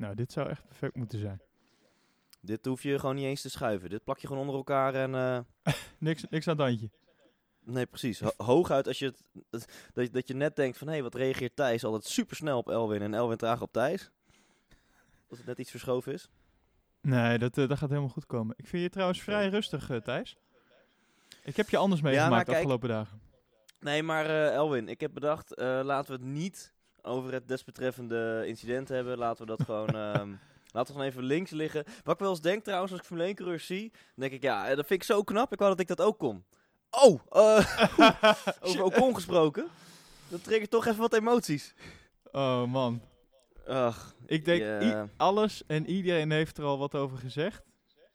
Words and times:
Nou, 0.00 0.14
dit 0.14 0.32
zou 0.32 0.48
echt 0.48 0.66
perfect 0.66 0.96
moeten 0.96 1.18
zijn. 1.18 1.40
Dit 2.40 2.64
hoef 2.64 2.82
je 2.82 2.98
gewoon 2.98 3.14
niet 3.14 3.24
eens 3.24 3.40
te 3.42 3.50
schuiven. 3.50 3.90
Dit 3.90 4.04
plak 4.04 4.18
je 4.18 4.26
gewoon 4.26 4.42
onder 4.42 4.56
elkaar 4.56 4.94
en... 4.94 5.14
eh, 5.14 5.38
Niks, 5.98 6.24
niks 6.30 6.48
aan 6.48 6.56
het 6.58 6.66
handje. 6.66 6.90
nee, 7.64 7.86
precies. 7.86 8.20
Ho- 8.20 8.32
hooguit 8.44 8.86
als 8.86 8.98
je 8.98 9.06
het, 9.06 9.24
dat, 9.92 10.04
je- 10.06 10.10
dat 10.10 10.28
je 10.28 10.34
net 10.34 10.56
denkt 10.56 10.78
van... 10.78 10.88
Hé, 10.88 11.02
wat 11.02 11.14
reageert 11.14 11.56
Thijs 11.56 11.84
altijd 11.84 12.04
super 12.04 12.36
snel 12.36 12.58
op 12.58 12.68
Elwin 12.68 13.02
en 13.02 13.14
Elwin 13.14 13.36
traag 13.36 13.62
op 13.62 13.72
Thijs. 13.72 14.10
Als 15.28 15.38
het 15.38 15.46
net 15.46 15.58
iets 15.58 15.70
verschoven 15.70 16.12
is. 16.12 16.30
Nee, 17.00 17.38
dat, 17.38 17.58
eh, 17.58 17.68
dat 17.68 17.78
gaat 17.78 17.88
helemaal 17.88 18.10
goed 18.10 18.26
komen. 18.26 18.54
Ik 18.58 18.66
vind 18.66 18.82
je 18.82 18.90
trouwens 18.90 19.22
vrij 19.22 19.48
rustig, 19.48 19.90
eh, 19.90 19.96
Thijs. 19.96 20.36
Ik 21.42 21.56
heb 21.56 21.68
je 21.68 21.76
anders 21.76 22.00
meegemaakt 22.00 22.46
de 22.46 22.52
afgelopen 22.56 22.88
dagen. 22.88 23.20
Nee, 23.80 24.02
maar 24.02 24.26
Elwin, 24.52 24.88
ik 24.88 25.00
heb 25.00 25.14
bedacht... 25.14 25.52
laten 25.58 26.06
we 26.16 26.22
het 26.22 26.32
niet 26.32 26.72
over 27.02 27.32
het 27.32 27.48
desbetreffende 27.48 28.44
incident 28.46 28.88
hebben. 28.88 29.18
Laten 29.18 29.46
we 29.46 29.56
dat 29.56 29.64
gewoon... 29.64 29.88
ehm, 30.14 30.32
Laten 30.72 30.94
we 30.94 31.00
gewoon 31.00 31.12
even 31.12 31.24
links 31.24 31.50
liggen. 31.50 31.84
Wat 32.04 32.14
ik 32.14 32.20
wel 32.20 32.30
eens 32.30 32.40
denk 32.40 32.64
trouwens, 32.64 32.92
als 32.92 33.00
ik 33.00 33.06
Formule 33.06 33.26
1 33.26 33.36
coureurs 33.36 33.66
zie, 33.66 33.92
denk 34.14 34.32
ik, 34.32 34.42
ja, 34.42 34.68
eh, 34.68 34.76
dat 34.76 34.86
vind 34.86 35.00
ik 35.00 35.06
zo 35.06 35.22
knap. 35.22 35.52
Ik 35.52 35.58
wou 35.58 35.70
dat 35.70 35.80
ik 35.80 35.86
dat 35.86 36.00
ook 36.00 36.18
kon. 36.18 36.44
Oh, 36.90 37.20
eh, 37.30 37.92
over 38.60 38.82
Ocon 38.82 39.14
gesproken. 39.14 39.68
Dat 40.28 40.44
triggert 40.44 40.70
toch 40.70 40.86
even 40.86 41.00
wat 41.00 41.14
emoties. 41.14 41.74
Oh 42.32 42.64
man. 42.64 43.02
Ach, 43.66 44.14
Ik 44.26 44.44
denk, 44.44 45.08
alles 45.16 45.62
en 45.66 45.86
iedereen 45.86 46.30
heeft 46.30 46.58
er 46.58 46.64
al 46.64 46.78
wat 46.78 46.94
over 46.94 47.18
gezegd. 47.18 47.62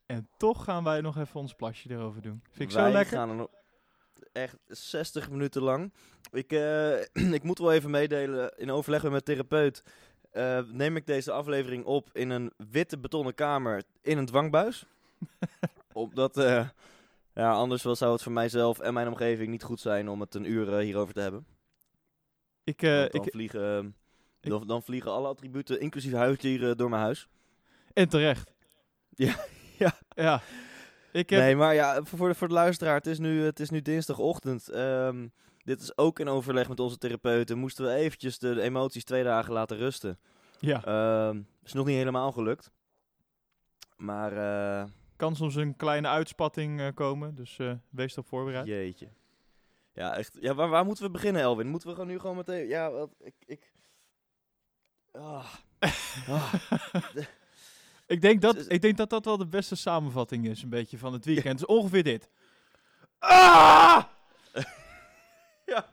En 0.06 0.30
toch 0.38 0.64
gaan 0.64 0.84
wij 0.84 1.02
nog 1.02 1.18
even 1.18 1.40
ons 1.40 1.54
plasje 1.54 1.90
erover 1.90 2.22
doen. 2.22 2.44
Vind 2.52 2.70
ik 2.70 2.76
wij 2.76 2.86
zo 2.86 2.92
lekker. 2.98 3.18
gaan 3.18 3.30
er 3.30 3.36
nog 3.36 3.50
echt 4.32 4.58
60 4.68 5.30
minuten 5.30 5.62
lang. 5.62 5.94
Ik, 6.32 6.52
eh, 6.52 7.02
ik 7.40 7.44
moet 7.44 7.58
wel 7.60 7.72
even 7.74 7.90
meedelen, 7.90 8.54
in 8.58 8.72
overleg 8.72 9.02
met 9.02 9.12
mijn 9.12 9.24
therapeut, 9.24 9.84
eh, 10.32 10.60
neem 10.72 10.96
ik 10.96 11.06
deze 11.06 11.32
aflevering 11.32 11.86
op 11.86 12.10
in 12.14 12.30
een 12.30 12.52
witte 12.72 12.98
betonnen 12.98 13.34
kamer 13.36 13.84
in 14.02 14.18
een 14.18 14.26
dwangbuis. 14.26 14.86
Omdat, 15.94 16.38
eh, 16.38 16.68
ja, 17.34 17.52
anders 17.52 17.84
wel 17.84 17.96
zou 17.96 18.12
het 18.14 18.22
voor 18.24 18.32
mijzelf 18.32 18.80
en 18.80 18.94
mijn 18.94 19.08
omgeving 19.08 19.50
niet 19.50 19.64
goed 19.64 19.80
zijn 19.80 20.10
om 20.10 20.20
het 20.22 20.36
een 20.36 20.52
uur 20.52 20.78
hierover 20.78 21.14
te 21.14 21.20
hebben. 21.22 21.46
Ik, 22.64 22.82
eh, 22.82 22.98
dan, 22.98 23.08
ik, 23.24 23.32
vliegen, 23.32 23.96
ik- 24.42 24.50
dan, 24.50 24.68
dan 24.68 24.84
vliegen 24.84 25.12
alle 25.12 25.28
attributen, 25.28 25.80
inclusief 25.80 26.14
huisdieren, 26.14 26.78
door 26.78 26.90
mijn 26.90 27.02
huis. 27.02 27.28
en 27.94 28.10
terecht. 28.10 28.54
Ja, 29.10 29.36
ja. 29.78 29.98
Ja. 30.16 30.42
Ik 31.16 31.30
heb, 31.30 31.40
Nee, 31.40 31.56
maar 31.56 31.74
ja, 31.74 32.04
voor, 32.04 32.28
de, 32.28 32.36
voor 32.36 32.48
de 32.48 32.54
luisteraar, 32.54 32.96
het 32.96 33.08
is 33.08 33.20
nu, 33.20 33.44
het 33.44 33.60
is 33.60 33.70
nu 33.70 33.82
dinsdagochtend. 33.82 34.70
Ehm, 34.70 35.28
dit 35.64 35.82
is 35.82 35.98
ook 35.98 36.20
in 36.20 36.28
overleg 36.28 36.70
met 36.70 36.80
onze 36.80 36.98
therapeuten. 36.98 37.58
Moesten 37.58 37.86
we 37.86 37.92
eventjes 37.92 38.40
de, 38.40 38.54
de 38.54 38.62
emoties 38.62 39.04
twee 39.04 39.24
dagen 39.24 39.54
laten 39.54 39.78
rusten. 39.78 40.20
ja, 40.60 40.84
Ehm 40.84 41.42
is 41.64 41.74
nog 41.74 41.86
niet 41.86 41.96
helemaal 41.96 42.32
gelukt. 42.32 42.72
Maar, 43.96 44.32
eh, 44.32 44.90
kan 45.16 45.36
soms 45.36 45.56
een 45.56 45.76
kleine 45.76 46.08
uitspatting 46.08 46.80
eh, 46.80 46.88
komen. 46.94 47.36
Dus 47.36 47.60
eh, 47.60 47.74
wees 47.90 48.12
erop 48.12 48.28
voorbereid. 48.28 48.68
jeetje. 48.68 49.08
Ja, 49.94 50.16
echt. 50.16 50.38
Ja, 50.40 50.54
waar, 50.54 50.70
waar 50.70 50.86
moeten 50.86 51.04
we 51.04 51.12
beginnen, 51.12 51.42
Elwin? 51.42 51.68
Moeten 51.68 51.90
we 51.90 51.96
gewoon 51.96 52.10
nu 52.10 52.20
gewoon 52.20 52.36
meteen... 52.36 52.68
Ja, 52.68 52.92
wat, 52.92 53.10
ik... 53.20 53.34
ik 53.46 53.72
ah. 55.12 55.54
Ah. 56.28 56.54
ik, 58.06 58.22
denk 58.22 58.42
dat, 58.42 58.56
is- 58.56 58.68
ik 58.68 58.82
denk 58.82 58.98
dat 58.98 59.10
dat 59.10 59.26
wel 59.26 59.38
de 59.38 59.48
beste 59.48 59.76
samenvatting 59.76 60.48
is, 60.48 60.62
een 60.64 60.70
beetje 60.70 60.98
van 60.98 61.14
het 61.14 61.26
weekend. 61.26 61.60
Het 61.60 61.70
is 61.70 61.76
ongeveer 61.76 62.04
dit. 62.04 62.30
Ah! 63.20 64.04
ja. 65.66 65.86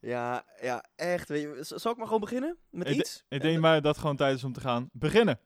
Ja, 0.00 0.44
ja, 0.60 0.84
echt. 0.96 1.28
Weet 1.28 1.42
je, 1.42 1.58
zal 1.76 1.90
ik 1.92 1.96
maar 1.96 2.06
gewoon 2.06 2.20
beginnen 2.20 2.56
met 2.70 2.88
Ik 2.88 2.94
iets? 2.94 3.24
Ik 3.28 3.40
denk 3.42 3.60
maar 3.60 3.74
dat 3.82 3.90
het 3.92 4.00
gewoon 4.00 4.16
tijd 4.16 4.36
is 4.36 4.44
om 4.44 4.52
te 4.52 4.60
gaan 4.60 4.88
beginnen. 4.92 5.40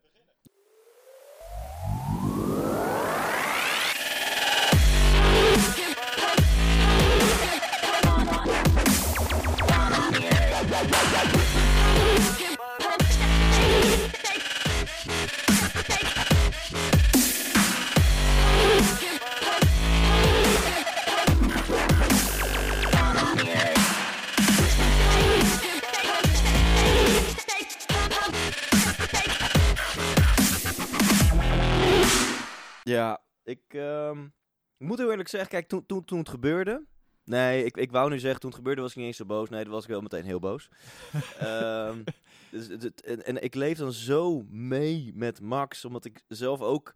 Ik 34.80 34.86
moet 34.86 34.98
heel 34.98 35.10
eerlijk 35.10 35.28
zeggen, 35.28 35.50
kijk, 35.50 35.68
toen, 35.68 35.86
toen, 35.86 36.04
toen 36.04 36.18
het 36.18 36.28
gebeurde... 36.28 36.84
Nee, 37.24 37.64
ik, 37.64 37.76
ik 37.76 37.91
wou 37.91 38.10
nu 38.10 38.18
zeggen, 38.18 38.41
toen 38.41 38.50
het 38.50 38.58
gebeurde 38.58 38.80
was 38.80 38.91
ik 38.91 38.96
niet 38.96 39.06
eens 39.06 39.16
zo 39.16 39.24
boos. 39.24 39.48
Nee, 39.48 39.62
toen 39.62 39.72
was 39.72 39.82
ik 39.82 39.88
wel 39.91 40.00
meteen 40.00 40.24
heel 40.24 40.38
boos. 40.38 40.68
Ehm, 41.38 42.02
dus, 42.50 42.66
het- 42.68 43.00
en, 43.02 43.24
en 43.24 43.42
ik 43.42 43.54
leef 43.54 43.78
dan 43.78 43.92
zo 43.92 44.44
mee 44.48 45.12
met 45.14 45.41
Max, 45.41 45.84
omdat 45.84 46.04
ik 46.04 46.20
zelf 46.28 46.60
ook, 46.60 46.92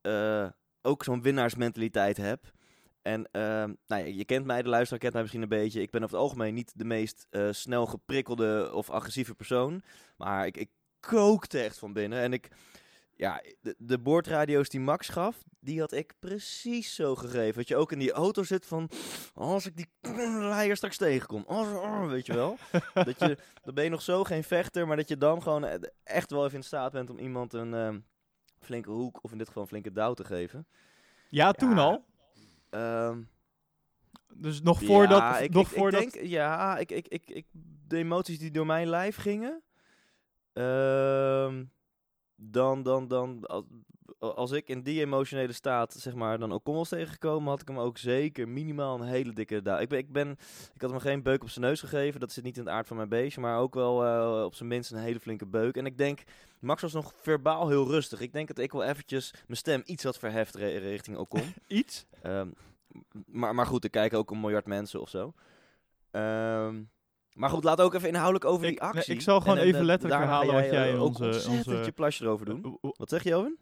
eh, 0.00 0.48
ook 0.82 1.04
zo'n 1.04 1.22
winnaarsmentaliteit 1.22 2.16
heb. 2.16 2.50
En 3.02 3.28
ehm, 3.30 3.72
nou 3.86 4.02
ja, 4.04 4.14
je 4.14 4.24
kent 4.24 4.46
mij, 4.46 4.62
de 4.62 4.68
luisteraar 4.68 4.98
kent 5.00 5.12
mij 5.12 5.22
misschien 5.22 5.42
een 5.42 5.48
beetje. 5.48 5.80
Ik 5.82 5.90
ben 5.90 6.02
over 6.02 6.14
het 6.16 6.24
algemeen 6.24 6.54
niet 6.54 6.72
de 6.78 6.84
meest 6.84 7.26
eh, 7.30 7.48
snel 7.50 7.86
geprikkelde 7.86 8.70
of 8.72 8.90
agressieve 8.90 9.34
persoon. 9.34 9.82
Maar 10.16 10.46
ik, 10.46 10.56
ik 10.56 10.70
kookte 11.00 11.60
echt 11.62 11.78
van 11.78 11.92
binnen. 11.92 12.18
En 12.20 12.32
ik, 12.32 12.48
ja, 13.22 13.42
de, 13.60 13.74
de 13.78 13.98
boordradio's 13.98 14.68
die 14.68 14.80
Max 14.80 15.08
gaf, 15.08 15.44
die 15.60 15.80
had 15.80 15.92
ik 15.92 16.14
precies 16.18 16.94
zo 16.94 17.14
gegeven. 17.14 17.54
Dat 17.54 17.68
je 17.68 17.76
ook 17.76 17.92
in 17.92 17.98
die 17.98 18.12
auto 18.12 18.42
zit 18.42 18.66
van, 18.66 18.90
als 19.34 19.66
ik 19.66 19.76
die 19.76 19.88
leier 20.52 20.76
straks 20.76 20.96
tegenkom, 20.96 21.44
als, 21.46 21.68
oh, 21.68 22.08
weet 22.08 22.26
je 22.26 22.34
wel. 22.34 22.56
dat 22.94 23.18
je, 23.18 23.38
dan 23.62 23.74
ben 23.74 23.84
je 23.84 23.90
nog 23.90 24.02
zo 24.02 24.24
geen 24.24 24.44
vechter, 24.44 24.86
maar 24.86 24.96
dat 24.96 25.08
je 25.08 25.16
dan 25.16 25.42
gewoon 25.42 25.64
eh, 25.64 25.80
echt 26.04 26.30
wel 26.30 26.44
even 26.44 26.56
in 26.56 26.64
staat 26.64 26.92
bent 26.92 27.10
om 27.10 27.18
iemand 27.18 27.52
een 27.52 27.74
ehm, 27.74 27.98
flinke 28.58 28.90
hoek, 28.90 29.18
of 29.22 29.32
in 29.32 29.38
dit 29.38 29.46
geval 29.46 29.62
een 29.62 29.68
flinke 29.68 29.92
douw 29.92 30.14
te 30.14 30.24
geven. 30.24 30.66
Ja, 31.28 31.52
toen 31.52 31.76
Ja, 31.76 31.82
al. 31.82 32.04
Ehm, 32.70 33.22
Dus 34.34 34.62
nog 34.62 34.84
voordat... 34.84 35.18
ja, 35.18 35.38
ik, 35.38 35.52
nog 35.52 35.70
ik, 35.70 35.76
voordat 35.76 36.02
ik 36.02 36.12
denk, 36.12 36.26
ja, 36.26 36.78
ik, 36.78 36.90
ik, 36.90 37.08
ik, 37.08 37.30
ik, 37.30 37.46
de 37.86 37.96
emoties 37.96 38.38
die 38.38 38.50
door 38.50 38.66
mijn 38.66 38.88
lijf 38.88 39.16
gingen, 39.16 39.62
ehm, 40.52 41.64
dan, 42.50 42.82
dan, 42.82 43.08
dan, 43.08 43.46
als, 43.46 43.64
als 44.18 44.50
ik 44.50 44.68
in 44.68 44.82
die 44.82 45.00
emotionele 45.00 45.52
staat, 45.52 45.92
zeg 45.92 46.14
maar, 46.14 46.38
dan 46.38 46.52
Ocon 46.52 46.74
was 46.74 46.88
tegengekomen, 46.88 47.48
had 47.48 47.60
ik 47.60 47.68
hem 47.68 47.78
ook 47.78 47.98
zeker 47.98 48.48
minimaal 48.48 49.00
een 49.00 49.06
hele 49.06 49.32
dikke 49.32 49.62
duw. 49.62 49.76
Ik 49.76 49.88
ben, 49.88 49.98
ik 49.98 50.12
ben, 50.12 50.30
ik 50.74 50.80
had 50.80 50.90
hem 50.90 51.00
geen 51.00 51.22
beuk 51.22 51.42
op 51.42 51.50
zijn 51.50 51.64
neus 51.64 51.80
gegeven, 51.80 52.20
dat 52.20 52.32
zit 52.32 52.44
niet 52.44 52.56
in 52.56 52.64
het 52.64 52.72
aard 52.72 52.86
van 52.86 52.96
mijn 52.96 53.08
beestje, 53.08 53.40
maar 53.40 53.58
ook 53.58 53.74
wel 53.74 54.04
eh, 54.04 54.44
op 54.44 54.54
zijn 54.54 54.68
minst 54.68 54.90
een 54.90 54.98
hele 54.98 55.20
flinke 55.20 55.46
beuk. 55.46 55.76
En 55.76 55.86
ik 55.86 55.98
denk, 55.98 56.22
Max 56.58 56.82
was 56.82 56.92
nog 56.92 57.12
verbaal 57.16 57.68
heel 57.68 57.86
rustig. 57.86 58.20
Ik 58.20 58.32
denk 58.32 58.48
dat 58.48 58.58
ik 58.58 58.72
wel 58.72 58.84
eventjes 58.84 59.34
mijn 59.46 59.58
stem 59.58 59.82
iets 59.84 60.04
had 60.04 60.18
verheft 60.18 60.54
re- 60.54 60.78
richting 60.78 61.16
Ocon. 61.16 61.54
iets... 61.66 62.06
Ehm, 62.22 62.48
maar, 63.26 63.54
maar 63.54 63.66
goed, 63.66 63.84
er 63.84 63.90
kijken 63.90 64.18
ook 64.18 64.30
een 64.30 64.40
miljard 64.40 64.66
mensen 64.66 65.00
of 65.00 65.08
zo. 65.08 65.32
Ehm, 66.10 66.82
maar 67.32 67.50
goed, 67.50 67.64
laat 67.64 67.80
ook 67.80 67.94
even 67.94 68.08
inhoudelijk 68.08 68.44
over 68.44 68.66
die 68.66 68.70
nee, 68.70 68.80
actie. 68.80 69.14
ik 69.14 69.20
zal 69.20 69.40
gewoon 69.40 69.56
En, 69.56 69.62
en, 69.62 69.68
even 69.68 69.80
eh, 69.80 69.86
letterlijk 69.86 70.20
herhalen 70.20 70.54
wat 70.54 70.64
jij 70.64 70.88
eh, 70.88 70.94
in 70.94 71.00
onze- 71.00 71.50
onze- 71.50 71.84
je 71.84 71.92
plasje 71.92 72.24
erover 72.24 72.46
doen. 72.46 72.78
Wat 72.80 73.08
zeg 73.08 73.22
je, 73.22 73.36
Owen? 73.36 73.58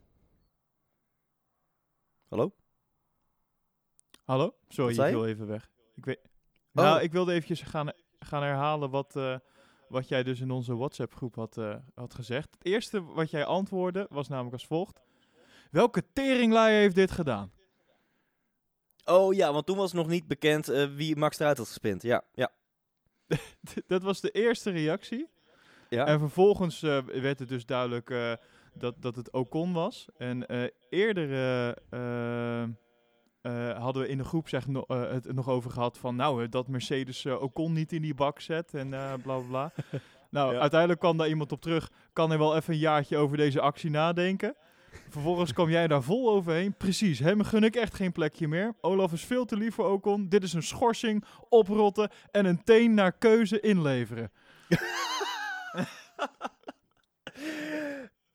Hallo? 2.29 2.53
Hallo? 4.25 4.55
Sorry, 4.69 4.93
ik 4.93 5.13
wil 5.13 5.27
even 5.27 5.47
weg. 5.47 5.71
Ik 5.95 6.05
weet... 6.05 6.19
Oh. 6.75 6.85
Nou, 6.85 7.01
ik 7.01 7.13
wilde 7.13 7.33
eventjes 7.33 7.63
gaan, 7.63 7.93
gaan 8.19 8.43
herhalen 8.43 8.91
wat, 8.91 9.17
eh, 9.17 9.37
wat 9.89 10.09
jij 10.09 10.23
dus 10.23 10.41
in 10.41 10.51
onze 10.51 10.77
WhatsApp-groep 10.77 11.35
had, 11.35 11.57
eh, 11.59 11.77
had 11.95 12.15
gezegd. 12.15 12.55
Het 12.55 12.65
eerste 12.65 13.05
wat 13.05 13.31
jij 13.31 13.45
antwoordde 13.45 14.07
was 14.11 14.29
namelijk 14.29 14.53
als 14.53 14.67
volgt. 14.67 15.01
Welke 15.71 16.05
teringlijn 16.13 16.75
heeft 16.75 16.95
dit 16.95 17.11
gedaan? 17.11 17.53
Oh 19.05 19.35
ja, 19.35 19.53
want 19.53 19.67
toen 19.67 19.77
was 19.77 19.93
nog 19.93 20.07
niet 20.07 20.27
bekend 20.27 20.69
eh, 20.69 20.95
wie 20.95 21.17
Max 21.17 21.39
eruit 21.39 21.59
had 21.59 21.67
gespind. 21.67 22.03
Ja, 22.03 22.23
ja. 22.35 22.51
dat 23.87 24.03
was 24.03 24.21
de 24.21 24.31
eerste 24.31 24.71
reactie. 24.71 25.29
ja. 25.89 26.07
En 26.07 26.19
vervolgens 26.19 26.83
eh, 26.83 26.99
werd 26.99 27.39
het 27.39 27.49
dus 27.49 27.67
duidelijk 27.67 28.11
eh, 28.11 28.33
dat, 28.75 28.95
dat 29.03 29.17
het 29.17 29.33
Ocon 29.33 29.73
was. 29.73 30.09
En 30.17 30.47
eh, 30.47 30.63
eerder 30.91 31.29
hadden 33.79 34.03
we 34.03 34.09
in 34.09 34.19
de 34.19 34.25
groep 34.25 34.49
zeg, 34.49 34.67
no- 34.67 34.85
het 34.89 35.33
nog 35.35 35.49
over 35.49 35.71
gehad 35.71 35.99
van... 35.99 36.17
nou, 36.17 36.49
dat 36.49 36.69
Mercedes 36.69 37.27
Ocon 37.27 37.73
niet 37.73 37.93
in 37.93 38.03
die 38.03 38.15
bak 38.15 38.41
zet 38.41 38.75
en 38.75 38.89
bla 38.89 39.17
bla 39.23 39.39
bla. 39.39 39.73
nou, 40.31 40.55
Ja. 40.55 40.61
uiteindelijk 40.61 41.01
kwam 41.01 41.17
daar 41.17 41.29
iemand 41.29 41.53
op 41.53 41.61
terug. 41.61 41.91
Kan 42.13 42.33
er 42.33 42.39
wel 42.39 42.57
even 42.57 42.73
een 42.75 42.79
jaartje 42.81 43.17
over 43.17 43.37
deze 43.37 43.61
actie 43.61 43.91
nadenken. 43.91 44.57
Vervolgens 45.09 45.53
kwam 45.53 45.71
jij 45.71 45.87
daar 45.87 46.03
vol 46.03 46.31
overheen. 46.31 46.77
Precies, 46.77 47.19
hem 47.19 47.43
gun 47.43 47.65
ik 47.65 47.77
echt 47.77 47.95
geen 47.95 48.13
plekje 48.13 48.49
meer. 48.49 48.75
Olaf 48.81 49.13
is 49.13 49.25
veel 49.25 49.45
te 49.45 49.57
lief 49.57 49.75
voor 49.75 49.91
Ocon. 49.91 50.29
Dit 50.29 50.43
is 50.43 50.53
een 50.53 50.63
schorsing, 50.63 51.25
oprotten 51.49 52.11
en 52.31 52.45
een 52.45 52.65
teen 52.65 52.95
naar 52.95 53.13
keuze 53.13 53.61
inleveren. 53.61 54.33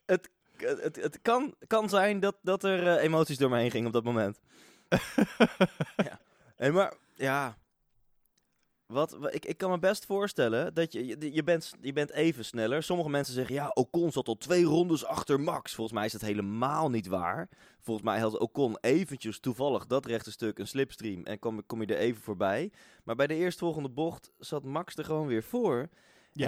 het, 0.06 0.30
het, 0.58 0.96
het 0.96 1.20
kan, 1.22 1.56
kan 1.68 1.90
zijn 1.90 2.20
dat, 2.20 2.36
dat 2.42 2.64
er 2.64 2.88
eh, 2.88 3.04
emoties 3.04 3.38
door 3.38 3.50
me 3.50 3.58
heen 3.58 3.72
gingen 3.72 3.88
op 3.88 3.94
dat 3.94 4.04
moment. 4.04 4.40
ja. 6.10 6.20
Hey, 6.56 6.72
maar 6.72 6.94
ja, 7.14 7.58
wat, 8.88 9.12
wa- 9.12 9.30
ik, 9.32 9.46
ik 9.46 9.58
kan 9.58 9.70
me 9.70 9.80
best 9.80 10.06
voorstellen 10.06 10.74
dat 10.74 10.92
je, 10.92 11.06
je, 11.06 11.34
je, 11.34 11.44
bent, 11.44 11.74
je 11.82 11.94
bent 11.94 12.12
even 12.12 12.46
sneller. 12.46 12.84
Sommige 12.84 13.10
mensen 13.10 13.34
zeggen, 13.34 13.56
ja, 13.56 13.70
Ocon 13.74 14.12
zat 14.12 14.28
al 14.28 14.38
twee 14.38 14.64
rondes 14.64 15.06
achter 15.06 15.40
Max. 15.40 15.74
Volgens 15.76 15.96
mij 15.98 16.06
is 16.06 16.12
dat 16.12 16.22
helemaal 16.22 16.90
niet 16.90 17.08
waar. 17.08 17.50
Volgens 17.80 18.06
mij 18.06 18.20
had 18.20 18.38
Ocon 18.40 18.78
eventjes 18.82 19.40
toevallig 19.40 19.86
dat 19.86 20.06
rechte 20.06 20.32
stuk 20.32 20.60
een 20.60 20.68
slipstream 20.68 21.24
en 21.24 21.40
kom, 21.40 21.66
kom 21.66 21.82
je 21.82 21.88
er 21.88 21.98
even 21.98 22.22
voorbij. 22.22 22.72
Maar 23.04 23.16
bij 23.16 23.28
de 23.28 23.36
eerstvolgende 23.36 23.90
bocht 23.90 24.32
zat 24.38 24.64
Max 24.64 24.96
er 24.96 25.06
gewoon 25.06 25.28
weer 25.28 25.44
voor. 25.44 25.78
En 25.78 25.90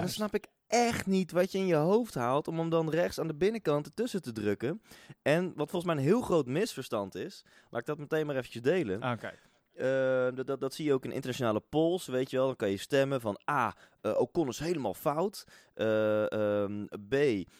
dan 0.00 0.08
snap 0.08 0.34
ik 0.34 0.46
echt 0.66 1.06
niet 1.06 1.32
wat 1.32 1.52
je 1.52 1.58
in 1.58 1.66
je 1.66 1.74
hoofd 1.74 2.14
haalt 2.14 2.48
om 2.48 2.58
hem 2.58 2.70
dan 2.70 2.90
rechts 2.90 3.18
aan 3.18 3.26
de 3.26 3.34
binnenkant 3.34 3.86
ertussen 3.86 4.22
te 4.22 4.32
drukken. 4.32 4.82
En 5.22 5.46
wat 5.56 5.70
volgens 5.70 5.84
mij 5.84 5.94
een 6.02 6.08
heel 6.08 6.20
groot 6.20 6.46
misverstand 6.46 7.14
is, 7.14 7.44
laat 7.70 7.80
ik 7.80 7.86
dat 7.86 7.98
meteen 7.98 8.26
maar 8.26 8.36
eventjes 8.36 8.62
delen. 8.62 9.00
Ah, 9.02 9.18
kijk. 9.18 9.47
Eh, 9.78 10.28
dat, 10.46 10.60
dat, 10.60 10.74
zie 10.74 10.84
je 10.84 10.92
ook 10.92 11.04
in 11.04 11.12
internationale 11.12 11.62
polls, 11.68 12.06
weet 12.06 12.30
je 12.30 12.36
wel. 12.36 12.46
Dan 12.46 12.56
kan 12.56 12.70
je 12.70 12.76
stemmen 12.76 13.20
van 13.20 13.38
A, 13.50 13.74
Ocon 14.02 14.48
is 14.48 14.58
helemaal 14.58 14.94
fout. 14.94 15.46
Eh, 15.74 16.32
ehm, 16.32 16.84
B, 17.08 17.14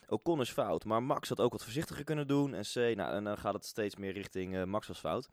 Ocon 0.09 0.41
is 0.41 0.50
fout, 0.50 0.85
maar 0.85 1.03
Max 1.03 1.29
had 1.29 1.41
ook 1.41 1.53
wat 1.53 1.62
voorzichtiger 1.62 2.05
kunnen 2.05 2.26
doen. 2.26 2.55
En 2.55 2.62
C, 2.62 2.75
nou, 2.75 3.12
en 3.12 3.25
dan 3.25 3.38
gaat 3.38 3.55
het 3.55 3.65
steeds 3.65 3.97
meer 3.97 4.12
richting 4.12 4.56
eh, 4.56 4.65
Max 4.65 4.87
was 4.87 4.99
fout. 4.99 5.29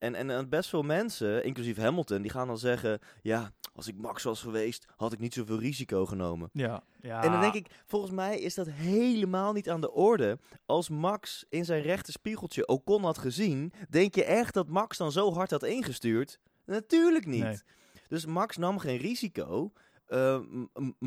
En, 0.00 0.14
en, 0.14 0.30
en 0.30 0.48
best 0.48 0.68
veel 0.68 0.82
mensen, 0.82 1.44
inclusief 1.44 1.76
Hamilton, 1.76 2.22
die 2.22 2.30
gaan 2.30 2.46
dan 2.46 2.58
zeggen... 2.58 2.98
Ja, 3.22 3.52
als 3.74 3.88
ik 3.88 3.96
Max 3.96 4.22
was 4.22 4.40
geweest, 4.40 4.86
had 4.96 5.12
ik 5.12 5.18
niet 5.18 5.34
zoveel 5.34 5.58
risico 5.58 6.06
genomen. 6.06 6.50
Ja. 6.52 6.82
ja. 7.00 7.22
En 7.22 7.30
dan 7.30 7.40
denk 7.40 7.54
ik, 7.54 7.66
volgens 7.86 8.12
mij 8.12 8.38
is 8.38 8.54
dat 8.54 8.70
helemaal 8.70 9.52
niet 9.52 9.70
aan 9.70 9.80
de 9.80 9.92
orde. 9.92 10.38
Als 10.66 10.88
Max 10.88 11.44
in 11.48 11.64
zijn 11.64 11.82
rechter 11.82 12.12
spiegeltje 12.12 12.66
Ocon 12.66 13.04
had 13.04 13.18
gezien, 13.18 13.72
denk 13.88 14.14
je 14.14 14.24
echt 14.24 14.54
dat 14.54 14.68
Max 14.68 14.96
dan 14.96 15.12
zo 15.12 15.32
hard 15.32 15.50
had 15.50 15.62
ingestuurd? 15.62 16.38
Natuurlijk 16.64 17.26
niet. 17.26 17.42
Nee. 17.42 17.60
Dus 18.08 18.26
Max 18.26 18.56
nam 18.56 18.78
geen 18.78 18.98
risico. 18.98 19.72
Eh, 20.06 20.40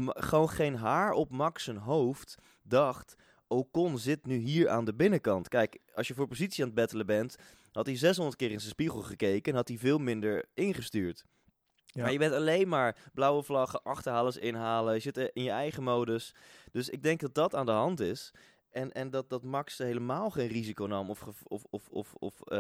gewoon 0.06 0.50
geen 0.50 0.75
haar 0.75 1.12
op 1.12 1.30
Max 1.31 1.63
zijn 1.63 1.78
hoofd 1.78 2.38
dacht... 2.63 3.16
Ocon 3.48 3.98
zit 3.98 4.25
nu 4.25 4.36
hier 4.36 4.69
aan 4.69 4.86
de 4.86 4.94
binnenkant. 4.94 5.48
Kijk, 5.48 5.78
als 5.95 6.07
je 6.07 6.13
voor 6.13 6.28
positie 6.28 6.63
aan 6.63 6.69
het 6.69 6.78
battelen 6.80 7.06
bent... 7.06 7.36
had 7.74 7.86
hij 7.86 7.96
600 7.96 8.38
keer 8.38 8.52
in 8.52 8.60
zijn 8.60 8.72
spiegel 8.72 9.02
gekeken... 9.02 9.52
en 9.52 9.58
had 9.58 9.68
hij 9.68 9.78
veel 9.78 9.98
minder 9.98 10.46
ingestuurd. 10.54 11.25
Ja. 11.86 12.02
Maar 12.02 12.12
je 12.12 12.18
bent 12.18 12.34
alleen 12.34 12.68
maar 12.68 12.98
blauwe 13.14 13.44
vlaggen, 13.44 13.84
achterhalers 13.84 14.38
inhalen. 14.38 14.94
Je 14.94 15.00
zit 15.00 15.18
in 15.18 15.44
je 15.44 15.50
eigen 15.50 15.84
modus. 15.84 16.36
Dus 16.72 16.90
ik 16.90 17.04
denk 17.04 17.20
dat 17.20 17.34
dat 17.34 17.56
aan 17.56 17.66
de 17.66 17.72
hand 17.72 18.00
is. 18.00 18.31
En, 18.70 18.92
en 18.92 19.10
dat, 19.10 19.30
dat 19.30 19.44
Max 19.44 19.78
helemaal 19.78 20.30
geen 20.30 20.48
risico 20.48 20.86
nam 20.86 21.10
of, 21.10 21.24
of, 21.44 21.64
of, 21.70 21.88
of, 21.90 22.14
of 22.14 22.42
eh, 22.42 22.58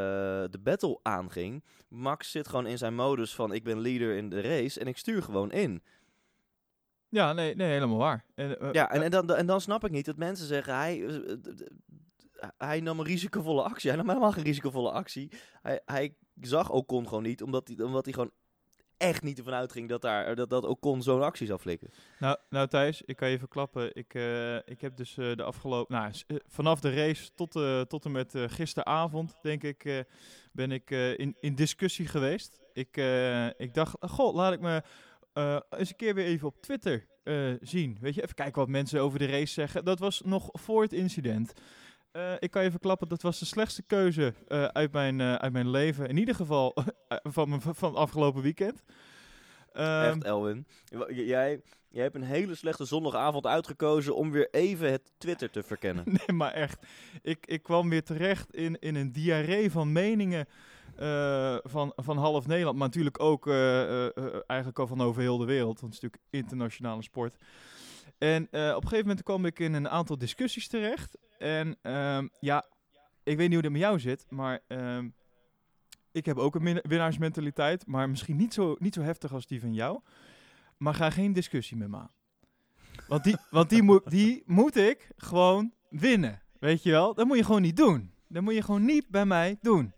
de 0.49 0.59
battle 0.63 0.99
aanging. 1.01 1.63
Max 1.87 2.31
zit 2.31 2.47
gewoon 2.47 2.67
in 2.67 2.77
zijn 2.77 2.95
modus 2.95 3.35
van 3.35 3.53
ik 3.53 3.63
ben 3.63 3.81
leader 3.81 4.15
in 4.15 4.29
de 4.29 4.41
race 4.41 4.79
en 4.79 4.87
ik 4.87 4.97
stuur 4.97 5.23
gewoon 5.23 5.51
in. 5.51 5.81
Ja, 7.13 7.33
nee, 7.33 7.55
nee, 7.55 7.71
helemaal 7.71 7.97
waar. 7.97 8.25
En, 8.35 8.59
eh, 8.59 8.71
Ja, 8.71 8.91
en, 8.91 9.01
en, 9.01 9.11
dan, 9.11 9.33
en 9.33 9.45
dan 9.45 9.61
snap 9.61 9.85
ik 9.85 9.91
niet 9.91 10.05
dat 10.05 10.17
mensen 10.17 10.47
zeggen 10.47 10.73
hij, 10.75 11.05
eh, 11.05 11.31
eh, 11.31 11.37
hij 12.57 12.79
nam 12.79 12.99
een 12.99 13.05
risicovolle 13.05 13.63
actie. 13.63 13.89
Hij 13.89 13.97
nam 13.97 14.07
helemaal 14.07 14.31
geen 14.31 14.43
risicovolle 14.43 14.91
actie. 14.91 15.31
Hij, 15.61 15.81
hij 15.85 16.15
zag 16.41 16.69
Ocon 16.69 17.07
gewoon 17.07 17.23
niet, 17.23 17.43
omdat 17.43 17.67
hij, 17.67 17.85
omdat 17.85 18.05
hij 18.05 18.13
gewoon 18.13 18.31
echt 18.97 19.23
niet 19.23 19.37
ervan 19.37 19.53
uitging 19.53 19.89
dat, 19.89 20.01
daar, 20.01 20.35
dat, 20.35 20.49
dat 20.49 20.65
Ocon 20.65 21.01
zo'n 21.01 21.23
actie 21.23 21.47
zou 21.47 21.59
flikken. 21.59 21.89
Nou, 22.19 22.37
nou 22.49 22.67
Thijs, 22.67 23.01
ik 23.01 23.15
kan 23.15 23.29
je 23.29 23.39
verklappen. 23.39 23.95
Ik, 23.95 24.13
eh, 24.13 24.55
ik 24.55 24.81
heb 24.81 24.97
dus 24.97 25.17
eh, 25.17 25.35
de 25.35 25.43
afgelopen... 25.43 25.95
Nou, 25.95 26.13
eh, 26.27 26.37
vanaf 26.47 26.79
de 26.79 26.93
race 26.93 27.31
tot, 27.35 27.51
tot 27.89 28.05
en 28.05 28.11
met 28.11 28.35
gisteravond, 28.47 29.35
denk 29.41 29.63
ik, 29.63 30.05
ben 30.51 30.71
ik 30.71 30.89
in, 31.17 31.35
in 31.39 31.55
discussie 31.55 32.07
geweest. 32.07 32.59
Ik, 32.73 32.97
ik 33.57 33.73
dacht, 33.73 33.95
goh, 33.99 34.33
laat 34.33 34.53
ik 34.53 34.59
me 34.59 34.83
eens 35.69 35.89
een 35.89 35.95
keer 35.95 36.15
weer 36.15 36.25
even 36.25 36.47
op 36.47 36.61
Twitter 36.61 37.07
zien. 37.61 37.97
Weet 38.01 38.15
je, 38.15 38.21
even 38.23 38.35
kijken 38.35 38.59
wat 38.59 38.69
mensen 38.69 39.01
over 39.01 39.19
de 39.19 39.25
race 39.25 39.53
zeggen. 39.53 39.85
Dat 39.85 39.99
was 39.99 40.21
nog 40.25 40.49
voor 40.51 40.81
het 40.81 40.93
incident. 40.93 41.53
Eh, 42.13 42.33
ik 42.39 42.51
kan 42.51 42.63
je 42.63 42.71
verklappen, 42.71 43.07
dat 43.07 43.21
was 43.21 43.39
de 43.39 43.45
slechtste 43.45 43.81
keuze 43.83 44.33
eh, 44.47 44.63
uit, 44.63 44.91
mijn, 44.91 45.21
eh, 45.21 45.35
uit 45.35 45.53
mijn 45.53 45.69
leven. 45.69 46.07
In 46.07 46.17
ieder 46.17 46.35
geval 46.35 46.73
van, 47.35 47.49
mijn- 47.49 47.61
van 47.61 47.89
het 47.89 47.97
afgelopen 47.97 48.41
weekend. 48.41 48.83
Ehm, 49.71 50.03
Echt, 50.03 50.23
Elwin. 50.23 50.67
J- 50.85 51.21
Jij, 51.21 51.61
jij 51.89 52.03
hebt 52.03 52.15
een 52.15 52.23
hele 52.23 52.55
slechte 52.55 52.85
zondagavond 52.85 53.45
uitgekozen 53.45 54.15
om 54.15 54.31
weer 54.31 54.47
even 54.51 54.91
het 54.91 55.11
Twitter 55.17 55.49
te 55.49 55.63
verkennen. 55.63 56.03
Nee, 56.27 56.37
maar 56.37 56.51
echt. 56.51 56.85
Ik, 57.21 57.45
ik 57.45 57.63
kwam 57.63 57.89
weer 57.89 58.03
terecht 58.03 58.53
in, 58.55 58.79
in 58.79 58.95
een 58.95 59.11
diarree 59.11 59.71
van 59.71 59.91
meningen 59.91 60.47
van, 61.63 61.91
van 61.95 62.17
half 62.17 62.47
Nederland. 62.47 62.77
Maar 62.77 62.87
natuurlijk 62.87 63.19
ook 63.19 63.47
eigenlijk 64.47 64.79
al 64.79 64.87
van 64.87 65.01
over 65.01 65.21
heel 65.21 65.37
de 65.37 65.45
wereld. 65.45 65.79
Want 65.79 65.93
het 65.93 66.03
is 66.03 66.09
natuurlijk 66.09 66.23
internationale 66.45 67.01
sport. 67.03 67.35
En 68.17 68.43
op 68.43 68.51
een 68.53 68.81
gegeven 68.81 68.97
moment 69.07 69.23
kwam 69.23 69.45
ik 69.45 69.59
in 69.59 69.73
een 69.73 69.89
aantal 69.89 70.17
discussies 70.17 70.67
terecht. 70.67 71.17
En 71.43 71.77
ehm, 71.81 72.27
ja, 72.39 72.65
ik 73.23 73.37
weet 73.37 73.45
niet 73.45 73.53
hoe 73.53 73.61
dat 73.61 73.71
met 73.71 73.81
jou 73.81 73.99
zit, 73.99 74.25
maar 74.29 74.59
ehm, 74.67 75.09
ik 76.11 76.25
heb 76.25 76.37
ook 76.37 76.55
een 76.55 76.81
winnaarsmentaliteit. 76.83 77.87
Maar 77.87 78.09
misschien 78.09 78.35
niet 78.35 78.53
zo, 78.53 78.75
niet 78.79 78.93
zo 78.93 79.01
heftig 79.01 79.33
als 79.33 79.45
die 79.45 79.59
van 79.59 79.73
jou. 79.73 79.99
Maar 80.77 80.93
ga 80.93 81.09
geen 81.09 81.33
discussie 81.33 81.77
met 81.77 81.87
me. 81.87 82.01
Want 83.07 83.23
die, 83.23 83.35
want 83.49 83.69
die, 83.69 83.81
moet, 83.81 84.09
die 84.09 84.43
moet 84.45 84.75
ik 84.75 85.11
gewoon 85.17 85.73
winnen. 85.89 86.41
Weet 86.59 86.83
je 86.83 86.91
wel? 86.91 87.13
Dat 87.13 87.25
moet 87.25 87.37
je 87.37 87.43
gewoon 87.43 87.61
niet 87.61 87.77
doen. 87.77 88.13
Dat 88.27 88.43
moet 88.43 88.53
je 88.53 88.61
gewoon 88.61 88.85
niet 88.85 89.09
bij 89.09 89.25
mij 89.25 89.57
doen. 89.61 89.93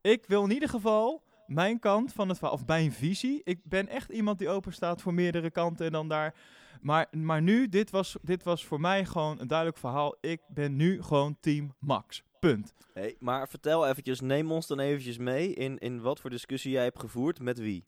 Ik 0.00 0.24
wil 0.26 0.44
in 0.44 0.50
ieder 0.50 0.68
geval 0.68 1.22
mijn 1.46 1.78
kant 1.78 2.12
van 2.12 2.28
het 2.28 2.38
verhaal, 2.38 2.56
of 2.56 2.66
mijn 2.66 2.92
visie. 2.92 3.40
Ik 3.44 3.60
ben 3.64 3.88
echt 3.88 4.10
iemand 4.10 4.38
die 4.38 4.48
open 4.48 4.72
staat 4.72 5.02
voor 5.02 5.14
meerdere 5.14 5.50
kanten 5.50 5.86
en 5.86 5.92
dan 5.92 6.08
daar. 6.08 6.34
Maar, 6.80 7.06
maar 7.10 7.42
nu, 7.42 7.68
dit 7.68 7.90
was, 7.90 8.16
dit 8.22 8.42
was 8.42 8.64
voor 8.64 8.80
mij 8.80 9.04
gewoon 9.04 9.40
een 9.40 9.46
duidelijk 9.46 9.78
verhaal. 9.78 10.16
Ik 10.20 10.40
ben 10.48 10.76
nu 10.76 11.02
gewoon 11.02 11.36
team 11.40 11.74
Max. 11.78 12.24
Punt. 12.40 12.74
Hey, 12.92 13.16
maar 13.18 13.48
vertel 13.48 13.86
eventjes, 13.86 14.20
neem 14.20 14.52
ons 14.52 14.66
dan 14.66 14.80
eventjes 14.80 15.18
mee 15.18 15.54
in, 15.54 15.78
in 15.78 16.00
wat 16.00 16.20
voor 16.20 16.30
discussie 16.30 16.72
jij 16.72 16.82
hebt 16.82 17.00
gevoerd 17.00 17.40
met 17.40 17.58
wie. 17.58 17.84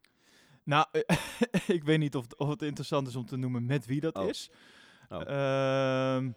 Nou, 0.65 0.87
ik 1.67 1.85
weet 1.85 1.99
niet 1.99 2.17
of, 2.17 2.27
of 2.37 2.49
het 2.49 2.63
interessant 2.63 3.09
is 3.09 3.17
om 3.17 3.27
te 3.27 3.37
noemen 3.37 3.67
met 3.67 3.87
wie 3.87 4.01
dat 4.01 4.17
Oh. 4.17 4.29
is. 4.29 4.51
Oh. 5.09 5.29
Ehm, 5.29 6.31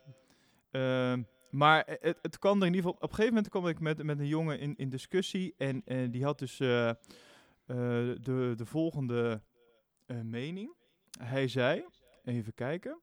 ehm, 0.72 1.24
maar 1.50 1.98
het, 2.00 2.18
het 2.22 2.40
kwam 2.40 2.62
er 2.62 2.68
in 2.68 2.74
ieder 2.74 2.90
geval... 2.90 2.96
Op 2.96 3.10
een 3.10 3.16
gegeven 3.16 3.34
moment 3.34 3.50
kwam 3.50 3.68
ik 3.68 3.80
met, 3.80 4.04
met 4.04 4.20
een 4.20 4.28
jongen 4.28 4.60
in, 4.60 4.76
in 4.76 4.90
discussie. 4.90 5.54
En, 5.58 5.82
en 5.86 6.12
die 6.12 6.24
had 6.24 6.40
dus 6.40 6.60
eh, 6.60 6.90
eh, 6.90 6.96
de, 7.66 8.54
de 8.56 8.66
volgende 8.66 9.42
eh, 10.06 10.22
mening. 10.22 10.74
Hij 11.20 11.48
zei... 11.48 11.86
Even 12.24 12.54
kijken. 12.54 13.00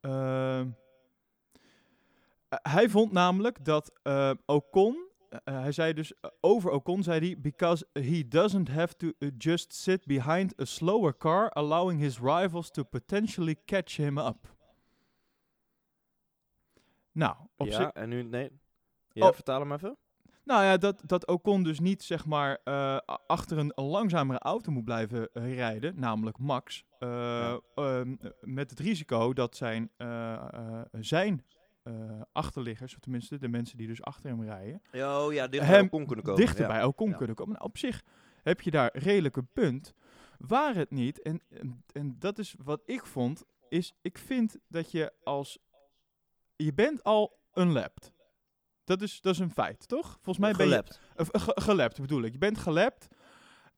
Ehm, 0.00 0.70
eh, 2.48 2.58
hij 2.62 2.88
vond 2.88 3.12
namelijk 3.12 3.64
dat 3.64 3.92
eh, 4.02 4.30
Ocon... 4.46 5.08
eh, 5.28 5.38
hij 5.60 5.72
zei 5.72 5.92
dus 5.92 6.14
eh, 6.20 6.30
over 6.40 6.70
Ocon, 6.70 7.02
zei 7.02 7.26
hij... 7.26 7.40
Because 7.40 7.86
he 7.92 8.28
doesn't 8.28 8.68
have 8.68 8.96
to 8.96 9.12
just 9.38 9.72
sit 9.72 10.06
behind 10.06 10.60
a 10.60 10.64
slower 10.64 11.16
car... 11.16 11.50
allowing 11.50 12.00
his 12.00 12.18
rivals 12.20 12.70
to 12.70 12.84
potentially 12.84 13.56
catch 13.64 13.96
him 13.96 14.18
up. 14.18 14.52
Nou, 17.12 17.36
op 17.56 17.66
ja, 17.66 17.76
zich... 17.76 17.90
en 17.90 18.08
nu, 18.08 18.22
nee. 18.22 18.50
Ja, 19.12 19.26
Oh. 19.28 19.34
vertaal 19.34 19.60
hem 19.60 19.72
even. 19.72 19.96
Nou 20.44 20.64
ja, 20.64 20.76
dat, 20.76 21.02
dat 21.06 21.26
Ocon 21.26 21.62
dus 21.62 21.80
niet 21.80 22.02
zeg 22.02 22.26
maar 22.26 22.58
eh, 22.64 22.98
achter 23.26 23.58
een, 23.58 23.72
een 23.74 23.84
langzamere 23.84 24.38
auto 24.38 24.72
moet 24.72 24.84
blijven 24.84 25.28
eh, 25.32 25.54
rijden, 25.54 26.00
namelijk 26.00 26.38
Max. 26.38 26.84
eh, 26.98 27.08
Ja. 27.08 27.60
ehm, 27.74 28.16
met 28.40 28.70
het 28.70 28.78
risico 28.78 29.32
dat 29.32 29.56
zijn, 29.56 29.90
zijn 31.00 31.44
achterliggers, 32.32 32.94
of 32.94 33.00
tenminste 33.00 33.38
de 33.38 33.48
mensen 33.48 33.76
die 33.76 33.86
dus 33.86 34.02
achter 34.02 34.30
hem 34.30 34.42
rijden, 34.42 34.82
Oh 34.94 35.32
ja, 35.32 35.46
dit 35.48 35.60
Hem 35.60 35.88
kon 35.88 36.06
kunnen 36.06 36.24
komen. 36.24 36.40
dichter 36.40 36.60
ja. 36.60 36.66
bij 36.68 36.84
Ocon 36.84 37.10
Ja. 37.10 37.16
kunnen 37.16 37.36
komen. 37.36 37.52
Nou, 37.54 37.64
op 37.64 37.78
zich 37.78 38.02
heb 38.42 38.60
je 38.60 38.70
daar 38.70 38.90
redelijk 38.92 39.36
een 39.36 39.48
punt. 39.52 39.94
Waar 40.38 40.74
het 40.74 40.90
niet, 40.90 41.22
en, 41.22 41.42
en, 41.50 41.84
en 41.92 42.16
dat 42.18 42.38
is 42.38 42.54
wat 42.64 42.82
ik 42.86 43.06
vond, 43.06 43.44
is 43.68 43.94
ik 44.02 44.18
vind 44.18 44.58
dat 44.68 44.90
je 44.90 45.12
als... 45.22 45.58
Je 46.56 46.74
bent 46.74 47.02
al 47.02 47.38
unlapped. 47.54 48.12
Dat 48.84 49.02
is, 49.02 49.20
dat 49.20 49.32
is 49.34 49.38
een 49.40 49.50
feit, 49.50 49.88
toch? 49.88 50.06
Volgens 50.22 50.38
mij 50.38 50.52
ben 50.52 50.66
je... 50.66 50.72
Gelapt. 50.72 51.00
Of, 51.16 51.28
eh, 51.28 51.40
ge- 51.42 51.60
gelapt 51.60 52.00
bedoel 52.00 52.22
ik. 52.22 52.32
Je 52.32 52.38
bent 52.38 52.58
gelapt. 52.58 53.08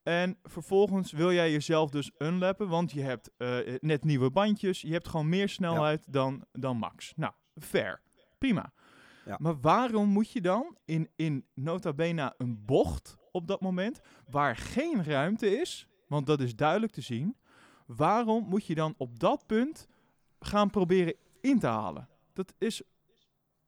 En 0.03 0.39
vervolgens 0.43 1.13
wil 1.13 1.33
jij 1.33 1.53
jezelf 1.53 1.91
dus 1.91 2.11
unlappen. 2.19 2.69
Want 2.69 2.93
je 2.93 3.01
hebt 3.03 3.31
eh, 3.37 3.59
net 3.81 4.05
nieuwe 4.05 4.31
bandjes. 4.31 4.81
Je 4.81 4.93
hebt 4.93 5.09
gewoon 5.09 5.29
meer 5.29 5.49
snelheid 5.49 6.13
dan, 6.13 6.45
dan 6.53 6.77
Max. 6.77 7.13
Nou, 7.17 7.33
fair. 7.55 8.01
Prima. 8.39 8.73
Ja. 9.25 9.37
Maar 9.41 9.61
waarom 9.61 10.09
moet 10.09 10.31
je 10.31 10.41
dan 10.41 10.77
in, 10.85 11.11
in 11.17 11.47
nota 11.55 11.93
bene 11.93 12.35
een 12.39 12.65
bocht 12.65 13.17
op 13.33 13.47
dat 13.47 13.61
moment... 13.61 14.01
waar 14.31 14.57
geen 14.57 15.05
ruimte 15.05 15.61
is... 15.61 15.87
want 16.09 16.27
dat 16.27 16.41
is 16.41 16.57
duidelijk 16.57 16.93
te 16.93 17.01
zien... 17.01 17.37
waarom 17.87 18.45
moet 18.49 18.67
je 18.67 18.75
dan 18.75 18.95
op 18.97 19.19
dat 19.19 19.47
punt 19.47 19.87
gaan 20.41 20.71
proberen 20.71 21.15
in 21.41 21.59
te 21.59 21.67
halen? 21.67 22.09
Dat 22.33 22.55
is 22.59 22.83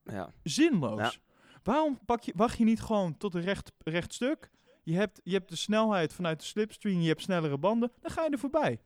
Ja. 0.03 0.33
zinloos. 0.43 1.21
Ja. 1.69 1.75
Waarom 1.75 1.99
pak 2.05 2.23
je, 2.23 2.33
wacht 2.37 2.59
je 2.59 2.65
niet 2.65 2.81
gewoon 2.81 3.17
tot 3.17 3.35
een 3.35 3.41
recht, 3.43 3.73
recht 3.85 4.13
stuk? 4.15 4.51
Je 4.83 4.95
hebt, 4.95 5.21
je 5.25 5.33
hebt 5.33 5.49
de 5.49 5.57
snelheid 5.57 6.13
vanuit 6.15 6.41
de 6.41 6.47
slipstream, 6.47 7.01
je 7.01 7.09
hebt 7.09 7.23
snellere 7.23 7.59
banden, 7.59 7.93
dan 8.01 8.11
ga 8.11 8.25
je 8.25 8.31
er 8.31 8.39
voorbij. 8.39 8.81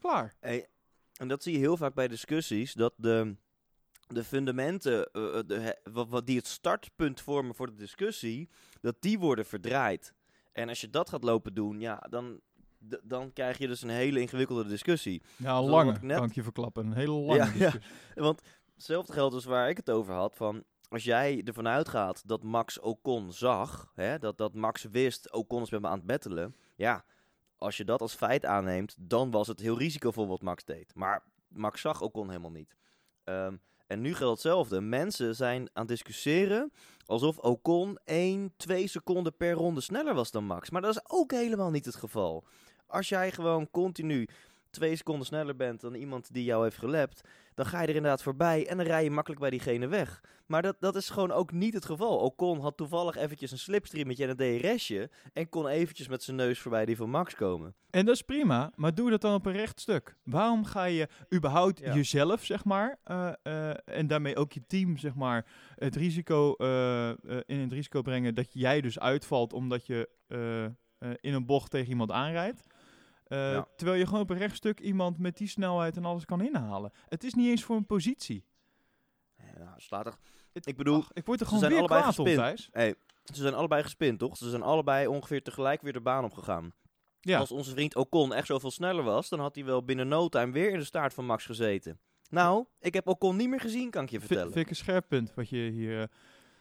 Klaar. 0.00 0.34
Hey, 0.40 0.66
en 1.16 1.28
dat 1.28 1.42
zie 1.42 1.52
je 1.52 1.58
heel 1.58 1.76
vaak 1.76 1.94
bij 1.94 2.08
discussies, 2.08 2.72
dat 2.72 2.94
de, 2.96 3.36
de 4.06 4.24
fundamenten 4.24 5.12
eh, 5.12 5.38
eh, 5.38 5.46
de, 5.46 5.78
wat, 5.92 6.08
wat 6.08 6.26
die 6.26 6.36
het 6.36 6.46
startpunt 6.46 7.20
vormen 7.20 7.54
voor 7.54 7.66
de 7.66 7.74
discussie, 7.78 8.48
dat 8.80 8.96
die 9.00 9.18
worden 9.18 9.46
verdraaid. 9.46 10.12
En 10.52 10.68
als 10.68 10.80
je 10.80 10.90
dat 10.90 11.08
gaat 11.08 11.24
lopen 11.24 11.54
doen, 11.54 11.80
ja, 11.80 12.06
dan, 12.10 12.40
d- 12.88 13.00
dan 13.02 13.32
krijg 13.32 13.58
je 13.58 13.66
dus 13.66 13.82
een 13.82 13.88
hele 13.88 14.20
ingewikkelde 14.20 14.66
discussie. 14.66 15.22
Ja, 15.36 15.58
ik 15.58 16.02
net- 16.02 16.16
kan 16.18 16.28
ik 16.28 16.34
je 16.34 16.42
verklappen. 16.42 16.86
Een 16.86 16.92
hele 16.92 17.12
lange 17.12 17.36
Ja, 17.36 17.44
ja. 17.44 17.52
discussie. 17.52 17.80
Want 18.14 18.42
hetzelfde 18.74 19.12
geldt 19.12 19.34
dus 19.34 19.44
waar 19.44 19.68
ik 19.68 19.76
het 19.76 19.90
over 19.90 20.14
had, 20.14 20.34
van 20.36 20.64
als 20.88 21.04
jij 21.04 21.42
ervan 21.44 21.68
uitgaat 21.68 22.28
dat 22.28 22.42
Max 22.42 22.80
Ocon 22.80 23.32
zag, 23.32 23.92
hè, 23.94 24.18
dat, 24.18 24.38
dat 24.38 24.54
Max 24.54 24.82
wist, 24.82 25.32
Ocon 25.32 25.62
is 25.62 25.70
met 25.70 25.80
me 25.80 25.88
aan 25.88 25.98
het 25.98 26.06
battelen, 26.06 26.56
ja, 26.76 27.04
als 27.56 27.76
je 27.76 27.84
dat 27.84 28.00
als 28.00 28.14
feit 28.14 28.44
aanneemt, 28.44 28.96
dan 28.98 29.30
was 29.30 29.46
het 29.46 29.60
heel 29.60 29.78
risicovol 29.78 30.28
wat 30.28 30.42
Max 30.42 30.64
deed. 30.64 30.94
Maar 30.94 31.22
Max 31.48 31.80
zag 31.80 32.00
Ocon 32.00 32.28
helemaal 32.28 32.50
niet. 32.50 32.76
Ehm, 33.24 33.56
en 33.86 34.00
nu 34.00 34.14
geldt 34.14 34.42
hetzelfde. 34.42 34.80
Mensen 34.80 35.34
zijn 35.34 35.60
aan 35.60 35.68
het 35.72 35.88
discussiëren 35.88 36.72
alsof 37.06 37.38
Ocon 37.38 37.98
1, 38.04 38.52
2 38.56 38.86
seconden 38.86 39.36
per 39.36 39.52
ronde 39.52 39.80
sneller 39.80 40.14
was 40.14 40.30
dan 40.30 40.44
Max. 40.44 40.70
Maar 40.70 40.82
dat 40.82 40.90
is 40.90 41.10
ook 41.10 41.30
helemaal 41.30 41.70
niet 41.70 41.84
het 41.84 41.96
geval. 41.96 42.44
Als 42.86 43.08
jij 43.08 43.32
gewoon 43.32 43.70
continu 43.70 44.28
twee 44.70 44.96
seconden 44.96 45.26
sneller 45.26 45.56
bent 45.56 45.80
dan 45.80 45.94
iemand 45.94 46.32
die 46.32 46.44
jou 46.44 46.62
heeft 46.62 46.78
gelapt, 46.78 47.28
dan 47.54 47.66
ga 47.66 47.80
je 47.80 47.88
er 47.88 47.94
inderdaad 47.94 48.22
voorbij 48.22 48.66
en 48.66 48.76
dan 48.76 48.86
rij 48.86 49.04
je 49.04 49.10
makkelijk 49.10 49.40
bij 49.40 49.50
diegene 49.50 49.86
weg. 49.86 50.20
Maar 50.46 50.62
dat, 50.62 50.76
dat 50.80 50.96
is 50.96 51.10
gewoon 51.10 51.32
ook 51.32 51.52
niet 51.52 51.74
het 51.74 51.84
geval. 51.84 52.18
Ocon 52.18 52.60
had 52.60 52.76
toevallig 52.76 53.16
eventjes 53.16 53.50
een 53.50 53.58
slipstreametje 53.58 54.26
en 54.26 54.30
een 54.38 54.60
DRSje 54.60 55.10
en 55.32 55.48
kon 55.48 55.66
eventjes 55.66 56.08
met 56.08 56.22
zijn 56.22 56.36
neus 56.36 56.58
voorbij 56.58 56.84
die 56.84 56.96
van 56.96 57.10
Max 57.10 57.34
komen. 57.34 57.74
En 57.90 58.04
dat 58.04 58.14
is 58.14 58.22
prima, 58.22 58.72
maar 58.74 58.94
doe 58.94 59.10
dat 59.10 59.20
dan 59.20 59.34
op 59.34 59.46
een 59.46 59.52
recht 59.52 59.80
stuk. 59.80 60.16
Waarom 60.24 60.64
ga 60.64 60.84
je 60.84 61.08
überhaupt 61.34 61.78
Ja. 61.78 61.94
jezelf, 61.94 62.44
zeg 62.44 62.64
maar, 62.64 62.98
eh, 63.04 63.32
eh, 63.42 63.74
en 63.84 64.06
daarmee 64.06 64.36
ook 64.36 64.52
je 64.52 64.66
team, 64.66 64.96
zeg 64.96 65.14
maar, 65.14 65.46
het 65.74 65.96
risico, 65.96 66.54
eh, 66.54 67.10
in 67.46 67.58
het 67.60 67.72
risico 67.72 68.02
brengen 68.02 68.34
dat 68.34 68.52
jij 68.52 68.80
dus 68.80 68.98
uitvalt 68.98 69.52
omdat 69.52 69.86
je 69.86 70.08
in 71.20 71.34
een 71.34 71.46
bocht 71.46 71.70
tegen 71.70 71.88
iemand 71.88 72.10
aanrijdt? 72.10 72.66
Eh, 73.28 73.52
Ja. 73.52 73.66
Terwijl 73.76 73.98
je 73.98 74.06
gewoon 74.06 74.20
op 74.20 74.30
een 74.30 74.38
rechtstuk 74.38 74.80
iemand 74.80 75.18
met 75.18 75.36
die 75.36 75.48
snelheid 75.48 75.96
en 75.96 76.04
alles 76.04 76.24
kan 76.24 76.40
inhalen. 76.40 76.92
Het 77.08 77.24
is 77.24 77.34
niet 77.34 77.48
eens 77.48 77.64
voor 77.64 77.76
een 77.76 77.86
positie. 77.86 78.44
Ja, 79.58 79.74
slaat 79.76 80.06
er. 80.06 80.14
Ik 80.52 80.76
bedoel, 80.76 80.96
Ach, 80.96 81.10
ik 81.12 81.26
word 81.26 81.40
er 81.40 81.46
ze 81.46 81.54
gewoon 81.54 81.70
zijn 81.70 81.72
weer 81.80 81.90
allebei 81.90 82.02
gespind. 82.12 82.36
Thijs. 82.38 82.68
Hey, 82.72 82.94
ze 83.34 83.40
zijn 83.42 83.54
allebei 83.54 83.82
gespind, 83.82 84.18
toch? 84.18 84.36
Ze 84.36 84.50
zijn 84.50 84.62
allebei 84.62 85.06
ongeveer 85.06 85.42
tegelijk 85.42 85.82
weer 85.82 85.92
de 85.92 86.00
baan 86.00 86.24
opgegaan. 86.24 86.72
Ja. 87.20 87.38
Als 87.38 87.52
onze 87.52 87.70
vriend 87.70 87.96
Ocon 87.96 88.34
echt 88.34 88.46
zoveel 88.46 88.70
sneller 88.70 89.04
was, 89.04 89.28
dan 89.28 89.40
had 89.40 89.54
hij 89.54 89.64
wel 89.64 89.84
binnen 89.84 90.08
no 90.08 90.28
time 90.28 90.52
weer 90.52 90.70
in 90.70 90.78
de 90.78 90.84
staart 90.84 91.14
van 91.14 91.24
Max 91.26 91.44
gezeten. 91.46 91.98
Nou, 92.30 92.64
ik 92.80 92.94
heb 92.94 93.06
Ocon 93.08 93.36
niet 93.36 93.48
meer 93.48 93.60
gezien, 93.60 93.90
kan 93.90 94.02
ik 94.04 94.10
je 94.10 94.20
V- 94.20 94.26
vertellen. 94.26 94.52
Vind 94.52 94.64
ik 94.64 94.70
een 94.70 94.76
scherp 94.76 95.08
punt 95.08 95.34
wat 95.34 95.48
je 95.48 95.56
hier... 95.70 96.00
eh, 96.00 96.06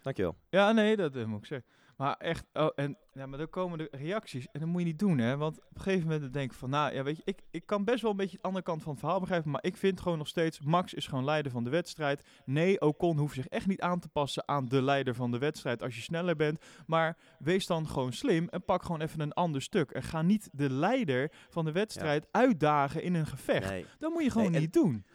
Dankjewel. 0.01 0.35
Ja, 0.49 0.71
nee, 0.71 0.95
dat 0.95 1.15
eh, 1.15 1.25
moet 1.25 1.39
ik 1.39 1.45
zeggen. 1.45 1.67
Maar 1.97 2.15
echt, 2.17 2.45
oh, 2.53 2.69
en 2.75 2.97
ja, 3.13 3.25
maar 3.25 3.37
dan 3.37 3.49
komen 3.49 3.77
de 3.77 3.87
reacties 3.91 4.47
en 4.51 4.59
dat 4.59 4.69
moet 4.69 4.81
je 4.81 4.87
niet 4.87 4.99
doen, 4.99 5.17
hè? 5.17 5.37
Want 5.37 5.57
op 5.57 5.75
een 5.75 5.81
gegeven 5.81 6.07
moment 6.07 6.33
denk 6.33 6.51
ik 6.51 6.57
van, 6.57 6.69
nou, 6.69 6.93
ja, 6.93 7.03
weet 7.03 7.17
je, 7.17 7.21
ik, 7.25 7.41
ik 7.51 7.65
kan 7.65 7.83
best 7.83 8.01
wel 8.01 8.11
een 8.11 8.17
beetje 8.17 8.37
de 8.37 8.43
andere 8.43 8.63
kant 8.63 8.81
van 8.81 8.91
het 8.91 8.99
verhaal 8.99 9.19
begrijpen, 9.19 9.51
maar 9.51 9.63
ik 9.63 9.77
vind 9.77 10.01
gewoon 10.01 10.17
nog 10.17 10.27
steeds, 10.27 10.59
Max 10.59 10.93
is 10.93 11.07
gewoon 11.07 11.23
leider 11.25 11.51
van 11.51 11.63
de 11.63 11.69
wedstrijd. 11.69 12.23
Nee, 12.45 12.81
Ocon 12.81 13.17
hoeft 13.17 13.35
zich 13.35 13.47
echt 13.47 13.67
niet 13.67 13.81
aan 13.81 13.99
te 13.99 14.09
passen 14.09 14.47
aan 14.47 14.67
de 14.67 14.81
leider 14.81 15.15
van 15.15 15.31
de 15.31 15.37
wedstrijd 15.37 15.83
als 15.83 15.95
je 15.95 16.01
sneller 16.01 16.35
bent, 16.35 16.65
maar 16.85 17.17
wees 17.39 17.65
dan 17.65 17.87
gewoon 17.87 18.13
slim 18.13 18.47
en 18.49 18.65
pak 18.65 18.83
gewoon 18.83 19.01
even 19.01 19.19
een 19.19 19.33
ander 19.33 19.61
stuk. 19.61 19.91
En 19.91 20.03
ga 20.03 20.21
niet 20.21 20.49
de 20.51 20.69
leider 20.69 21.31
van 21.49 21.65
de 21.65 21.71
wedstrijd 21.71 22.27
uitdagen 22.31 23.03
in 23.03 23.13
een 23.13 23.27
gevecht. 23.27 23.69
Nee. 23.69 23.85
Dat 23.99 24.13
moet 24.13 24.23
je 24.23 24.31
gewoon 24.31 24.51
Nee, 24.51 24.61
niet 24.61 24.73
doen. 24.73 25.05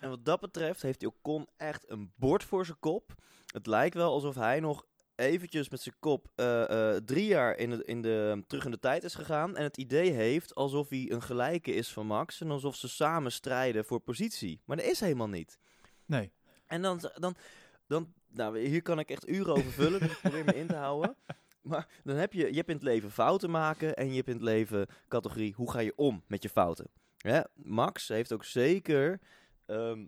En 0.00 0.08
wat 0.08 0.24
dat 0.24 0.40
betreft 0.40 0.82
heeft 0.82 1.06
Ocon 1.06 1.48
echt 1.56 1.90
een 1.90 2.12
bord 2.16 2.44
voor 2.44 2.64
zijn 2.64 2.78
kop. 2.78 3.14
Het 3.46 3.66
lijkt 3.66 3.94
wel 3.94 4.12
alsof 4.12 4.34
hij 4.34 4.60
nog 4.60 4.86
eventjes 5.14 5.68
met 5.68 5.80
zijn 5.80 5.94
kop 5.98 6.30
eh, 6.34 6.94
eh, 6.94 7.02
drie 7.04 7.26
jaar 7.26 7.56
in 7.56 7.70
de, 7.70 7.84
in 7.84 8.02
de, 8.02 8.44
terug 8.46 8.64
in 8.64 8.70
de 8.70 8.78
tijd 8.78 9.04
is 9.04 9.14
gegaan. 9.14 9.56
En 9.56 9.62
het 9.62 9.76
idee 9.76 10.10
heeft 10.10 10.54
alsof 10.54 10.88
hij 10.88 11.10
een 11.10 11.22
gelijke 11.22 11.74
is 11.74 11.92
van 11.92 12.06
Max. 12.06 12.40
En 12.40 12.50
alsof 12.50 12.76
ze 12.76 12.88
samen 12.88 13.32
strijden 13.32 13.84
voor 13.84 14.00
positie. 14.00 14.60
Maar 14.64 14.76
dat 14.76 14.86
is 14.86 15.00
helemaal 15.00 15.28
niet. 15.28 15.58
Nee. 16.06 16.32
En 16.66 16.82
dan, 16.82 17.00
dan, 17.14 17.36
dan 17.86 18.12
nou, 18.28 18.58
hier 18.58 18.82
kan 18.82 18.98
ik 18.98 19.10
echt 19.10 19.28
uren 19.28 19.52
over 19.52 19.72
vullen, 19.72 20.00
dus 20.00 20.10
ik 20.10 20.20
probeer 20.22 20.44
me 20.44 20.54
in 20.54 20.66
te 20.66 20.76
houden. 20.76 21.16
Maar 21.62 21.88
dan 22.04 22.16
heb 22.16 22.32
je, 22.32 22.48
je 22.48 22.56
hebt 22.56 22.68
in 22.68 22.74
het 22.74 22.84
leven 22.84 23.10
fouten 23.10 23.50
maken 23.50 23.94
en 23.96 24.08
je 24.08 24.16
hebt 24.16 24.28
in 24.28 24.34
het 24.34 24.42
leven 24.42 24.86
categorie 25.08 25.54
hoe 25.54 25.70
ga 25.70 25.78
je 25.78 25.92
om 25.96 26.22
met 26.26 26.42
je 26.42 26.48
fouten. 26.48 26.90
Max 27.54 28.08
heeft 28.08 28.32
ook 28.32 28.44
zeker 28.44 29.20
ehm 29.66 30.04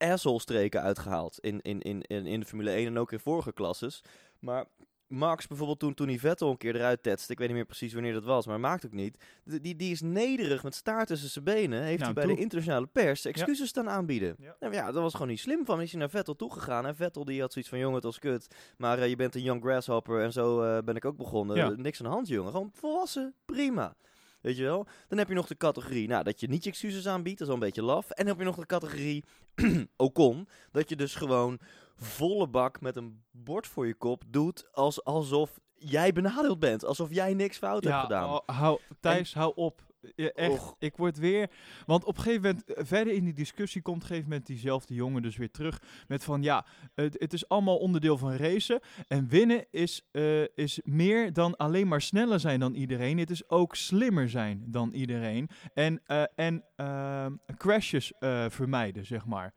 asshole-streken 0.00 0.82
uitgehaald 0.82 1.38
in, 1.38 1.60
in, 1.60 1.80
in, 1.80 2.02
in, 2.02 2.26
in 2.26 2.40
de 2.40 2.46
Formule 2.46 2.70
1 2.70 2.86
en 2.86 2.98
ook 2.98 3.12
in 3.12 3.20
vorige 3.20 3.52
klasses. 3.52 4.02
Maar 4.38 4.66
Max 5.10 5.46
bijvoorbeeld 5.46 5.78
toen, 5.78 5.94
toen 5.94 6.08
hij 6.08 6.18
Vettel 6.18 6.50
een 6.50 6.56
keer 6.56 6.74
eruit 6.76 7.02
tetste, 7.02 7.32
ik 7.32 7.38
weet 7.38 7.46
niet 7.46 7.56
meer 7.56 7.66
precies 7.66 7.92
wanneer 7.92 8.12
dat 8.12 8.24
was, 8.24 8.46
maar 8.46 8.60
maakt 8.60 8.86
ook 8.86 8.92
niet. 8.92 9.24
Die, 9.44 9.76
die, 9.76 9.90
is 9.90 10.00
nederig 10.00 10.62
met 10.62 10.74
staart 10.74 11.06
tussen 11.06 11.28
zijn 11.28 11.44
benen, 11.44 11.82
heeft 11.82 12.00
Nou, 12.00 12.04
hij 12.04 12.12
bij 12.12 12.24
toe. 12.24 12.34
de 12.34 12.40
internationale 12.40 12.86
pers 12.86 13.24
excuses 13.24 13.68
staan 13.68 13.88
aanbieden. 13.88 14.36
Ja. 14.38 14.56
Nou 14.60 14.74
ja, 14.74 14.92
dat 14.92 15.02
was 15.02 15.12
gewoon 15.12 15.28
niet 15.28 15.40
slim 15.40 15.64
van. 15.64 15.80
Is 15.80 15.90
hij 15.90 16.00
naar 16.00 16.10
Vettel 16.10 16.36
toegegaan 16.36 16.86
en 16.86 16.96
Vettel 16.96 17.24
die 17.24 17.40
had 17.40 17.52
zoiets 17.52 17.70
van, 17.70 17.80
jongen, 17.80 17.94
het 17.94 18.04
was 18.04 18.18
kut. 18.18 18.46
Maar 18.76 18.98
eh, 18.98 19.08
je 19.08 19.16
bent 19.16 19.34
een 19.34 19.42
young 19.42 19.62
grasshopper 19.62 20.22
en 20.22 20.32
zo 20.32 20.62
eh, 20.62 20.82
ben 20.84 20.96
ik 20.96 21.04
ook 21.04 21.16
begonnen. 21.16 21.56
Ja. 21.56 21.68
Niks 21.68 21.98
aan 21.98 22.06
de 22.06 22.12
hand, 22.12 22.28
jongen. 22.28 22.52
Gewoon 22.52 22.70
volwassen, 22.74 23.34
prima. 23.44 23.96
Weet 24.40 24.56
je 24.56 24.62
wel? 24.62 24.86
Dan 25.08 25.18
heb 25.18 25.28
je 25.28 25.34
nog 25.34 25.46
de 25.46 25.56
categorie, 25.56 26.08
nou, 26.08 26.24
dat 26.24 26.40
je 26.40 26.48
niet 26.48 26.64
je 26.64 26.70
excuses 26.70 27.06
aanbiedt, 27.06 27.38
dat 27.38 27.48
is 27.48 27.54
wel 27.54 27.62
een 27.62 27.68
beetje 27.68 27.82
laf. 27.82 28.10
En 28.10 28.16
dan 28.16 28.26
heb 28.26 28.38
je 28.38 28.44
nog 28.44 28.56
de 28.56 28.66
categorie 28.66 29.24
Ocon, 29.96 30.48
dat 30.72 30.88
je 30.88 30.96
dus 30.96 31.14
gewoon 31.14 31.58
volle 31.96 32.48
bak 32.48 32.80
met 32.80 32.96
een 32.96 33.22
bord 33.30 33.66
voor 33.66 33.86
je 33.86 33.94
kop 33.94 34.22
doet, 34.26 34.68
als, 34.72 35.04
alsof 35.04 35.58
jij 35.74 36.12
benadeeld 36.12 36.58
bent. 36.58 36.84
Alsof 36.84 37.14
jij 37.14 37.34
niks 37.34 37.58
fout 37.58 37.84
hebt 37.84 38.00
gedaan. 38.00 38.40
hou, 38.46 38.80
Thijs, 39.00 39.34
hou 39.34 39.52
op. 39.54 39.88
Ja, 40.16 40.28
echt, 40.28 40.52
Och. 40.52 40.76
ik 40.78 40.96
word 40.96 41.18
weer... 41.18 41.50
Want 41.86 42.04
op 42.04 42.16
een 42.16 42.22
gegeven 42.22 42.42
moment, 42.42 42.64
eh, 42.64 42.84
verder 42.84 43.14
in 43.14 43.24
die 43.24 43.34
discussie 43.34 43.82
komt 43.82 43.96
op 43.96 44.02
een 44.02 44.08
gegeven 44.08 44.28
moment 44.30 44.46
diezelfde 44.46 44.94
jongen 44.94 45.22
dus 45.22 45.36
weer 45.36 45.50
terug 45.50 45.82
met 46.08 46.24
van 46.24 46.42
ja, 46.42 46.66
het, 46.94 47.16
het 47.18 47.32
is 47.32 47.48
allemaal 47.48 47.78
onderdeel 47.78 48.18
van 48.18 48.32
racen. 48.32 48.80
En 49.08 49.28
winnen 49.28 49.66
is, 49.70 50.02
eh, 50.10 50.42
is 50.54 50.80
meer 50.84 51.32
dan 51.32 51.56
alleen 51.56 51.88
maar 51.88 52.02
sneller 52.02 52.40
zijn 52.40 52.60
dan 52.60 52.74
iedereen. 52.74 53.18
Het 53.18 53.30
is 53.30 53.48
ook 53.48 53.76
slimmer 53.76 54.28
zijn 54.28 54.64
dan 54.66 54.92
iedereen. 54.92 55.48
En, 55.74 56.00
eh, 56.04 56.22
en 56.34 56.64
ehm, 56.76 57.32
crashes 57.56 58.12
vermijden, 58.48 59.06
zeg 59.06 59.26
maar. 59.26 59.54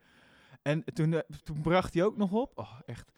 En 0.62 0.84
toen, 0.84 1.22
toen 1.42 1.60
bracht 1.60 1.94
hij 1.94 2.04
ook 2.04 2.16
nog 2.16 2.32
op, 2.32 2.52
oh 2.54 2.80
echt, 2.86 3.12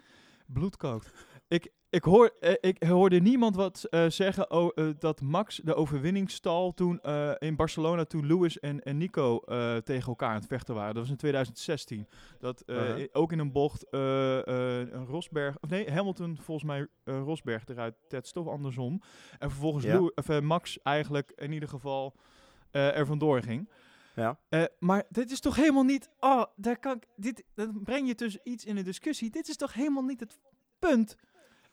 bloedkookt. 0.47 1.12
Ik, 1.49 1.73
ik, 1.96 2.04
hoor, 2.04 2.34
eh, 2.40 2.54
ik 2.60 2.82
hoorde 2.82 3.20
niemand 3.20 3.56
wat 3.56 3.84
eh, 3.90 4.06
zeggen 4.08 4.50
oh, 4.50 4.76
dat 4.98 5.20
Max 5.20 5.60
de 5.64 5.74
overwinning 5.74 6.30
stal 6.30 6.74
toen 6.74 7.00
in 7.38 7.56
Barcelona, 7.56 8.04
toen 8.04 8.26
Lewis 8.26 8.58
en, 8.58 8.82
en 8.82 8.96
Nico 8.96 9.40
tegen 9.84 10.08
elkaar 10.08 10.28
aan 10.28 10.34
het 10.34 10.46
vechten 10.46 10.74
waren. 10.74 10.94
Dat 10.94 11.02
was 11.02 11.10
in 11.10 11.16
2016. 11.16 12.06
Dat 12.38 12.62
Uh-huh. 12.66 13.06
ook 13.12 13.32
in 13.32 13.38
een 13.38 13.52
bocht 13.52 13.86
een 13.90 15.06
Rosberg, 15.06 15.56
of 15.60 15.68
nee, 15.68 15.90
Hamilton 15.90 16.38
volgens 16.40 16.66
mij 16.66 16.86
Rosberg 17.04 17.66
eruit 17.66 17.94
tetste 18.08 18.40
of 18.40 18.46
andersom. 18.46 19.00
En 19.38 19.50
vervolgens 19.50 19.84
Ja. 19.84 19.94
Lew- 19.94 20.10
of, 20.14 20.40
Max 20.40 20.82
eigenlijk 20.82 21.32
in 21.36 21.52
ieder 21.52 21.68
geval 21.68 22.14
er 22.70 23.06
vandoor 23.06 23.42
ging. 23.42 23.70
Ja. 24.14 24.38
Maar 24.78 25.04
dit 25.08 25.30
is 25.30 25.40
toch 25.40 25.56
helemaal 25.56 25.82
niet. 25.82 26.10
Oh, 26.20 26.44
daar 26.56 26.78
kan 26.78 26.96
ik. 26.96 27.06
Dit, 27.16 27.44
dan 27.54 27.80
breng 27.82 28.06
je 28.06 28.14
dus 28.14 28.38
iets 28.42 28.64
in 28.64 28.76
een 28.76 28.84
discussie. 28.84 29.30
Dit 29.30 29.48
is 29.48 29.56
toch 29.56 29.72
helemaal 29.72 30.02
niet 30.02 30.20
het 30.20 30.38
punt. 30.78 31.16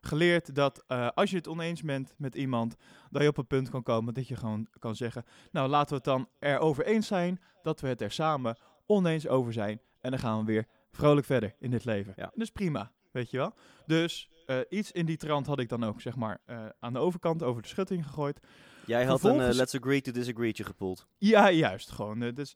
geleerd 0.02 0.56
dat 0.56 0.84
eh, 0.88 1.08
als 1.14 1.30
je 1.30 1.36
het 1.36 1.48
oneens 1.48 1.82
bent 1.82 2.14
met 2.18 2.36
iemand, 2.36 2.76
dat 3.10 3.22
je 3.22 3.28
op 3.28 3.38
een 3.38 3.48
punt 3.48 3.70
kan 3.70 3.84
komen 3.84 4.14
dat 4.14 4.28
je 4.28 4.36
gewoon 4.36 4.68
kan 4.80 4.96
zeggen, 4.96 5.26
nou 5.52 5.70
laten 5.70 5.90
we 5.90 5.96
het 5.96 6.04
dan 6.04 6.30
erover 6.40 6.86
eens 6.86 7.08
zijn 7.08 7.42
dat 7.62 7.82
we 7.82 7.88
het 7.88 8.02
er 8.02 8.12
samen 8.12 8.58
oneens 8.86 9.28
over 9.28 9.54
zijn. 9.54 9.82
En 10.00 10.12
dan 10.12 10.20
gaan 10.20 10.40
we 10.40 10.46
weer 10.46 10.68
vrolijk 10.92 11.26
verder 11.26 11.56
in 11.60 11.72
dit 11.72 11.86
leven. 11.86 12.14
Ja. 12.16 12.32
Dus 12.36 12.50
prima, 12.50 12.92
weet 13.12 13.32
je 13.32 13.38
wel. 13.38 13.54
Dus 13.86 14.30
eh, 14.50 14.60
iets 14.70 14.92
in 14.92 15.06
die 15.06 15.18
trant 15.18 15.46
had 15.48 15.60
ik 15.60 15.70
dan 15.70 15.84
ook, 15.84 16.02
zeg 16.02 16.16
maar, 16.16 16.42
eh, 16.46 16.66
aan 16.80 16.94
de 16.94 17.00
overkant 17.00 17.44
over 17.44 17.62
de 17.62 17.68
schutting 17.68 18.06
gegooid. 18.06 18.40
Jij 18.86 19.06
had 19.06 19.24
een 19.24 19.42
eh, 19.42 19.54
let's 19.54 19.76
agree 19.76 20.02
to 20.02 20.12
disagree'tje 20.12 20.64
gepoeld. 20.64 21.08
Ja, 21.18 21.52
juist, 21.52 21.92
gewoon. 21.92 22.20
dus, 22.34 22.56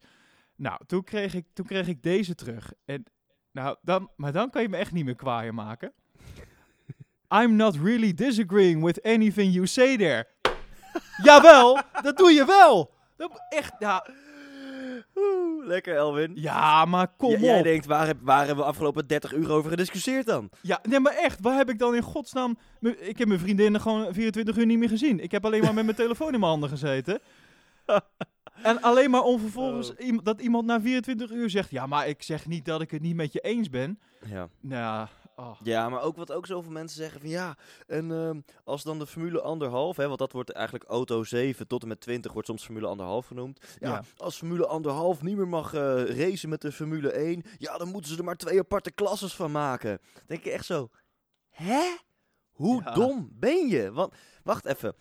nou, 0.55 0.79
toen 0.85 1.03
kreeg, 1.03 1.33
ik, 1.33 1.45
toen 1.53 1.65
kreeg 1.65 1.87
ik 1.87 2.03
deze 2.03 2.35
terug. 2.35 2.73
En, 2.85 3.03
nou, 3.51 3.77
dan, 3.81 4.09
maar 4.15 4.31
dan 4.31 4.49
kan 4.49 4.61
je 4.61 4.69
me 4.69 4.77
echt 4.77 4.91
niet 4.91 5.05
meer 5.05 5.15
kwaaier 5.15 5.53
maken. 5.53 5.93
I'm 7.41 7.55
not 7.55 7.75
really 7.75 8.13
disagreeing 8.13 8.83
with 8.83 9.03
anything 9.03 9.53
you 9.53 9.67
say 9.67 9.97
there. 9.97 10.27
Jawel, 11.23 11.81
dat 12.01 12.17
doe 12.17 12.31
je 12.31 12.45
wel. 12.45 12.93
Dat, 13.15 13.45
echt, 13.49 13.73
ja, 13.79 14.07
Oeh, 15.23 15.65
lekker 15.67 15.95
Elwin. 15.95 16.31
ja, 16.35 16.85
maar 16.85 17.07
kom 17.17 17.29
J- 17.29 17.33
op. 17.33 17.39
jij 17.39 17.61
denkt, 17.61 17.85
waar, 17.85 18.07
heb, 18.07 18.17
waar 18.21 18.45
hebben 18.45 18.63
we 18.63 18.69
afgelopen 18.69 19.07
30 19.07 19.33
uur 19.33 19.51
over 19.51 19.69
gediscussieerd 19.69 20.25
dan? 20.25 20.49
Ja, 20.61 20.79
nee, 20.89 20.99
maar 20.99 21.13
echt, 21.13 21.39
waar 21.41 21.57
heb 21.57 21.69
ik 21.69 21.79
dan 21.79 21.95
in 21.95 22.01
godsnaam... 22.01 22.57
Ik 22.99 23.17
heb 23.17 23.27
mijn 23.27 23.39
vriendinnen 23.39 23.81
gewoon 23.81 24.13
24 24.13 24.57
uur 24.57 24.65
niet 24.65 24.77
meer 24.79 24.89
gezien. 24.89 25.19
Ik 25.19 25.31
heb 25.31 25.45
alleen 25.45 25.61
maar 25.63 25.73
met 25.73 25.85
mijn 25.85 25.97
telefoon 25.97 26.33
in 26.33 26.39
mijn 26.39 26.51
handen 26.51 26.69
gezeten. 26.69 27.19
En 28.63 28.81
alleen 28.81 29.09
maar 29.11 29.21
om 29.21 29.39
vervolgens 29.39 29.91
Oh. 29.95 30.17
dat 30.23 30.41
iemand 30.41 30.65
na 30.65 30.81
24 30.81 31.31
uur 31.31 31.49
zegt... 31.49 31.71
Ja, 31.71 31.85
maar 31.87 32.07
ik 32.07 32.23
zeg 32.23 32.47
niet 32.47 32.65
dat 32.65 32.81
ik 32.81 32.91
het 32.91 33.01
niet 33.01 33.15
met 33.15 33.33
je 33.33 33.39
eens 33.39 33.69
ben. 33.69 33.99
Ja. 34.25 34.47
Nou, 34.61 35.07
oh. 35.35 35.59
Ja, 35.63 35.89
maar 35.89 36.01
ook 36.01 36.15
wat 36.15 36.31
ook 36.31 36.45
zoveel 36.45 36.71
mensen 36.71 36.97
zeggen 36.97 37.19
van 37.19 37.29
ja, 37.29 37.57
en 37.87 38.11
ehm, 38.11 38.39
als 38.63 38.83
dan 38.83 38.99
de 38.99 39.07
Formule 39.07 39.41
anderhalf, 39.41 39.97
hè, 39.97 40.07
want 40.07 40.19
dat 40.19 40.31
wordt 40.31 40.49
eigenlijk 40.49 40.85
auto 40.89 41.23
7 41.23 41.67
tot 41.67 41.81
en 41.81 41.87
met 41.87 41.99
20 42.01 42.31
wordt 42.33 42.47
soms 42.47 42.63
Formule 42.65 42.87
anderhalf 42.87 43.25
genoemd. 43.25 43.59
Ja, 43.79 43.89
Ja. 43.89 44.03
als 44.17 44.37
Formule 44.37 44.67
anderhalf 44.67 45.21
niet 45.21 45.35
meer 45.37 45.47
mag 45.47 45.73
eh, 45.73 46.03
racen 46.03 46.49
met 46.49 46.61
de 46.61 46.71
Formule 46.71 47.11
1, 47.11 47.43
ja, 47.57 47.77
dan 47.77 47.87
moeten 47.87 48.11
ze 48.11 48.17
er 48.17 48.23
maar 48.23 48.35
twee 48.35 48.59
aparte 48.59 48.91
klasses 48.91 49.33
van 49.35 49.51
maken. 49.51 49.99
Denk 50.25 50.45
ik 50.45 50.51
echt 50.53 50.65
zo, 50.65 50.89
hè? 51.49 51.95
Hoe 52.51 52.81
Ja. 52.83 52.91
dom 52.93 53.29
ben 53.33 53.67
je? 53.67 53.91
Want, 53.91 54.13
wacht 54.43 54.65
even. 54.65 54.95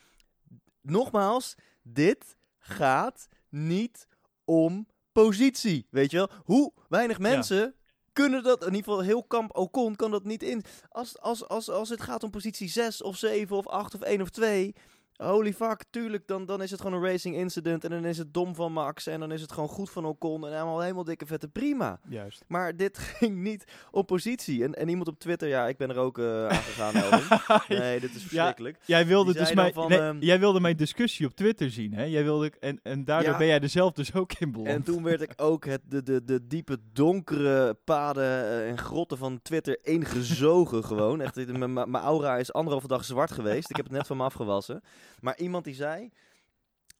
Nogmaals, 0.80 1.54
dit 1.82 2.36
gaat 2.58 3.28
niet 3.48 4.06
om 4.44 4.86
positie, 5.12 5.86
weet 5.90 6.10
je 6.10 6.16
wel? 6.16 6.28
Hoe 6.44 6.72
weinig 6.88 7.18
mensen 7.18 7.74
kunnen 8.12 8.42
dat, 8.42 8.60
in 8.60 8.74
ieder 8.74 8.84
geval 8.84 9.00
heel 9.00 9.24
kamp 9.24 9.56
Ocon 9.56 9.96
kan 9.96 10.10
dat 10.10 10.24
niet 10.24 10.42
in. 10.42 10.64
Als, 10.88 11.18
als, 11.18 11.48
als, 11.48 11.70
als 11.70 11.88
het 11.88 12.02
gaat 12.02 12.22
om 12.22 12.30
positie 12.30 12.68
6 12.68 13.02
of 13.02 13.16
7 13.16 13.56
of 13.56 13.66
8 13.66 13.94
of 13.94 14.00
1 14.00 14.20
of 14.20 14.28
2, 14.28 14.74
holy 15.22 15.52
fuck, 15.52 15.84
tuurlijk, 15.90 16.26
dan, 16.26 16.46
dan 16.46 16.62
is 16.62 16.70
het 16.70 16.80
gewoon 16.80 17.02
een 17.02 17.08
racing 17.08 17.36
incident 17.36 17.84
en 17.84 17.90
dan 17.90 18.04
is 18.04 18.18
het 18.18 18.34
dom 18.34 18.54
van 18.54 18.72
Max 18.72 19.06
en 19.06 19.20
dan 19.20 19.32
is 19.32 19.40
het 19.40 19.52
gewoon 19.52 19.68
goed 19.68 19.90
van 19.90 20.04
Ocon 20.04 20.46
en 20.46 20.52
helemaal, 20.52 20.80
helemaal 20.80 21.04
dikke 21.04 21.26
vette 21.26 21.48
prima. 21.48 22.00
Juist. 22.08 22.44
Maar 22.48 22.76
dit 22.76 22.98
ging 23.18 23.36
niet 23.36 23.64
om 23.90 24.04
positie. 24.04 24.64
En, 24.64 24.74
en 24.74 24.88
iemand 24.88 25.08
op 25.08 25.18
Twitter, 25.18 25.48
ja, 25.48 25.68
ik 25.68 25.76
ben 25.76 25.90
er 25.90 25.96
ook 25.96 26.18
eh 26.18 26.46
aan 26.46 26.92
gegaan. 26.92 27.60
Nee, 27.68 28.00
dit 28.00 28.14
is 28.14 28.22
verschrikkelijk. 28.22 28.78
Jij 28.84 29.06
wilde, 29.06 29.32
dus 29.32 29.52
mijn, 29.52 29.72
van, 29.72 29.88
nee, 29.88 29.98
ehm, 29.98 30.16
jij 30.20 30.38
wilde 30.38 30.60
mijn 30.60 30.76
discussie 30.76 31.26
op 31.26 31.34
Twitter 31.34 31.70
zien, 31.70 31.94
hè? 31.94 32.04
Jij 32.04 32.24
wilde, 32.24 32.52
en, 32.60 32.80
en 32.82 33.04
daardoor 33.04 33.32
Ja. 33.32 33.38
ben 33.38 33.46
jij 33.46 33.60
er 33.60 33.68
zelf 33.68 33.92
dus 33.92 34.14
ook 34.14 34.32
in 34.38 34.52
beland. 34.52 34.68
En 34.68 34.82
toen 34.82 35.02
werd 35.02 35.20
ik 35.20 35.32
ook 35.36 35.64
het, 35.64 35.80
de, 35.88 36.02
de, 36.02 36.24
de 36.24 36.46
diepe 36.46 36.78
donkere 36.92 37.74
paden 37.84 38.24
eh, 38.24 38.68
en 38.68 38.78
grotten 38.78 39.18
van 39.18 39.40
Twitter 39.42 39.78
ingezogen 39.82 40.84
gewoon. 40.84 41.20
Echt, 41.20 41.58
mijn 41.58 41.94
aura 41.94 42.36
is 42.36 42.52
anderhalve 42.52 42.88
dag 42.88 43.04
zwart 43.04 43.32
geweest. 43.32 43.70
Ik 43.70 43.76
heb 43.76 43.84
het 43.84 43.94
net 43.94 44.06
van 44.06 44.16
me 44.16 44.22
afgewassen. 44.22 44.82
Maar 45.22 45.38
iemand 45.38 45.64
die 45.64 45.74
zei 45.74 46.10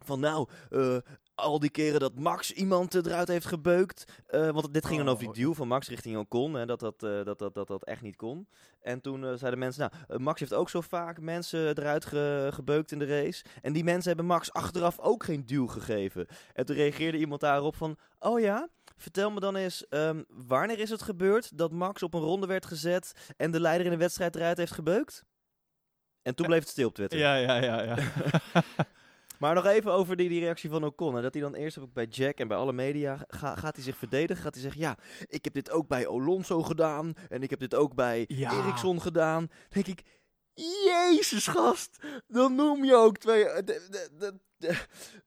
van 0.05 0.21
nou, 0.21 0.49
eh, 0.71 0.97
al 1.35 1.59
die 1.59 1.71
keren 1.71 2.01
dat 2.01 2.19
Max 2.19 2.53
iemand 2.53 2.95
eruit 2.95 3.29
heeft 3.29 3.47
gebeukt. 3.47 4.05
eh, 4.27 4.51
want 4.51 4.75
dit 4.75 4.87
ging 4.87 4.99
dan 4.99 5.09
over 5.09 5.21
die 5.21 5.29
Oh. 5.29 5.35
duw 5.35 5.55
van 5.55 5.69
Max 5.69 5.89
richting 5.89 6.17
Ocon. 6.17 6.55
Hè, 6.55 6.67
dat, 6.67 6.81
dat, 6.81 7.03
eh, 7.03 7.25
dat, 7.25 7.39
dat, 7.39 7.55
dat 7.55 7.67
dat 7.69 7.85
echt 7.85 8.03
niet 8.03 8.17
kon. 8.17 8.49
En 8.81 9.01
toen 9.01 9.39
zeiden 9.39 9.59
mensen, 9.59 9.91
nou, 10.09 10.21
Max 10.21 10.41
heeft 10.41 10.55
ook 10.55 10.71
zo 10.71 10.81
vaak 10.81 11.21
mensen 11.21 11.69
eruit 11.79 12.05
ge- 12.05 12.49
gebeukt 12.53 12.93
in 12.93 12.99
de 12.99 13.05
race. 13.23 13.45
En 13.63 13.73
die 13.73 13.85
mensen 13.85 14.09
hebben 14.09 14.27
Max 14.27 14.53
achteraf 14.53 14.99
ook 14.99 15.25
geen 15.25 15.47
duw 15.47 15.67
gegeven. 15.67 16.27
En 16.53 16.67
toen 16.67 16.77
reageerde 16.77 17.19
iemand 17.19 17.41
daarop 17.41 17.77
van, 17.77 17.97
oh 18.19 18.41
ja, 18.41 18.69
vertel 18.97 19.31
me 19.31 19.41
dan 19.41 19.57
eens, 19.57 19.89
ehm, 19.89 20.23
wanneer 20.29 20.79
is 20.79 20.91
het 20.91 21.03
gebeurd 21.03 21.59
dat 21.59 21.73
Max 21.73 22.03
op 22.03 22.15
een 22.15 22.21
ronde 22.21 22.47
werd 22.47 22.67
gezet 22.67 23.33
en 23.37 23.51
de 23.51 23.61
leider 23.61 23.87
in 23.87 23.93
de 23.93 23.99
wedstrijd 23.99 24.37
eruit 24.37 24.57
heeft 24.57 24.73
gebeukt? 24.73 25.25
En 26.23 26.35
toen 26.35 26.47
bleef 26.47 26.59
het 26.61 26.69
stil 26.69 26.89
op 26.89 26.95
Twitter. 26.95 27.19
Ja, 27.19 27.35
ja, 27.37 27.57
ja, 27.63 27.83
ja. 27.83 27.97
Maar 29.39 29.55
nog 29.55 29.67
even 29.67 29.93
over 29.93 30.17
die, 30.17 30.29
die 30.29 30.41
reactie 30.41 30.71
van 30.71 30.85
Ocon. 30.85 31.15
hè, 31.15 31.23
Dat 31.23 31.33
hij 31.35 31.43
dan 31.43 31.55
eerst 31.55 31.79
ook 31.79 31.93
bij 31.93 32.05
Jack 32.07 32.39
en 32.39 32.49
bij 32.49 32.57
alle 32.57 32.73
media 32.73 33.25
ga- 33.29 33.57
gaat 33.57 33.75
hij 33.75 33.85
zich 33.85 33.97
verdedigen. 33.97 34.43
Gaat 34.43 34.53
hij 34.55 34.63
zeggen, 34.63 34.81
ja, 34.81 34.97
ik 35.27 35.45
heb 35.45 35.55
dit 35.55 35.71
ook 35.71 35.89
bij 35.89 36.07
Alonso 36.09 36.63
gedaan. 36.63 37.15
En 37.29 37.43
ik 37.43 37.51
heb 37.51 37.59
dit 37.59 37.75
ook 37.75 37.95
bij 37.95 38.25
Ja. 38.29 38.53
Ericsson 38.53 39.01
gedaan. 39.01 39.49
denk 39.69 39.87
ik, 39.87 40.03
jezus 40.55 41.47
gast. 41.47 41.99
Dan 42.29 42.55
noem 42.55 42.85
je 42.85 42.95
ook 42.95 43.19
twee... 43.19 43.45
eh, 43.49 43.57
De, 43.57 43.87
de, 43.91 44.09
de, 44.19 44.35
de, 44.63 44.85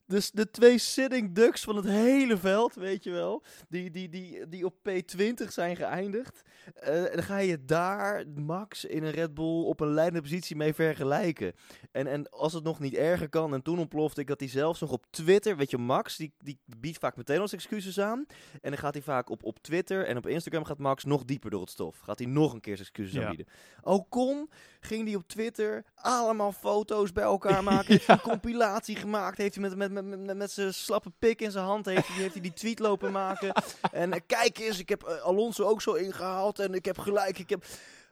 dus 0.08 0.32
de 0.32 0.50
twee 0.52 0.78
sitting 0.78 1.36
ducks 1.36 1.63
van 1.63 1.76
het 1.76 1.86
hele 1.86 2.38
veld, 2.38 2.74
weet 2.76 3.04
je 3.04 3.12
wel. 3.12 3.43
Die, 3.69 3.91
die, 3.91 4.10
die, 4.10 4.50
die 4.50 4.65
op 4.65 4.76
P20 4.89 5.48
zijn 5.48 5.76
geëindigd. 5.76 6.41
Eh, 6.76 7.04
en 7.06 7.12
dan 7.13 7.24
ga 7.24 7.38
je 7.38 7.65
daar 7.65 8.24
Max 8.36 8.86
in 8.86 9.04
een 9.04 9.12
Red 9.12 9.34
Bull 9.34 9.63
op 9.63 9.80
een 9.80 9.93
leidende 9.93 10.21
positie 10.21 10.56
mee 10.56 10.74
vergelijken. 10.74 11.54
En, 11.91 12.08
en 12.08 12.30
als 12.30 12.54
het 12.54 12.63
nog 12.63 12.80
niet 12.80 12.93
erger 12.93 13.30
kan, 13.30 13.54
en 13.54 13.62
toen 13.62 13.80
ontplofte 13.80 14.21
ik 14.21 14.28
dat 14.28 14.39
hij 14.39 14.50
zelfs 14.50 14.80
nog 14.80 14.91
op 14.91 15.06
Twitter, 15.10 15.58
weet 15.58 15.71
je, 15.71 15.78
Max, 15.78 16.17
die, 16.17 16.34
die 16.39 16.60
biedt 16.78 16.98
vaak 16.98 17.15
meteen 17.15 17.39
als 17.39 17.54
excuses 17.54 18.00
aan. 18.00 18.26
En 18.62 18.69
dan 18.71 18.78
gaat 18.78 18.93
hij 18.93 19.04
vaak 19.04 19.30
op, 19.30 19.43
op 19.43 19.60
Twitter 19.60 20.06
en 20.06 20.17
op 20.17 20.28
Instagram 20.28 20.65
gaat 20.65 20.78
Max 20.80 21.04
nog 21.04 21.26
dieper 21.26 21.50
door 21.50 21.62
het 21.62 21.69
stof. 21.69 22.00
Gaat 22.00 22.19
hij 22.19 22.28
nog 22.28 22.54
een 22.54 22.62
keer 22.62 22.76
zijn 22.76 22.88
excuses 22.88 23.13
Ja. 23.13 23.21
aanbieden. 23.21 23.54
Ocon 23.82 24.50
ging 24.80 25.06
hij 25.08 25.15
op 25.15 25.28
Twitter 25.28 25.84
allemaal 25.95 26.52
foto's 26.52 27.12
bij 27.12 27.24
elkaar 27.24 27.63
maken. 27.74 28.00
Een 28.08 28.21
compilatie 28.21 28.95
gemaakt. 28.95 29.24
Heeft 29.34 29.56
hij 29.56 29.64
met, 29.64 29.76
met, 29.76 29.92
met, 29.92 30.26
met, 30.26 30.38
met 30.38 30.52
zijn 30.52 30.74
slappe 30.74 31.12
pik 31.20 31.42
in 31.42 31.52
zijn 31.52 31.66
hand 31.66 31.86
heeft 31.86 32.08
hij, 32.08 32.16
heeft 32.16 32.34
hij 32.34 32.42
die 32.42 32.54
tweet 32.54 32.80
lopen 32.80 33.12
maken. 33.12 33.54
En 33.92 34.14
eh, 34.14 34.20
kijk 34.28 34.60
eens, 34.60 34.80
ik 34.80 34.90
heb 34.90 35.04
eh, 35.04 35.22
Alonso 35.22 35.64
ook 35.64 35.82
zo 35.82 35.94
ingehaald 35.94 36.60
en 36.60 36.74
ik 36.74 36.86
heb 36.86 36.98
gelijk. 36.98 37.40
Ik 37.40 37.50
heb... 37.50 37.66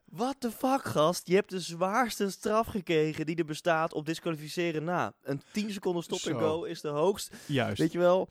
What 0.06 0.36
the 0.39 0.52
fuck, 0.52 0.86
gast? 0.86 1.28
Je 1.28 1.36
hebt 1.36 1.49
de 1.49 1.60
zwaarste 1.60 2.32
straf 2.32 2.67
gekregen 2.67 3.26
die 3.26 3.36
er 3.36 3.45
bestaat 3.45 3.93
op 3.93 4.06
disqualificeren 4.06 4.84
na. 4.84 5.13
Een 5.23 5.41
10 5.52 5.71
seconden 5.71 6.04
stop 6.04 6.19
and 6.34 6.39
Zo. 6.41 6.47
go 6.47 6.63
is 6.63 6.82
de 6.82 6.88
hoogst. 6.88 7.34
Juist. 7.45 7.80
Weet 7.80 7.91
je 7.91 7.97
wel? 7.97 8.30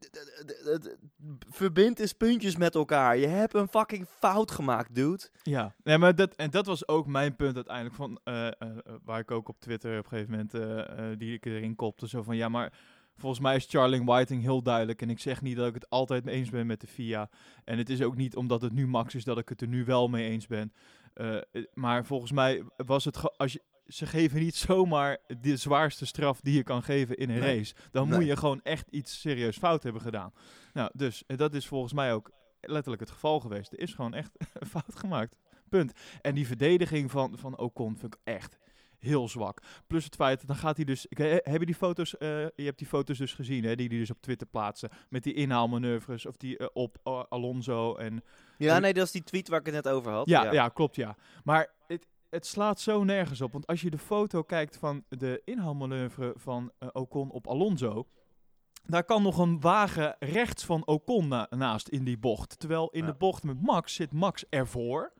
D- 0.00 0.10
d- 0.12 0.46
d- 0.46 0.82
d- 0.82 0.96
Verbind 1.48 1.98
eens 2.00 2.12
puntjes 2.12 2.56
met 2.56 2.74
elkaar. 2.74 3.16
Je 3.16 3.26
hebt 3.26 3.54
een 3.54 3.68
fucking 3.68 4.06
fout 4.08 4.50
gemaakt, 4.50 4.94
dude. 4.94 5.28
Ja, 5.42 5.74
nee, 5.82 5.98
maar 5.98 6.14
dat, 6.14 6.34
en 6.34 6.50
dat 6.50 6.66
was 6.66 6.88
ook 6.88 7.06
mijn 7.06 7.36
punt 7.36 7.54
uiteindelijk. 7.54 7.96
Van, 7.96 8.20
eh, 8.24 8.46
eh, 8.46 8.52
eh, 8.58 8.70
waar 9.04 9.18
ik 9.18 9.30
ook 9.30 9.48
op 9.48 9.60
Twitter 9.60 9.98
op 9.98 10.04
een 10.04 10.10
gegeven 10.10 10.30
moment 10.52 11.18
die 11.18 11.34
ik 11.34 11.46
erin 11.46 11.74
kopte. 11.74 12.08
Zo 12.08 12.22
van 12.22 12.36
ja, 12.36 12.48
maar 12.48 12.72
volgens 13.16 13.40
mij 13.40 13.56
is 13.56 13.66
Charling 13.68 14.04
Whiting 14.04 14.42
heel 14.42 14.62
duidelijk. 14.62 15.02
En 15.02 15.10
ik 15.10 15.18
zeg 15.20 15.42
niet 15.42 15.56
dat 15.56 15.66
ik 15.66 15.74
het 15.74 15.90
altijd 15.90 16.24
mee 16.24 16.34
eens 16.34 16.50
ben 16.50 16.66
met 16.66 16.80
de 16.80 16.86
FIA. 16.86 17.30
En 17.64 17.78
het 17.78 17.90
is 17.90 18.02
ook 18.02 18.16
niet 18.16 18.36
omdat 18.36 18.62
het 18.62 18.72
nu 18.72 18.86
Max 18.86 19.14
is 19.14 19.24
dat 19.24 19.38
ik 19.38 19.48
het 19.48 19.60
er 19.60 19.68
nu 19.68 19.84
wel 19.84 20.08
mee 20.08 20.28
eens 20.30 20.46
ben. 20.46 20.72
Maar 21.74 22.04
volgens 22.04 22.32
mij 22.32 22.62
was 22.76 23.04
het. 23.04 23.38
Als 23.38 23.52
je, 23.52 23.62
ze 23.90 24.06
geven 24.06 24.40
niet 24.40 24.54
zomaar 24.68 25.18
de 25.40 25.56
zwaarste 25.56 26.06
straf 26.06 26.40
die 26.40 26.54
je 26.54 26.62
kan 26.62 26.82
geven 26.82 27.16
in 27.16 27.30
een 27.30 27.40
Nee. 27.40 27.56
race. 27.56 27.74
Dan 27.90 28.08
Nee. 28.08 28.18
moet 28.18 28.26
je 28.28 28.36
gewoon 28.36 28.60
echt 28.62 28.88
iets 28.90 29.20
serieus 29.20 29.58
fout 29.58 29.82
hebben 29.82 30.02
gedaan. 30.02 30.32
Nou, 30.72 30.90
dus 30.94 31.22
eh, 31.26 31.36
dat 31.36 31.54
is 31.54 31.66
volgens 31.66 31.92
mij 31.92 32.12
ook 32.14 32.30
letterlijk 32.60 33.00
het 33.02 33.10
geval 33.10 33.40
geweest. 33.40 33.72
Er 33.72 33.80
is 33.80 33.94
gewoon 33.94 34.14
echt 34.14 34.30
een 34.60 34.66
fout 34.66 34.96
gemaakt. 34.96 35.36
Punt. 35.68 35.92
En 36.20 36.34
die 36.34 36.46
verdediging 36.46 37.10
van, 37.10 37.38
van 37.38 37.58
Ocon 37.58 37.96
vind 37.98 38.14
ik 38.14 38.20
echt 38.24 38.58
heel 38.98 39.28
zwak. 39.28 39.62
Plus 39.86 40.04
het 40.04 40.14
feit, 40.14 40.46
dan 40.46 40.56
gaat 40.56 40.76
hij 40.76 40.84
dus... 40.84 41.06
Ik, 41.06 41.18
he- 41.18 41.38
heb 41.42 41.60
je 41.60 41.66
die 41.66 41.74
foto's... 41.74 42.16
eh, 42.18 42.28
je 42.28 42.64
hebt 42.64 42.78
die 42.78 42.86
foto's 42.86 43.18
dus 43.18 43.34
gezien, 43.34 43.64
hè? 43.64 43.74
Die 43.74 43.88
hij 43.88 43.98
dus 43.98 44.10
op 44.10 44.20
Twitter 44.20 44.46
plaatsen. 44.46 44.88
Met 45.08 45.22
die 45.22 45.34
inhaalmanoeuvres. 45.34 46.26
Of 46.26 46.36
die 46.36 46.56
eh, 46.58 46.66
op 46.72 46.98
eh, 47.04 47.22
Alonso 47.28 47.94
en... 47.96 48.22
Ja, 48.58 48.78
nee, 48.78 48.92
dat 48.94 49.04
is 49.06 49.10
die 49.12 49.22
tweet 49.22 49.48
waar 49.48 49.58
ik 49.60 49.66
het 49.66 49.74
net 49.74 49.88
over 49.88 50.12
had. 50.12 50.28
Ja, 50.28 50.52
ja. 50.52 50.68
klopt, 50.68 50.96
ja. 50.96 51.16
Maar 51.44 51.72
het, 51.86 52.06
het 52.30 52.46
slaat 52.46 52.80
zo 52.80 53.04
nergens 53.04 53.40
op. 53.40 53.52
Want 53.52 53.66
als 53.66 53.80
je 53.80 53.90
de 53.90 53.98
foto 53.98 54.42
kijkt 54.42 54.76
van 54.76 55.04
de 55.08 55.42
inhaalmanoeuvre 55.44 56.32
van 56.36 56.70
eh, 56.78 56.88
Ocon 56.92 57.30
op 57.30 57.46
Alonso... 57.46 58.06
Daar 58.86 59.04
kan 59.04 59.22
nog 59.22 59.38
een 59.38 59.60
wagen 59.60 60.16
rechts 60.18 60.64
van 60.64 60.86
Ocon 60.86 61.28
na- 61.28 61.46
naast 61.50 61.88
in 61.88 62.04
die 62.04 62.18
bocht. 62.18 62.58
Terwijl 62.58 62.88
in 62.90 63.00
Ja. 63.00 63.06
de 63.10 63.14
bocht 63.18 63.42
met 63.42 63.62
Max 63.62 63.94
zit 63.94 64.12
Max 64.12 64.44
ervoor. 64.48 65.12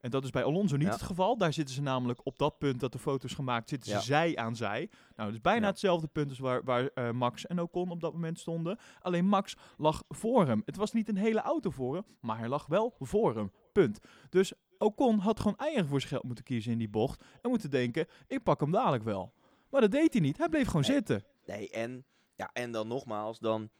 En 0.00 0.10
dat 0.10 0.24
is 0.24 0.30
bij 0.30 0.44
Alonso 0.44 0.76
niet 0.76 0.86
Ja. 0.86 0.92
het 0.92 1.02
geval. 1.02 1.36
Daar 1.38 1.52
zitten 1.52 1.74
ze 1.74 1.82
namelijk 1.82 2.20
op 2.22 2.38
dat 2.38 2.58
punt 2.58 2.80
dat 2.80 2.92
de 2.92 2.98
foto's 2.98 3.34
gemaakt 3.34 3.68
zitten 3.68 3.92
Ja. 3.92 3.98
ze 3.98 4.04
zij 4.04 4.36
aan 4.36 4.56
zij. 4.56 4.90
Nou, 5.16 5.30
dus 5.30 5.40
bijna 5.40 5.60
Ja. 5.60 5.66
hetzelfde 5.70 6.06
punt 6.06 6.28
als 6.28 6.38
waar, 6.38 6.64
waar 6.64 6.88
eh, 6.94 7.10
Max 7.10 7.46
en 7.46 7.60
Ocon 7.60 7.90
op 7.90 8.00
dat 8.00 8.12
moment 8.12 8.38
stonden. 8.38 8.78
Alleen 9.00 9.26
Max 9.26 9.56
lag 9.76 10.02
voor 10.08 10.46
hem. 10.46 10.62
Het 10.64 10.76
was 10.76 10.92
niet 10.92 11.08
een 11.08 11.16
hele 11.16 11.40
auto 11.40 11.70
voor 11.70 11.94
hem, 11.94 12.04
maar 12.20 12.38
hij 12.38 12.48
lag 12.48 12.66
wel 12.66 12.94
voor 12.98 13.34
hem. 13.36 13.52
Punt. 13.72 14.00
Dus 14.30 14.52
Ocon 14.78 15.18
had 15.18 15.38
gewoon 15.40 15.56
eigen 15.56 15.86
voor 15.86 15.98
zijn 16.00 16.12
geld 16.12 16.22
moeten 16.24 16.44
kiezen 16.44 16.72
in 16.72 16.78
die 16.78 16.88
bocht. 16.88 17.24
En 17.42 17.50
moeten 17.50 17.70
denken, 17.70 18.06
ik 18.26 18.42
pak 18.42 18.60
hem 18.60 18.70
dadelijk 18.70 19.04
wel. 19.04 19.32
Maar 19.70 19.80
dat 19.80 19.90
deed 19.90 20.12
hij 20.12 20.22
niet. 20.22 20.38
Hij 20.38 20.48
bleef 20.48 20.66
gewoon 20.66 20.82
Nee. 20.82 20.90
zitten. 20.90 21.24
Nee, 21.46 21.70
en, 21.70 22.04
ja, 22.34 22.50
en 22.52 22.72
dan 22.72 22.88
nogmaals, 22.88 23.38
dan 23.38 23.70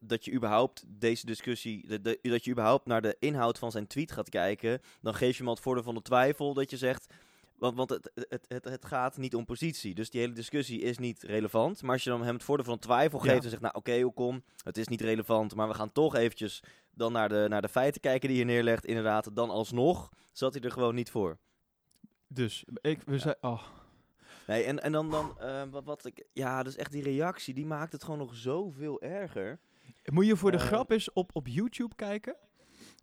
dat 0.00 0.24
je 0.24 0.32
überhaupt 0.32 0.84
deze 0.88 1.26
discussie, 1.26 1.86
de- 1.86 2.00
de- 2.00 2.18
dat 2.22 2.44
je 2.44 2.50
überhaupt 2.50 2.86
naar 2.86 3.02
de 3.02 3.16
inhoud 3.18 3.58
van 3.58 3.70
zijn 3.70 3.86
tweet 3.86 4.12
gaat 4.12 4.28
kijken, 4.28 4.80
dan 5.00 5.14
geef 5.14 5.30
je 5.30 5.36
hem 5.36 5.46
al 5.48 5.54
het 5.54 5.62
voordeel 5.62 5.82
van 5.84 5.94
de 5.94 6.02
twijfel 6.02 6.54
dat 6.54 6.70
je 6.70 6.76
zegt, 6.76 7.14
want, 7.60 7.76
want 7.76 7.90
het, 7.90 8.10
het, 8.14 8.44
het, 8.48 8.64
het 8.64 8.84
gaat 8.84 9.16
niet 9.16 9.34
om 9.34 9.44
positie, 9.44 9.94
dus 9.94 10.10
die 10.10 10.20
hele 10.20 10.32
discussie 10.32 10.80
is 10.80 10.98
niet 10.98 11.22
relevant. 11.22 11.82
Maar 11.82 11.92
als 11.92 12.04
je 12.04 12.10
dan 12.10 12.22
hem 12.24 12.34
het 12.34 12.44
voordeel 12.44 12.64
van 12.66 12.78
twijfel 12.78 13.24
Ja. 13.24 13.30
geeft 13.30 13.44
en 13.44 13.50
zegt, 13.50 13.62
nou 13.62 13.74
oké, 13.74 14.00
hoe 14.00 14.12
kom, 14.12 14.42
het 14.64 14.76
is 14.78 14.88
niet 14.88 15.00
relevant, 15.00 15.54
maar 15.54 15.68
we 15.68 15.74
gaan 15.74 15.92
toch 15.92 16.14
eventjes 16.14 16.62
dan 16.90 17.12
naar 17.12 17.28
de, 17.28 17.46
naar 17.48 17.62
de 17.62 17.68
feiten 17.68 18.00
kijken 18.00 18.28
die 18.28 18.38
je 18.38 18.44
neerlegt, 18.44 18.84
inderdaad, 18.86 19.36
dan 19.36 19.50
alsnog 19.50 20.08
zat 20.32 20.54
hij 20.54 20.62
er 20.62 20.70
gewoon 20.72 20.94
niet 20.94 21.10
voor. 21.10 21.38
Dus 22.26 22.64
ik, 22.80 23.02
we 23.06 23.18
zei, 23.18 23.34
oh, 23.40 23.62
Nee, 24.46 24.64
en, 24.64 24.82
en 24.82 24.92
dan, 24.92 25.10
dan 25.10 25.38
eh, 25.40 25.62
wat, 25.70 25.84
wat 25.84 26.04
ik, 26.04 26.24
ja, 26.32 26.62
dus 26.62 26.76
echt 26.76 26.92
die 26.92 27.02
reactie, 27.02 27.54
die 27.54 27.66
maakt 27.66 27.92
het 27.92 28.04
gewoon 28.04 28.18
nog 28.18 28.34
zoveel 28.34 29.00
erger. 29.00 29.58
Moet 30.04 30.26
je 30.26 30.36
voor 30.36 30.50
de 30.50 30.56
Eh. 30.56 30.62
grap 30.64 30.90
eens 30.90 31.12
op, 31.12 31.30
op 31.32 31.46
YouTube 31.46 31.94
kijken. 31.94 32.36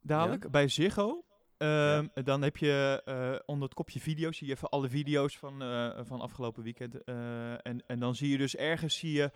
Dadelijk, 0.02 0.52
bij 0.52 0.68
Ziggo. 0.68 1.26
Ehm, 1.58 2.08
Dan 2.24 2.42
heb 2.42 2.58
je 2.58 3.02
eh, 3.06 3.36
onder 3.46 3.64
het 3.66 3.74
kopje 3.74 4.00
video's, 4.00 4.38
zie 4.38 4.48
je 4.48 4.54
even 4.54 4.70
alle 4.70 4.90
video's 4.90 5.38
van, 5.38 5.62
eh, 5.62 6.00
van 6.04 6.22
afgelopen 6.22 6.64
weekend. 6.64 7.04
eh, 7.04 7.52
en, 7.52 7.84
en 7.88 8.00
dan 8.00 8.16
zie 8.16 8.30
je 8.30 8.38
dus 8.38 8.56
ergens 8.56 8.98
zie 8.98 9.12
je, 9.12 9.32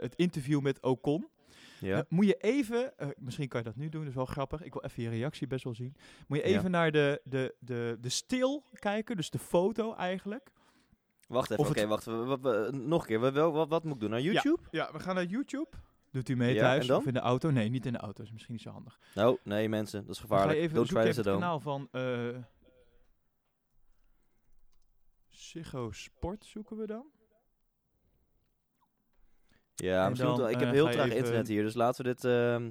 het 0.00 0.14
interview 0.16 0.60
met 0.60 0.80
Ocon. 0.82 1.28
Ja. 1.80 2.04
Moet 2.08 2.26
je 2.26 2.36
even, 2.36 2.92
misschien 3.16 3.48
kan 3.48 3.60
je 3.60 3.66
dat 3.66 3.76
nu 3.76 3.88
doen, 3.88 4.00
dat 4.00 4.08
is 4.10 4.14
wel 4.16 4.24
grappig. 4.26 4.62
Ik 4.62 4.72
wil 4.72 4.82
even 4.82 5.02
je 5.02 5.08
reactie 5.08 5.46
best 5.46 5.64
wel 5.64 5.74
zien. 5.74 5.96
Moet 6.26 6.38
je 6.38 6.48
Ja. 6.48 6.58
even 6.58 6.70
naar 6.70 6.90
de, 6.92 7.20
de, 7.24 7.54
de, 7.58 7.96
de 8.00 8.08
stil 8.08 8.64
kijken, 8.72 9.16
dus 9.16 9.30
de 9.30 9.38
foto 9.38 9.94
eigenlijk. 9.94 10.50
Wacht 11.28 11.50
even, 11.50 11.66
oké, 11.66 11.86
wacht. 11.86 12.06
nog 12.72 13.00
een 13.00 13.06
keer, 13.06 13.32
wel- 13.32 13.52
wat, 13.52 13.68
wat 13.68 13.84
moet 13.84 13.94
ik 13.94 14.00
doen? 14.00 14.10
Naar 14.10 14.20
YouTube? 14.20 14.58
Ja, 14.70 14.92
we 14.92 14.98
gaan 15.00 15.14
naar 15.14 15.24
YouTube. 15.24 15.68
Doet 16.10 16.28
u 16.28 16.36
mee 16.36 16.54
Ja, 16.54 16.60
thuis 16.60 16.90
of 16.90 17.06
in 17.06 17.12
de 17.12 17.18
auto? 17.20 17.50
Nee, 17.50 17.68
niet 17.68 17.86
in 17.86 17.92
de 17.92 17.98
auto, 17.98 18.22
is 18.22 18.32
misschien 18.32 18.54
niet 18.54 18.62
zo 18.62 18.70
handig. 18.70 18.98
Nou, 19.14 19.38
nee 19.42 19.68
mensen, 19.68 20.00
dat 20.06 20.10
is 20.10 20.16
ga 20.16 20.22
gevaarlijk. 20.26 20.56
je 20.58 20.62
even, 20.62 20.74
Don't 20.74 20.88
zoek 20.88 20.98
try 20.98 21.06
even 21.08 21.22
this 21.22 21.32
het 21.32 21.34
at 21.34 21.50
home. 21.50 21.60
kanaal 21.60 21.60
van 21.60 21.88
eh 21.92 22.42
Ziggo 25.28 25.90
Sport 25.92 26.44
zoeken 26.44 26.76
we 26.76 26.86
dan. 26.86 27.04
Ja, 29.74 30.02
En 30.04 30.10
misschien 30.10 30.36
dan, 30.36 30.48
ik 30.48 30.54
eh, 30.54 30.60
heb 30.60 30.72
heel 30.72 30.84
ga 30.84 30.90
je 30.90 30.96
traag 30.96 31.06
even- 31.08 31.18
internet 31.18 31.48
hier, 31.48 31.62
dus 31.62 31.74
laten 31.74 32.04
we 32.04 32.10
dit... 32.12 32.24
ehm, 32.24 32.70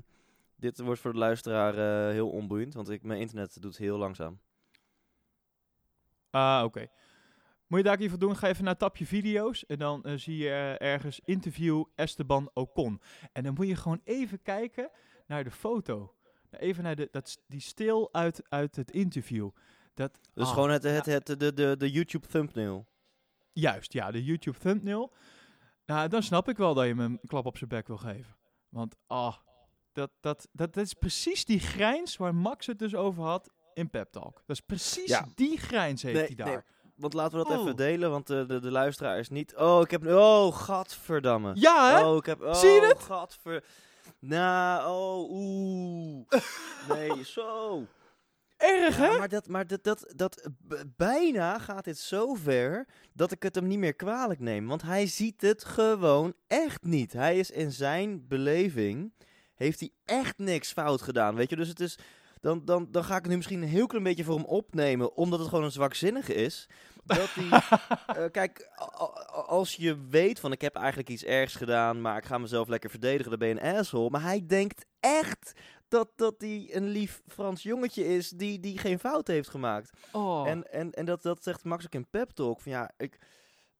dit 0.56 0.80
wordt 0.80 1.02
voor 1.02 1.12
de 1.12 1.18
luisteraar 1.18 1.74
eh, 2.08 2.12
heel 2.14 2.30
onboeiend, 2.30 2.74
want 2.74 2.90
ik, 2.90 3.04
mijn 3.04 3.20
internet 3.20 3.62
doet 3.62 3.78
heel 3.78 3.98
langzaam. 3.98 4.40
Ah, 6.30 6.62
oké. 6.66 6.88
Moet 7.70 7.80
je 7.80 7.86
daar 7.86 8.00
even 8.00 8.20
doen, 8.20 8.36
ga 8.36 8.48
even 8.48 8.64
naar 8.64 8.78
tapje 8.78 9.06
video's 9.06 9.66
en 9.66 9.78
dan 9.80 10.04
eh, 10.04 10.14
zie 10.16 10.38
je 10.38 10.50
eh, 10.50 10.88
ergens 10.94 11.20
interview 11.26 11.84
Esteban 11.96 12.50
Ocon. 12.54 13.02
En 13.32 13.44
dan 13.44 13.54
moet 13.54 13.68
je 13.68 13.76
gewoon 13.76 14.02
even 14.04 14.42
kijken 14.42 14.90
naar 15.28 15.44
de 15.44 15.52
foto. 15.52 16.14
Even 16.52 16.84
naar 16.84 16.96
de, 16.96 17.08
dat, 17.12 17.42
die 17.48 17.60
stil 17.60 18.14
uit, 18.14 18.42
uit 18.50 18.76
het 18.76 18.92
interview. 18.92 19.50
Dat, 19.94 20.20
Dus 20.34 20.50
gewoon 20.50 20.70
het, 20.70 20.84
het, 20.84 21.06
het, 21.06 21.26
de, 21.26 21.54
de, 21.54 21.76
de 21.78 21.92
YouTube 21.92 22.28
thumbnail. 22.28 22.88
Juist, 23.54 23.94
ja, 23.94 24.12
de 24.12 24.24
YouTube 24.24 24.58
thumbnail. 24.58 25.14
Nou, 25.86 26.08
dan 26.08 26.24
snap 26.24 26.50
ik 26.50 26.58
wel 26.58 26.74
dat 26.74 26.84
je 26.84 26.90
hem 26.90 27.00
een 27.00 27.20
klap 27.28 27.46
op 27.46 27.58
zijn 27.58 27.70
bek 27.70 27.88
wil 27.88 27.98
geven. 27.98 28.36
Want, 28.70 28.96
ah, 29.08 29.36
dat, 29.92 30.12
dat, 30.20 30.48
dat, 30.52 30.74
dat 30.74 30.86
is 30.86 30.94
precies 30.94 31.46
die 31.46 31.60
grijns 31.60 32.18
waar 32.18 32.36
Max 32.36 32.66
het 32.66 32.80
dus 32.80 32.96
over 32.96 33.24
had 33.24 33.50
in 33.74 33.90
Pep 33.90 34.12
Talk. 34.12 34.34
Dat 34.46 34.56
is 34.56 34.62
precies 34.62 35.10
Ja. 35.10 35.28
die 35.36 35.58
grijns 35.58 36.02
heeft 36.02 36.16
Nee, 36.18 36.26
hij 36.26 36.36
daar. 36.36 36.48
nee, 36.48 36.62
Want 37.00 37.14
laten 37.14 37.38
we 37.38 37.44
dat 37.44 37.58
Oh. 37.58 37.64
even 37.64 37.76
delen, 37.76 38.10
want 38.10 38.28
de, 38.28 38.46
de, 38.46 38.60
de 38.60 38.72
luisteraar 38.72 39.20
is 39.20 39.30
niet... 39.30 39.56
Oh, 39.56 39.82
ik 39.82 39.92
heb... 39.92 40.06
Oh, 40.08 40.56
gadverdamme. 40.56 41.52
Ja, 41.56 41.98
hè? 41.98 42.06
Oh, 42.06 42.18
ik 42.18 42.26
heb... 42.26 42.42
Oh, 42.42 42.54
Zie 42.54 42.70
je 42.70 42.82
het? 42.82 43.00
gadver... 43.00 43.64
Nou, 44.20 44.90
oh, 44.92 45.30
oeh. 45.32 46.26
Nee, 46.90 47.24
zo. 47.26 47.86
Erg, 48.58 48.98
Ja, 48.98 49.12
hè? 49.12 49.18
maar 49.18 49.30
dat, 49.30 49.48
maar 49.48 49.68
dat, 49.68 49.84
dat, 49.84 50.14
dat 50.16 50.50
bijna 50.96 51.60
gaat 51.60 51.84
dit 51.84 51.98
zo 51.98 52.34
ver 52.34 52.88
dat 53.14 53.32
ik 53.32 53.44
het 53.44 53.56
hem 53.56 53.68
niet 53.68 53.80
meer 53.80 53.94
kwalijk 53.96 54.40
neem. 54.40 54.68
Want 54.68 54.82
hij 54.82 55.08
ziet 55.08 55.42
het 55.42 55.64
gewoon 55.66 56.34
echt 56.48 56.84
niet. 56.84 57.14
Hij 57.14 57.38
is 57.40 57.52
in 57.52 57.72
zijn 57.72 58.28
beleving, 58.28 59.14
heeft 59.56 59.80
hij 59.80 59.92
echt 60.06 60.38
niks 60.38 60.72
fout 60.72 61.02
gedaan. 61.02 61.36
Weet 61.36 61.50
je, 61.50 61.56
dus 61.56 61.68
het 61.68 61.80
is, 61.80 61.98
dan, 62.42 62.66
dan, 62.66 62.88
dan 62.92 63.04
ga 63.04 63.16
ik 63.16 63.22
het 63.22 63.30
nu 63.30 63.36
misschien 63.36 63.62
een 63.62 63.68
heel 63.68 63.88
klein 63.88 64.04
beetje 64.04 64.24
voor 64.24 64.36
hem 64.36 64.46
opnemen, 64.46 65.16
omdat 65.16 65.40
het 65.40 65.48
gewoon 65.48 65.64
een 65.64 65.72
zwakzinnige 65.72 66.34
is. 66.34 66.68
Dat 67.16 67.30
hij, 67.34 67.62
eh, 68.24 68.32
kijk, 68.32 68.70
als 69.48 69.76
je 69.76 70.08
weet 70.10 70.40
van 70.40 70.52
ik 70.52 70.62
heb 70.62 70.76
eigenlijk 70.76 71.10
iets 71.10 71.24
ergs 71.24 71.56
gedaan, 71.56 72.02
maar 72.02 72.18
ik 72.18 72.26
ga 72.26 72.38
mezelf 72.38 72.68
lekker 72.68 72.90
verdedigen, 72.90 73.30
dan 73.30 73.40
ben 73.40 73.48
je 73.48 73.62
een 73.62 73.78
asshole. 73.78 74.10
Maar 74.10 74.22
hij 74.22 74.46
denkt 74.46 74.86
echt 75.00 75.54
dat, 75.88 76.12
dat 76.16 76.36
hij 76.38 76.70
een 76.72 76.88
lief 76.88 77.22
Frans 77.28 77.64
jongetje 77.64 78.06
is 78.06 78.30
die, 78.30 78.60
die 78.60 78.78
geen 78.78 79.00
fout 79.00 79.28
heeft 79.28 79.50
gemaakt. 79.50 79.92
Oh. 80.12 80.48
En, 80.48 80.72
en, 80.72 80.92
en 80.92 81.06
dat, 81.06 81.22
dat 81.22 81.44
zegt 81.44 81.64
Max 81.64 81.86
ook 81.86 81.94
in 81.94 82.10
Pep 82.10 82.30
Talk. 82.30 82.62
Van 82.62 82.72
ja, 82.72 82.92
ik, 82.98 83.20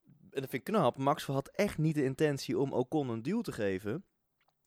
en 0.06 0.42
dat 0.42 0.50
vind 0.50 0.54
ik 0.54 0.74
knap. 0.74 0.98
Max 0.98 1.26
had 1.26 1.50
echt 1.54 1.78
niet 1.78 1.96
de 1.96 2.04
intentie 2.04 2.60
om 2.60 2.74
Ocon 2.74 3.10
een 3.10 3.22
duw 3.22 3.42
te 3.42 3.52
geven. 3.52 4.06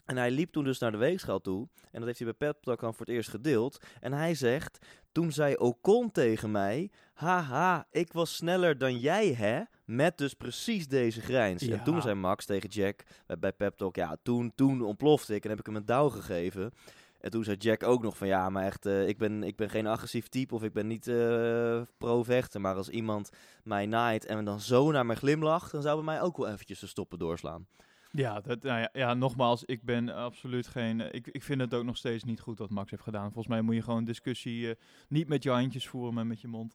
En 0.04 0.16
hij 0.16 0.30
liep 0.30 0.52
toen 0.52 0.64
dus 0.64 0.78
naar 0.78 0.92
de 0.92 0.98
weegschaal 0.98 1.40
toe. 1.40 1.68
En 1.90 1.98
dat 1.98 2.04
heeft 2.04 2.18
hij 2.18 2.34
bij 2.38 2.48
Pep 2.48 2.62
Talk 2.62 2.80
dan 2.80 2.94
voor 2.94 3.06
het 3.06 3.14
eerst 3.14 3.30
gedeeld. 3.30 3.84
En 4.00 4.12
hij 4.12 4.34
zegt, 4.34 4.86
toen 5.12 5.32
zei 5.32 5.54
Ocon 5.56 6.10
tegen 6.10 6.50
mij... 6.50 6.90
Haha, 7.14 7.86
ik 7.90 8.12
was 8.12 8.34
sneller 8.34 8.78
dan 8.78 8.98
jij, 8.98 9.32
hè? 9.32 9.62
Met 9.84 10.18
dus 10.18 10.34
precies 10.34 10.88
deze 10.88 11.20
grijns. 11.20 11.62
Ja. 11.62 11.72
En 11.72 11.84
toen 11.84 12.02
zei 12.02 12.14
Max 12.14 12.44
tegen 12.44 12.68
Jack 12.68 13.02
bij, 13.38 13.52
Pep 13.52 13.76
Talk... 13.76 13.96
Ja, 13.96 14.16
toen, 14.22 14.52
toen 14.54 14.82
ontplofte 14.82 15.34
ik 15.34 15.44
en 15.44 15.50
heb 15.50 15.58
ik 15.58 15.66
hem 15.66 15.76
een 15.76 15.86
douw 15.86 16.08
gegeven. 16.08 16.72
En 17.20 17.30
toen 17.30 17.44
zei 17.44 17.56
Jack 17.56 17.82
ook 17.82 18.02
nog 18.02 18.16
van... 18.16 18.26
Ja, 18.26 18.50
maar 18.50 18.64
echt, 18.64 18.86
eh, 18.86 19.08
ik, 19.08 19.18
ben, 19.18 19.42
ik 19.42 19.56
ben 19.56 19.70
geen 19.70 19.86
agressief 19.86 20.28
type 20.28 20.54
of 20.54 20.62
ik 20.62 20.72
ben 20.72 20.86
niet 20.86 21.08
eh, 21.08 21.82
pro-vechten. 21.98 22.60
Maar 22.60 22.74
als 22.74 22.88
iemand 22.88 23.30
mij 23.64 23.86
naait 23.86 24.24
en 24.24 24.44
dan 24.44 24.60
zo 24.60 24.90
naar 24.90 25.06
me 25.06 25.14
glimlacht... 25.14 25.72
dan 25.72 25.82
zou 25.82 25.96
bij 25.96 26.04
mij 26.04 26.20
ook 26.22 26.36
wel 26.36 26.48
eventjes 26.48 26.78
de 26.78 26.86
stoppen 26.86 27.18
doorslaan. 27.18 27.66
Ja, 28.12 28.40
dat, 28.40 28.62
nou 28.62 28.80
ja, 28.80 28.88
ja, 28.92 29.14
nogmaals, 29.14 29.64
ik 29.64 29.82
ben 29.82 30.08
absoluut 30.08 30.66
geen... 30.66 31.00
eh, 31.00 31.08
ik, 31.12 31.26
ik 31.26 31.42
vind 31.42 31.60
het 31.60 31.74
ook 31.74 31.84
nog 31.84 31.96
steeds 31.96 32.24
niet 32.24 32.40
goed 32.40 32.58
wat 32.58 32.70
Max 32.70 32.90
heeft 32.90 33.02
gedaan. 33.02 33.24
Volgens 33.32 33.46
mij 33.46 33.62
moet 33.62 33.74
je 33.74 33.82
gewoon 33.82 34.04
discussie 34.04 34.68
eh, 34.68 34.74
niet 35.08 35.28
met 35.28 35.42
je 35.42 35.50
handjes 35.50 35.88
voeren, 35.88 36.14
maar 36.14 36.26
met 36.26 36.40
je 36.40 36.48
mond. 36.48 36.74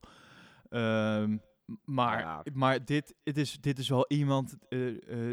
Ehm, 0.69 1.37
maar 1.85 2.19
Ja. 2.19 2.43
maar 2.53 2.85
dit, 2.85 3.15
het 3.23 3.37
is, 3.37 3.57
dit 3.61 3.79
is 3.79 3.89
wel 3.89 4.05
iemand 4.07 4.57
eh, 4.69 4.79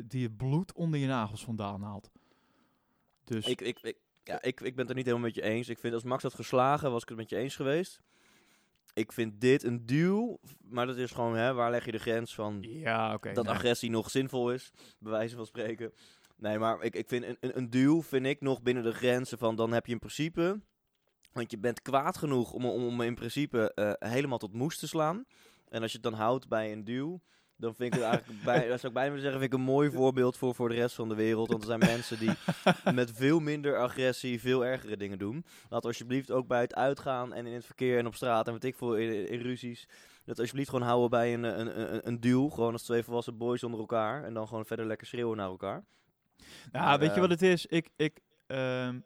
die 0.05 0.23
het 0.25 0.37
bloed 0.37 0.73
onder 0.73 1.01
je 1.01 1.07
nagels 1.07 1.45
vandaan 1.45 1.83
haalt. 1.83 2.11
Dus 3.25 3.47
Ik, 3.47 3.61
ik, 3.61 3.79
ik, 3.83 3.97
ja, 4.25 4.43
ik, 4.43 4.61
ik 4.61 4.75
ben 4.75 4.81
het 4.81 4.89
er 4.89 4.95
niet 4.97 5.05
helemaal 5.07 5.27
met 5.27 5.35
je 5.35 5.43
eens. 5.43 5.69
Ik 5.69 5.79
vind 5.79 5.95
als 5.95 6.03
Max 6.03 6.23
had 6.23 6.35
geslagen, 6.35 6.91
was 6.91 7.03
ik 7.03 7.09
het 7.09 7.19
met 7.19 7.31
je 7.31 7.37
eens 7.37 7.57
geweest. 7.57 8.01
Ik 8.95 9.13
vind 9.13 9.41
dit 9.41 9.63
een 9.63 9.87
duw, 9.87 10.39
maar 10.61 10.87
dat 10.87 10.97
is 10.97 11.11
gewoon, 11.11 11.37
hè, 11.37 11.55
waar 11.55 11.71
leg 11.71 11.85
je 11.85 11.93
de 11.93 11.99
grens 11.99 12.35
van 12.35 12.59
ja, 12.61 13.15
oké. 13.15 13.33
dat 13.33 13.45
nou, 13.45 13.57
agressie 13.57 13.91
nog 13.91 14.11
zinvol 14.11 14.53
is, 14.53 14.71
bij 14.99 15.13
wijze 15.13 15.37
van 15.37 15.47
spreken. 15.47 15.93
Nee, 16.37 16.59
maar 16.59 16.83
ik, 16.83 16.95
ik 16.95 17.09
vind 17.09 17.25
een, 17.25 17.37
een, 17.41 17.57
een 17.57 17.71
duw 17.71 18.03
vind 18.03 18.27
ik 18.27 18.41
nog 18.41 18.63
binnen 18.63 18.83
de 18.83 18.93
grenzen 18.93 19.39
van 19.39 19.57
dan 19.57 19.73
heb 19.73 19.87
je 19.87 19.93
in 19.93 19.99
principe, 19.99 20.61
want 21.33 21.51
je 21.51 21.59
bent 21.59 21.83
kwaad 21.83 22.17
genoeg 22.17 22.53
om, 22.53 22.67
om, 22.67 22.85
om 22.85 23.01
in 23.01 23.15
principe 23.15 23.75
eh, 23.75 24.11
helemaal 24.11 24.39
tot 24.39 24.53
moes 24.53 24.79
te 24.79 24.87
slaan. 24.87 25.25
En 25.69 25.83
als 25.83 25.93
je 25.93 25.99
het 25.99 26.07
dan 26.11 26.21
houdt 26.21 26.49
bij 26.49 26.73
een 26.73 26.85
duw, 26.85 27.21
dan 27.57 27.75
vind 27.75 27.95
ik 27.95 28.01
het 28.01 28.11
eigenlijk, 28.11 28.43
bij, 28.45 28.69
dat 28.69 28.81
zou 28.81 28.87
ik 28.87 28.99
bijna 28.99 29.09
willen 29.09 29.23
zeggen, 29.23 29.41
vind 29.41 29.53
ik 29.53 29.59
een 29.59 29.65
mooi 29.65 29.91
voorbeeld 29.91 30.37
voor, 30.37 30.55
voor 30.55 30.69
de 30.69 30.75
rest 30.75 30.95
van 30.95 31.09
de 31.09 31.15
wereld. 31.15 31.49
Want 31.49 31.61
er 31.61 31.67
zijn 31.67 31.79
mensen 31.79 32.19
die 32.19 32.31
met 32.95 33.13
veel 33.15 33.41
minder 33.41 33.79
agressie 33.79 34.41
veel 34.41 34.65
ergere 34.65 34.97
dingen 34.97 35.19
doen. 35.19 35.45
Laat 35.69 35.85
alsjeblieft 35.85 36.31
ook 36.31 36.47
bij 36.47 36.61
het 36.61 36.75
uitgaan 36.75 37.33
en 37.33 37.47
in 37.47 37.55
het 37.55 37.67
verkeer 37.67 37.99
en 37.99 38.07
op 38.07 38.15
straat 38.15 38.47
en 38.47 38.53
wat 38.53 38.65
ik 38.65 38.77
voor 38.77 39.01
in, 39.01 39.29
in 39.29 39.41
ruzies. 39.41 39.89
Dat 40.25 40.39
alsjeblieft 40.39 40.71
gewoon 40.71 40.87
houden 40.87 41.11
bij 41.11 41.35
een, 41.35 41.43
een, 41.43 41.95
een, 41.95 42.09
een 42.09 42.21
duel. 42.21 42.51
Gewoon 42.51 42.73
als 42.73 42.83
twee 42.83 43.03
volwassen 43.03 43.37
boys 43.37 43.65
onder 43.65 43.81
elkaar. 43.81 44.25
En 44.25 44.35
dan 44.35 44.49
gewoon 44.49 44.67
verder 44.67 44.87
lekker 44.87 45.07
schreeuwen 45.07 45.37
naar 45.37 45.49
elkaar. 45.49 45.85
Maar, 46.73 46.99
weet 46.99 47.09
je 47.09 47.15
eh, 47.15 47.21
wat 47.21 47.31
het 47.31 47.43
is? 47.43 47.67
Ik, 47.67 47.89
ik, 47.97 48.21
ehm, 48.47 48.99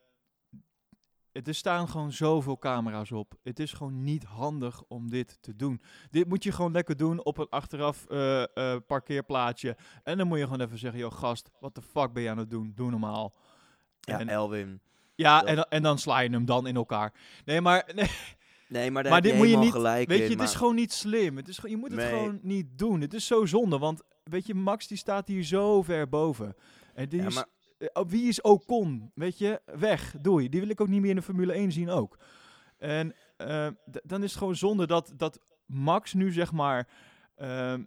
er 1.45 1.55
staan 1.55 1.89
gewoon 1.89 2.13
zoveel 2.13 2.59
camera's 2.59 3.11
op. 3.13 3.35
Het 3.43 3.59
is 3.59 3.73
gewoon 3.73 4.03
niet 4.03 4.25
handig 4.25 4.83
om 4.89 5.11
dit 5.11 5.39
te 5.41 5.57
doen. 5.57 5.81
Dit 6.11 6.29
moet 6.29 6.43
je 6.45 6.53
gewoon 6.53 6.73
lekker 6.73 6.97
doen 6.97 7.25
op 7.25 7.39
een 7.39 7.49
achteraf 7.49 8.05
eh, 8.07 8.45
parkeerplaatsje. 8.87 9.77
En 10.03 10.19
dan 10.19 10.27
moet 10.27 10.39
je 10.39 10.45
gewoon 10.45 10.61
even 10.61 10.79
zeggen, 10.79 11.01
joh 11.01 11.13
gast, 11.13 11.51
wat 11.61 11.75
de 11.75 11.83
fuck 11.83 12.13
ben 12.13 12.23
je 12.23 12.31
aan 12.31 12.39
het 12.39 12.51
doen? 12.51 12.73
Doe 12.75 12.91
normaal. 12.91 13.35
Ja, 14.01 14.19
En- 14.19 14.29
Elwin. 14.29 14.81
Ja, 15.15 15.39
Dat- 15.41 15.49
en, 15.49 15.57
dan- 15.57 15.65
en 15.69 15.83
dan 15.83 15.99
sla 15.99 16.19
je 16.21 16.31
hem 16.31 16.45
dan 16.45 16.67
in 16.67 16.77
elkaar. 16.77 17.15
Nee, 17.45 17.61
maar, 17.61 17.89
nee, 17.95 18.11
Nee, 18.69 18.91
maar 18.91 19.03
daar 19.03 19.13
maar 19.13 19.21
dit 19.23 19.35
moet 19.35 19.49
je 19.49 19.57
niet... 19.57 19.73
gelijk 19.73 20.09
Weet 20.09 20.29
je, 20.29 20.35
het 20.35 20.43
is 20.49 20.55
gewoon 20.55 20.75
niet 20.75 20.93
slim. 20.93 21.37
Het 21.37 21.49
is, 21.49 21.55
gewoon- 21.59 21.71
je 21.71 21.77
moet 21.77 21.91
het 21.91 22.01
Nee. 22.01 22.09
gewoon 22.09 22.39
niet 22.43 22.67
doen. 22.79 23.01
Het 23.01 23.15
is 23.15 23.27
zo 23.27 23.47
zonde, 23.47 23.79
want 23.79 24.03
weet 24.25 24.47
je, 24.47 24.55
Max 24.55 24.87
die 24.87 24.97
staat 24.99 25.29
hier 25.29 25.43
zo 25.45 25.83
ver 25.83 26.09
boven. 26.09 26.55
En 26.95 27.09
die 27.09 27.21
Ja, 27.21 27.27
is 27.27 27.35
maar- 27.35 27.47
wie 28.09 28.29
is 28.29 28.41
Ocon? 28.41 29.11
Weet 29.15 29.39
je, 29.39 29.61
weg, 29.65 30.15
doei. 30.21 30.49
Die 30.49 30.61
wil 30.61 30.69
ik 30.69 30.81
ook 30.81 30.89
niet 30.89 31.01
meer 31.01 31.11
in 31.11 31.17
de 31.17 31.23
Formule 31.23 31.53
1 31.53 31.73
zien 31.73 31.91
ook. 31.91 32.19
En 32.79 33.15
eh, 33.37 33.69
dan 34.03 34.23
is 34.23 34.31
het 34.31 34.39
gewoon 34.39 34.57
zonde 34.57 34.87
dat, 34.87 35.13
dat 35.17 35.41
Max 35.67 36.15
nu 36.15 36.33
zeg 36.33 36.53
maar 36.53 36.89
ehm, 37.37 37.83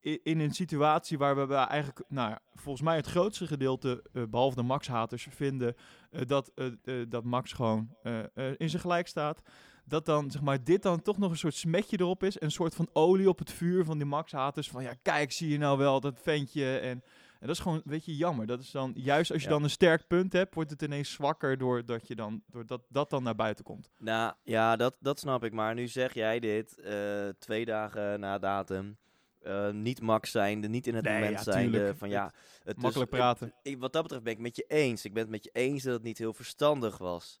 in 0.00 0.40
een 0.40 0.54
situatie 0.54 1.18
waar 1.18 1.48
we 1.48 1.54
eigenlijk, 1.54 2.04
nou 2.08 2.36
volgens 2.54 2.84
mij 2.84 2.96
het 2.96 3.06
grootste 3.06 3.46
gedeelte, 3.46 4.04
eh, 4.12 4.22
behalve 4.30 4.56
de 4.56 4.62
Max-haters, 4.62 5.26
vinden 5.30 5.74
eh, 6.10 6.26
dat, 6.26 6.52
eh, 6.54 6.66
eh, 6.66 7.06
dat 7.08 7.24
Max 7.24 7.52
gewoon 7.52 7.96
eh, 8.02 8.18
eh, 8.18 8.54
in 8.56 8.70
zijn 8.70 8.82
gelijk 8.82 9.06
staat. 9.06 9.42
Dat 9.86 10.06
dan, 10.06 10.30
zeg 10.30 10.42
maar, 10.42 10.64
dit 10.64 10.82
dan 10.82 11.02
toch 11.02 11.18
nog 11.18 11.30
een 11.30 11.36
soort 11.36 11.54
smetje 11.54 12.00
erop 12.00 12.22
is. 12.22 12.38
En 12.38 12.44
een 12.44 12.50
soort 12.50 12.74
van 12.74 12.88
olie 12.92 13.28
op 13.28 13.38
het 13.38 13.52
vuur 13.52 13.84
van 13.84 13.98
die 13.98 14.06
Max-haters. 14.06 14.70
Van 14.70 14.82
ja, 14.82 14.94
kijk, 15.02 15.32
zie 15.32 15.48
je 15.48 15.58
nou 15.58 15.78
wel, 15.78 16.00
dat 16.00 16.20
ventje. 16.22 16.78
En, 16.78 17.02
en 17.44 17.50
dat 17.50 17.56
is 17.58 17.62
gewoon, 17.62 17.82
weet 17.84 18.04
je, 18.04 18.16
jammer. 18.16 18.46
Dat 18.46 18.60
is 18.60 18.70
dan, 18.70 18.92
juist 18.96 19.30
als 19.32 19.42
je 19.42 19.48
Ja. 19.48 19.54
dan 19.54 19.62
een 19.62 19.70
sterk 19.70 20.06
punt 20.06 20.32
hebt, 20.32 20.54
wordt 20.54 20.70
het 20.70 20.82
ineens 20.82 21.12
zwakker 21.12 21.58
doordat 21.58 22.08
je 22.08 22.14
dan, 22.14 22.42
doordat 22.46 22.82
dat 22.88 23.10
dan 23.10 23.22
naar 23.22 23.34
buiten 23.34 23.64
komt. 23.64 23.90
Nou, 23.98 24.34
ja, 24.42 24.76
dat, 24.76 24.96
dat 25.00 25.18
snap 25.18 25.44
ik. 25.44 25.52
Maar 25.52 25.74
nu 25.74 25.88
zeg 25.88 26.14
jij 26.14 26.40
dit 26.40 26.78
eh, 26.80 27.28
twee 27.38 27.64
dagen 27.64 28.20
na 28.20 28.38
datum. 28.38 28.96
eh, 29.42 29.70
niet 29.70 30.00
max 30.00 30.30
zijnde, 30.30 30.68
niet 30.68 30.86
in 30.86 30.94
het 30.94 31.04
Nee, 31.04 31.14
moment 31.20 31.44
ja, 31.44 31.52
zijnde. 31.52 31.94
Van 31.96 32.08
ja, 32.08 32.32
het 32.62 32.76
Makkelijk 32.76 33.10
praten. 33.10 33.54
ik- 33.62 33.78
wat 33.78 33.92
dat 33.92 34.02
betreft 34.02 34.24
ben 34.24 34.32
ik 34.32 34.38
met 34.38 34.56
je 34.56 34.64
eens. 34.68 35.04
Ik 35.04 35.12
ben 35.12 35.22
het 35.22 35.30
met 35.30 35.44
je 35.44 35.50
eens 35.52 35.82
dat 35.82 35.92
het 35.94 36.02
niet 36.02 36.18
heel 36.18 36.32
verstandig 36.34 36.98
was. 36.98 37.38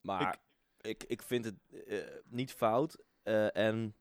Maar 0.00 0.36
ik, 0.80 1.04
ik, 1.04 1.22
vind 1.22 1.44
het 1.44 1.54
eh, 1.86 1.98
niet 2.28 2.52
fout. 2.52 2.98
en 3.52 3.94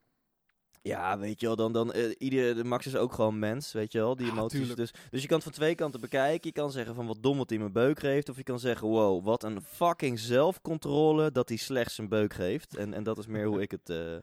ja, 0.82 1.20
weet 1.20 1.40
je 1.40 1.46
wel, 1.46 1.56
dan, 1.56 1.74
dan 1.74 1.94
eh, 1.94 2.16
iedere, 2.18 2.54
de 2.54 2.64
Max 2.64 2.86
is 2.86 2.96
ook 2.96 3.14
gewoon 3.14 3.40
mens, 3.40 3.72
weet 3.74 3.92
je 3.92 3.98
wel, 3.98 4.16
die 4.16 4.32
emoties. 4.32 4.76
Dus, 4.76 4.94
dus 5.12 5.22
je 5.22 5.28
kan 5.28 5.36
het 5.36 5.46
van 5.46 5.56
twee 5.56 5.76
kanten 5.76 6.02
bekijken. 6.02 6.50
Je 6.50 6.62
kan 6.62 6.72
zeggen 6.72 6.96
van 6.96 7.08
wat 7.08 7.18
dom 7.22 7.38
wat 7.38 7.50
hij 7.50 7.60
mijn 7.60 7.72
beuk 7.72 8.00
geeft. 8.00 8.30
Of 8.30 8.38
je 8.38 8.44
kan 8.44 8.60
zeggen, 8.60 8.88
wow, 8.88 9.26
wat 9.26 9.44
een 9.44 9.62
fucking 9.62 10.20
zelfcontrole 10.20 11.32
dat 11.32 11.50
hij 11.50 11.58
slechts 11.58 11.96
zijn 11.96 12.10
beuk 12.10 12.34
geeft. 12.34 12.76
En, 12.76 12.94
en 12.94 13.04
dat 13.04 13.18
is 13.18 13.28
meer 13.28 13.46
hoe 13.46 13.62
ik 13.62 13.72
het 13.72 13.90
eh, 13.90 14.16
eh, 14.16 14.22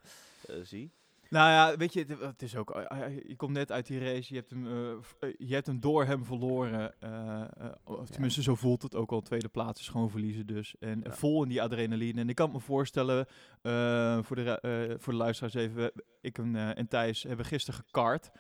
zie. 0.62 0.93
Nou 1.35 1.51
ja, 1.51 1.77
weet 1.77 1.92
je, 1.92 2.05
het, 2.09 2.20
het 2.20 2.42
is 2.42 2.57
ook, 2.57 2.70
eh, 2.70 3.05
eh, 3.05 3.16
je 3.27 3.37
komt 3.37 3.53
net 3.53 3.73
uit 3.73 3.87
die 3.87 3.99
race, 3.99 4.35
je 4.35 4.38
hebt 4.38 4.51
hem, 4.51 4.66
eh, 4.66 4.90
eh, 5.29 5.35
je 5.38 5.55
hebt 5.55 5.66
hem 5.66 5.81
door 5.81 6.05
hem 6.05 6.25
verloren. 6.25 6.94
eh, 7.01 7.40
eh, 7.40 7.47
of 7.85 8.09
tenminste, 8.09 8.42
zo 8.42 8.55
voelt 8.55 8.83
het 8.83 8.94
ook 8.94 9.11
al. 9.12 9.20
Tweede 9.20 9.49
plaats 9.49 9.81
is 9.81 9.88
gewoon 9.88 10.11
verliezen 10.11 10.47
dus. 10.47 10.75
En 10.81 11.05
eh, 11.05 11.11
Ja. 11.11 11.16
vol 11.16 11.42
in 11.42 11.49
die 11.49 11.62
adrenaline. 11.62 12.20
En 12.20 12.29
ik 12.29 12.35
kan 12.35 12.51
me 12.53 12.61
voorstellen, 12.61 13.27
eh, 13.62 14.18
voor, 14.23 14.37
de, 14.37 14.61
eh, 14.61 14.94
voor 14.99 15.12
de 15.12 15.18
luisteraars 15.18 15.55
even, 15.55 15.92
ik 16.20 16.38
en, 16.38 16.57
eh, 16.57 16.79
en 16.79 16.88
Thijs 16.88 17.23
hebben 17.23 17.47
gisteren 17.47 17.81
gekart. 17.85 18.31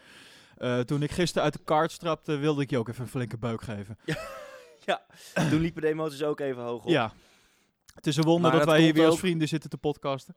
Eh, 0.56 0.80
toen 0.80 1.02
ik 1.02 1.10
gisteren 1.10 1.42
uit 1.44 1.52
de 1.52 1.64
kart 1.64 1.90
strapte, 1.92 2.36
wilde 2.36 2.62
ik 2.62 2.70
je 2.70 2.78
ook 2.78 2.88
even 2.88 3.02
een 3.02 3.08
flinke 3.08 3.38
beuk 3.38 3.62
geven. 3.62 3.98
Toen 5.50 5.60
liepen 5.60 5.82
de 5.82 5.88
emoties 5.88 6.22
ook 6.22 6.40
even 6.40 6.62
hoog 6.62 6.84
op. 6.84 6.90
Ja. 6.90 7.12
Het 7.94 8.06
is 8.06 8.16
een 8.16 8.24
wonder 8.24 8.50
dat 8.50 8.60
dat 8.60 8.68
wij 8.68 8.80
hier 8.82 8.94
weer 8.94 9.04
als 9.04 9.14
ook- 9.14 9.20
vrienden 9.20 9.48
zitten 9.48 9.70
te 9.70 9.78
podcasten. 9.78 10.34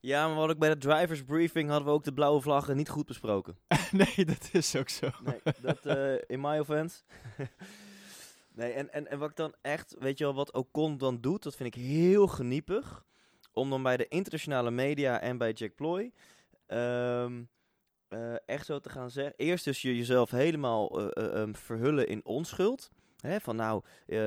Ja, 0.00 0.26
maar 0.26 0.36
wat 0.36 0.50
ik 0.50 0.58
bij 0.58 0.68
de 0.68 0.78
drivers 0.78 1.24
briefing 1.24 1.68
hadden 1.68 1.88
we 1.88 1.94
ook 1.94 2.04
de 2.04 2.12
blauwe 2.12 2.40
vlaggen 2.40 2.76
niet 2.76 2.88
goed 2.88 3.06
besproken. 3.06 3.58
nee, 3.90 4.24
dat 4.24 4.48
is 4.52 4.76
ook 4.76 4.88
zo. 4.88 5.10
Nee, 5.24 5.54
dat 5.60 5.86
eh, 5.86 6.14
in 6.26 6.40
my 6.40 6.58
offense. 6.58 7.02
nee, 8.54 8.72
en, 8.72 8.92
en, 8.92 9.10
en 9.10 9.18
wat 9.18 9.30
ik 9.30 9.36
dan 9.36 9.54
echt, 9.62 9.96
weet 9.98 10.18
je 10.18 10.24
wel, 10.24 10.34
wat 10.34 10.52
Ocon 10.52 10.98
dan 10.98 11.20
doet, 11.20 11.42
dat 11.42 11.56
vind 11.56 11.74
ik 11.76 11.82
heel 11.82 12.26
geniepig. 12.26 13.06
Om 13.52 13.70
dan 13.70 13.82
bij 13.82 13.96
de 13.96 14.08
internationale 14.08 14.70
media 14.70 15.20
en 15.20 15.38
bij 15.38 15.52
Jack 15.52 15.74
Ploy 15.74 16.12
ehm, 16.66 17.42
eh, 18.08 18.34
echt 18.46 18.66
zo 18.66 18.78
te 18.78 18.88
gaan 18.88 19.10
zeggen. 19.10 19.34
Eerst 19.36 19.64
dus 19.64 19.82
je 19.82 19.96
jezelf 19.96 20.30
helemaal 20.30 21.00
eh, 21.00 21.24
eh, 21.24 21.40
ehm, 21.40 21.54
verhullen 21.54 22.08
in 22.08 22.24
onschuld. 22.24 22.90
Hè, 23.20 23.40
van 23.40 23.56
nou, 23.56 23.82
eh, 24.06 24.18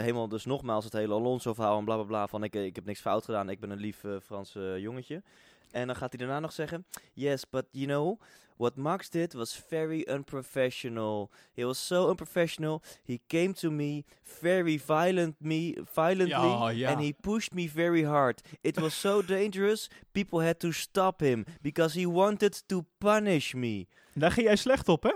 helemaal 0.00 0.28
dus 0.28 0.44
nogmaals 0.44 0.84
het 0.84 0.92
hele 0.92 1.14
Alonso-verhaal 1.14 1.78
en 1.78 1.84
bla 1.84 1.94
bla 1.94 2.04
bla. 2.04 2.26
Van 2.26 2.44
ik, 2.44 2.54
eh, 2.54 2.64
ik 2.64 2.74
heb 2.74 2.84
niks 2.84 3.00
fout 3.00 3.24
gedaan, 3.24 3.48
ik 3.50 3.60
ben 3.60 3.70
een 3.70 3.78
lief 3.80 4.04
eh, 4.04 4.16
Frans 4.22 4.54
eh, 4.54 4.78
jongetje. 4.78 5.22
En 5.70 5.86
dan 5.86 5.96
gaat 5.96 6.12
hij 6.12 6.18
daarna 6.26 6.40
nog 6.40 6.52
zeggen: 6.52 6.86
Yes, 7.12 7.48
but 7.50 7.64
you 7.70 7.86
know, 7.86 8.20
what 8.56 8.76
Max 8.76 9.10
did 9.10 9.32
was 9.32 9.64
very 9.68 10.06
unprofessional. 10.10 11.30
He 11.54 11.64
was 11.64 11.86
so 11.86 12.08
unprofessional. 12.08 12.82
He 13.04 13.18
came 13.26 13.52
to 13.52 13.70
me 13.70 14.04
very 14.22 14.78
violent 14.86 15.40
me, 15.40 15.82
violently, 15.92 16.48
Ja, 16.48 16.68
ja. 16.68 16.90
and 16.90 17.00
he 17.00 17.12
pushed 17.20 17.54
me 17.54 17.68
very 17.68 18.04
hard. 18.04 18.40
It 18.60 18.80
was 18.80 19.00
so 19.00 19.22
dangerous. 19.36 19.90
People 20.12 20.44
had 20.44 20.58
to 20.60 20.72
stop 20.72 21.20
him 21.20 21.44
because 21.60 22.00
he 22.00 22.06
wanted 22.08 22.68
to 22.68 22.84
punish 22.98 23.54
me. 23.54 23.86
Daar 24.14 24.30
ging 24.30 24.46
jij 24.46 24.56
slecht 24.56 24.88
op, 24.88 25.02
hè? 25.02 25.12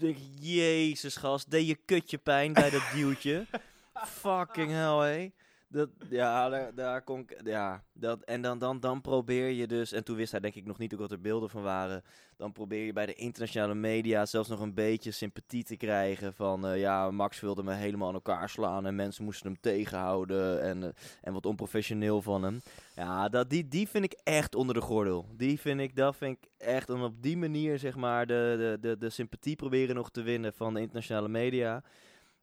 Ik 0.00 0.06
denk, 0.06 0.18
jezus 0.40 1.16
gast, 1.16 1.50
deed 1.50 1.66
je 1.66 1.74
kutje 1.84 2.18
pijn 2.18 2.52
bij 2.52 2.70
dat 2.70 2.82
duwtje. 2.94 3.46
Fucking 3.94 4.70
hell, 4.70 4.98
hé. 4.98 5.30
Dat, 5.72 5.88
ja, 6.08 6.48
daar, 6.48 6.74
daar 6.74 7.02
kon 7.02 7.20
ik, 7.20 7.40
ja, 7.44 7.84
dat, 7.92 8.22
en 8.22 8.42
dan, 8.42 8.58
dan, 8.58 8.80
dan 8.80 9.00
probeer 9.00 9.48
je 9.48 9.66
dus, 9.66 9.92
en 9.92 10.04
toen 10.04 10.16
wist 10.16 10.30
hij 10.30 10.40
denk 10.40 10.54
ik 10.54 10.66
nog 10.66 10.78
niet 10.78 10.92
ook 10.94 11.00
wat 11.00 11.10
er 11.10 11.20
beelden 11.20 11.50
van 11.50 11.62
waren, 11.62 12.02
dan 12.36 12.52
probeer 12.52 12.84
je 12.84 12.92
bij 12.92 13.06
de 13.06 13.14
internationale 13.14 13.74
media 13.74 14.26
zelfs 14.26 14.48
nog 14.48 14.60
een 14.60 14.74
beetje 14.74 15.10
sympathie 15.10 15.64
te 15.64 15.76
krijgen 15.76 16.34
van, 16.34 16.66
eh, 16.66 16.78
ja, 16.80 17.10
Max 17.10 17.40
wilde 17.40 17.62
me 17.62 17.74
helemaal 17.74 18.08
aan 18.08 18.14
elkaar 18.14 18.48
slaan 18.48 18.86
en 18.86 18.94
mensen 18.94 19.24
moesten 19.24 19.46
hem 19.46 19.60
tegenhouden 19.60 20.62
en, 20.62 20.82
eh, 20.82 20.88
en 21.22 21.32
wat 21.32 21.46
onprofessioneel 21.46 22.22
van 22.22 22.42
hem. 22.42 22.60
Ja, 22.94 23.28
dat, 23.28 23.50
die, 23.50 23.68
die 23.68 23.88
vind 23.88 24.04
ik 24.04 24.20
echt 24.22 24.54
onder 24.54 24.74
de 24.74 24.80
gordel. 24.80 25.26
Die 25.36 25.60
vind 25.60 25.80
ik, 25.80 25.96
dat 25.96 26.16
vind 26.16 26.36
ik 26.36 26.50
echt, 26.58 26.90
om 26.90 27.02
op 27.02 27.22
die 27.22 27.36
manier 27.36 27.78
zeg 27.78 27.96
maar 27.96 28.26
de, 28.26 28.54
de, 28.58 28.88
de, 28.88 28.98
de 28.98 29.10
sympathie 29.10 29.56
proberen 29.56 29.94
nog 29.94 30.10
te 30.10 30.22
winnen 30.22 30.52
van 30.52 30.74
de 30.74 30.80
internationale 30.80 31.28
media. 31.28 31.82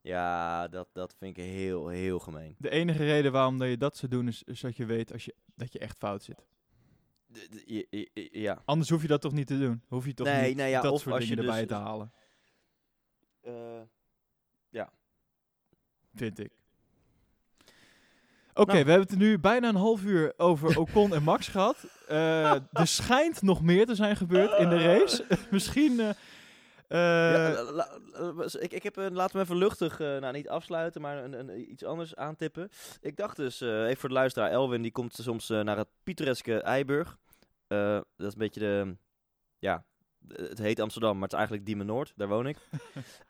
Ja, 0.07 0.67
dat, 0.67 0.87
dat 0.93 1.15
vind 1.17 1.37
ik 1.37 1.43
heel, 1.43 1.87
heel 1.87 2.19
gemeen. 2.19 2.55
De 2.57 2.69
enige 2.69 3.03
reden 3.05 3.31
waarom 3.31 3.57
dat 3.57 3.67
je 3.69 3.77
dat 3.77 3.97
zou 3.97 4.11
doen 4.11 4.27
is, 4.27 4.43
is 4.43 4.59
dat 4.59 4.77
je 4.77 4.85
weet 4.85 5.13
als 5.13 5.25
je, 5.25 5.35
dat 5.55 5.73
je 5.73 5.79
echt 5.79 5.97
fout 5.97 6.23
zit. 6.23 6.45
D- 7.33 7.51
d- 7.51 7.63
je- 7.65 8.29
Ja. 8.31 8.61
Anders 8.65 8.89
hoef 8.89 9.01
je 9.01 9.07
dat 9.07 9.21
toch 9.21 9.31
niet 9.31 9.47
te 9.47 9.59
doen? 9.59 9.81
Hoef 9.87 10.05
je 10.05 10.13
toch 10.13 10.27
Nee, 10.27 10.55
niet 10.55 10.67
ja, 10.67 10.81
dat 10.81 10.91
of 10.91 11.01
soort 11.01 11.15
als 11.15 11.23
dingen 11.23 11.41
je 11.41 11.47
erbij 11.47 11.59
dus- 11.65 11.77
te 11.77 11.83
halen, 11.83 12.11
Eh, 13.41 13.81
vind 16.15 16.39
ik. 16.39 16.51
Oké, 18.53 18.71
Nou. 18.73 18.83
we 18.85 18.89
hebben 18.91 19.07
het 19.09 19.17
nu 19.17 19.39
bijna 19.39 19.67
een 19.69 19.75
half 19.75 20.03
uur 20.03 20.33
over 20.37 20.79
Ocon 20.79 21.13
en 21.13 21.23
Max 21.23 21.47
gehad. 21.47 21.83
Eh, 22.07 22.51
er 22.71 22.87
schijnt 22.87 23.41
nog 23.41 23.61
meer 23.61 23.85
te 23.85 23.95
zijn 23.95 24.15
gebeurd 24.15 24.59
in 24.59 24.69
de 24.69 24.77
race. 24.77 25.25
Misschien... 25.51 25.99
eh, 25.99 26.09
ja, 26.87 27.51
la- 27.53 27.71
la- 27.71 27.99
la- 28.33 28.59
ik, 28.59 28.71
ik 28.73 28.83
heb, 28.83 28.97
eh, 28.97 29.05
laten 29.11 29.35
we 29.37 29.43
even 29.43 29.57
luchtig, 29.57 29.99
eh, 29.99 30.17
nou 30.17 30.33
niet 30.33 30.49
afsluiten, 30.49 31.01
maar 31.01 31.23
een, 31.23 31.33
een, 31.39 31.71
iets 31.71 31.83
anders 31.83 32.15
aantippen. 32.15 32.69
Ik 33.01 33.15
dacht 33.17 33.35
dus, 33.35 33.61
eh, 33.61 33.83
even 33.85 33.97
voor 33.97 34.09
de 34.09 34.15
luisteraar, 34.15 34.51
Elwin 34.51 34.81
die 34.81 34.91
komt 34.91 35.13
soms 35.21 35.49
eh, 35.49 35.61
naar 35.61 35.77
het 35.77 35.87
pittoreske 36.03 36.61
Eiburg. 36.61 37.17
Eh, 37.67 37.93
dat 37.93 38.27
is 38.27 38.33
een 38.33 38.39
beetje 38.39 38.59
de, 38.59 38.97
ja, 39.59 39.83
het 40.27 40.57
heet 40.59 40.79
Amsterdam, 40.79 41.13
maar 41.13 41.21
het 41.21 41.31
is 41.31 41.37
eigenlijk 41.37 41.67
Diemen 41.67 41.85
Noord, 41.85 42.13
daar 42.15 42.27
woon 42.27 42.47
ik. 42.47 42.57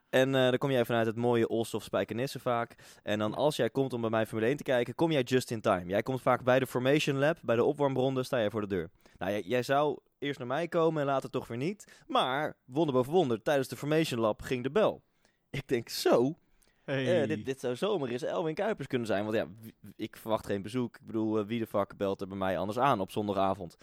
En 0.09 0.35
eh, 0.35 0.49
dan 0.49 0.57
kom 0.57 0.71
jij 0.71 0.85
vanuit 0.85 1.05
het 1.05 1.15
mooie 1.15 1.47
Olstof 1.47 1.83
Spijkenisse 1.83 2.39
vaak. 2.39 2.75
En 3.03 3.19
dan 3.19 3.33
als 3.33 3.55
jij 3.55 3.69
komt 3.69 3.93
om 3.93 4.01
bij 4.01 4.09
mij 4.09 4.25
Formule 4.25 4.47
1 4.47 4.57
te 4.57 4.63
kijken, 4.63 4.95
kom 4.95 5.11
jij 5.11 5.21
just 5.21 5.51
in 5.51 5.61
time. 5.61 5.85
Jij 5.85 6.03
komt 6.03 6.21
vaak 6.21 6.43
bij 6.43 6.59
de 6.59 6.67
Formation 6.67 7.17
Lab, 7.17 7.37
bij 7.41 7.55
de 7.55 7.63
opwarmronde, 7.63 8.23
sta 8.23 8.39
jij 8.39 8.49
voor 8.49 8.61
de 8.61 8.67
deur. 8.67 8.89
Nou, 9.17 9.31
jij, 9.31 9.41
jij 9.41 9.63
zou 9.63 9.97
eerst 10.19 10.39
naar 10.39 10.47
mij 10.47 10.67
komen 10.67 11.01
en 11.01 11.07
later 11.07 11.29
toch 11.29 11.47
weer 11.47 11.57
niet. 11.57 12.03
Maar, 12.07 12.57
wonder 12.65 12.93
boven 12.93 13.11
wonder, 13.11 13.41
tijdens 13.41 13.67
de 13.67 13.75
Formation 13.75 14.19
Lab 14.19 14.41
ging 14.41 14.63
de 14.63 14.71
bel. 14.71 15.03
Ik 15.49 15.67
denk, 15.67 15.89
zo, 15.89 16.37
hey. 16.83 17.21
eh, 17.21 17.27
dit, 17.27 17.45
dit 17.45 17.59
zou 17.59 17.75
zomaar 17.75 18.09
eens 18.09 18.23
Elwin 18.23 18.55
Kuipers 18.55 18.87
kunnen 18.87 19.07
zijn. 19.07 19.23
Want 19.23 19.35
ja, 19.35 19.47
ik 19.95 20.17
verwacht 20.17 20.45
geen 20.45 20.61
bezoek. 20.61 20.95
Ik 20.95 21.05
bedoel, 21.05 21.39
eh, 21.39 21.45
wie 21.45 21.59
de 21.59 21.67
fuck 21.67 21.97
belt 21.97 22.21
er 22.21 22.27
bij 22.27 22.37
mij 22.37 22.57
anders 22.57 22.79
aan 22.79 22.99
op 22.99 23.11
zondagavond? 23.11 23.77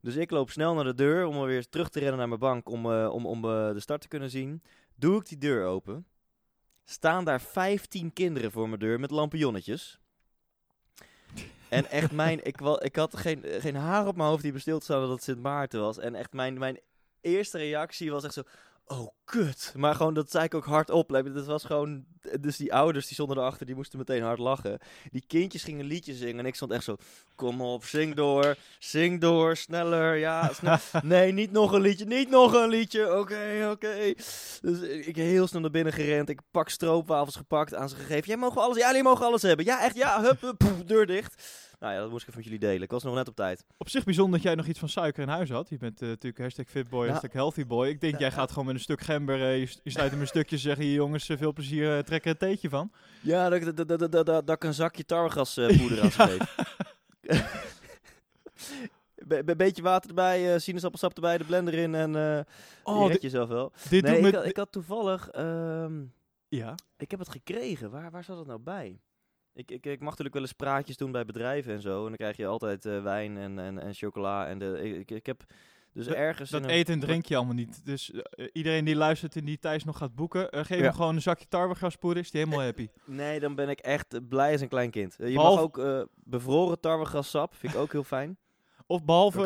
Dus 0.00 0.16
ik 0.16 0.30
loop 0.30 0.50
snel 0.50 0.74
naar 0.74 0.84
de 0.84 0.94
deur 0.94 1.26
om 1.26 1.40
weer 1.40 1.68
terug 1.68 1.88
te 1.88 1.98
rennen 1.98 2.18
naar 2.18 2.28
mijn 2.28 2.40
bank 2.40 2.68
om, 2.68 2.92
eh, 2.92 3.08
om, 3.12 3.26
om 3.26 3.42
de 3.42 3.80
start 3.80 4.00
te 4.00 4.08
kunnen 4.08 4.30
zien. 4.30 4.62
Doe 4.94 5.20
ik 5.20 5.28
die 5.28 5.38
deur 5.38 5.66
open. 5.66 6.06
Staan 6.84 7.24
daar 7.24 7.40
15 7.40 8.12
kinderen 8.12 8.50
voor 8.50 8.68
mijn 8.68 8.80
deur 8.80 9.00
met 9.00 9.10
lampionnetjes. 9.10 10.00
En 11.68 11.90
echt 11.90 12.12
mijn, 12.12 12.44
ik, 12.44 12.58
wa- 12.60 12.80
ik 12.80 12.96
had 12.96 13.16
geen, 13.16 13.44
geen 13.44 13.74
haar 13.76 14.06
op 14.06 14.16
mijn 14.16 14.28
hoofd 14.28 14.42
die 14.42 14.52
bestil 14.52 14.78
te 14.78 14.84
staan 14.84 15.00
dat 15.00 15.10
het 15.10 15.22
Sint 15.22 15.42
Maarten 15.42 15.80
was. 15.80 15.98
En 15.98 16.14
echt 16.14 16.32
mijn, 16.32 16.58
mijn 16.58 16.80
eerste 17.20 17.58
reactie 17.58 18.10
was 18.10 18.24
echt 18.24 18.34
zo, 18.34 18.42
oh 18.88 19.08
kut. 19.24 19.72
Maar 19.76 19.94
gewoon, 19.94 20.14
dat 20.14 20.30
zei 20.30 20.44
ik 20.44 20.54
ook 20.54 20.64
hardop. 20.64 21.10
Like, 21.10 21.32
Dat 21.32 21.46
was 21.46 21.64
gewoon, 21.64 22.04
dus 22.40 22.56
die 22.56 22.74
ouders 22.74 23.06
die 23.06 23.14
stonden 23.14 23.36
erachter, 23.36 23.66
die 23.66 23.74
moesten 23.74 23.98
meteen 23.98 24.22
hard 24.22 24.38
lachen. 24.38 24.78
Die 25.10 25.24
kindjes 25.26 25.64
gingen 25.64 25.84
liedjes 25.84 26.18
zingen 26.18 26.38
en 26.38 26.46
ik 26.46 26.54
stond 26.54 26.72
echt 26.72 26.84
zo, 26.84 26.96
kom 27.34 27.60
op, 27.60 27.84
zing 27.84 28.14
door, 28.14 28.56
zing 28.78 29.20
door, 29.20 29.56
sneller, 29.56 30.16
ja. 30.16 30.50
Nee, 31.02 31.32
niet 31.32 31.52
nog 31.52 31.72
een 31.72 31.80
liedje, 31.80 32.04
niet 32.04 32.30
nog 32.30 32.52
een 32.52 32.68
liedje, 32.68 33.18
oké, 33.18 33.68
oké. 33.70 34.14
Dus 34.60 34.80
ik 34.80 35.16
heel 35.16 35.46
snel 35.46 35.60
naar 35.60 35.70
binnen 35.70 35.92
gerend, 35.92 36.28
ik 36.28 36.40
pak 36.50 36.68
stroopwafels 36.68 37.36
gepakt, 37.36 37.74
aan 37.74 37.88
ze 37.88 37.96
gegeven. 37.96 38.26
Jij 38.26 38.36
mogen 38.36 38.62
alles, 38.62 38.76
ja, 38.76 38.92
die 38.92 39.02
mogen 39.02 39.26
alles 39.26 39.42
hebben. 39.42 39.64
Ja, 39.64 39.82
echt, 39.82 39.96
ja, 39.96 40.22
hup, 40.22 40.40
hup, 40.40 40.58
poef, 40.58 40.84
deur 40.84 41.06
dicht. 41.06 41.42
Nou 41.78 41.92
ja, 41.94 42.00
dat 42.00 42.10
moest 42.10 42.22
ik 42.22 42.28
even 42.28 42.40
met 42.40 42.50
jullie 42.50 42.66
delen. 42.68 42.82
Ik 42.82 42.90
was 42.90 43.02
nog 43.02 43.14
net 43.14 43.28
op 43.28 43.34
tijd. 43.36 43.64
Op 43.76 43.88
zich 43.88 44.04
bijzonder 44.04 44.32
dat 44.34 44.42
jij 44.42 44.54
nog 44.54 44.66
iets 44.66 44.78
van 44.78 44.88
suiker 44.88 45.22
in 45.22 45.28
huis 45.28 45.50
had. 45.50 45.68
Je 45.68 45.76
bent 45.78 46.02
eh, 46.02 46.08
natuurlijk 46.08 46.38
hashtag 46.42 46.66
fitboy, 46.68 47.04
Ja. 47.06 47.10
hashtag 47.10 47.32
healthyboy. 47.32 47.88
Ik 47.88 48.00
denk, 48.00 48.12
Ja, 48.12 48.18
jij 48.18 48.28
ja. 48.28 48.34
gaat 48.34 48.48
gewoon 48.50 48.66
met 48.66 48.74
een 48.74 48.80
stuk 48.80 49.00
gember, 49.00 49.42
eh, 49.42 49.58
je, 49.60 49.76
je 49.82 49.90
sluit 49.90 50.10
hem 50.10 50.20
een 50.20 50.26
stukje 50.26 50.58
zeggen, 50.58 50.84
hier 50.84 50.94
jongens, 50.94 51.28
eh, 51.28 51.36
veel 51.38 51.52
plezier, 51.52 52.04
trek 52.04 52.24
er 52.24 52.30
een 52.30 52.36
theetje 52.36 52.68
van. 52.68 52.92
Ja, 53.22 53.48
dat, 53.48 53.76
dat, 53.76 53.88
dat, 53.88 53.98
dat, 53.98 54.12
dat, 54.12 54.26
dat 54.26 54.50
ik 54.50 54.64
een 54.64 54.74
zakje 54.74 55.04
tarwegaspoeder 55.04 56.02
aan. 56.18 56.36
Be- 59.26 59.44
be- 59.44 59.56
beetje 59.56 59.82
water 59.82 60.08
erbij, 60.08 60.54
eh 60.54 60.60
sinaasappelsap 60.60 61.14
erbij, 61.14 61.38
de 61.38 61.44
blender 61.44 61.74
in 61.74 61.94
en 61.94 62.16
eh 62.16 62.40
Oh, 62.82 63.12
je 63.12 63.18
jezelf 63.20 63.48
wel. 63.48 63.72
dit 63.88 64.02
nee, 64.02 64.20
ik, 64.20 64.34
had, 64.34 64.44
ik 64.44 64.56
had 64.56 64.72
toevallig... 64.72 65.28
ehm, 65.28 66.02
Ja. 66.48 66.74
ik 66.96 67.10
heb 67.10 67.20
het 67.20 67.28
gekregen. 67.28 67.90
Waar, 67.90 68.10
waar 68.10 68.24
zat 68.24 68.38
het 68.38 68.46
nou 68.46 68.58
bij? 68.60 69.00
Ik, 69.58 69.70
ik, 69.70 69.86
ik 69.86 69.98
mag 70.00 70.08
natuurlijk 70.08 70.34
wel 70.34 70.42
eens 70.42 70.52
praatjes 70.52 70.96
doen 70.96 71.12
bij 71.12 71.24
bedrijven 71.24 71.72
en 71.74 71.80
zo. 71.80 71.98
En 72.00 72.04
dan 72.06 72.16
krijg 72.16 72.36
je 72.36 72.46
altijd 72.46 72.84
eh, 72.86 73.02
wijn 73.02 73.36
en, 73.36 73.58
en, 73.58 73.78
en 73.78 73.94
chocola. 73.94 74.46
En 74.46 74.58
de, 74.58 74.80
ik, 74.82 74.94
ik, 74.96 75.10
ik 75.10 75.26
heb 75.26 75.44
dus 75.92 76.06
Dat- 76.06 76.14
ergens... 76.14 76.50
Dat 76.50 76.64
eten 76.66 76.94
en 76.94 77.00
drink 77.00 77.26
je 77.26 77.36
allemaal 77.36 77.54
niet. 77.54 77.80
Dus 77.84 78.10
eh, 78.12 78.46
iedereen 78.52 78.84
die 78.84 78.96
luistert 78.96 79.36
en 79.36 79.44
die 79.44 79.58
Thijs 79.58 79.84
nog 79.84 79.98
gaat 79.98 80.14
boeken, 80.14 80.50
eh, 80.50 80.64
geef 80.64 80.78
Ja. 80.78 80.84
hem 80.84 80.92
gewoon 80.92 81.14
een 81.14 81.22
zakje 81.22 81.46
tarwegraspoeder, 81.48 82.22
is 82.22 82.30
die 82.30 82.40
helemaal 82.44 82.64
happy. 82.64 82.88
Nee, 83.04 83.40
dan 83.40 83.54
ben 83.54 83.68
ik 83.68 83.78
echt 83.78 84.14
eh, 84.14 84.20
blij 84.28 84.52
als 84.52 84.60
een 84.60 84.68
klein 84.68 84.90
kind. 84.90 85.16
Eh, 85.18 85.28
je 85.28 85.34
Behalve- 85.34 85.54
mag 85.56 85.64
ook 85.64 85.78
eh, 85.78 86.00
bevroren 86.14 86.80
tarwegrassap. 86.80 87.54
Vind 87.54 87.72
ik 87.74 87.78
ook 87.78 87.92
heel 87.92 88.04
fijn. 88.04 88.36
Of 88.86 89.04
behalve 89.04 89.44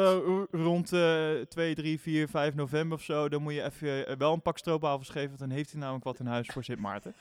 eh, 0.51 0.61
rond 0.61 0.93
eh 0.93 1.31
2, 1.49 1.75
3, 1.75 2.01
4, 2.01 2.29
5 2.29 2.55
november 2.55 2.97
of 2.99 3.05
zo, 3.05 3.29
dan 3.29 3.43
moet 3.43 3.55
je 3.55 3.63
even 3.63 4.07
eh, 4.07 4.17
wel 4.17 4.33
een 4.33 4.43
pak 4.43 4.59
stroopwafels 4.59 5.09
geven, 5.09 5.29
want 5.29 5.41
dan 5.41 5.51
heeft 5.51 5.71
hij 5.71 5.81
namelijk 5.81 6.05
wat 6.05 6.19
in 6.19 6.27
huis 6.27 6.47
voor 6.49 6.65
Sint 6.65 6.79
Maarten. 6.81 7.15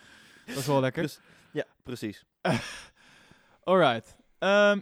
Dat 0.45 0.55
is 0.57 0.65
wel 0.67 0.79
lekker. 0.79 1.01
Dus- 1.03 1.19
Ja, 1.53 1.65
precies. 1.83 2.25
Alright. 3.63 4.17
Ehm, 4.39 4.79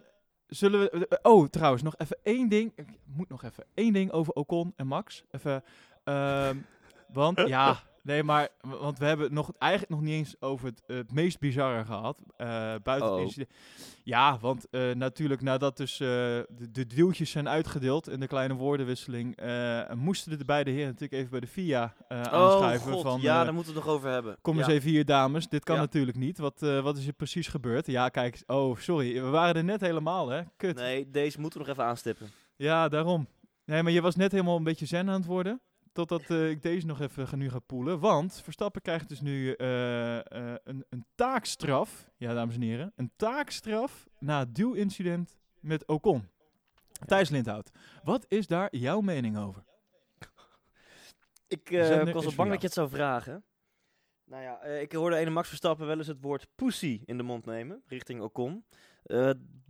zullen 0.48 0.80
we... 0.80 1.08
eh, 1.08 1.18
Oh, 1.22 1.48
trouwens, 1.48 1.82
nog 1.84 1.96
even 1.98 2.18
één 2.24 2.50
ding. 2.50 2.72
Ik 2.76 2.88
moet 3.06 3.30
nog 3.30 3.44
even 3.44 3.66
één 3.74 3.94
ding 3.94 4.12
over 4.12 4.34
Ocon 4.34 4.74
en 4.76 4.88
Max. 4.88 5.24
Even... 5.32 5.64
ehm, 6.04 6.58
want, 7.08 7.38
ja... 7.48 7.88
Nee, 8.04 8.24
maar... 8.24 8.50
Want 8.62 9.00
we 9.00 9.06
hebben 9.06 9.26
het 9.26 9.34
nog, 9.36 9.52
eigenlijk 9.58 9.92
nog 9.92 10.02
niet 10.02 10.14
eens 10.14 10.36
over 10.42 10.66
het, 10.68 10.84
het 10.88 11.14
meest 11.14 11.40
bizarre 11.40 11.86
gehad. 11.86 12.22
eh, 12.38 12.48
buiten 12.84 13.12
Oh. 13.14 13.22
incident. 13.22 13.50
Ja, 14.04 14.38
want 14.40 14.70
eh, 14.70 14.92
natuurlijk 14.92 15.42
nadat 15.42 15.78
dus 15.78 16.00
eh, 16.00 16.08
de, 16.08 16.72
de 16.72 16.86
deeltjes 16.88 17.32
zijn 17.32 17.48
uitgedeeld 17.50 18.10
in 18.10 18.20
de 18.20 18.28
kleine 18.28 18.54
woordenwisseling... 18.54 19.36
eh, 19.36 19.92
moesten 19.94 20.38
de 20.38 20.46
beide 20.46 20.70
heren 20.72 20.86
natuurlijk 20.88 21.14
even 21.14 21.30
bij 21.30 21.40
de 21.40 21.48
FIA 21.48 21.96
eh 22.08 22.22
aanschuiven. 22.22 22.88
oh, 22.88 22.94
God. 22.94 23.02
van, 23.02 23.22
ja, 23.22 23.40
eh, 23.40 23.44
daar 23.46 23.54
moeten 23.54 23.74
we 23.74 23.80
het 23.80 23.88
nog 23.88 23.96
over 23.98 24.10
hebben. 24.10 24.38
Kom 24.42 24.58
eens 24.58 24.68
even 24.68 24.90
hier, 24.90 25.06
dames. 25.06 25.48
Dit 25.48 25.64
kan 25.64 25.76
Ja. 25.76 25.82
natuurlijk 25.82 26.18
niet. 26.18 26.38
Wat, 26.38 26.62
eh, 26.64 26.80
wat 26.82 26.98
is 26.98 27.08
er 27.08 27.14
precies 27.14 27.48
gebeurd? 27.48 27.88
Ja, 27.88 28.10
kijk. 28.10 28.44
Oh, 28.48 28.78
sorry. 28.78 29.14
We 29.14 29.30
waren 29.30 29.56
er 29.56 29.64
net 29.64 29.82
helemaal, 29.82 30.30
hè? 30.30 30.42
Kut. 30.58 30.76
Nee, 30.76 31.10
deze 31.10 31.40
moeten 31.40 31.60
we 31.60 31.66
nog 31.68 31.76
even 31.76 31.90
aanstippen. 31.90 32.28
Ja, 32.56 32.88
daarom. 32.90 33.28
Nee, 33.66 33.84
maar 33.84 33.92
je 33.92 34.02
was 34.02 34.16
net 34.16 34.32
helemaal 34.32 34.58
een 34.58 34.64
beetje 34.64 34.86
zen 34.86 35.08
aan 35.10 35.14
het 35.16 35.26
worden. 35.26 35.62
Totdat 35.94 36.30
eh, 36.30 36.50
ik 36.50 36.62
deze 36.62 36.86
nog 36.86 37.02
even 37.02 37.28
ga, 37.28 37.36
nu 37.36 37.50
ga 37.50 37.60
poelen. 37.60 38.00
Want 38.00 38.42
Verstappen 38.44 38.82
krijgt 38.82 39.10
dus 39.10 39.22
nu 39.22 39.54
eh, 39.54 40.18
eh, 40.18 40.56
een, 40.64 40.86
een 40.90 41.06
taakstraf. 41.16 42.10
Ja, 42.18 42.34
dames 42.34 42.56
en 42.56 42.62
heren. 42.62 42.94
Een 42.96 43.12
taakstraf 43.16 44.08
na 44.20 44.40
het 44.40 44.56
duw-incident 44.56 45.38
met 45.60 45.88
Ocon. 45.88 46.28
Thijs 47.06 47.30
Lindhout, 47.30 47.72
wat 48.04 48.26
is 48.28 48.48
daar 48.48 48.76
jouw 48.76 49.02
mening 49.02 49.38
over? 49.38 49.64
Ik, 51.48 51.70
ik 51.70 52.14
was 52.14 52.26
al 52.26 52.36
bang 52.36 52.50
dat 52.50 52.62
je 52.62 52.66
het 52.66 52.76
zou 52.76 52.90
vragen. 52.90 53.44
Nou 54.26 54.44
ja, 54.44 54.62
ik 54.62 54.92
hoorde 54.92 55.16
ene 55.16 55.30
Max 55.30 55.48
Verstappen 55.48 55.88
wel 55.88 55.98
eens 55.98 56.08
het 56.08 56.22
woord 56.22 56.48
pussy 56.56 57.02
in 57.06 57.18
de 57.18 57.24
mond 57.24 57.46
nemen, 57.46 57.84
richting 57.88 58.22
Ocon. 58.22 58.66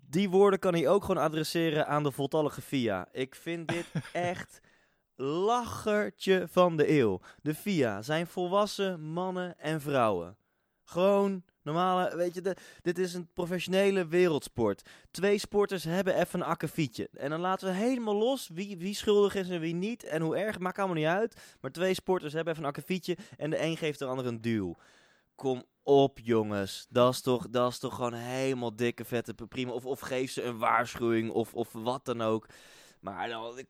Die 0.09 0.29
woorden 0.29 0.59
kan 0.59 0.73
hij 0.73 0.87
ook 0.87 1.03
gewoon 1.03 1.23
adresseren 1.23 1.87
aan 1.87 2.03
de 2.03 2.11
voltallige 2.11 2.61
FIA. 2.61 3.07
Ik 3.11 3.35
vind 3.35 3.67
dit 3.67 3.85
echt 4.13 4.61
lachertje 5.21 6.47
van 6.49 6.77
de 6.77 6.89
eeuw. 6.89 7.19
De 7.41 7.55
FIA 7.55 8.01
zijn 8.01 8.27
volwassen 8.27 9.01
mannen 9.01 9.59
en 9.59 9.81
vrouwen. 9.81 10.37
Gewoon 10.83 11.43
normale, 11.61 12.15
weet 12.15 12.33
je, 12.33 12.55
dit 12.81 12.97
is 12.99 13.13
een 13.13 13.29
professionele 13.33 14.07
wereldsport. 14.07 14.89
Twee 15.11 15.37
sporters 15.37 15.83
hebben 15.83 16.15
even 16.15 16.39
een 16.39 16.45
akkefietje. 16.45 17.09
En 17.13 17.29
dan 17.29 17.39
laten 17.39 17.67
we 17.67 17.73
helemaal 17.73 18.15
los 18.15 18.49
wie, 18.53 18.77
wie 18.77 18.95
schuldig 18.95 19.35
is 19.35 19.49
en 19.49 19.59
wie 19.59 19.73
niet. 19.73 20.03
En 20.03 20.21
hoe 20.21 20.37
erg, 20.37 20.59
maakt 20.59 20.77
allemaal 20.77 20.95
niet 20.95 21.05
uit. 21.05 21.41
Maar 21.61 21.71
twee 21.71 21.93
sporters 21.93 22.33
hebben 22.33 22.53
even 22.53 22.63
een 22.63 22.69
akkefietje 22.69 23.17
en 23.37 23.49
de 23.49 23.61
een 23.61 23.77
geeft 23.77 23.99
de 23.99 24.05
ander 24.05 24.25
een 24.25 24.41
duw. 24.41 24.75
Kom 25.35 25.63
op, 25.83 26.19
jongens. 26.19 26.85
Dat 26.89 27.13
is 27.13 27.21
toch, 27.21 27.49
dat 27.49 27.71
is 27.71 27.79
toch 27.79 27.95
gewoon 27.95 28.13
helemaal 28.13 28.75
dikke 28.75 29.05
vette 29.05 29.33
prima. 29.33 29.71
Of, 29.71 29.85
of 29.85 29.99
geef 29.99 30.31
ze 30.31 30.43
een 30.43 30.57
waarschuwing 30.57 31.31
of, 31.31 31.53
of 31.53 31.71
wat 31.71 32.05
dan 32.05 32.21
ook. 32.21 32.47
Maar 32.99 33.29
dan, 33.29 33.63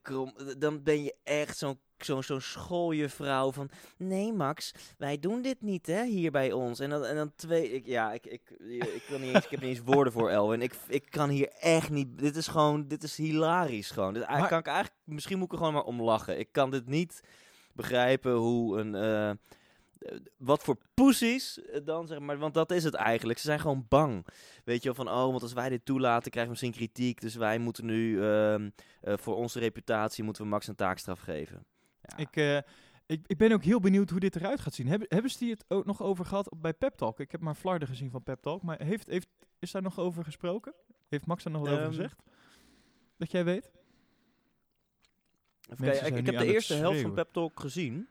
dan 0.57 0.83
ben 0.83 1.03
je 1.03 1.15
echt 1.23 1.57
zo'n 1.57 1.79
zo'n 1.97 2.23
zo'n 2.23 2.41
schooljuffrouw 2.41 3.51
van... 3.51 3.69
Nee, 3.97 4.33
Max, 4.33 4.71
wij 4.97 5.19
doen 5.19 5.41
dit 5.41 5.61
niet, 5.61 5.87
hè, 5.87 6.05
hier 6.05 6.31
bij 6.31 6.51
ons. 6.51 6.79
En 6.79 6.89
dan, 6.89 7.05
en 7.05 7.15
dan 7.15 7.31
twee... 7.35 7.71
Ik, 7.73 7.85
ja, 7.85 8.11
ik, 8.11 8.25
ik, 8.25 8.49
ik, 8.69 9.03
kan 9.09 9.21
niet 9.21 9.33
eens, 9.35 9.45
ik 9.45 9.51
heb 9.51 9.61
niet 9.61 9.69
eens 9.69 9.85
woorden 9.85 10.13
voor, 10.13 10.29
Elwin. 10.29 10.61
Ik, 10.61 10.73
ik 10.87 11.05
kan 11.09 11.29
hier 11.29 11.49
echt 11.59 11.89
niet... 11.89 12.19
Dit 12.19 12.35
is 12.35 12.47
gewoon... 12.47 12.87
Dit 12.87 13.03
is 13.03 13.17
hilarisch 13.17 13.91
gewoon. 13.91 14.13
Dit, 14.13 14.27
Maar- 14.27 14.47
kan 14.47 14.59
ik 14.59 14.67
eigenlijk, 14.67 14.97
misschien 15.03 15.37
moet 15.37 15.45
ik 15.45 15.51
er 15.51 15.57
gewoon 15.57 15.73
maar 15.73 15.83
om 15.83 16.01
lachen. 16.01 16.39
Ik 16.39 16.51
kan 16.51 16.71
dit 16.71 16.87
niet 16.87 17.21
begrijpen 17.73 18.33
hoe 18.33 18.79
een... 18.79 18.95
eh, 18.95 19.31
wat 20.37 20.63
voor 20.63 20.77
poesies 20.93 21.61
eh, 21.61 21.79
dan, 21.85 22.07
zeg 22.07 22.19
maar. 22.19 22.37
Want 22.37 22.53
dat 22.53 22.71
is 22.71 22.83
het 22.83 22.93
eigenlijk. 22.93 23.39
Ze 23.39 23.45
zijn 23.45 23.59
gewoon 23.59 23.85
bang. 23.89 24.25
Weet 24.63 24.83
je 24.83 24.93
wel, 24.93 25.05
van... 25.05 25.13
Oh, 25.13 25.29
want 25.29 25.41
als 25.41 25.53
wij 25.53 25.69
dit 25.69 25.85
toelaten, 25.85 26.31
krijgen 26.31 26.53
we 26.53 26.59
misschien 26.61 26.87
kritiek. 26.87 27.21
Dus 27.21 27.35
wij 27.35 27.57
moeten 27.59 27.85
nu... 27.85 28.23
ehm, 28.23 28.69
eh, 29.01 29.13
voor 29.17 29.35
onze 29.35 29.59
reputatie 29.59 30.23
moeten 30.23 30.43
we 30.43 30.49
Max 30.49 30.67
een 30.67 30.75
taakstraf 30.75 31.19
geven. 31.19 31.65
Ja. 32.01 32.17
Ik, 32.17 32.35
eh, 32.35 32.57
ik, 33.05 33.23
ik 33.27 33.37
ben 33.37 33.51
ook 33.51 33.63
heel 33.63 33.79
benieuwd 33.79 34.09
hoe 34.09 34.19
dit 34.19 34.35
eruit 34.35 34.59
gaat 34.59 34.73
zien. 34.73 34.87
Hebben, 34.87 35.07
hebben 35.09 35.31
ze 35.31 35.37
die 35.37 35.51
het 35.51 35.65
ook 35.67 35.85
nog 35.85 36.01
over 36.01 36.25
gehad 36.25 36.51
bij 36.57 36.73
Pep 36.73 36.95
Talk? 36.95 37.19
Ik 37.19 37.31
heb 37.31 37.41
maar 37.41 37.55
flarden 37.55 37.87
gezien 37.87 38.11
van 38.11 38.23
Pep 38.23 38.41
Talk. 38.41 38.61
Maar 38.61 38.81
heeft, 38.83 39.07
heeft, 39.07 39.27
is 39.59 39.71
daar 39.71 39.81
nog 39.81 39.99
over 39.99 40.23
gesproken? 40.23 40.73
Heeft 41.07 41.25
Max 41.25 41.43
daar 41.43 41.53
nog 41.53 41.61
wat 41.61 41.71
over 41.71 41.83
Ehm, 41.83 41.93
gezegd? 41.93 42.21
Dat 43.17 43.31
jij 43.31 43.43
weet? 43.43 43.71
Ik, 45.77 46.15
ik 46.15 46.25
heb 46.25 46.37
de 46.37 46.53
eerste 46.53 46.73
helft 46.73 47.01
van. 47.01 47.13
Pep 47.13 47.31
Talk 47.31 47.59
gezien. 47.59 48.07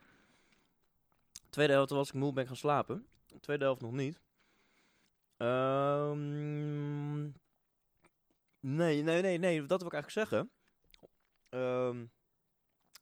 Tweede 1.50 1.72
helft 1.72 1.90
was 1.90 2.08
ik 2.08 2.14
moe 2.14 2.32
ben 2.32 2.46
gaan 2.46 2.56
slapen. 2.56 3.06
Tweede 3.40 3.64
helft 3.64 3.80
nog 3.80 3.92
niet. 3.92 4.20
Ehm, 5.36 7.22
nee, 8.60 9.02
nee, 9.02 9.22
nee, 9.22 9.38
nee. 9.38 9.66
Dat 9.66 9.78
wil 9.82 9.92
ik 9.92 9.94
eigenlijk 9.94 10.10
zeggen. 10.28 10.50
Ehm, 11.48 12.04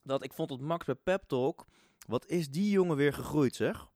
dat 0.02 0.24
ik 0.24 0.32
vond 0.32 0.48
dat 0.48 0.60
Max 0.60 0.84
bij 0.84 0.94
Pep 0.94 1.22
Talk... 1.26 1.66
Wat 2.06 2.26
is 2.26 2.50
die 2.50 2.70
jongen 2.70 2.96
weer 2.96 3.12
gegroeid, 3.12 3.54
zeg. 3.54 3.86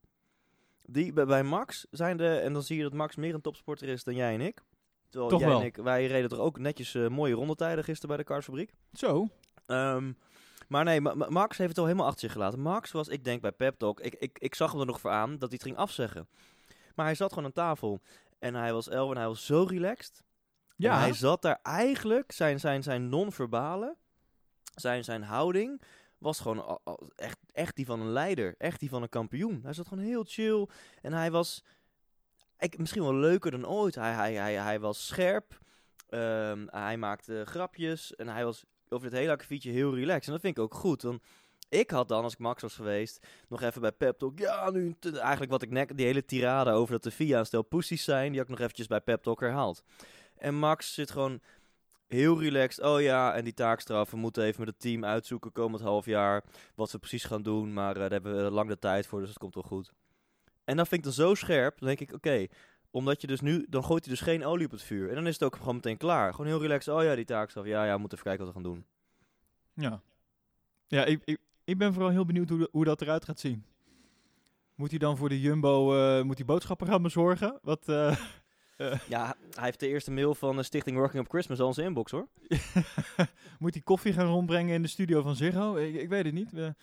Die, 0.85 1.13
bij, 1.13 1.25
bij 1.25 1.43
Max 1.43 1.87
zijn 1.91 2.17
de... 2.17 2.37
En 2.37 2.53
dan 2.53 2.63
zie 2.63 2.77
je 2.77 2.83
dat 2.83 2.93
Max 2.93 3.15
meer 3.15 3.33
een 3.33 3.41
topsporter 3.41 3.87
is 3.87 4.03
dan 4.03 4.15
jij 4.15 4.33
en 4.33 4.41
ik. 4.41 4.63
Terwijl 5.09 5.31
Toch 5.31 5.39
jij 5.39 5.49
wel. 5.49 5.59
en 5.59 5.65
ik... 5.65 5.75
Wij 5.75 6.07
reden 6.07 6.29
toch 6.29 6.39
ook 6.39 6.59
netjes 6.59 6.95
eh, 6.95 7.07
mooie 7.07 7.33
rondetijden 7.33 7.83
gisteren 7.83 8.09
bij 8.09 8.17
de 8.17 8.23
karsfabriek. 8.23 8.73
Zo. 8.93 9.27
Ehm, 9.65 10.11
maar 10.71 10.83
nee, 10.83 11.01
Ma- 11.01 11.13
Ma- 11.13 11.29
Max 11.29 11.57
heeft 11.57 11.69
het 11.69 11.77
al 11.77 11.85
helemaal 11.85 12.05
achter 12.05 12.21
zich 12.21 12.31
gelaten. 12.31 12.59
Max 12.59 12.91
was, 12.91 13.07
ik 13.07 13.23
denk 13.23 13.41
bij 13.41 13.51
Pep 13.51 13.77
Talk, 13.77 13.99
ik, 13.99 14.15
ik, 14.15 14.39
ik 14.39 14.55
zag 14.55 14.71
hem 14.71 14.79
er 14.79 14.85
nog 14.85 14.99
voor 14.99 15.11
aan 15.11 15.31
dat 15.31 15.49
hij 15.49 15.49
het 15.51 15.63
ging 15.63 15.77
afzeggen. 15.77 16.27
Maar 16.95 17.05
hij 17.05 17.15
zat 17.15 17.29
gewoon 17.29 17.45
aan 17.45 17.51
tafel 17.51 18.01
en 18.39 18.55
hij 18.55 18.73
was 18.73 18.89
elf 18.89 19.11
en 19.11 19.17
hij 19.17 19.27
was 19.27 19.45
zo 19.45 19.65
relaxed. 19.69 20.23
Ja. 20.75 20.93
En 20.93 20.99
hij 20.99 21.13
zat 21.13 21.41
daar 21.41 21.59
eigenlijk, 21.63 22.31
zijn, 22.31 22.59
zijn, 22.59 22.83
zijn 22.83 23.09
non-verbale, 23.09 23.95
zijn, 24.75 25.03
zijn 25.03 25.23
houding 25.23 25.81
was 26.17 26.39
gewoon 26.39 26.79
echt, 27.15 27.37
echt 27.53 27.75
die 27.75 27.85
van 27.85 27.99
een 27.99 28.11
leider. 28.11 28.55
Echt 28.57 28.79
die 28.79 28.89
van 28.89 29.01
een 29.01 29.09
kampioen. 29.09 29.59
Hij 29.63 29.73
zat 29.73 29.87
gewoon 29.87 30.03
heel 30.03 30.23
chill 30.27 30.67
en 31.01 31.13
hij 31.13 31.31
was 31.31 31.63
ik, 32.57 32.77
misschien 32.77 33.03
wel 33.03 33.15
leuker 33.15 33.51
dan 33.51 33.67
ooit. 33.67 33.95
Hij, 33.95 34.13
hij, 34.13 34.33
hij, 34.33 34.53
hij 34.53 34.79
was 34.79 35.07
scherp, 35.07 35.59
Ehm, 36.11 36.65
hij 36.67 36.97
maakte 36.97 37.43
grapjes 37.45 38.15
en 38.15 38.27
hij 38.27 38.45
was 38.45 38.65
over 38.91 39.07
het 39.07 39.15
hele 39.15 39.31
akkefietje 39.31 39.71
heel 39.71 39.95
relaxed. 39.95 40.25
En 40.25 40.31
dat 40.31 40.41
vind 40.41 40.57
ik 40.57 40.63
ook 40.63 40.73
goed. 40.73 41.01
Want 41.01 41.21
ik 41.69 41.91
had 41.91 42.07
dan, 42.07 42.23
als 42.23 42.33
ik 42.33 42.39
Max 42.39 42.61
was 42.61 42.75
geweest, 42.75 43.27
nog 43.47 43.61
even 43.61 43.81
bij 43.81 43.91
Pep 43.91 44.17
Talk. 44.17 44.39
Ja, 44.39 44.69
nu 44.69 44.95
eigenlijk 45.01 45.51
wat 45.51 45.61
ik 45.61 45.69
net, 45.69 45.97
die 45.97 46.05
hele 46.05 46.25
tirade 46.25 46.71
over 46.71 46.93
dat 46.93 47.03
de 47.03 47.11
VIA 47.11 47.43
stel 47.43 47.61
poesies 47.61 48.03
zijn, 48.03 48.29
die 48.29 48.39
had 48.39 48.43
ik 48.43 48.49
nog 48.49 48.59
eventjes 48.59 48.87
bij 48.87 49.01
Pep 49.01 49.23
Talk 49.23 49.39
herhaald. 49.39 49.83
En 50.37 50.55
Max 50.55 50.93
zit 50.93 51.11
gewoon 51.11 51.41
heel 52.07 52.39
relaxed. 52.41 52.85
Oh 52.85 53.01
ja, 53.01 53.33
en 53.33 53.43
die 53.43 53.53
taakstraf. 53.53 54.11
We 54.11 54.17
moeten 54.17 54.43
even 54.43 54.59
met 54.59 54.69
het 54.69 54.79
team 54.79 55.05
uitzoeken 55.05 55.51
komend 55.51 55.81
half 55.81 56.05
jaar 56.05 56.43
wat 56.75 56.91
we 56.91 56.97
precies 56.97 57.23
gaan 57.23 57.43
doen. 57.43 57.73
Maar 57.73 57.93
eh, 57.93 57.99
daar 57.99 58.11
hebben 58.11 58.43
we 58.43 58.51
lang 58.51 58.69
de 58.69 58.79
tijd 58.79 59.07
voor, 59.07 59.19
dus 59.19 59.29
het 59.29 59.37
komt 59.37 59.53
wel 59.53 59.63
goed. 59.63 59.91
En 60.63 60.75
dan 60.75 60.85
vind 60.85 61.05
ik 61.05 61.15
dan 61.15 61.25
zo 61.25 61.35
scherp. 61.35 61.79
Dan 61.79 61.87
denk 61.87 61.99
ik, 61.99 62.13
oké, 62.13 62.47
omdat 62.91 63.21
je 63.21 63.27
dus 63.27 63.41
nu, 63.41 63.65
dan 63.69 63.83
gooit 63.83 64.05
hij 64.05 64.13
dus 64.13 64.23
geen 64.23 64.45
olie 64.45 64.65
op 64.65 64.71
het 64.71 64.83
vuur. 64.83 65.09
En 65.09 65.15
dan 65.15 65.27
is 65.27 65.33
het 65.33 65.43
ook 65.43 65.55
gewoon 65.55 65.75
meteen 65.75 65.97
klaar. 65.97 66.31
Gewoon 66.31 66.47
heel 66.47 66.61
relaxed. 66.61 66.93
Oh 66.93 67.03
ja, 67.03 67.15
die 67.15 67.25
taakstraf. 67.25 67.65
Ja, 67.65 67.85
ja, 67.85 67.93
we 67.93 67.99
moeten 67.99 68.17
even 68.17 68.29
kijken 68.29 68.45
wat 68.45 68.55
we 68.55 68.61
gaan 68.61 68.71
doen. 68.73 68.85
Ja. 69.73 70.01
Ja, 70.87 71.05
ik, 71.05 71.21
ik, 71.25 71.37
ik 71.63 71.77
ben 71.77 71.93
vooral 71.93 72.11
heel 72.11 72.25
benieuwd 72.25 72.49
hoe, 72.49 72.67
hoe 72.71 72.85
dat 72.85 73.01
eruit 73.01 73.25
gaat 73.25 73.39
zien. 73.39 73.65
Moet 74.75 74.89
hij 74.89 74.99
dan 74.99 75.17
voor 75.17 75.29
de 75.29 75.39
Jumbo 75.41 75.95
eh, 75.95 76.23
moet 76.23 76.37
hij 76.37 76.45
boodschappen 76.45 76.87
gaan 76.87 77.01
bezorgen? 77.01 77.59
Wat, 77.61 77.87
eh, 77.89 78.17
Ja, 79.07 79.35
hij 79.53 79.63
heeft 79.63 79.79
de 79.79 79.87
eerste 79.87 80.11
mail 80.11 80.35
van 80.35 80.55
de 80.55 80.63
Stichting 80.63 80.97
Working 80.97 81.23
Up 81.23 81.29
Christmas 81.29 81.59
al 81.59 81.67
in 81.67 81.73
zijn 81.73 81.87
inbox 81.87 82.11
hoor. 82.11 82.27
moet 83.59 83.73
hij 83.73 83.83
koffie 83.83 84.13
gaan 84.13 84.25
rondbrengen 84.27 84.73
in 84.73 84.81
de 84.81 84.87
studio 84.87 85.21
van 85.21 85.35
Ziggo? 85.35 85.75
Ik, 85.75 85.95
ik 85.95 86.09
weet 86.09 86.25
het 86.25 86.33
niet. 86.33 86.51
We- 86.51 86.73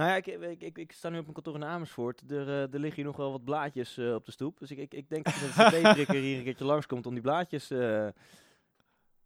Nou 0.00 0.12
ja, 0.12 0.16
ik, 0.16 0.26
ik, 0.26 0.62
ik, 0.62 0.78
ik 0.78 0.92
sta 0.92 1.08
nu 1.08 1.18
op 1.18 1.26
een 1.26 1.32
kantoor 1.32 1.54
in 1.54 1.64
Amersfoort. 1.64 2.30
Er, 2.30 2.48
eh, 2.48 2.62
er 2.62 2.78
liggen 2.78 2.94
hier 2.94 3.04
nog 3.04 3.16
wel 3.16 3.30
wat 3.30 3.44
blaadjes 3.44 3.96
eh, 3.98 4.14
op 4.14 4.26
de 4.26 4.32
stoep. 4.32 4.58
Dus 4.58 4.70
ik, 4.70 4.78
ik, 4.78 4.94
ik 4.94 5.08
denk 5.08 5.24
dat 5.24 5.34
de 5.34 5.78
cd-prikker 5.80 6.14
hier 6.14 6.38
een 6.38 6.44
keertje 6.44 6.64
langskomt 6.64 7.06
om 7.06 7.12
die 7.12 7.22
blaadjes... 7.22 7.70
eh, 7.70 8.06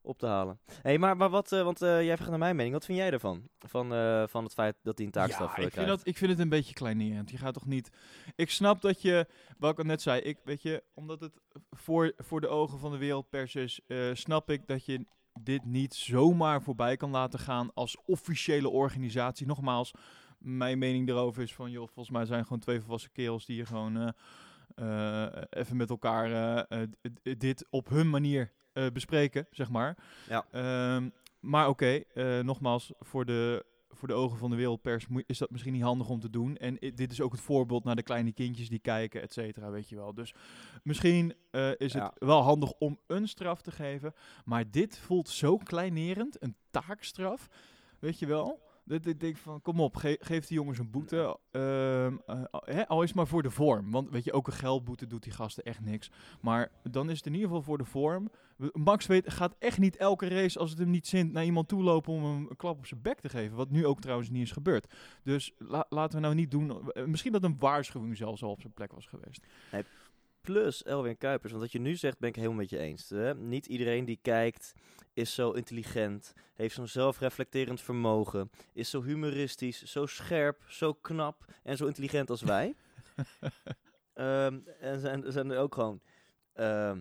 op 0.01 0.19
te 0.19 0.27
halen. 0.27 0.59
hey, 0.83 0.99
maar, 0.99 1.17
maar 1.17 1.31
wat, 1.31 1.51
want 1.51 1.79
jij 1.79 2.15
vraagt 2.15 2.31
naar 2.31 2.39
mijn 2.39 2.57
mening. 2.57 2.75
Wat 2.75 2.85
vind 2.85 2.99
jij 2.99 3.11
ervan? 3.11 3.49
Van, 3.59 3.89
van 4.29 4.45
het 4.45 4.53
feit 4.53 4.77
dat 4.83 4.97
hij 4.97 5.07
een 5.07 5.13
taakstraf 5.13 5.57
ja, 5.57 5.63
ik 5.63 5.73
vind, 5.73 5.87
dat, 5.87 6.07
ik 6.07 6.17
vind 6.17 6.31
het 6.31 6.41
een 6.41 6.49
beetje 6.49 6.75
kleinerend. 6.75 7.31
Je 7.31 7.37
gaat 7.37 7.55
toch 7.55 7.67
niet... 7.67 7.91
Ik 8.37 8.51
snap 8.51 8.81
dat 8.81 9.03
je, 9.03 9.27
wat 9.59 9.73
ik 9.73 9.79
al 9.79 9.85
net 9.85 10.03
zei, 10.03 10.21
ik, 10.21 10.39
weet 10.45 10.63
je, 10.63 10.83
omdat 10.95 11.21
het 11.21 11.41
voor, 11.71 12.13
voor 12.17 12.41
de 12.41 12.49
ogen 12.49 12.79
van 12.79 12.91
de 12.91 12.99
wereldpers 12.99 13.55
is, 13.55 13.81
snap 14.13 14.51
ik 14.51 14.67
dat 14.67 14.85
je 14.85 15.07
dit 15.41 15.65
niet 15.65 15.95
zomaar 15.95 16.63
voorbij 16.63 16.97
kan 16.97 17.11
laten 17.11 17.39
gaan 17.39 17.71
als 17.75 17.97
officiële 18.05 18.69
organisatie. 18.69 19.47
Nogmaals, 19.47 19.93
mijn 20.45 20.79
mening 20.79 21.09
erover 21.09 21.43
is 21.43 21.55
van, 21.55 21.71
joh, 21.71 21.87
volgens 21.87 22.11
mij 22.17 22.25
zijn 22.25 22.43
gewoon 22.43 22.59
twee 22.59 22.81
volwassen 22.81 23.13
kerels 23.13 23.47
die 23.47 23.57
je 23.57 23.67
gewoon 23.67 23.97
eh, 23.97 24.09
eh, 25.25 25.43
even 25.51 25.77
met 25.77 25.91
elkaar 25.91 26.67
eh, 26.69 26.83
dit 27.39 27.67
op 27.71 27.89
hun 27.89 28.11
manier 28.11 28.53
bespreken, 28.93 29.47
zeg 29.51 29.71
maar. 29.71 29.97
Ja. 30.29 30.47
Ehm, 30.51 31.09
maar 31.41 31.69
oké, 31.69 32.03
nogmaals, 32.43 32.93
voor 33.01 33.25
de, 33.25 33.65
voor 33.89 34.09
de 34.09 34.15
ogen 34.15 34.39
van 34.39 34.51
de 34.51 34.57
wereldpers 34.57 35.07
is 35.27 35.39
dat 35.39 35.51
misschien 35.51 35.73
niet 35.73 35.83
handig 35.83 36.09
om 36.09 36.21
te 36.21 36.31
doen. 36.31 36.57
En 36.57 36.77
dit 36.95 37.11
is 37.13 37.21
ook 37.21 37.33
het 37.33 37.41
voorbeeld 37.41 37.85
naar 37.85 37.97
de 37.97 38.03
kleine 38.03 38.33
kindjes 38.33 38.69
die 38.69 38.79
kijken, 38.79 39.23
et 39.23 39.33
cetera, 39.33 39.71
weet 39.71 39.89
je 39.89 39.97
wel. 39.97 40.15
Dus 40.15 40.35
misschien 40.83 41.35
is 41.77 41.93
Ja. 41.93 42.05
het 42.05 42.13
wel 42.19 42.41
handig 42.43 42.73
om 42.73 42.99
een 43.07 43.29
straf 43.29 43.63
te 43.63 43.71
geven. 43.71 44.15
Maar 44.45 44.71
dit 44.71 44.99
voelt 44.99 45.29
zo 45.29 45.57
kleinerend, 45.57 46.43
een 46.43 46.57
taakstraf, 46.71 47.49
weet 47.99 48.19
je 48.19 48.27
wel. 48.27 48.64
Dat 48.87 49.07
ik 49.07 49.21
denk 49.21 49.37
van, 49.37 49.61
kom 49.63 49.81
op, 49.81 49.97
ge- 49.97 50.19
geef 50.21 50.47
die 50.47 50.57
jongens 50.57 50.79
een 50.79 50.91
boete. 50.91 51.39
Ehm, 51.51 52.17
eh, 52.27 52.83
al- 52.87 53.03
is 53.03 53.09
het 53.09 53.15
maar 53.17 53.27
voor 53.27 53.43
de 53.43 53.51
vorm. 53.51 53.91
Want 53.91 54.11
weet 54.11 54.25
je, 54.25 54.33
ook 54.33 54.47
een 54.47 54.53
geldboete 54.53 55.07
doet 55.07 55.23
die 55.23 55.33
gasten 55.33 55.65
echt 55.65 55.81
niks. 55.81 56.11
Maar 56.41 56.71
dan 56.91 57.11
is 57.11 57.17
het 57.17 57.27
in 57.27 57.33
ieder 57.33 57.49
geval 57.49 57.63
voor 57.63 57.79
de 57.79 57.85
vorm. 57.85 58.31
Max 58.73 59.07
weet, 59.07 59.33
gaat 59.33 59.57
echt 59.59 59.79
niet 59.79 59.97
elke 59.97 60.29
race, 60.29 60.59
als 60.59 60.71
het 60.71 60.79
hem 60.79 60.91
niet 60.91 61.07
zint, 61.07 61.33
naar 61.33 61.45
iemand 61.45 61.69
toe 61.69 61.83
lopen 61.83 62.13
om 62.13 62.25
hem 62.25 62.47
een 62.51 62.57
klap 62.57 62.79
op 62.79 62.87
zijn 62.87 63.03
bek 63.03 63.21
te 63.21 63.29
geven. 63.29 63.57
Wat 63.57 63.71
nu 63.71 63.87
ook 63.87 64.01
trouwens 64.01 64.31
niet 64.31 64.43
is 64.43 64.53
gebeurd. 64.53 64.95
Dus 65.23 65.53
la- 65.59 65.87
laten 65.89 66.15
we 66.17 66.23
nou 66.23 66.35
niet 66.35 66.51
doen. 66.51 66.91
eh, 66.93 67.05
Misschien 67.05 67.33
dat 67.33 67.45
een 67.45 67.57
waarschuwing 67.59 68.17
zelfs 68.17 68.43
al 68.43 68.51
op 68.51 68.61
zijn 68.61 68.73
plek 68.73 68.93
was 68.93 69.07
geweest. 69.07 69.47
Plus 70.45 70.83
Elwin 70.83 71.17
Kuipers, 71.17 71.53
want 71.53 71.65
wat 71.65 71.73
je 71.73 71.81
nu 71.81 71.97
zegt 71.97 72.19
ben 72.19 72.29
ik 72.29 72.37
helemaal 72.37 72.57
met 72.57 72.71
je 72.71 72.79
eens. 72.79 73.09
Hè? 73.09 73.35
Niet 73.35 73.67
iedereen 73.67 74.05
die 74.05 74.19
kijkt 74.23 74.73
is 75.13 75.35
zo 75.35 75.51
intelligent, 75.51 76.33
heeft 76.55 76.75
zo'n 76.75 76.89
zelfreflecterend 76.89 77.81
vermogen, 77.81 78.51
is 78.73 78.91
zo 78.91 79.03
humoristisch, 79.03 79.83
zo 79.83 80.07
scherp, 80.07 80.63
zo 80.69 80.95
knap 80.95 81.45
en 81.63 81.77
zo 81.77 81.87
intelligent 81.87 82.31
als 82.31 82.43
wij. 82.43 82.75
Ehm, 84.15 84.59
en 84.81 85.01
zijn, 85.01 85.33
zijn 85.33 85.51
er 85.51 85.59
ook 85.59 85.75
gewoon 85.75 86.01
ehm, 86.53 87.01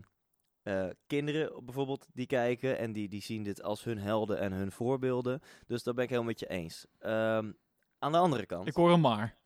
eh, 0.64 0.90
kinderen 1.08 1.66
bijvoorbeeld 1.66 2.08
die 2.14 2.26
kijken 2.26 2.78
en 2.78 2.94
die, 2.94 3.10
die 3.10 3.22
zien 3.22 3.44
dit 3.44 3.64
als 3.64 3.84
hun 3.84 3.98
helden 3.98 4.40
en 4.40 4.52
hun 4.52 4.72
voorbeelden. 4.72 5.42
Dus 5.68 5.84
daar 5.84 5.94
ben 5.94 6.04
ik 6.04 6.10
helemaal 6.10 6.32
met 6.32 6.40
je 6.40 6.50
eens. 6.50 6.86
Ehm, 7.00 7.52
aan 8.00 8.12
de 8.12 8.18
andere 8.18 8.46
kant 8.46 8.68
Ik 8.68 8.74
hoor 8.74 8.92
hem 8.92 9.02
maar. 9.02 9.38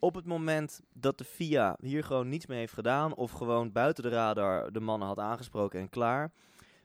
Op 0.00 0.14
het 0.14 0.24
moment 0.24 0.80
dat 0.92 1.18
de 1.18 1.24
FIA 1.24 1.76
hier 1.80 2.04
gewoon 2.04 2.28
niets 2.28 2.46
mee 2.46 2.58
heeft 2.58 2.72
gedaan, 2.72 3.14
of 3.14 3.30
gewoon 3.30 3.72
buiten 3.72 4.02
de 4.02 4.08
radar 4.08 4.72
de 4.72 4.80
mannen 4.80 5.08
had 5.08 5.18
aangesproken 5.18 5.80
en 5.80 5.88
klaar, 5.88 6.32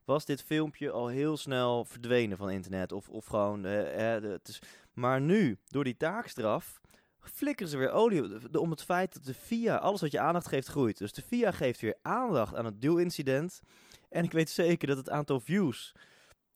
was 0.05 0.25
dit 0.25 0.43
filmpje 0.43 0.91
al 0.91 1.07
heel 1.07 1.37
snel 1.37 1.85
verdwenen 1.85 2.37
van 2.37 2.49
internet. 2.49 2.91
Of, 2.91 3.09
of 3.09 3.25
gewoon. 3.25 3.65
eh, 3.65 4.31
het 4.31 4.47
is, 4.47 4.61
maar 4.93 5.21
nu, 5.21 5.57
door 5.67 5.83
die 5.83 5.97
taakstraf, 5.97 6.81
flikkeren 7.19 7.71
ze 7.71 7.77
weer 7.77 7.91
olie 7.91 8.23
om 8.59 8.69
het 8.71 8.83
feit 8.83 9.13
dat 9.13 9.25
de 9.25 9.33
FIA, 9.33 9.75
alles 9.75 10.01
wat 10.01 10.11
je 10.11 10.19
aandacht 10.19 10.47
geeft, 10.47 10.67
groeit. 10.67 10.97
Dus 10.97 11.13
de 11.13 11.21
FIA 11.21 11.51
geeft 11.51 11.81
weer 11.81 11.97
aandacht 12.01 12.55
aan 12.55 12.65
het 12.65 12.81
duelincident. 12.81 13.61
En 14.09 14.23
ik 14.23 14.31
weet 14.31 14.49
zeker 14.49 14.87
dat 14.87 14.97
het 14.97 15.09
aantal 15.09 15.39
views 15.39 15.95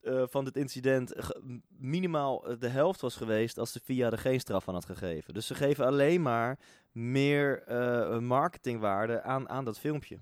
eh, 0.10 0.24
van 0.28 0.46
dit 0.46 0.56
incident 0.56 1.14
minimaal 1.68 2.48
eh, 2.48 2.60
de 2.60 2.68
helft 2.68 3.02
was 3.02 3.16
geweest 3.16 3.58
als 3.58 3.72
de 3.72 3.80
FIA 3.80 4.10
er 4.12 4.18
geen 4.18 4.40
straf 4.40 4.68
aan 4.68 4.74
had 4.74 4.86
gegeven. 4.86 5.34
Dus 5.34 5.48
ze 5.48 5.56
geven 5.56 5.86
alleen 5.86 6.22
maar 6.22 6.60
meer 6.92 7.64
eh, 7.64 8.20
marketingwaarde 8.20 9.22
aan, 9.22 9.50
aan 9.50 9.66
dat 9.66 9.80
filmpje. 9.80 10.20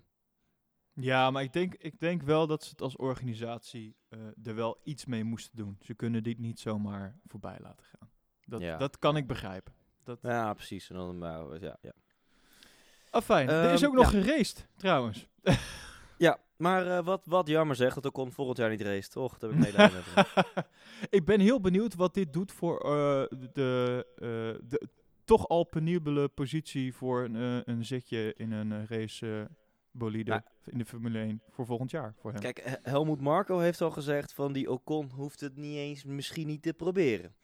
Ja, 0.94 1.32
maar 1.32 1.44
ik 1.44 1.54
denk, 1.54 1.76
ik 1.76 2.00
denk 2.00 2.22
wel 2.22 2.48
dat 2.48 2.64
ze 2.64 2.70
het 2.70 2.82
als 2.82 2.96
organisatie 2.96 3.96
er 4.44 4.56
wel 4.56 4.80
iets 4.84 5.06
mee 5.06 5.24
moesten 5.24 5.58
doen. 5.58 5.78
Ze 5.82 5.94
kunnen 5.94 6.24
dit 6.24 6.40
niet 6.40 6.60
zomaar 6.60 7.20
voorbij 7.28 7.58
laten 7.62 7.86
gaan. 7.86 8.10
Dat, 8.46 8.62
Ja. 8.62 8.78
dat 8.78 9.00
kan 9.00 9.18
ik 9.18 9.28
begrijpen. 9.28 9.74
Dat... 10.04 10.20
Ja, 10.22 10.54
precies. 10.54 10.90
En 10.90 10.96
dan, 10.96 11.18
ja, 11.60 11.78
ja. 11.82 11.94
Afijn, 13.10 13.50
er 13.50 13.74
is 13.74 13.82
Ehm, 13.82 13.90
ook 13.90 13.96
nog 13.98 14.12
ja. 14.12 14.22
geraced, 14.22 14.68
trouwens. 14.76 15.28
ja, 16.18 16.38
maar 16.58 16.88
eh, 16.98 17.06
wat, 17.06 17.22
wat 17.26 17.48
jammer 17.48 17.76
zegt 17.76 17.96
dat 17.96 18.06
Ocon 18.06 18.32
volgend 18.32 18.58
jaar 18.58 18.70
niet 18.70 18.82
race, 18.82 19.10
toch? 19.10 19.38
Dat 19.38 19.50
heb 19.52 19.60
ik 19.60 19.66
medelijden 19.66 20.04
ik 21.10 21.26
ben 21.26 21.40
heel 21.40 21.62
benieuwd 21.62 21.96
wat 21.96 22.14
dit 22.14 22.34
doet 22.34 22.52
voor 22.52 22.80
eh, 22.80 23.38
de, 23.54 24.06
eh, 24.16 24.68
de 24.70 24.88
toch 25.26 25.48
al 25.48 25.64
penibele 25.64 26.28
positie 26.28 26.94
voor 26.94 27.24
een, 27.24 27.62
een 27.70 27.86
zitje 27.86 28.34
in 28.38 28.52
een 28.52 28.88
race 28.88 29.48
bolide 29.92 30.30
Nou. 30.30 30.42
in 30.66 30.78
de 30.78 30.86
Formule 30.86 31.20
1 31.20 31.42
voor 31.50 31.66
volgend 31.66 31.92
jaar 31.92 32.14
voor 32.20 32.32
hem. 32.32 32.40
Kijk, 32.42 32.62
He- 32.64 32.90
Helmoet 32.92 33.22
Marco 33.22 33.58
heeft 33.60 33.82
al 33.82 33.92
gezegd 33.92 34.34
van 34.34 34.54
die 34.54 34.72
Ocon 34.72 35.12
hoeft 35.16 35.40
het 35.40 35.56
niet 35.58 35.76
eens 35.76 36.04
misschien 36.04 36.48
niet 36.48 36.62
te 36.62 36.74
proberen. 36.74 37.36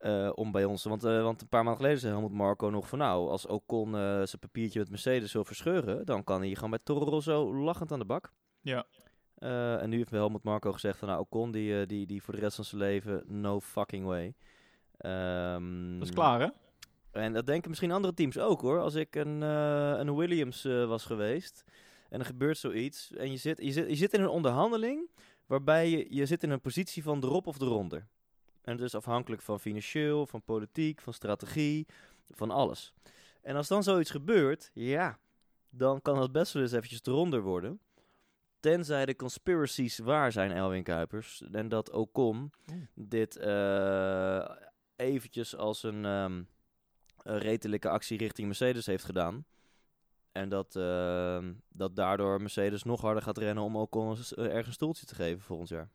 Eh, 0.00 0.30
om 0.34 0.52
bij 0.52 0.64
ons, 0.64 0.84
want, 0.84 1.04
eh, 1.04 1.22
want 1.22 1.40
een 1.40 1.48
paar 1.48 1.62
maanden 1.62 1.80
geleden 1.80 2.00
zei 2.00 2.12
Helmoet 2.12 2.32
Marco 2.32 2.68
nog 2.70 2.88
van 2.88 2.98
nou, 2.98 3.28
als 3.28 3.46
Ocon 3.46 3.94
eh, 3.94 4.00
zijn 4.00 4.38
papiertje 4.40 4.78
met 4.78 4.90
Mercedes 4.90 5.32
wil 5.32 5.44
verscheuren, 5.44 6.06
dan 6.06 6.24
kan 6.24 6.40
hij 6.40 6.54
gewoon 6.54 6.70
bij 6.70 6.78
Toro 6.82 7.04
Rosso 7.04 7.54
lachend 7.54 7.92
aan 7.92 7.98
de 7.98 8.04
bak. 8.04 8.32
Ja. 8.60 8.86
En 9.78 9.90
nu 9.90 9.96
heeft 9.96 10.10
Helmut 10.10 10.42
Marco 10.42 10.72
gezegd 10.72 10.98
van 10.98 11.08
nou, 11.08 11.20
Ocon 11.20 11.50
die, 11.50 11.86
die, 11.86 12.06
die 12.06 12.22
voor 12.22 12.34
de 12.34 12.40
rest 12.40 12.54
van 12.56 12.64
zijn 12.64 12.80
leven, 12.80 13.24
no 13.26 13.60
fucking 13.60 14.06
way. 14.06 14.34
Ehm, 14.96 15.98
Dat 15.98 16.08
is 16.08 16.14
klaar, 16.14 16.40
hè? 16.40 16.48
En 17.20 17.32
dat 17.32 17.46
denken 17.46 17.68
misschien 17.68 17.92
andere 17.92 18.14
teams 18.14 18.38
ook 18.38 18.60
hoor. 18.60 18.80
Als 18.80 18.94
ik 18.94 19.14
een, 19.16 19.40
een 19.40 20.16
Williams 20.16 20.62
was 20.62 21.04
geweest 21.04 21.64
en 22.08 22.20
er 22.20 22.26
gebeurt 22.26 22.58
zoiets 22.58 23.12
en 23.12 23.30
je 23.30 23.36
zit, 23.36 23.58
je, 23.62 23.72
zit, 23.72 23.88
je 23.88 23.96
zit 23.96 24.12
in 24.12 24.20
een 24.20 24.28
onderhandeling 24.28 25.10
waarbij 25.46 25.90
je, 25.90 26.06
je 26.08 26.26
zit 26.26 26.42
in 26.42 26.50
een 26.50 26.60
positie 26.60 27.02
van 27.02 27.24
erop 27.24 27.46
of 27.46 27.60
eronder. 27.60 28.06
En 28.62 28.72
het 28.72 28.80
is 28.80 28.94
afhankelijk 28.94 29.42
van 29.42 29.60
financieel, 29.60 30.26
van 30.26 30.42
politiek, 30.42 31.00
van 31.00 31.12
strategie, 31.12 31.86
van 32.30 32.50
alles. 32.50 32.94
En 33.42 33.56
als 33.56 33.68
dan 33.68 33.82
zoiets 33.82 34.10
gebeurt, 34.10 34.70
ja, 34.74 35.18
dan 35.70 36.02
kan 36.02 36.20
het 36.20 36.32
best 36.32 36.52
wel 36.52 36.62
eens 36.62 36.72
eventjes 36.72 37.00
eronder 37.04 37.42
worden. 37.42 37.80
Tenzij 38.60 39.06
de 39.06 39.16
conspiracies 39.16 39.98
waar 39.98 40.32
zijn, 40.32 40.52
Elwin 40.52 40.82
Kuipers. 40.82 41.42
En 41.52 41.68
dat 41.68 41.90
Ocon 41.90 42.52
Oeh. 42.72 42.82
dit 42.94 43.36
eh 43.36 44.50
eventjes 44.96 45.56
als 45.56 45.82
een 45.82 46.04
ehm, 46.04 46.42
een 47.22 47.38
redelijke 47.38 47.88
actie 47.88 48.18
richting 48.18 48.46
Mercedes 48.46 48.86
heeft 48.86 49.04
gedaan. 49.04 49.44
En 50.32 50.48
dat, 50.48 50.76
ehm, 50.76 51.52
dat 51.68 51.96
daardoor 51.96 52.40
Mercedes 52.40 52.82
nog 52.82 53.00
harder 53.00 53.22
gaat 53.22 53.38
rennen 53.38 53.64
om 53.64 53.76
Ocon 53.76 54.16
eh, 54.16 54.44
ergens 54.44 54.66
een 54.66 54.72
stoeltje 54.72 55.06
te 55.06 55.14
geven 55.14 55.40
volgend 55.40 55.68
jaar. 55.68 55.90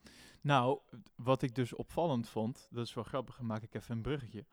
Nou, 0.45 0.79
wat 1.15 1.41
ik 1.41 1.55
dus 1.55 1.73
opvallend 1.73 2.29
vond, 2.29 2.67
dat 2.71 2.85
is 2.85 2.93
wel 2.93 3.03
grappig, 3.03 3.41
maak 3.41 3.61
ik 3.61 3.73
even 3.73 3.95
een 3.95 4.01
bruggetje. 4.01 4.45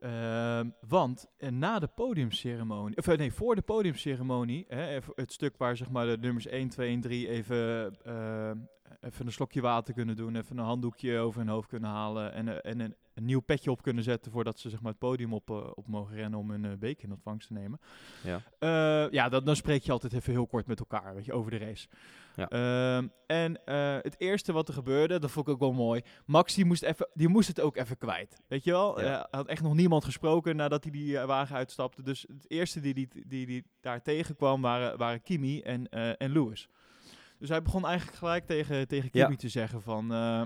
Ehm, 0.00 0.70
want 0.88 1.26
eh, 1.36 1.50
na 1.50 1.78
de 1.78 1.86
podiumceremonie, 1.86 2.96
of 2.96 3.08
eh, 3.08 3.18
nee, 3.18 3.32
voor 3.32 3.54
de 3.54 3.62
podiumceremonie, 3.62 4.64
hè, 4.68 5.00
het 5.14 5.32
stuk 5.32 5.56
waar 5.56 5.76
zeg 5.76 5.90
maar 5.90 6.06
de 6.06 6.18
nummers 6.20 6.46
1, 6.46 6.68
2 6.68 6.92
en 6.92 7.00
3 7.00 7.28
even, 7.28 7.96
eh, 8.04 8.50
even 9.00 9.26
een 9.26 9.32
slokje 9.32 9.60
water 9.60 9.94
kunnen 9.94 10.16
doen, 10.16 10.36
even 10.36 10.58
een 10.58 10.64
handdoekje 10.64 11.18
over 11.18 11.40
hun 11.40 11.48
hoofd 11.48 11.68
kunnen 11.68 11.90
halen 11.90 12.32
en, 12.32 12.48
eh, 12.48 12.70
en 12.70 12.80
een, 12.80 12.94
een 13.14 13.24
nieuw 13.24 13.40
petje 13.40 13.70
op 13.70 13.82
kunnen 13.82 14.04
zetten 14.04 14.32
voordat 14.32 14.58
ze 14.58 14.70
zeg 14.70 14.80
maar, 14.80 14.90
het 14.90 15.00
podium 15.00 15.32
op, 15.32 15.50
eh, 15.50 15.70
op 15.74 15.86
mogen 15.86 16.16
rennen 16.16 16.38
om 16.38 16.50
hun 16.50 16.64
eh, 16.64 16.72
beker 16.78 17.04
in 17.04 17.10
ontvangst 17.10 17.46
te 17.46 17.52
nemen. 17.52 17.80
Ja. 18.22 18.40
Ja, 19.10 19.28
dan, 19.28 19.44
dan 19.44 19.56
spreek 19.56 19.82
je 19.82 19.92
altijd 19.92 20.12
even 20.12 20.32
heel 20.32 20.46
kort 20.46 20.66
met 20.66 20.78
elkaar, 20.78 21.14
weet 21.14 21.24
je, 21.24 21.32
over 21.32 21.50
de 21.50 21.58
race. 21.58 21.88
Ja. 22.36 22.48
Ehm, 22.48 23.08
en 23.26 23.60
het 24.02 24.20
eerste 24.20 24.52
wat 24.52 24.68
er 24.68 24.74
gebeurde, 24.74 25.18
dat 25.18 25.30
vond 25.30 25.46
ik 25.46 25.52
ook 25.52 25.60
wel 25.60 25.72
mooi. 25.72 26.02
Max 26.26 26.54
die 26.54 26.64
moest, 26.64 26.82
even, 26.82 27.08
die 27.14 27.28
moest 27.28 27.48
het 27.48 27.60
ook 27.60 27.76
even 27.76 27.98
kwijt. 27.98 28.40
Weet 28.48 28.64
je 28.64 28.70
wel? 28.70 29.00
Ja. 29.00 29.06
Hij 29.06 29.26
had 29.30 29.46
echt 29.46 29.62
nog 29.62 29.74
niemand 29.74 30.04
gesproken 30.04 30.56
nadat 30.56 30.82
hij 30.82 30.92
die 30.92 31.18
wagen 31.18 31.56
uitstapte. 31.56 32.02
Dus 32.02 32.26
het 32.28 32.50
eerste 32.50 32.80
die, 32.80 32.94
die, 32.94 33.08
die, 33.26 33.46
die 33.46 33.64
daar 33.80 34.02
tegenkwam 34.02 34.62
waren, 34.62 34.98
waren 34.98 35.22
Kimi 35.22 35.60
en, 35.60 35.88
en 36.18 36.32
Lewis. 36.32 36.68
Dus 37.44 37.52
hij 37.52 37.62
begon 37.62 37.86
eigenlijk 37.86 38.18
gelijk 38.18 38.46
tegen, 38.46 38.88
tegen 38.88 39.08
Ja. 39.12 39.24
Kimi 39.24 39.36
te 39.36 39.48
zeggen 39.48 39.82
van... 39.82 40.12
eh, 40.12 40.40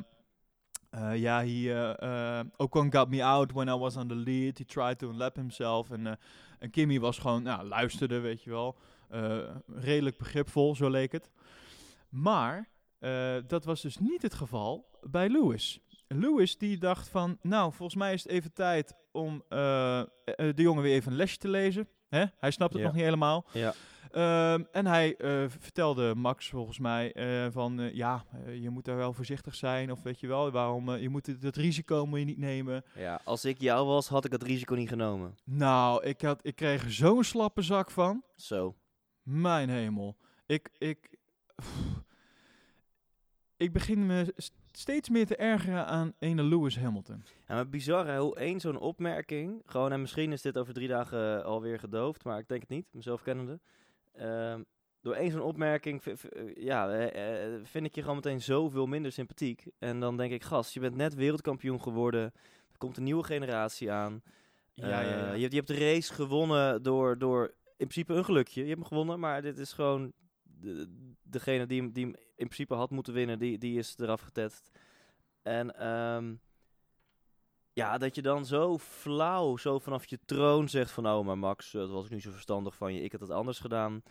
eh, 0.91 1.17
Ja, 1.17 1.45
he, 1.45 1.93
eh, 1.95 2.41
Ocon 2.57 2.93
got 2.93 3.09
me 3.09 3.25
out 3.25 3.53
when 3.53 3.69
I 3.69 3.75
was 3.77 3.97
on 3.97 4.09
the 4.09 4.15
lead. 4.15 4.59
He 4.59 4.65
tried 4.65 4.99
to 4.99 5.11
unlap 5.11 5.37
himself. 5.37 5.91
En, 5.91 6.19
en 6.59 6.71
Kimi 6.71 7.01
was 7.01 7.19
gewoon, 7.19 7.43
nou, 7.43 7.69
luisterde, 7.69 8.21
weet 8.21 8.43
je 8.43 8.51
wel. 8.51 8.79
Redelijk 9.67 10.19
begripvol, 10.19 10.75
zo 10.75 10.91
leek 10.91 11.13
het. 11.13 11.31
Maar 12.09 12.69
dat 13.47 13.65
was 13.65 13.81
dus 13.83 13.99
niet 13.99 14.23
het 14.23 14.35
geval 14.35 14.99
bij 15.03 15.29
Lewis. 15.29 15.81
Lewis 16.09 16.59
die 16.59 16.79
dacht 16.79 17.09
van, 17.09 17.39
nou, 17.43 17.73
volgens 17.73 17.99
mij 17.99 18.13
is 18.13 18.23
het 18.23 18.33
even 18.33 18.53
tijd 18.53 18.95
om 19.13 19.43
eh, 19.49 20.03
de 20.25 20.53
jongen 20.63 20.83
weer 20.83 20.95
even 20.95 21.11
een 21.11 21.17
lesje 21.17 21.37
te 21.39 21.49
lezen. 21.49 21.89
Hè? 22.09 22.25
Hij 22.39 22.51
snapt 22.51 22.73
het 22.73 22.81
Ja. 22.83 22.87
nog 22.87 22.97
niet 22.97 23.05
helemaal. 23.05 23.47
Ja. 23.53 23.75
Ehm, 24.11 24.65
en 24.73 24.87
hij 24.87 25.17
eh, 25.17 25.45
vertelde 25.49 26.15
Max 26.15 26.49
volgens 26.49 26.79
mij 26.79 27.13
eh, 27.13 27.47
van 27.51 27.81
eh, 27.81 27.95
ja, 27.95 28.25
je 28.61 28.71
moet 28.71 28.85
daar 28.85 28.97
wel 28.97 29.13
voorzichtig 29.13 29.55
zijn. 29.55 29.93
Of 29.93 30.03
weet 30.03 30.21
je 30.21 30.27
wel, 30.27 30.51
waarom 30.51 30.97
je 30.97 31.09
moet 31.09 31.27
het, 31.27 31.57
risico 31.57 32.07
moet 32.07 32.19
je 32.19 32.25
niet 32.25 32.39
nemen. 32.39 32.85
Ja, 32.95 33.21
als 33.25 33.45
ik 33.45 33.61
jou 33.61 33.87
was, 33.87 34.09
had 34.09 34.25
ik 34.25 34.33
het 34.33 34.43
risico 34.43 34.75
niet 34.75 34.89
genomen. 34.89 35.37
Nou, 35.45 36.05
ik, 36.05 36.21
had, 36.21 36.41
ik 36.43 36.57
kreeg 36.57 36.85
er 36.85 36.93
zo'n 36.93 37.25
slappe 37.25 37.63
zak 37.63 37.91
van. 37.91 38.23
Zo. 38.37 38.75
Mijn 39.23 39.69
hemel. 39.69 40.17
Ik, 40.47 40.71
ik, 40.79 41.19
ik 43.57 43.73
begin 43.73 44.07
me 44.07 44.35
steeds 44.73 45.09
meer 45.09 45.27
te 45.27 45.37
ergeren 45.37 45.87
aan 45.87 46.15
ene 46.19 46.43
Lewis 46.43 46.79
Hamilton. 46.79 47.25
Ja, 47.49 47.55
maar 47.55 47.69
bizar 47.69 48.07
hè, 48.07 48.19
hoe 48.19 48.37
één 48.37 48.61
zo'n 48.61 48.79
opmerking, 48.79 49.63
gewoon 49.67 49.93
en 49.93 50.01
misschien 50.01 50.33
is 50.33 50.43
dit 50.43 50.59
over 50.59 50.75
drie 50.75 50.89
dagen 50.89 51.45
alweer 51.45 51.79
gedoofd, 51.79 52.25
maar 52.25 52.39
ik 52.39 52.49
denk 52.49 52.61
het 52.61 52.71
niet, 52.71 52.87
mezelf 52.91 53.23
kennende. 53.23 53.61
Ehm, 54.19 54.63
door 55.01 55.15
één 55.15 55.31
zo'n 55.31 55.43
opmerking 55.43 56.03
ja, 56.55 56.91
eh, 56.91 57.55
eh, 57.55 57.61
vind 57.63 57.87
ik 57.87 57.95
je 57.95 58.01
gewoon 58.01 58.17
meteen 58.17 58.41
zoveel 58.41 58.87
minder 58.87 59.13
sympathiek. 59.13 59.67
En 59.79 60.01
dan 60.01 60.17
denk 60.17 60.33
ik, 60.33 60.43
gast, 60.43 60.75
je 60.75 60.81
bent 60.81 60.97
net 60.97 61.15
wereldkampioen 61.15 61.83
geworden, 61.83 62.23
er 62.73 62.79
komt 62.79 62.97
een 62.97 63.03
nieuwe 63.03 63.25
generatie 63.25 63.91
aan. 63.91 64.23
Ja, 64.75 64.89
ja, 64.89 65.01
ja. 65.01 65.09
Eh, 65.09 65.35
je, 65.35 65.41
hebt, 65.41 65.53
je 65.53 65.57
hebt 65.57 65.69
de 65.69 65.79
race 65.79 66.15
gewonnen 66.15 66.83
door, 66.83 67.19
door 67.19 67.55
in 67.77 67.87
principe 67.87 68.15
een 68.15 68.25
gelukje. 68.25 68.61
Je 68.61 68.67
hebt 68.67 68.79
hem 68.79 68.89
gewonnen, 68.89 69.21
maar 69.21 69.43
dit 69.43 69.59
is 69.59 69.73
gewoon 69.73 70.13
de, 70.43 70.89
degene 71.23 71.67
die 71.67 71.81
hem, 71.81 71.93
die 71.93 72.05
hem 72.05 72.15
in 72.15 72.47
principe 72.47 72.75
had 72.75 72.91
moeten 72.91 73.13
winnen, 73.13 73.39
die, 73.39 73.59
die 73.59 73.79
is 73.79 73.95
eraf 73.99 74.21
getetst. 74.21 74.71
En 75.43 75.79
ehm, 75.79 76.35
ja, 77.79 77.99
dat 77.99 78.15
je 78.15 78.23
dan 78.23 78.47
zo 78.47 78.79
flauw, 78.79 79.57
zo 79.57 79.79
vanaf 79.79 80.07
je 80.07 80.19
troon 80.25 80.69
zegt 80.69 80.91
van... 80.91 81.07
Oh, 81.09 81.27
maar 81.27 81.39
Max, 81.39 81.75
eh, 81.75 81.81
dat 81.81 81.91
was 81.91 82.05
ik 82.05 82.11
niet 82.11 82.23
zo 82.23 82.31
verstandig 82.31 82.75
van 82.75 82.95
je. 82.95 83.03
Ik 83.03 83.13
had 83.13 83.21
het 83.21 83.31
anders 83.31 83.59
gedaan. 83.59 84.03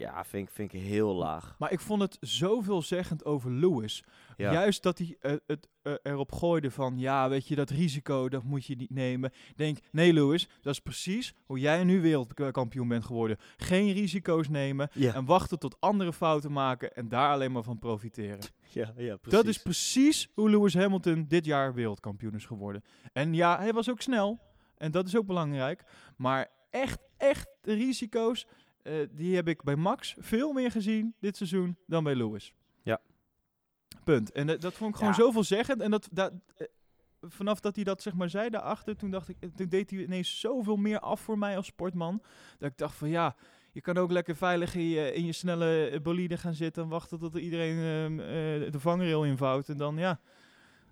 Ja, 0.00 0.24
vind, 0.24 0.48
ik- 0.48 0.54
vind 0.54 0.72
ik 0.72 0.80
heel 0.80 1.14
laag. 1.14 1.54
Maar 1.58 1.72
ik 1.72 1.80
vond 1.80 2.02
het 2.02 2.16
zoveelzeggend 2.20 3.24
over 3.24 3.50
Lewis. 3.50 4.04
Ja. 4.36 4.52
Juist 4.52 4.82
dat 4.82 4.98
hij 4.98 5.16
eh, 5.20 5.32
het 5.46 5.68
eh, 5.82 5.92
erop 6.02 6.32
gooide 6.32 6.70
van, 6.70 6.98
ja, 6.98 7.28
weet 7.28 7.48
je, 7.48 7.54
dat 7.54 7.70
risico, 7.70 8.28
dat 8.28 8.42
moet 8.42 8.66
je 8.66 8.76
niet 8.76 8.90
nemen. 8.90 9.32
Denk, 9.56 9.78
nee 9.92 10.12
Lewis, 10.12 10.48
dat 10.60 10.72
is 10.72 10.80
precies 10.80 11.34
hoe 11.44 11.58
jij 11.58 11.84
nu 11.84 12.00
wereldkampioen 12.00 12.88
bent 12.88 13.04
geworden. 13.04 13.36
Geen 13.56 13.92
risico's 13.92 14.48
nemen 14.48 14.88
Ja, 14.92 15.14
en 15.14 15.24
wachten 15.24 15.58
tot 15.58 15.76
andere 15.80 16.12
fouten 16.12 16.52
maken 16.52 16.94
en 16.94 17.08
daar 17.08 17.32
alleen 17.32 17.52
maar 17.52 17.62
van 17.62 17.78
profiteren. 17.78 18.38
ja, 18.72 18.92
ja 18.96 19.16
precies. 19.16 19.38
Dat 19.38 19.46
is 19.46 19.58
precies 19.62 20.28
hoe 20.34 20.50
Lewis 20.50 20.74
Hamilton 20.74 21.24
dit 21.28 21.44
jaar 21.44 21.74
wereldkampioen 21.74 22.34
is 22.34 22.46
geworden. 22.46 22.84
En 23.12 23.34
ja, 23.34 23.58
hij 23.58 23.72
was 23.72 23.90
ook 23.90 24.00
snel. 24.00 24.38
En 24.76 24.90
dat 24.90 25.06
is 25.06 25.16
ook 25.16 25.26
belangrijk. 25.26 25.84
Maar 26.16 26.48
echt, 26.70 26.98
echt 27.16 27.48
de 27.60 27.72
risico's, 27.74 28.46
eh, 28.82 28.94
die 29.10 29.34
heb 29.36 29.48
ik 29.48 29.62
bij 29.62 29.76
Max 29.76 30.14
veel 30.18 30.52
meer 30.52 30.70
gezien 30.70 31.14
dit 31.20 31.36
seizoen 31.36 31.76
dan 31.86 32.04
bij 32.04 32.14
Lewis. 32.14 32.54
Ja. 32.82 33.00
Punt. 34.04 34.32
En 34.32 34.46
dat- 34.46 34.60
dat 34.60 34.74
vond 34.74 34.90
ik 34.90 34.96
gewoon 34.96 35.12
Ja. 35.12 35.18
zoveel 35.18 35.44
zeggend. 35.44 35.80
En 35.80 35.90
dat, 35.90 36.08
dat, 36.12 36.32
eh, 36.56 36.66
vanaf 37.20 37.60
dat 37.60 37.74
hij 37.74 37.84
dat 37.84 38.02
zeg 38.02 38.14
maar 38.14 38.30
zei 38.30 38.50
daarachter, 38.50 38.96
toen 38.96 39.10
dacht 39.10 39.28
ik, 39.28 39.36
eh, 39.40 39.48
toen 39.54 39.68
deed 39.68 39.90
hij 39.90 40.02
ineens 40.02 40.40
zoveel 40.40 40.76
meer 40.76 40.98
af 41.00 41.20
voor 41.20 41.38
mij 41.38 41.56
als 41.56 41.66
sportman. 41.66 42.22
Dat 42.58 42.70
ik 42.70 42.76
dacht 42.76 42.94
van 42.94 43.08
ja, 43.08 43.36
je 43.72 43.80
kan 43.80 43.96
ook 43.96 44.10
lekker 44.10 44.36
veilig 44.36 44.74
in 44.74 44.88
je, 44.88 45.12
in 45.12 45.24
je 45.26 45.32
snelle 45.32 46.00
bolide 46.02 46.36
gaan 46.36 46.54
zitten 46.54 46.82
en 46.82 46.88
wachten 46.88 47.18
tot 47.18 47.34
er 47.34 47.40
iedereen 47.40 47.76
ehm, 47.78 48.20
eh, 48.20 48.72
de 48.72 48.80
vangrail 48.80 49.24
invouwt. 49.24 49.68
En 49.68 49.76
dan 49.76 49.96
ja, 49.96 50.20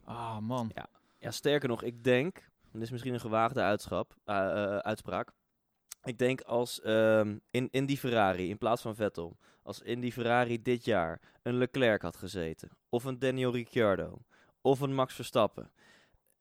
ah 0.04 0.38
man. 0.38 0.72
Ja, 1.20 1.30
sterker 1.30 1.68
nog, 1.68 1.82
ik 1.82 2.04
denk, 2.04 2.36
en 2.36 2.68
dit 2.72 2.82
is 2.82 2.90
misschien 2.90 3.14
een 3.14 3.20
gewaagde 3.20 3.60
uitschap, 3.60 4.14
uitspraak. 4.82 5.32
Ik 6.08 6.18
denk 6.18 6.40
als 6.40 6.80
ehm, 6.80 7.36
in, 7.50 7.68
in 7.70 7.86
die 7.86 7.98
Ferrari, 7.98 8.48
in 8.48 8.58
plaats 8.58 8.82
van 8.82 8.94
Vettel, 8.94 9.36
als 9.62 9.80
in 9.80 10.00
die 10.00 10.12
Ferrari 10.12 10.62
dit 10.62 10.84
jaar 10.84 11.20
een 11.42 11.54
Leclerc 11.54 12.02
had 12.02 12.16
gezeten, 12.16 12.68
of 12.88 13.04
een 13.04 13.18
Daniel 13.18 13.52
Ricciardo, 13.52 14.22
of 14.60 14.80
een 14.80 14.94
Max 14.94 15.14
Verstappen. 15.14 15.70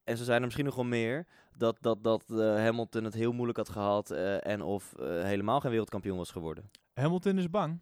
En 0.03 0.17
zo 0.17 0.23
zijn 0.23 0.37
er 0.37 0.43
misschien 0.43 0.65
nog 0.65 0.75
wel 0.75 0.85
meer, 0.85 1.27
dat, 1.57 1.77
dat, 1.81 2.03
dat 2.03 2.23
eh, 2.29 2.37
Hamilton 2.37 3.03
het 3.03 3.13
heel 3.13 3.31
moeilijk 3.31 3.57
had 3.57 3.69
gehad 3.69 4.11
eh, 4.11 4.45
en 4.45 4.61
of 4.61 4.93
eh, 4.93 5.23
helemaal 5.23 5.59
geen 5.59 5.71
wereldkampioen 5.71 6.17
was 6.17 6.31
geworden. 6.31 6.71
Hamilton 6.93 7.37
is 7.37 7.49
bang. 7.49 7.81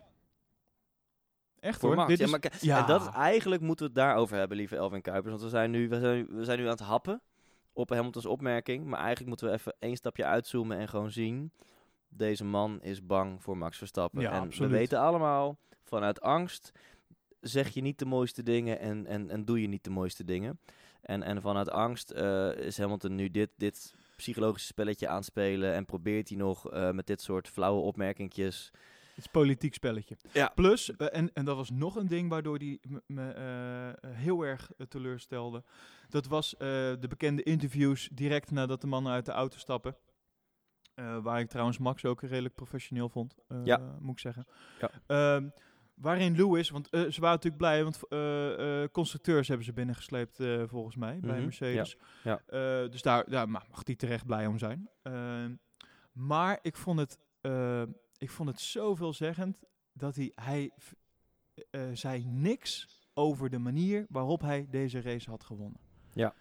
Echt 1.60 1.80
Voor 1.80 1.90
hoor. 1.90 1.98
Max. 1.98 2.10
Dit 2.10 2.18
ja, 2.18 2.26
is, 2.26 2.32
maar 2.32 2.52
ja. 2.62 2.82
En 2.82 2.88
dat 2.88 3.02
is 3.02 3.08
eigenlijk 3.08 3.62
moeten 3.62 3.86
we 3.86 3.92
het 3.92 4.02
daarover 4.02 4.38
hebben, 4.38 4.58
lieve 4.58 4.76
Elvin 4.76 5.02
Kuipers. 5.02 5.30
Want 5.30 5.42
we 5.44 5.50
zijn 5.50 5.72
nu, 5.72 5.90
we 5.90 6.00
zijn, 6.00 6.28
we 6.28 6.44
zijn 6.44 6.60
nu 6.60 6.64
aan 6.64 6.72
het 6.72 6.80
happen 6.80 7.22
op 7.74 7.90
Hamiltons 7.90 8.26
opmerking. 8.26 8.86
Maar 8.86 9.00
eigenlijk 9.00 9.28
moeten 9.28 9.48
we 9.48 9.54
even 9.54 9.76
één 9.80 9.96
stapje 9.96 10.26
uitzoomen 10.26 10.78
en 10.78 10.88
gewoon 10.88 11.12
zien. 11.12 11.52
Deze 12.18 12.43
man 12.43 12.82
is 12.82 13.05
bang 13.05 13.43
voor 13.43 13.57
Max 13.57 13.78
Verstappen. 13.78 14.22
Ja, 14.22 14.32
en 14.32 14.41
absoluut. 14.41 14.72
we 14.72 14.78
weten 14.78 14.99
allemaal, 14.99 15.57
vanuit 15.84 16.22
angst 16.22 16.72
zeg 17.47 17.70
je 17.70 17.82
niet 17.82 17.99
de 17.99 18.05
mooiste 18.05 18.43
dingen 18.43 18.80
en, 18.80 19.05
en, 19.05 19.30
en 19.30 19.45
doe 19.45 19.61
je 19.61 19.68
niet 19.68 19.84
de 19.84 19.89
mooiste 19.89 20.24
dingen. 20.24 20.59
En, 21.01 21.24
en 21.24 21.41
vanuit 21.41 21.70
angst 21.70 22.11
eh, 22.11 22.57
is 22.57 22.78
Hamilton 22.78 23.16
nu 23.16 23.32
dit, 23.32 23.49
dit 23.57 23.95
psychologische 24.18 24.68
spelletje 24.68 25.07
aan 25.07 25.16
het 25.16 25.26
spelen. 25.26 25.74
En 25.74 25.86
probeert 25.86 26.30
hij 26.30 26.38
nog 26.38 26.72
eh, 26.72 26.91
met 26.91 27.07
dit 27.07 27.22
soort 27.22 27.47
flauwe 27.47 27.82
opmerkingjes... 27.82 28.72
Het 29.16 29.26
is 29.26 29.32
politiek 29.32 29.74
spelletje. 29.74 30.18
Ja. 30.34 30.51
Plus, 30.55 30.95
eh, 30.95 31.07
en, 31.11 31.34
en 31.34 31.45
dat 31.45 31.55
was 31.55 31.70
nog 31.70 31.95
een 31.95 32.07
ding 32.07 32.30
waardoor 32.30 32.57
hij 32.57 32.80
me, 33.07 33.95
heel 34.07 34.45
erg 34.45 34.72
teleurstelde. 34.88 35.63
Dat 36.09 36.28
was 36.28 36.55
de 36.59 37.05
bekende 37.09 37.43
interviews 37.43 38.09
direct 38.11 38.51
nadat 38.51 38.82
de 38.82 38.88
mannen 38.88 39.11
uit 39.11 39.26
de 39.26 39.32
auto 39.32 39.57
stappen. 39.57 39.95
Eh, 40.96 41.18
waar 41.18 41.39
ik 41.39 41.50
trouwens 41.50 41.78
Max 41.78 42.06
ook 42.06 42.22
redelijk 42.22 42.56
professioneel 42.56 43.10
vond, 43.10 43.36
eh, 43.48 43.58
Ja. 43.64 43.96
moet 44.00 44.12
ik 44.12 44.20
zeggen. 44.20 44.48
Ja. 44.80 44.89
Ehm, 45.08 45.50
waarin 45.93 46.36
Lewis, 46.36 46.70
want 46.70 46.89
eh, 46.89 47.02
ze 47.02 47.22
waren 47.22 47.36
natuurlijk 47.36 47.58
blij, 47.58 47.84
want 47.84 48.00
constructeurs 48.91 49.48
hebben 49.48 49.66
ze 49.66 49.74
binnengesleept 49.74 50.36
volgens 50.66 50.96
mij 50.96 51.20
bij 51.20 51.32
Mhm, 51.36 51.43
Mercedes. 51.43 51.98
ja, 52.24 52.41
dus 52.88 53.02
daar, 53.02 53.30
daar 53.30 53.50
ma- 53.50 53.64
mag 53.70 53.82
hij 53.84 53.96
terecht 53.96 54.26
blij 54.26 54.48
om 54.48 54.58
zijn. 54.58 54.89
Ehm, 55.04 55.56
maar 56.12 56.60
ik 56.62 56.76
vond 56.76 57.00
het, 57.00 57.20
ik 58.18 58.30
vond 58.32 58.50
het 58.50 58.60
zoveelzeggend 58.60 59.64
dat 59.93 60.16
hij, 60.16 60.32
hij 60.36 60.72
zei 61.93 62.26
niks 62.26 63.00
over 63.14 63.50
de 63.50 63.60
manier 63.60 64.06
waarop 64.10 64.41
hij 64.41 64.68
deze 64.70 65.02
race 65.02 65.30
had 65.30 65.43
gewonnen. 65.43 65.80
Ja. 66.14 66.34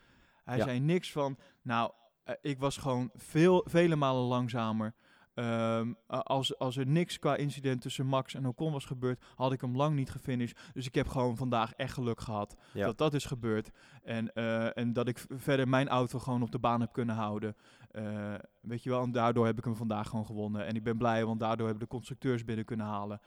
Hij 0.45 0.61
zei 0.61 0.81
niks 0.81 1.13
van, 1.13 1.39
nou, 1.63 1.93
eh, 2.25 2.35
ik 2.41 2.59
was 2.59 2.77
gewoon 2.77 3.11
veel, 3.15 3.65
vele 3.69 3.97
malen 3.97 4.23
langzamer. 4.23 4.95
Ehm, 5.35 5.93
als, 6.07 6.59
als 6.59 6.77
er 6.77 6.87
niks 6.87 7.19
qua 7.19 7.37
incident 7.37 7.81
tussen 7.81 8.07
Max 8.07 8.35
en 8.35 8.47
Ocon 8.47 8.73
was 8.73 8.85
gebeurd, 8.85 9.25
had 9.35 9.53
ik 9.53 9.61
hem 9.61 9.77
lang 9.77 9.95
niet 9.97 10.11
gefinished. 10.11 10.59
Dus 10.73 10.87
ik 10.87 10.95
heb 10.95 11.09
gewoon 11.09 11.37
vandaag 11.37 11.73
echt 11.73 11.93
geluk 11.93 12.21
gehad 12.21 12.57
Ja. 12.73 12.87
dat 12.87 12.99
dat 12.99 13.15
is 13.15 13.25
gebeurd. 13.25 13.71
En, 14.03 14.33
eh, 14.33 14.79
en 14.79 14.93
dat 14.93 15.09
ik 15.09 15.25
verder 15.29 15.69
mijn 15.69 15.89
auto 15.89 16.19
gewoon 16.19 16.43
op 16.43 16.51
de 16.51 16.59
baan 16.59 16.81
heb 16.81 16.93
kunnen 16.93 17.15
houden. 17.15 17.57
Eh, 17.91 18.35
weet 18.61 18.83
je 18.83 18.91
wel, 18.91 19.03
en 19.03 19.13
daardoor 19.13 19.47
heb 19.47 19.59
ik 19.59 19.65
hem 19.65 19.77
vandaag 19.77 20.09
gewoon 20.09 20.27
gewonnen. 20.27 20.67
En 20.67 20.75
ik 20.77 20.83
ben 20.83 20.97
blij, 20.99 21.25
want 21.25 21.41
daardoor 21.41 21.67
hebben 21.67 21.85
de 21.85 21.91
constructeurs 21.95 22.45
binnen 22.45 22.65
kunnen 22.65 22.87
halen. 22.87 23.21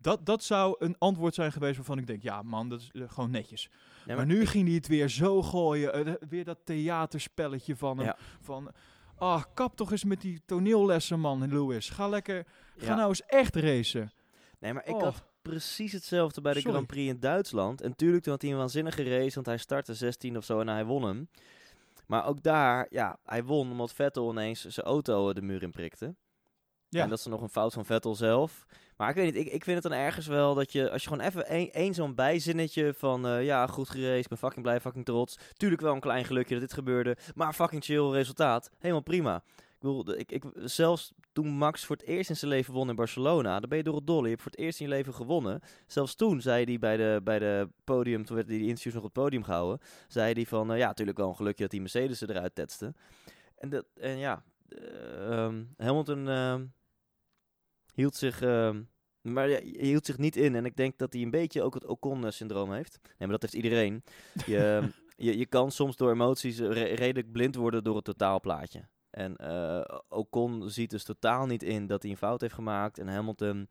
Dat, 0.00 0.26
dat 0.26 0.42
zou 0.42 0.74
een 0.78 0.98
antwoord 0.98 1.34
zijn 1.34 1.52
geweest 1.52 1.76
waarvan 1.76 1.98
ik 1.98 2.06
denk, 2.06 2.22
ja 2.22 2.42
man, 2.42 2.68
dat 2.68 2.80
is 2.80 2.90
eh, 2.92 3.02
gewoon 3.08 3.30
netjes. 3.30 3.70
Ja, 4.06 4.16
maar, 4.16 4.26
nu 4.26 4.46
ging 4.46 4.66
hij 4.66 4.74
het 4.76 4.86
weer 4.86 5.08
zo 5.08 5.42
gooien. 5.42 5.92
eh, 6.06 6.12
weer 6.28 6.44
dat 6.44 6.58
theaterspelletje 6.64 7.76
van 7.76 7.96
hem. 7.96 8.06
Ja. 8.06 8.16
Van, 8.40 8.70
ah, 9.16 9.42
kap 9.54 9.76
toch 9.76 9.90
eens 9.90 10.04
met 10.04 10.20
die 10.20 10.42
toneellessen 10.46 11.20
man, 11.20 11.52
Louis. 11.52 11.88
Ga 11.90 12.08
lekker, 12.08 12.46
ga 12.76 12.86
Ja. 12.86 12.94
nou 12.94 13.08
eens 13.08 13.22
echt 13.26 13.56
racen. 13.56 14.12
Nee, 14.58 14.72
maar 14.72 14.86
ik 14.86 14.94
Oh. 14.94 15.02
had 15.02 15.22
precies 15.42 15.92
hetzelfde 15.92 16.40
bij 16.40 16.52
de 16.52 16.58
Sorry. 16.58 16.72
Grand 16.74 16.88
Prix 16.90 17.08
in 17.10 17.20
Duitsland. 17.20 17.80
En 17.80 17.96
tuurlijk, 17.96 18.22
toen 18.22 18.32
had 18.32 18.42
hij 18.42 18.50
een 18.50 18.56
waanzinnige 18.56 19.02
race, 19.02 19.34
want 19.34 19.46
hij 19.46 19.56
startte 19.58 19.94
16 19.94 20.36
of 20.36 20.44
zo 20.44 20.60
en 20.60 20.68
hij 20.68 20.84
won 20.84 21.02
hem. 21.02 21.28
Maar 22.06 22.26
ook 22.26 22.42
daar, 22.42 22.86
ja, 22.90 23.18
hij 23.24 23.44
won 23.44 23.70
omdat 23.70 23.92
Vettel 23.92 24.30
ineens 24.30 24.66
zijn 24.66 24.86
auto 24.86 25.32
de 25.32 25.42
muur 25.42 25.62
in 25.62 25.70
prikte. 25.70 26.14
Ja. 26.88 27.02
En 27.02 27.08
dat 27.08 27.18
is 27.18 27.24
nog 27.24 27.40
een 27.40 27.48
fout 27.48 27.72
van 27.72 27.84
Vettel 27.84 28.14
zelf. 28.14 28.66
Maar 28.96 29.08
ik 29.08 29.14
weet 29.14 29.24
niet, 29.24 29.46
ik, 29.46 29.52
ik 29.52 29.64
vind 29.64 29.82
het 29.82 29.92
dan 29.92 30.00
ergens 30.00 30.26
wel 30.26 30.54
dat 30.54 30.72
je, 30.72 30.90
als 30.90 31.02
je 31.02 31.08
gewoon 31.08 31.26
even 31.26 31.72
één 31.72 31.94
zo'n 31.94 32.14
bijzinnetje 32.14 32.94
van, 32.94 33.26
eh, 33.26 33.44
ja, 33.44 33.66
goed 33.66 33.88
geraced, 33.88 34.28
ben 34.28 34.38
fucking 34.38 34.62
blij, 34.62 34.80
fucking 34.80 35.04
trots. 35.04 35.38
Tuurlijk 35.56 35.82
wel 35.82 35.94
een 35.94 36.00
klein 36.00 36.24
gelukje 36.24 36.52
dat 36.52 36.62
dit 36.62 36.72
gebeurde, 36.72 37.16
maar 37.34 37.52
fucking 37.52 37.84
chill 37.84 38.10
resultaat. 38.10 38.70
Helemaal 38.78 39.02
prima. 39.02 39.42
Ik 39.56 39.84
bedoel, 39.84 40.18
ik, 40.18 40.32
ik, 40.32 40.44
zelfs 40.54 41.12
toen 41.32 41.48
Max 41.48 41.84
voor 41.84 41.96
het 41.96 42.04
eerst 42.04 42.30
in 42.30 42.36
zijn 42.36 42.50
leven 42.50 42.74
won 42.74 42.88
in 42.88 42.96
Barcelona, 42.96 43.60
dan 43.60 43.68
ben 43.68 43.78
je 43.78 43.84
door 43.84 43.96
het 43.96 44.06
dolle. 44.06 44.22
Je 44.22 44.28
hebt 44.28 44.42
voor 44.42 44.50
het 44.50 44.60
eerst 44.60 44.80
in 44.80 44.86
je 44.86 44.92
leven 44.92 45.14
gewonnen. 45.14 45.60
Zelfs 45.86 46.14
toen 46.14 46.40
zei 46.40 46.64
hij 46.64 46.78
bij 46.78 46.96
de, 46.96 47.20
bij 47.24 47.38
de 47.38 47.68
podium, 47.84 48.24
toen 48.24 48.36
werd 48.36 48.48
die 48.48 48.66
interviews 48.66 48.94
nog 48.94 49.04
op 49.04 49.14
het 49.14 49.22
podium 49.22 49.42
gehouden, 49.42 49.80
zei 50.08 50.32
hij 50.32 50.46
van, 50.46 50.72
eh, 50.72 50.78
ja, 50.78 50.86
natuurlijk 50.86 51.18
wel 51.18 51.28
een 51.28 51.36
gelukje 51.36 51.62
dat 51.62 51.70
die 51.70 51.80
Mercedes 51.80 52.20
er 52.20 52.30
eruit 52.30 52.54
tetste. 52.54 52.94
En, 53.58 53.68
dat, 53.68 53.84
en 53.94 54.18
ja, 54.18 54.42
eh, 54.68 55.44
ehm, 55.44 55.64
Hamilton 55.76 56.28
ehm, 56.28 56.64
hield 57.98 58.16
zich, 58.16 58.40
ehm, 58.42 58.82
maar 59.20 59.48
ja, 59.48 59.60
hield 59.62 60.06
zich 60.06 60.18
niet 60.18 60.36
in. 60.36 60.54
En 60.54 60.64
ik 60.64 60.76
denk 60.76 60.98
dat 60.98 61.12
hij 61.12 61.22
een 61.22 61.30
beetje 61.30 61.62
ook 61.62 61.74
het 61.74 61.84
Ocon-syndroom 61.86 62.72
heeft. 62.72 62.98
Nee, 63.02 63.12
maar 63.18 63.28
dat 63.38 63.42
heeft 63.42 63.54
iedereen. 63.64 64.04
Je, 64.46 64.88
je, 65.26 65.38
je 65.38 65.46
kan 65.46 65.70
soms 65.70 65.96
door 65.96 66.10
emoties 66.10 66.58
re- 66.58 66.94
redelijk 66.94 67.32
blind 67.32 67.54
worden 67.54 67.84
door 67.84 67.96
het 67.96 68.04
totaalplaatje. 68.04 68.88
En 69.10 69.36
eh, 69.36 69.98
Ocon 70.08 70.70
ziet 70.70 70.90
dus 70.90 71.04
totaal 71.04 71.46
niet 71.46 71.62
in 71.62 71.86
dat 71.86 72.02
hij 72.02 72.10
een 72.10 72.16
fout 72.16 72.40
heeft 72.40 72.54
gemaakt. 72.54 72.98
En 72.98 73.08
Hamilton 73.08 73.68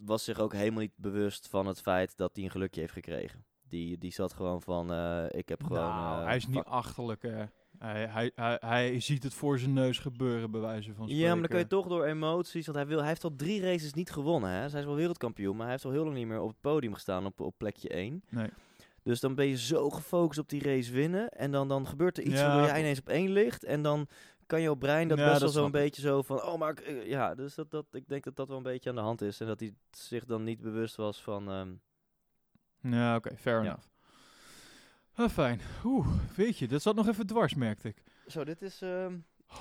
was 0.00 0.24
zich 0.24 0.38
ook 0.38 0.52
helemaal 0.52 0.80
niet 0.80 0.96
bewust 0.96 1.48
van 1.48 1.66
het 1.66 1.80
feit 1.80 2.16
dat 2.16 2.30
hij 2.34 2.44
een 2.44 2.50
gelukje 2.50 2.80
heeft 2.80 2.92
gekregen. 2.92 3.44
Die, 3.62 3.98
die 3.98 4.12
zat 4.12 4.32
gewoon 4.32 4.62
van, 4.62 4.92
eh, 4.92 5.24
ik 5.30 5.48
heb 5.48 5.62
gewoon... 5.62 5.88
nou, 5.88 6.20
eh, 6.20 6.26
hij 6.26 6.36
is 6.36 6.46
niet 6.46 6.64
achterlijk. 6.64 7.22
hè. 7.22 7.44
Hij, 7.80 8.06
hij, 8.06 8.32
hij, 8.34 8.56
hij 8.60 9.00
ziet 9.00 9.22
het 9.22 9.34
voor 9.34 9.58
zijn 9.58 9.72
neus 9.72 9.98
gebeuren, 9.98 10.50
bij 10.50 10.60
wijze 10.60 10.94
van 10.94 11.04
spreken. 11.04 11.16
Ja, 11.26 11.30
maar 11.32 11.40
dan 11.40 11.48
kun 11.50 11.58
je 11.58 11.66
toch 11.66 11.88
door 11.88 12.04
emoties, 12.04 12.66
want 12.66 12.78
hij, 12.78 12.86
wil, 12.86 12.98
hij 12.98 13.08
heeft 13.08 13.24
al 13.24 13.34
drie 13.36 13.60
races 13.60 13.92
niet 13.94 14.10
gewonnen. 14.10 14.50
Hè? 14.50 14.56
Hij 14.56 14.78
is 14.80 14.84
wel 14.84 14.94
wereldkampioen, 14.94 15.52
maar 15.52 15.62
hij 15.62 15.70
heeft 15.72 15.84
al 15.84 15.90
heel 15.90 16.04
lang 16.04 16.16
niet 16.16 16.26
meer 16.26 16.40
op 16.40 16.48
het 16.48 16.60
podium 16.60 16.94
gestaan 16.94 17.26
op, 17.26 17.40
op 17.40 17.54
plekje 17.58 17.88
1. 17.88 18.22
Nee. 18.28 18.48
Dus 19.02 19.20
dan 19.20 19.34
ben 19.34 19.46
je 19.46 19.56
zo 19.56 19.90
gefocust 19.90 20.38
op 20.38 20.48
die 20.48 20.62
race 20.62 20.92
winnen. 20.92 21.28
En 21.28 21.50
dan, 21.50 21.68
dan 21.68 21.86
gebeurt 21.86 22.18
er 22.18 22.24
iets 22.24 22.40
Ja, 22.40 22.46
waardoor 22.46 22.66
jij 22.66 22.78
ineens 22.80 22.98
op 23.00 23.08
één 23.08 23.30
ligt. 23.30 23.64
En 23.64 23.82
dan 23.82 24.06
kan 24.46 24.60
je 24.60 24.70
op 24.70 24.78
brein 24.78 25.08
dat 25.08 25.18
Ja, 25.18 25.28
best 25.28 25.40
wel 25.40 25.48
zo'n 25.50 25.70
beetje 25.70 26.02
zo 26.02 26.22
van... 26.22 26.42
Oh, 26.42 26.58
maar... 26.58 26.70
ik- 26.70 26.80
eh, 26.80 27.06
ja, 27.08 27.34
dus 27.34 27.54
dat, 27.54 27.70
dat, 27.70 27.86
ik 27.92 28.08
denk 28.08 28.24
dat 28.24 28.36
dat 28.36 28.48
wel 28.48 28.56
een 28.56 28.62
beetje 28.62 28.90
aan 28.90 28.96
de 28.96 29.02
hand 29.02 29.22
is. 29.22 29.40
En 29.40 29.46
dat 29.46 29.60
hij 29.60 29.74
zich 29.90 30.24
dan 30.24 30.44
niet 30.44 30.60
bewust 30.60 30.96
was 30.96 31.22
van... 31.22 31.50
ehm, 31.50 31.70
Ja, 32.94 33.16
oké, 33.16 33.36
fair 33.36 33.56
Ja. 33.56 33.62
enough. 33.64 33.86
Ah, 35.14 35.28
fijn. 35.30 35.60
Oeh, 35.84 36.06
weet 36.36 36.58
je, 36.58 36.68
dat 36.68 36.82
zat 36.82 36.94
nog 36.94 37.08
even 37.08 37.26
dwars, 37.26 37.54
merkte 37.54 37.88
ik. 37.88 38.02
Zo, 38.26 38.44
dit 38.44 38.62
is... 38.62 38.82
ehm, 38.82 39.16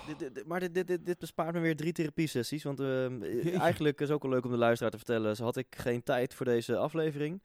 dit, 0.08 0.20
dit- 0.20 0.36
dit- 0.36 0.45
maar 0.45 0.60
dit, 0.60 0.88
dit, 0.88 1.06
dit, 1.06 1.20
bespaart 1.20 1.54
me 1.54 1.60
weer 1.60 1.76
drie 1.76 1.91
therapiesessies. 1.91 2.64
Want 2.64 2.80
ehm, 2.80 3.22
eh, 3.24 3.60
eigenlijk 3.60 4.02
is 4.02 4.10
ook 4.10 4.22
wel 4.22 4.32
leuk 4.32 4.45
om 4.45 4.52
de 4.52 4.58
luisteraar 4.58 4.91
te 4.91 4.97
vertellen. 4.97 5.36
Zo 5.36 5.43
had 5.43 5.56
ik 5.58 5.76
geen 5.78 6.04
tijd 6.04 6.34
voor 6.34 6.45
deze 6.45 6.78
aflevering. 6.78 7.41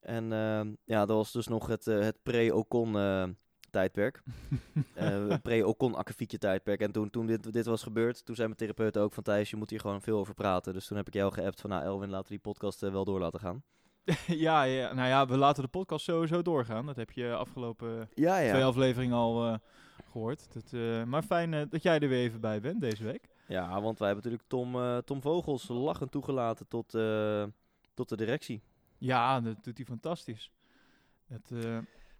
En 0.00 0.32
ehm, 0.32 0.72
ja, 0.84 1.06
dat 1.06 1.16
was 1.16 1.32
dus 1.32 1.46
nog 1.48 1.66
het, 1.66 1.86
eh, 1.86 1.98
het 2.00 2.22
pre-Ocon 2.22 2.96
eh, 2.96 3.24
tijdperk. 3.70 4.22
Pre-Ocon 5.42 5.94
akkefietje 5.94 6.38
tijdperk. 6.38 6.80
En 6.80 6.92
toen, 6.92 7.10
toen 7.10 7.26
dit, 7.26 7.52
dit 7.52 7.66
was 7.66 7.82
gebeurd, 7.82 8.24
toen 8.24 8.34
zei 8.34 8.46
mijn 8.46 8.58
therapeut 8.60 8.98
ook 8.98 9.12
van 9.12 9.22
Thijs, 9.22 9.50
je 9.50 9.56
moet 9.56 9.70
hier 9.70 9.80
gewoon 9.80 10.02
veel 10.02 10.18
over 10.18 10.34
praten. 10.34 10.72
Dus 10.72 10.86
toen 10.86 10.96
heb 10.96 11.06
ik 11.06 11.14
jou 11.14 11.32
geappt 11.32 11.60
van 11.60 11.70
nou 11.70 11.82
Elwin, 11.82 12.10
laten 12.10 12.26
we 12.28 12.40
die 12.42 12.52
podcast 12.52 12.80
wel 12.80 13.04
door 13.04 13.20
laten 13.20 13.40
gaan. 13.40 13.62
ja, 14.46 14.62
ja, 14.62 14.92
nou 14.92 15.08
ja, 15.08 15.26
we 15.26 15.36
laten 15.36 15.62
de 15.62 15.68
podcast 15.68 16.04
sowieso 16.04 16.42
doorgaan. 16.42 16.86
Dat 16.86 16.96
heb 16.96 17.10
je 17.10 17.34
afgelopen 17.34 18.08
Ja, 18.14 18.50
twee 18.50 18.64
afleveringen 18.64 19.16
al 19.16 19.46
eh, 19.46 19.54
gehoord. 20.10 20.46
Dat, 20.52 20.72
eh, 20.72 21.04
maar 21.04 21.22
fijn 21.22 21.54
eh, 21.54 21.62
dat 21.68 21.82
jij 21.82 21.98
er 21.98 22.08
weer 22.08 22.18
even 22.18 22.40
bij 22.40 22.60
bent 22.60 22.80
deze 22.80 23.04
week. 23.04 23.28
Ja, 23.46 23.80
want 23.80 23.98
wij 23.98 24.08
hebben 24.08 24.24
natuurlijk 24.24 24.50
Tom, 24.50 25.02
Tom 25.04 25.22
Vogels 25.22 25.68
lachend 25.68 26.10
toegelaten 26.10 26.68
tot, 26.68 26.90
tot 27.94 28.08
de 28.08 28.16
directie. 28.16 28.62
Ja, 28.98 29.40
dat 29.40 29.64
doet 29.64 29.76
hij 29.76 29.86
fantastisch. 29.86 30.50
Dat, 31.26 31.52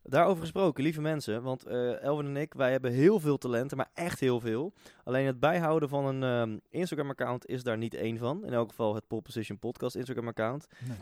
Daarover 0.02 0.40
gesproken, 0.40 0.82
lieve 0.82 1.00
mensen, 1.00 1.42
want 1.42 1.66
Elvin 1.66 2.26
en 2.26 2.36
ik, 2.36 2.54
wij 2.54 2.70
hebben 2.70 2.92
heel 2.92 3.20
veel 3.20 3.38
talenten, 3.38 3.76
maar 3.76 3.90
echt 3.94 4.20
heel 4.20 4.40
veel. 4.40 4.72
Alleen 5.04 5.26
het 5.26 5.40
bijhouden 5.40 5.88
van 5.88 6.04
een 6.04 6.22
ehm, 6.22 6.58
Instagram-account 6.70 7.46
is 7.46 7.62
daar 7.62 7.78
niet 7.78 7.94
één 7.94 8.18
van. 8.18 8.44
In 8.44 8.52
elk 8.52 8.68
geval 8.68 8.94
het 8.94 9.06
Pole 9.06 9.22
Position 9.22 9.58
Podcast 9.58 9.96
Instagram-account. 9.96 10.66
nee. 10.86 10.96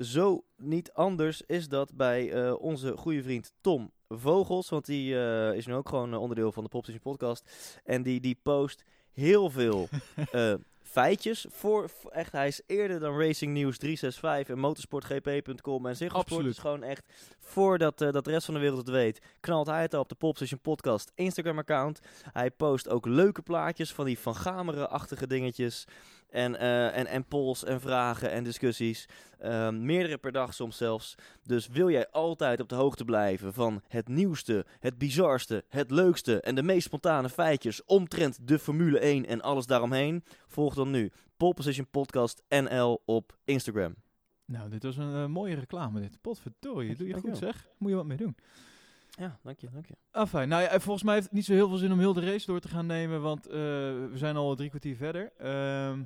Zo 0.00 0.44
niet 0.56 0.92
anders 0.92 1.42
is 1.46 1.68
dat 1.68 1.94
bij 1.94 2.32
eh, 2.32 2.54
onze 2.60 2.96
goede 2.96 3.22
vriend 3.22 3.52
Tom 3.60 3.92
Vogels, 4.08 4.68
want 4.68 4.86
die 4.86 5.18
eh, 5.18 5.56
is 5.56 5.66
nu 5.66 5.74
ook 5.74 5.88
gewoon 5.88 6.12
eh, 6.12 6.20
onderdeel 6.20 6.52
van 6.52 6.62
de 6.62 6.68
Pole 6.68 6.82
Position 6.82 7.12
Podcast. 7.12 7.50
En 7.84 8.02
die, 8.02 8.20
die 8.20 8.38
post 8.42 8.84
heel 9.12 9.50
veel 9.50 9.88
feitjes. 10.82 11.46
Voor, 11.48 11.90
echt, 12.10 12.32
hij 12.32 12.46
is 12.46 12.60
eerder 12.66 13.00
dan 13.00 13.18
Racing 13.18 13.52
News 13.52 13.78
365 13.78 14.54
en 14.54 14.60
motorsportgp.com 14.60 15.86
en 15.86 15.96
Ziggo 15.96 16.18
Absoluut. 16.18 16.50
is 16.50 16.58
gewoon 16.58 16.82
echt, 16.82 17.04
voordat 17.38 17.98
dat 17.98 18.24
de 18.24 18.30
rest 18.30 18.44
van 18.44 18.54
de 18.54 18.60
wereld 18.60 18.78
het 18.78 18.90
weet, 18.90 19.18
knalt 19.40 19.66
hij 19.66 19.82
het 19.82 19.94
al 19.94 20.00
op 20.00 20.08
de 20.08 20.14
Pole 20.14 20.32
Position 20.32 20.60
Podcast 20.60 21.12
Instagram 21.14 21.58
account. 21.58 22.00
Hij 22.32 22.50
post 22.50 22.88
ook 22.88 23.06
leuke 23.06 23.42
plaatjes 23.42 23.92
van 23.92 24.04
die 24.04 24.18
van 24.18 24.34
Gameren-achtige 24.34 25.26
dingetjes. 25.26 25.86
En, 26.30 26.58
eh, 26.58 26.98
en, 26.98 27.06
en 27.06 27.24
polls 27.24 27.64
en 27.64 27.80
vragen 27.80 28.30
en 28.30 28.44
discussies. 28.44 29.08
Ehm, 29.38 29.84
meerdere 29.84 30.18
per 30.18 30.32
dag 30.32 30.54
soms 30.54 30.76
zelfs. 30.76 31.14
Dus 31.42 31.68
wil 31.68 31.90
jij 31.90 32.10
altijd 32.10 32.60
op 32.60 32.68
de 32.68 32.74
hoogte 32.74 33.04
blijven 33.04 33.52
van 33.52 33.82
het 33.88 34.08
nieuwste, 34.08 34.66
het 34.78 34.98
bizarste, 34.98 35.64
het 35.68 35.90
leukste 35.90 36.40
en 36.40 36.54
de 36.54 36.62
meest 36.62 36.86
spontane 36.86 37.28
feitjes 37.28 37.84
omtrent 37.84 38.48
de 38.48 38.58
Formule 38.58 38.98
1 38.98 39.26
en 39.26 39.40
alles 39.40 39.66
daaromheen? 39.66 40.24
Volg 40.46 40.74
dan 40.74 40.90
nu 40.90 41.10
Pole 41.36 41.54
Position 41.54 41.86
Podcast 41.90 42.42
NL 42.48 43.02
op 43.04 43.38
Instagram. 43.44 43.94
Nou, 44.44 44.70
dit 44.70 44.82
was 44.82 44.96
een 44.96 45.14
eh, 45.14 45.26
mooie 45.26 45.54
reclame 45.54 46.00
dit. 46.00 46.20
Potverdorie, 46.20 46.96
doe 46.96 47.08
je 47.08 47.14
goed 47.14 47.36
zeg. 47.36 47.66
Moet 47.78 47.90
je 47.90 47.96
wat 47.96 48.06
mee 48.06 48.16
doen. 48.16 48.36
Ja, 49.10 49.38
dank 49.42 49.60
je, 49.60 49.68
dank 49.72 49.86
je. 49.86 50.46
Nou 50.46 50.62
ja, 50.62 50.80
volgens 50.80 51.02
mij 51.02 51.14
heeft 51.14 51.26
het 51.26 51.34
niet 51.34 51.44
zo 51.44 51.52
heel 51.52 51.68
veel 51.68 51.76
zin 51.76 51.92
om 51.92 51.98
heel 51.98 52.12
de 52.12 52.30
race 52.30 52.46
door 52.46 52.60
te 52.60 52.68
gaan 52.68 52.86
nemen, 52.86 53.22
want 53.22 53.46
eh, 53.46 53.52
we 53.52 54.12
zijn 54.14 54.36
al 54.36 54.56
drie 54.56 54.68
kwartier 54.68 54.96
verder. 54.96 55.32
Ehm, 55.36 56.02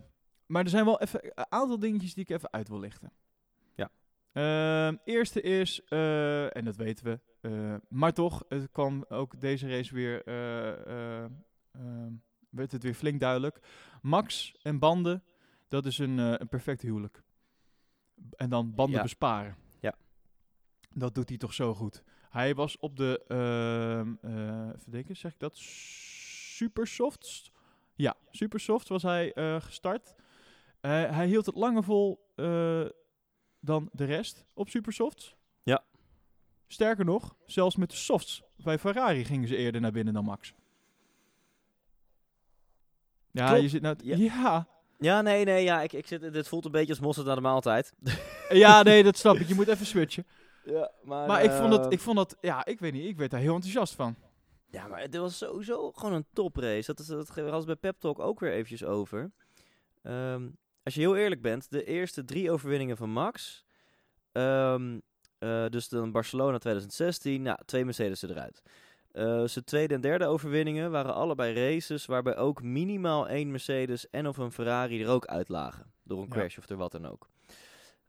maar 0.47 0.63
er 0.65 0.71
zijn 0.71 0.85
wel 0.85 1.01
even 1.01 1.21
een 1.25 1.47
aantal 1.49 1.79
dingetjes 1.79 2.15
die 2.15 2.23
ik 2.25 2.31
even 2.31 2.53
uit 2.53 2.69
wil 2.69 2.79
lichten. 2.81 3.13
Ja. 3.75 3.91
Ehm, 4.33 4.97
eerste 5.05 5.41
is, 5.41 5.85
eh, 5.85 6.57
en 6.57 6.65
dat 6.65 6.77
weten 6.77 7.05
we, 7.05 7.21
eh, 7.41 7.75
maar 7.89 8.13
toch, 8.13 8.45
het 8.49 8.71
kwam 8.73 9.05
ook 9.09 9.41
deze 9.41 9.69
race 9.69 9.95
weer, 9.95 10.25
eh, 10.25 11.23
eh, 11.23 11.31
ehm, 11.73 12.13
werd 12.51 12.73
het 12.73 12.83
weer 12.83 12.95
flink 12.95 13.21
duidelijk. 13.21 13.59
Max 14.03 14.55
en 14.63 14.79
banden, 14.79 15.25
dat 15.69 15.87
is 15.87 15.99
een, 15.99 16.19
een 16.19 16.49
perfect 16.49 16.83
huwelijk. 16.83 17.23
En 18.37 18.51
dan 18.51 18.75
banden 18.75 18.97
Ja. 18.97 19.03
besparen. 19.03 19.57
Ja. 19.81 19.95
Dat 20.95 21.15
doet 21.15 21.29
hij 21.29 21.39
toch 21.39 21.55
zo 21.55 21.75
goed. 21.75 22.03
Hij 22.31 22.55
was 22.55 22.79
op 22.79 22.97
de, 22.97 23.25
ehm 23.29 24.15
eh 24.31 24.69
even 24.77 24.91
denken, 24.91 25.17
zeg 25.17 25.33
ik 25.33 25.39
dat? 25.39 25.57
Supersoft? 25.57 27.53
Ja, 27.95 28.17
Supersoft 28.31 28.89
was 28.89 29.03
hij 29.03 29.33
gestart. 29.61 30.15
Eh, 30.85 30.91
hij 30.91 31.27
hield 31.27 31.47
het 31.47 31.55
langer 31.55 31.85
vol 31.85 32.29
eh, 32.35 32.85
dan 33.61 33.89
de 33.93 34.05
rest 34.05 34.45
op 34.55 34.69
Supersofts. 34.69 35.37
Ja. 35.63 35.85
Sterker 36.67 37.05
nog, 37.05 37.37
zelfs 37.47 37.77
met 37.77 37.91
de 37.91 37.97
softs 37.97 38.43
bij 38.57 38.79
Ferrari 38.79 39.25
gingen 39.25 39.49
ze 39.49 39.57
eerder 39.57 39.81
naar 39.81 39.93
binnen 39.93 40.15
dan 40.15 40.25
Max. 40.25 40.55
Ja, 43.31 43.47
Klopt. 43.47 43.63
je 43.63 43.69
zit 43.69 43.83
nou... 43.83 43.97
Ja. 44.03 44.17
Ja. 44.17 44.67
Ja, 44.99 45.23
nee, 45.23 45.45
nee, 45.45 45.65
ja, 45.65 45.83
ik, 45.83 45.93
ik 45.93 46.07
zit, 46.07 46.33
dit 46.33 46.49
voelt 46.49 46.65
een 46.65 46.71
beetje 46.71 46.93
als 46.93 47.01
mosterd 47.01 47.27
naar 47.27 47.37
de 47.37 47.43
maaltijd. 47.43 47.93
ja, 48.49 48.83
nee, 48.83 49.03
dat 49.13 49.17
snap 49.17 49.37
ik. 49.37 49.49
Je 49.49 49.55
moet 49.55 49.69
even 49.69 49.87
switchen. 49.87 50.27
Ja, 50.65 50.91
maar... 51.03 51.27
Maar 51.27 51.43
ik 51.43 51.51
vond 51.51 51.73
het, 51.73 51.93
ik 51.93 52.01
vond 52.01 52.17
dat, 52.17 52.37
ja, 52.41 52.65
ik 52.65 52.81
weet 52.81 52.93
niet, 52.93 53.09
ik 53.09 53.17
werd 53.17 53.31
daar 53.31 53.41
heel 53.41 53.55
enthousiast 53.55 53.95
van. 53.95 54.17
Ja, 54.71 54.87
maar 54.87 55.01
het 55.01 55.17
was 55.17 55.39
sowieso 55.39 55.93
gewoon 55.93 56.15
een 56.15 56.27
toprace. 56.33 56.87
Dat, 56.87 56.99
is, 56.99 57.07
dat 57.07 57.29
hadden 57.29 57.61
ze 57.61 57.67
bij 57.67 57.77
Pep 57.77 58.01
Talk 58.01 58.19
ook 58.19 58.41
weer 58.41 58.53
eventjes 58.53 58.85
over. 58.85 59.31
Ehm, 60.03 60.49
als 60.85 60.95
je 60.95 61.01
heel 61.01 61.17
eerlijk 61.17 61.43
bent, 61.43 61.71
de 61.71 61.85
eerste 61.85 62.25
drie 62.25 62.51
overwinningen 62.51 62.97
van 62.97 63.11
Max. 63.11 63.65
ehm, 64.33 64.99
eh, 65.39 65.67
dus 65.69 65.89
dan 65.89 66.13
Barcelona 66.13 66.59
2016, 66.59 67.43
nou, 67.43 67.59
twee 67.65 67.85
Mercedes 67.85 68.23
eruit. 68.23 68.63
Eh, 69.13 69.45
zijn 69.45 69.65
tweede 69.65 69.95
en 69.95 70.01
derde 70.01 70.27
overwinningen 70.27 70.91
waren 70.91 71.15
allebei 71.15 71.55
races 71.55 72.07
waarbij 72.07 72.37
ook 72.37 72.63
minimaal 72.63 73.29
één 73.29 73.51
Mercedes 73.51 74.11
en 74.11 74.27
of 74.29 74.37
een 74.37 74.53
Ferrari 74.53 75.03
er 75.03 75.09
ook 75.09 75.27
uitlagen. 75.27 75.93
Door 76.03 76.19
een 76.19 76.29
Ja. 76.29 76.35
crash 76.35 76.59
of 76.59 76.69
er 76.69 76.77
wat 76.77 76.93
dan 76.93 77.07
ook. 77.07 77.29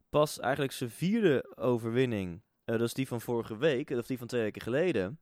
Pas 0.09 0.39
eigenlijk 0.39 0.73
zijn 0.73 0.89
vierde 0.89 1.55
overwinning, 1.57 2.41
dat 2.65 2.81
is 2.81 2.93
die 2.93 3.07
van 3.07 3.21
vorige 3.21 3.57
week, 3.57 3.89
of 3.89 4.05
die 4.07 4.17
van 4.17 4.27
twee 4.27 4.41
weken 4.41 4.61
geleden 4.61 5.19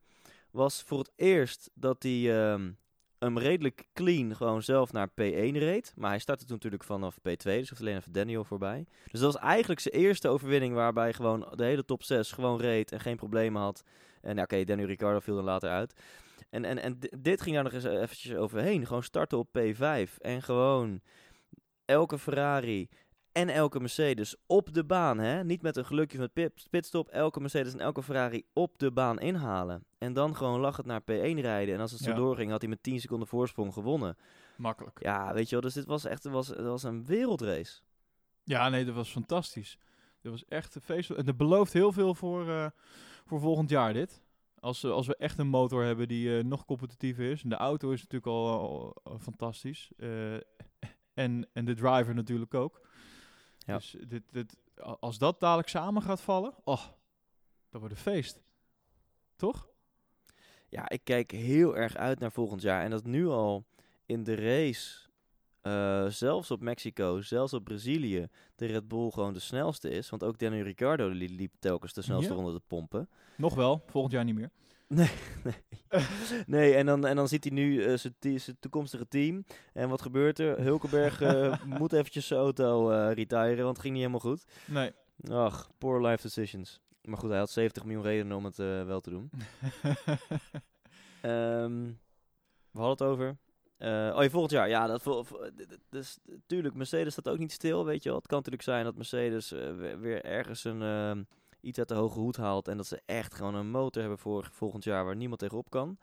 was 0.50 0.82
voor 0.82 0.98
het 0.98 1.12
eerst 1.16 1.70
dat 1.74 2.02
hij 2.02 2.42
ehm, 2.52 2.70
hem 3.18 3.38
redelijk 3.38 3.84
clean 3.92 4.36
gewoon 4.36 4.62
zelf 4.62 4.92
naar 4.92 5.08
P1 5.08 5.52
reed. 5.52 5.92
Maar 5.96 6.10
hij 6.10 6.18
startte 6.18 6.44
toen 6.44 6.54
natuurlijk 6.54 6.84
vanaf 6.84 7.18
P2, 7.18 7.22
dus 7.42 7.68
hoeft 7.68 7.80
alleen 7.80 7.96
even 7.96 8.12
Daniel 8.12 8.44
voorbij. 8.44 8.86
Dus 9.10 9.20
dat 9.20 9.32
was 9.32 9.42
eigenlijk 9.42 9.80
zijn 9.80 9.94
eerste 9.94 10.28
overwinning 10.28 10.74
waarbij 10.74 11.12
gewoon 11.12 11.48
de 11.54 11.64
hele 11.64 11.84
top 11.84 12.02
6 12.02 12.32
gewoon 12.32 12.60
reed 12.60 12.92
en 12.92 13.00
geen 13.00 13.16
problemen 13.16 13.62
had. 13.62 13.82
En 14.20 14.36
ja, 14.36 14.42
oké, 14.42 14.64
Daniel 14.64 14.86
Ricciardo 14.86 15.20
viel 15.20 15.34
dan 15.34 15.44
later 15.44 15.70
uit. 15.70 15.94
En, 16.50 16.64
en, 16.64 16.78
en 16.78 16.98
di- 16.98 17.08
dit 17.20 17.40
ging 17.42 17.54
daar 17.54 17.64
nog 17.64 17.72
eens 17.72 17.84
eventjes 17.84 18.34
overheen. 18.34 18.86
Gewoon 18.86 19.02
starten 19.02 19.38
op 19.38 19.48
P5 19.58 20.10
en 20.18 20.42
gewoon 20.42 21.00
elke 21.84 22.18
Ferrari 22.18 22.88
en 23.34 23.48
elke 23.48 23.80
Mercedes 23.80 24.36
op 24.46 24.74
de 24.74 24.84
baan, 24.84 25.18
hè? 25.18 25.44
Niet 25.44 25.62
met 25.62 25.76
een 25.76 25.84
gelukje 25.84 26.18
van 26.18 26.32
pit, 26.32 26.66
pitstop. 26.70 27.08
Elke 27.08 27.40
Mercedes 27.40 27.72
en 27.72 27.80
elke 27.80 28.02
Ferrari 28.02 28.42
op 28.52 28.78
de 28.78 28.90
baan 28.92 29.20
inhalen. 29.20 29.84
En 29.98 30.12
dan 30.12 30.36
gewoon 30.36 30.60
lachend 30.60 30.86
naar 30.86 31.00
P1 31.00 31.40
rijden. 31.40 31.74
En 31.74 31.80
als 31.80 31.90
het 31.92 32.00
zo 32.00 32.10
Ja. 32.10 32.16
doorging, 32.16 32.50
had 32.50 32.60
hij 32.60 32.70
met 32.70 32.82
10 32.82 33.00
seconden 33.00 33.28
voorsprong 33.28 33.72
gewonnen. 33.72 34.16
Makkelijk. 34.56 35.02
Ja, 35.02 35.34
weet 35.34 35.44
je 35.48 35.50
wel. 35.50 35.60
Dus 35.60 35.74
dit 35.74 35.84
was 35.86 36.04
echt 36.04 36.22
het 36.24 36.32
was, 36.32 36.48
het 36.48 36.60
was 36.66 36.82
een 36.82 37.04
wereldrace. 37.04 37.80
Ja, 38.44 38.68
nee, 38.68 38.84
dat 38.84 38.94
was 38.94 39.10
fantastisch. 39.10 39.78
Dat 40.20 40.32
was 40.32 40.44
echt 40.48 40.74
een 40.74 40.80
feest. 40.80 41.10
En 41.10 41.24
dat 41.24 41.36
belooft 41.36 41.72
heel 41.72 41.92
veel 41.92 42.14
voor, 42.14 42.48
eh, 42.48 42.66
voor 43.24 43.40
volgend 43.40 43.70
jaar 43.70 43.92
dit. 43.92 44.22
Als, 44.58 44.84
eh, 44.84 44.90
als 44.90 45.06
we 45.06 45.16
echt 45.16 45.38
een 45.38 45.46
motor 45.48 45.84
hebben 45.84 46.08
die 46.08 46.38
eh, 46.38 46.44
nog 46.44 46.64
competitiever 46.64 47.30
is. 47.30 47.42
En 47.42 47.48
de 47.48 47.56
auto 47.56 47.90
is 47.90 47.98
natuurlijk 48.02 48.26
al, 48.26 48.48
al- 48.50 48.96
al 49.02 49.18
fantastisch. 49.18 49.90
En, 51.14 51.48
en 51.52 51.64
de 51.64 51.74
driver 51.74 52.14
natuurlijk 52.14 52.54
ook. 52.54 52.80
Ja. 53.64 53.76
Dus 53.76 53.96
dit, 54.30 54.56
als 55.00 55.18
dat 55.18 55.40
dadelijk 55.40 55.68
samen 55.68 56.02
gaat 56.02 56.20
vallen, 56.20 56.54
oh, 56.64 56.82
dat 57.70 57.80
wordt 57.80 57.90
een 57.94 58.00
feest. 58.00 58.42
Toch? 59.36 59.68
ja, 60.68 60.88
ik 60.88 61.00
kijk 61.04 61.30
heel 61.30 61.76
erg 61.76 61.96
uit 61.96 62.18
naar 62.18 62.32
volgend 62.32 62.62
jaar. 62.62 62.82
En 62.82 62.90
dat 62.90 63.04
nu 63.04 63.26
al 63.28 63.64
in 64.06 64.24
de 64.24 64.34
race, 64.34 65.08
eh, 65.60 66.06
zelfs 66.06 66.50
op 66.50 66.60
Mexico, 66.60 67.20
zelfs 67.20 67.52
op 67.52 67.64
Brazilië, 67.64 68.28
de 68.56 68.66
Red 68.66 68.88
Bull 68.88 69.10
gewoon 69.10 69.32
de 69.32 69.38
snelste 69.38 69.88
is. 69.90 70.10
Want 70.10 70.24
ook 70.24 70.38
Daniel 70.38 70.64
Ricciardo 70.64 71.08
li- 71.08 71.34
liep 71.36 71.52
telkens 71.58 71.92
de 71.92 72.02
snelste 72.02 72.28
Ja. 72.30 72.34
ronde 72.34 72.52
te 72.52 72.62
pompen. 72.66 73.08
Nog 73.36 73.54
wel, 73.54 73.82
volgend 73.86 74.12
jaar 74.12 74.24
niet 74.24 74.34
meer. 74.34 74.50
Nee, 74.94 75.10
nee. 75.44 75.54
nee 76.46 76.74
en, 76.74 76.86
dan, 76.86 77.06
en 77.06 77.16
dan 77.16 77.28
ziet 77.28 77.44
hij 77.44 77.52
nu 77.52 77.84
eh, 77.84 77.96
zijn 78.36 78.56
toekomstige 78.60 79.08
team. 79.08 79.44
En 79.72 79.88
wat 79.88 80.02
gebeurt 80.02 80.38
er? 80.38 80.60
Hulkenberg 80.60 81.20
eh, 81.20 81.64
moet 81.78 81.92
eventjes 81.92 82.26
zijn 82.26 82.40
auto 82.40 82.90
eh 82.90 83.12
retiren, 83.12 83.56
want 83.64 83.68
het 83.76 83.80
ging 83.80 83.94
niet 83.94 84.02
helemaal 84.02 84.20
goed. 84.32 84.44
Nee. 84.66 84.92
Ach, 85.30 85.70
poor 85.78 86.06
life 86.06 86.22
decisions. 86.22 86.80
Maar 87.02 87.18
goed, 87.18 87.30
hij 87.30 87.38
had 87.38 87.50
70 87.50 87.84
miljoen 87.84 88.02
redenen 88.02 88.36
om 88.36 88.44
het 88.44 88.56
wel 88.56 89.00
te 89.00 89.10
doen. 89.10 89.30
Ehm, 91.20 91.82
we 92.70 92.80
hadden 92.80 92.90
het 92.90 93.02
over. 93.02 93.28
Oh, 93.78 94.22
ja, 94.22 94.30
volgend 94.30 94.50
jaar. 94.52 94.68
Ja, 94.68 94.86
dat, 94.86 95.02
vol- 95.02 95.24
d- 95.24 95.78
dus 95.88 96.18
natuurlijk, 96.24 96.74
Mercedes 96.74 97.12
staat 97.12 97.28
ook 97.28 97.38
niet 97.38 97.52
stil, 97.52 97.84
weet 97.84 98.02
je 98.02 98.08
wel. 98.08 98.18
Het 98.18 98.26
kan 98.26 98.36
natuurlijk 98.36 98.64
zijn 98.64 98.84
dat 98.84 98.96
Mercedes 98.96 99.52
eh, 99.52 99.60
we- 99.76 99.96
weer 99.98 100.24
ergens 100.24 100.64
een, 100.64 100.82
ehm, 100.82 101.22
iets 101.64 101.78
uit 101.78 101.88
de 101.88 101.94
hoge 101.94 102.18
hoed 102.18 102.36
haalt 102.36 102.68
en 102.68 102.76
dat 102.76 102.86
ze 102.86 103.02
echt 103.06 103.34
gewoon 103.34 103.54
een 103.54 103.70
motor 103.70 104.00
hebben 104.00 104.18
voor 104.18 104.48
volgend 104.52 104.84
jaar 104.84 105.04
waar 105.04 105.16
niemand 105.16 105.40
tegenop 105.40 105.70
kan. 105.70 105.98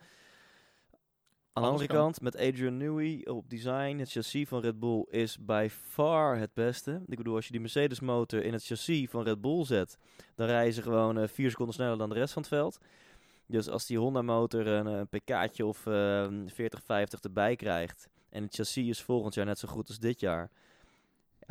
Aan 1.54 1.64
de 1.64 1.70
andere 1.70 1.88
kan. 1.88 1.98
kant, 1.98 2.22
met 2.22 2.36
Adrian 2.36 2.78
Newey 2.78 3.28
op 3.28 3.50
design, 3.50 3.98
het 3.98 4.12
chassis 4.12 4.48
van 4.48 4.62
Red 4.62 4.80
Bull 4.80 5.06
is 5.10 5.38
by 5.40 5.68
far 5.72 6.38
het 6.38 6.54
beste. 6.54 7.02
Ik 7.06 7.18
bedoel, 7.18 7.36
als 7.36 7.46
je 7.46 7.52
die 7.52 7.62
Mercedes 7.62 8.00
motor 8.00 8.44
in 8.44 8.54
het 8.54 8.66
chassis 8.66 9.10
van 9.10 9.24
Red 9.24 9.42
Bull 9.42 9.66
zet, 9.66 9.98
dan 10.36 10.48
rijden 10.48 10.74
ze 10.74 10.82
gewoon 10.82 11.18
eh, 11.18 11.28
vier 11.28 11.50
seconden 11.50 11.76
sneller 11.76 11.98
dan 11.98 12.10
de 12.10 12.16
rest 12.16 12.34
van 12.34 12.42
het 12.42 12.52
veld. 12.52 12.80
Dus 13.46 13.70
als 13.70 13.86
die 13.86 13.98
Honda 13.98 14.22
motor 14.22 14.68
een, 14.68 14.86
een 14.86 15.08
pk'tje 15.08 15.66
of 15.66 15.86
eh 15.86 16.28
40, 16.46 16.84
50 16.84 17.20
erbij 17.20 17.56
krijgt 17.56 18.10
en 18.32 18.44
het 18.44 18.56
chassis 18.56 18.88
is 18.88 19.02
volgend 19.02 19.34
jaar 19.34 19.46
net 19.46 19.60
zo 19.60 19.68
goed 19.68 19.88
als 19.88 20.00
dit 20.00 20.20
jaar, 20.20 20.52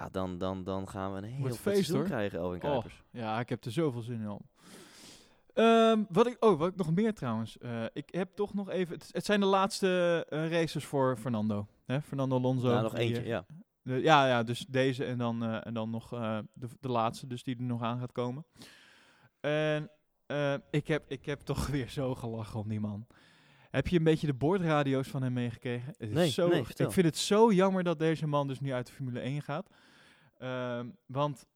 ja, 0.00 0.08
dan, 0.12 0.38
dan, 0.38 0.64
dan 0.64 0.88
gaan 0.88 1.12
we 1.12 1.18
een 1.18 1.24
heel 1.24 1.44
feest, 1.46 1.62
seizoen 1.62 2.04
krijgen, 2.04 2.38
Elwin 2.38 2.62
Oh, 2.62 2.68
Kuipers. 2.70 3.02
ja, 3.10 3.40
ik 3.40 3.48
heb 3.48 3.64
er 3.64 3.72
zoveel 3.72 4.00
zin 4.02 4.20
in 4.20 4.26
al. 4.26 4.40
Ehm, 5.54 6.02
wat 6.08 6.26
ik, 6.26 6.36
oh, 6.44 6.58
wat 6.58 6.68
ik 6.68 6.76
nog 6.76 6.94
meer 6.94 7.14
trouwens. 7.14 7.58
eh, 7.58 7.84
ik 7.92 8.08
heb 8.10 8.34
toch 8.34 8.54
nog 8.54 8.70
even. 8.70 8.94
Het, 8.94 9.08
het 9.12 9.24
zijn 9.24 9.40
de 9.40 9.46
laatste 9.46 10.26
eh, 10.28 10.50
races 10.50 10.84
voor 10.84 11.16
Fernando. 11.16 11.66
Hè? 11.86 12.02
Fernando 12.02 12.36
Alonso. 12.36 12.70
Ja, 12.70 12.80
nog 12.80 12.94
eentje, 12.94 13.24
ja. 13.24 13.44
de- 13.82 14.00
ja, 14.02 14.26
ja, 14.26 14.42
dus 14.42 14.66
deze 14.68 15.04
en 15.04 15.18
dan, 15.18 15.42
eh, 15.44 15.66
en 15.66 15.74
dan 15.74 15.90
nog 15.90 16.08
de, 16.52 16.68
de 16.80 16.88
laatste, 16.88 17.26
dus 17.26 17.42
die 17.42 17.56
er 17.56 17.62
nog 17.62 17.82
aan 17.82 17.98
gaat 17.98 18.12
komen. 18.12 18.44
En 19.40 19.90
ik, 20.70 20.86
heb, 20.86 21.04
ik 21.10 21.26
heb 21.26 21.40
toch 21.50 21.66
weer 21.66 21.88
zo 21.88 22.14
gelachen 22.14 22.60
om 22.60 22.68
die 22.68 22.80
man. 22.80 23.06
Heb 23.70 23.88
je 23.88 23.96
een 23.98 24.04
beetje 24.04 24.26
de 24.26 24.34
boordradio's 24.34 25.08
van 25.08 25.22
hem 25.22 25.32
meegekregen? 25.32 25.86
Het 25.98 26.08
is 26.08 26.14
Nee, 26.14 26.30
zo, 26.30 26.48
nee, 26.48 26.60
ik 26.60 26.90
vind 26.92 27.06
het 27.06 27.16
zo 27.16 27.52
jammer 27.52 27.82
dat 27.84 27.98
deze 27.98 28.26
man 28.26 28.48
dus 28.48 28.60
nu 28.60 28.72
uit 28.72 28.86
de 28.86 28.92
Formule 28.92 29.20
1 29.20 29.42
gaat. 29.42 29.68
Ehm, 30.40 30.88
want 31.06 31.46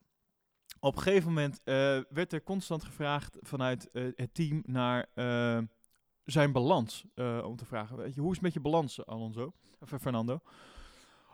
op 0.80 0.97
een 0.97 1.03
gegeven 1.03 1.28
moment 1.28 1.61
eh, 1.64 2.01
werd 2.09 2.32
er 2.32 2.43
constant 2.43 2.85
gevraagd 2.85 3.37
vanuit 3.41 3.91
eh, 3.91 4.05
het 4.14 4.35
team 4.35 4.62
naar 4.66 5.07
eh, 5.14 5.59
zijn 6.24 6.53
balans. 6.53 7.05
eh, 7.14 7.45
om 7.45 7.57
te 7.57 7.64
vragen, 7.64 7.97
weet 7.97 8.14
je, 8.14 8.20
hoe 8.20 8.28
is 8.30 8.35
het 8.37 8.45
met 8.45 8.53
je 8.55 8.61
balans, 8.61 9.07
Alonso? 9.07 9.53
Of 9.80 9.93
Fernando? 10.01 10.41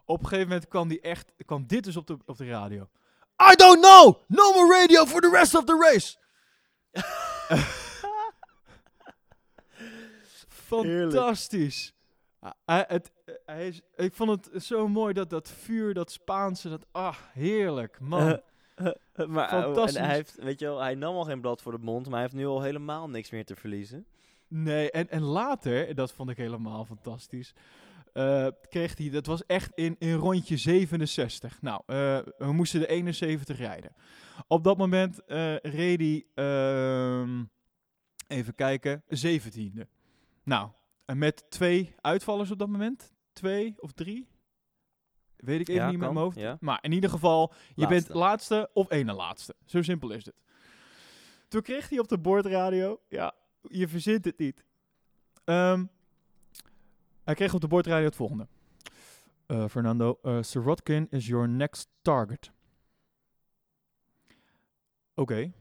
Op 0.05 0.21
een 0.21 0.27
gegeven 0.29 0.49
moment 0.49 0.69
kwam, 0.69 0.89
die 0.89 1.01
echt, 1.01 1.33
kwam 1.47 1.67
dit 1.67 1.85
dus 1.85 1.97
op 1.97 2.07
de, 2.07 2.19
op 2.25 2.37
de 2.37 2.47
radio. 2.49 2.89
I 3.53 3.55
don't 3.57 3.81
know! 3.81 4.15
No 4.29 4.53
more 4.53 4.81
radio 4.81 5.05
for 5.07 5.21
the 5.21 5.31
rest 5.31 5.55
of 5.55 5.65
the 5.65 5.89
race! 5.91 6.17
Fantastisch. 10.49 11.93
Ah, 12.41 12.53
hij, 12.65 12.85
het, 12.89 13.13
eh, 13.25 13.35
hij 13.47 13.69
is, 13.69 13.81
ik 13.97 14.15
vond 14.15 14.31
het 14.31 14.65
zo 14.65 14.89
mooi 14.89 15.13
dat 15.13 15.31
dat 15.31 15.49
vuur, 15.49 15.95
dat 15.95 16.11
Spaanse, 16.11 16.69
dat 16.69 16.87
ah, 16.93 17.17
heerlijk, 17.33 18.01
man. 18.01 18.41
maar 19.29 19.53
oh, 19.53 19.55
en 19.55 19.63
Fantastisch. 19.63 20.01
hij 20.01 20.15
heeft, 20.15 20.37
weet 20.43 20.61
je 20.61 20.67
wel, 20.67 20.81
hij 20.81 20.95
nam 20.95 21.15
al 21.15 21.25
geen 21.25 21.41
blad 21.41 21.63
voor 21.63 21.73
de 21.73 21.79
mond, 21.79 22.05
maar 22.05 22.15
hij 22.15 22.23
heeft 22.23 22.35
nu 22.35 22.47
al 22.47 22.63
helemaal 22.63 23.09
niks 23.09 23.31
meer 23.31 23.45
te 23.45 23.57
verliezen. 23.57 24.07
Nee, 24.49 24.91
en, 24.91 25.09
en 25.09 25.23
later, 25.23 25.89
en 25.89 25.95
dat 25.95 26.13
vond 26.13 26.31
ik 26.31 26.37
helemaal 26.37 26.85
fantastisch, 26.85 27.55
eh, 28.13 28.47
kreeg 28.69 28.99
hij, 28.99 29.11
dat 29.11 29.27
was 29.27 29.47
echt 29.47 29.73
in, 29.75 29.97
in 29.99 30.15
rondje 30.15 30.57
67. 30.57 31.63
Nou, 31.63 31.83
eh, 31.87 32.19
we 32.39 32.53
moesten 32.53 32.81
de 32.81 32.87
71 32.87 33.59
rijden. 33.59 33.93
Op 34.47 34.65
dat 34.65 34.79
moment 34.79 35.25
eh, 35.25 35.57
reed 35.57 36.01
hij, 36.01 36.25
ehm, 36.35 37.45
even 38.27 38.55
kijken, 38.55 39.03
17e. 39.09 39.87
Nou, 40.45 40.71
en 41.11 41.19
met 41.19 41.51
twee 41.51 41.95
uitvallers 42.01 42.51
op 42.51 42.59
dat 42.59 42.69
moment, 42.69 43.13
twee 43.33 43.75
of 43.77 43.93
drie, 43.93 44.29
weet 45.37 45.61
ik 45.61 45.69
even 45.69 45.81
Ja, 45.83 45.89
niet 45.91 45.97
met 45.99 46.05
kan, 46.07 46.15
mijn 46.15 46.25
hoofd. 46.27 46.39
ja. 46.39 46.57
Maar 46.61 46.79
in 46.83 46.93
ieder 46.93 47.11
geval, 47.11 47.53
je 47.75 47.83
Laatste. 47.83 47.89
bent 48.07 48.19
laatste 48.19 48.71
of 48.73 48.91
ene 48.91 49.13
laatste. 49.13 49.55
Zo 49.65 49.83
simpel 49.83 50.11
is 50.11 50.25
het. 50.25 50.35
Toen 51.49 51.63
kreeg 51.63 51.89
hij 51.89 51.99
op 51.99 52.09
de 52.09 52.19
boordradio, 52.19 53.01
ja, 53.09 53.35
je 53.63 53.89
verzint 53.89 54.25
het 54.25 54.39
niet. 54.39 54.65
Ehm, 55.45 55.85
hij 57.25 57.35
kreeg 57.35 57.55
op 57.55 57.61
de 57.61 57.69
boordradio 57.69 58.05
het 58.05 58.17
volgende. 58.17 58.49
Eh, 59.47 59.69
Fernando, 59.69 60.19
uh, 60.23 60.43
Sirotkin 60.43 61.07
is 61.11 61.27
your 61.27 61.49
next 61.49 61.89
target. 62.03 62.51
Oké. 65.15 65.53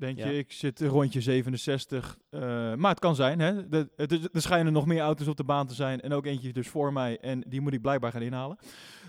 Denk 0.00 0.18
Ja. 0.18 0.26
je, 0.28 0.38
ik 0.38 0.52
zit 0.52 0.80
rondje 0.80 1.20
67. 1.20 2.18
eh, 2.30 2.40
maar 2.74 2.90
het 2.90 2.98
kan 2.98 3.14
zijn, 3.14 3.38
hè. 3.40 3.68
De, 3.68 3.88
er 4.32 4.42
schijnen 4.42 4.72
nog 4.72 4.86
meer 4.86 5.00
auto's 5.00 5.26
op 5.26 5.36
de 5.36 5.44
baan 5.44 5.66
te 5.66 5.74
zijn. 5.74 6.00
En 6.00 6.12
ook 6.12 6.26
eentje 6.26 6.52
dus 6.52 6.68
voor 6.68 6.92
mij. 6.92 7.18
En 7.20 7.40
die 7.48 7.60
moet 7.60 7.72
ik 7.72 7.80
blijkbaar 7.82 8.12
gaan 8.12 8.22
inhalen. 8.22 8.58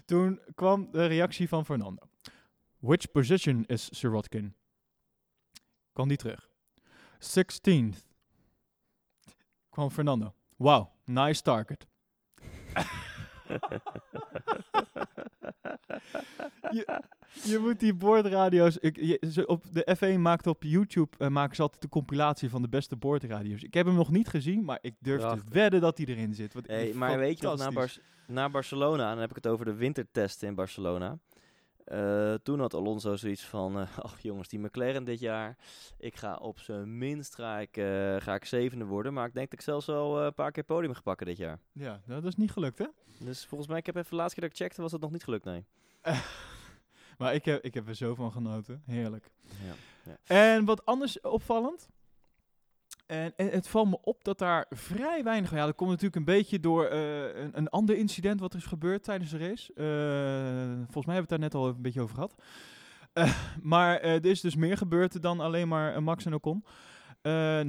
Toen 0.06 0.40
kwam 0.56 0.88
de 0.92 1.06
reactie 1.06 1.48
van 1.48 1.66
Fernando. 1.66 2.08
Which 2.80 3.12
position 3.12 3.66
is 3.66 4.00
Sirotkin? 4.00 4.56
Kwam 5.94 6.08
die 6.08 6.18
terug. 6.18 6.50
16th. 7.20 7.98
Kwam 9.70 9.92
Fernando. 9.92 10.34
Wow, 10.58 10.88
nice 11.06 11.42
target. 11.42 11.88
je, 16.72 17.02
je 17.44 17.60
moet 17.60 17.80
die 17.80 17.94
boordradio's. 17.94 18.78
Ik, 18.78 18.96
je, 18.96 19.48
op 19.48 19.64
de 19.72 19.96
F1 19.98 20.20
maakt 20.20 20.48
op 20.48 20.64
YouTube 20.64 21.30
maken 21.30 21.56
ze 21.56 21.62
altijd 21.62 21.82
de 21.82 21.90
compilatie 21.90 22.50
van 22.50 22.62
de 22.62 22.70
beste 22.70 22.96
boordradio's. 22.96 23.64
Ik 23.64 23.74
heb 23.74 23.86
hem 23.86 23.96
nog 23.96 24.12
niet 24.12 24.28
gezien, 24.28 24.64
maar 24.64 24.80
ik 24.82 24.96
durf 25.00 25.20
Prachtig. 25.20 25.44
te 25.44 25.50
wedden 25.50 25.82
dat 25.82 25.98
hij 25.98 26.08
erin 26.08 26.34
zit. 26.34 26.54
Want 26.54 26.68
Hey, 26.68 26.94
maar 26.94 27.18
weet 27.18 27.40
je 27.40 27.46
nog, 27.46 27.58
na, 27.58 27.64
fantastisch. 27.64 28.02
Bar 28.26 28.36
na 28.36 28.50
Barcelona, 28.50 29.10
dan 29.10 29.20
heb 29.20 29.30
ik 29.30 29.36
het 29.36 29.48
over 29.48 29.66
de 29.66 29.74
wintertesten 29.74 30.48
in 30.48 30.56
Barcelona. 30.56 31.18
Eh, 31.86 32.34
toen 32.34 32.60
had 32.60 32.74
Alonso 32.74 33.16
zoiets 33.16 33.46
van, 33.46 33.80
eh, 33.80 33.98
ach 34.08 34.20
jongens, 34.20 34.48
die 34.48 34.60
McLaren 34.60 35.04
dit 35.04 35.20
jaar, 35.20 35.58
ik 35.98 36.16
ga 36.16 36.36
op 36.36 36.60
zijn 36.60 36.98
minst 36.98 37.36
ga 37.36 37.60
ik, 37.60 37.78
eh, 37.78 38.16
ga 38.20 38.36
ik 38.36 38.46
zevende 38.46 38.86
worden. 38.86 39.14
Maar 39.14 39.28
ik 39.28 39.34
denk 39.34 39.50
dat 39.50 39.60
ik 39.60 39.66
zelfs 39.66 39.86
wel 39.86 40.22
een 40.22 40.34
paar 40.34 40.52
keer 40.52 40.64
podium 40.64 40.94
ga 40.94 41.02
pakken 41.02 41.26
dit 41.26 41.38
jaar. 41.38 41.60
Ja, 41.72 42.02
nou, 42.06 42.22
dat 42.22 42.32
is 42.32 42.38
niet 42.38 42.52
gelukt, 42.52 42.78
hè? 42.78 42.88
Dus 43.20 43.46
volgens 43.46 43.70
mij, 43.70 43.80
ik 43.80 43.86
heb 43.86 43.96
even 43.96 44.10
de 44.10 44.16
laatste 44.16 44.40
keer 44.40 44.50
dat 44.50 44.58
ik 44.58 44.64
checkte, 44.66 44.82
was 44.82 44.92
dat 44.92 45.02
nog 45.02 45.12
niet 45.12 45.24
gelukt, 45.24 45.46
nee. 45.46 45.66
Maar 47.18 47.34
ik 47.34 47.46
heb, 47.46 47.64
ik 47.64 47.74
heb 47.74 47.88
er 47.88 47.96
zo 47.96 48.16
van 48.16 48.32
genoten. 48.32 48.84
Heerlijk. 48.86 49.32
Ja. 50.06 50.18
En 50.24 50.66
wat 50.66 50.86
anders 50.86 51.22
opvallend. 51.22 51.90
En, 53.12 53.34
en 53.36 53.50
het 53.50 53.68
valt 53.68 53.90
me 53.90 53.98
op 54.02 54.24
dat 54.24 54.38
daar 54.38 54.66
vrij 54.70 55.24
weinig... 55.24 55.52
Ja, 55.52 55.66
dat 55.66 55.76
komt 55.76 55.90
natuurlijk 55.90 56.16
een 56.16 56.24
beetje 56.24 56.60
door 56.60 56.86
eh, 56.86 57.42
een, 57.42 57.58
een 57.58 57.70
ander 57.70 57.98
incident 57.98 58.40
wat 58.40 58.54
er 58.54 58.60
is 58.60 58.66
gebeurd 58.66 59.04
tijdens 59.04 59.32
de 59.32 59.38
race. 59.38 59.74
Eh, 59.74 60.76
volgens 60.76 61.06
mij 61.06 61.16
hebben 61.16 61.16
we 61.16 61.20
het 61.20 61.30
daar 61.30 61.40
net 61.40 61.54
al 61.54 61.64
even 61.64 61.76
een 61.76 61.82
beetje 61.82 62.02
over 62.02 62.16
gehad. 62.16 62.36
Eh, 63.14 63.38
maar 63.62 64.00
er 64.00 64.26
is 64.26 64.42
dus 64.42 64.56
meer 64.56 64.78
gebeurd 64.78 65.22
dan 65.22 65.40
alleen 65.40 65.68
maar 65.68 66.04
Max 66.04 66.26
en 66.26 66.34
Ocon. 66.34 66.64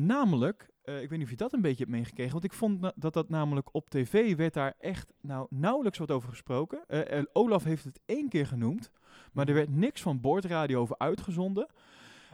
Namelijk, 0.05 0.71
ik 0.85 1.09
weet 1.09 1.11
niet 1.11 1.23
of 1.23 1.31
je 1.31 1.37
dat 1.37 1.53
een 1.53 1.61
beetje 1.61 1.85
hebt 1.85 1.97
meegekregen, 1.97 2.33
want 2.33 2.45
ik 2.45 2.53
vond 2.53 2.93
dat 2.95 3.13
dat 3.13 3.29
namelijk 3.29 3.69
op 3.73 3.91
tv 3.91 4.37
werd 4.37 4.55
daar 4.55 4.75
echt 4.79 5.13
nou, 5.21 5.47
nauwelijks 5.51 5.99
wat 5.99 6.11
over 6.11 6.29
gesproken. 6.29 6.87
En 6.87 7.29
Olaf 7.33 7.65
heeft 7.65 7.85
het 7.85 8.01
één 8.07 8.29
keer 8.29 8.47
genoemd, 8.47 8.91
maar 9.33 9.49
er 9.49 9.55
werd 9.55 9.77
niks 9.77 10.03
van 10.03 10.21
boordradio 10.21 10.81
over 10.81 10.99
uitgezonden. 10.99 11.69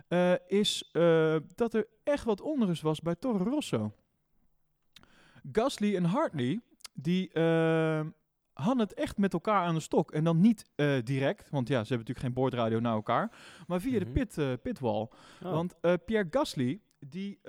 Eh, 0.08 0.32
is 0.46 0.88
eh, 0.92 1.36
dat 1.54 1.74
er 1.74 1.86
echt 2.04 2.24
wat 2.24 2.40
onrust 2.40 2.82
was 2.82 3.00
bij 3.00 3.14
Toro 3.14 3.44
Rosso. 3.44 3.92
Gasly 5.52 5.96
en 5.96 6.04
Hartley, 6.04 6.60
die 6.94 7.32
eh, 7.32 8.00
hadden 8.52 8.78
het 8.78 8.94
echt 8.94 9.18
met 9.18 9.32
elkaar 9.32 9.64
aan 9.64 9.74
de 9.74 9.80
stok. 9.80 10.10
En 10.12 10.24
dan 10.24 10.40
niet 10.40 10.64
direct, 11.04 11.50
want 11.50 11.68
ja, 11.68 11.74
ze 11.84 11.88
hebben 11.88 11.98
natuurlijk 11.98 12.26
geen 12.26 12.32
boordradio 12.32 12.80
naar 12.80 12.92
elkaar, 12.94 13.32
maar 13.66 13.80
via 13.80 13.96
Mhm. 13.98 14.04
de 14.04 14.10
pit, 14.10 14.38
eh, 14.38 14.52
pitwall. 14.62 15.00
Oh. 15.00 15.10
Want 15.52 15.74
Pierre 16.04 16.26
Gasly, 16.30 16.80
die 16.98 17.40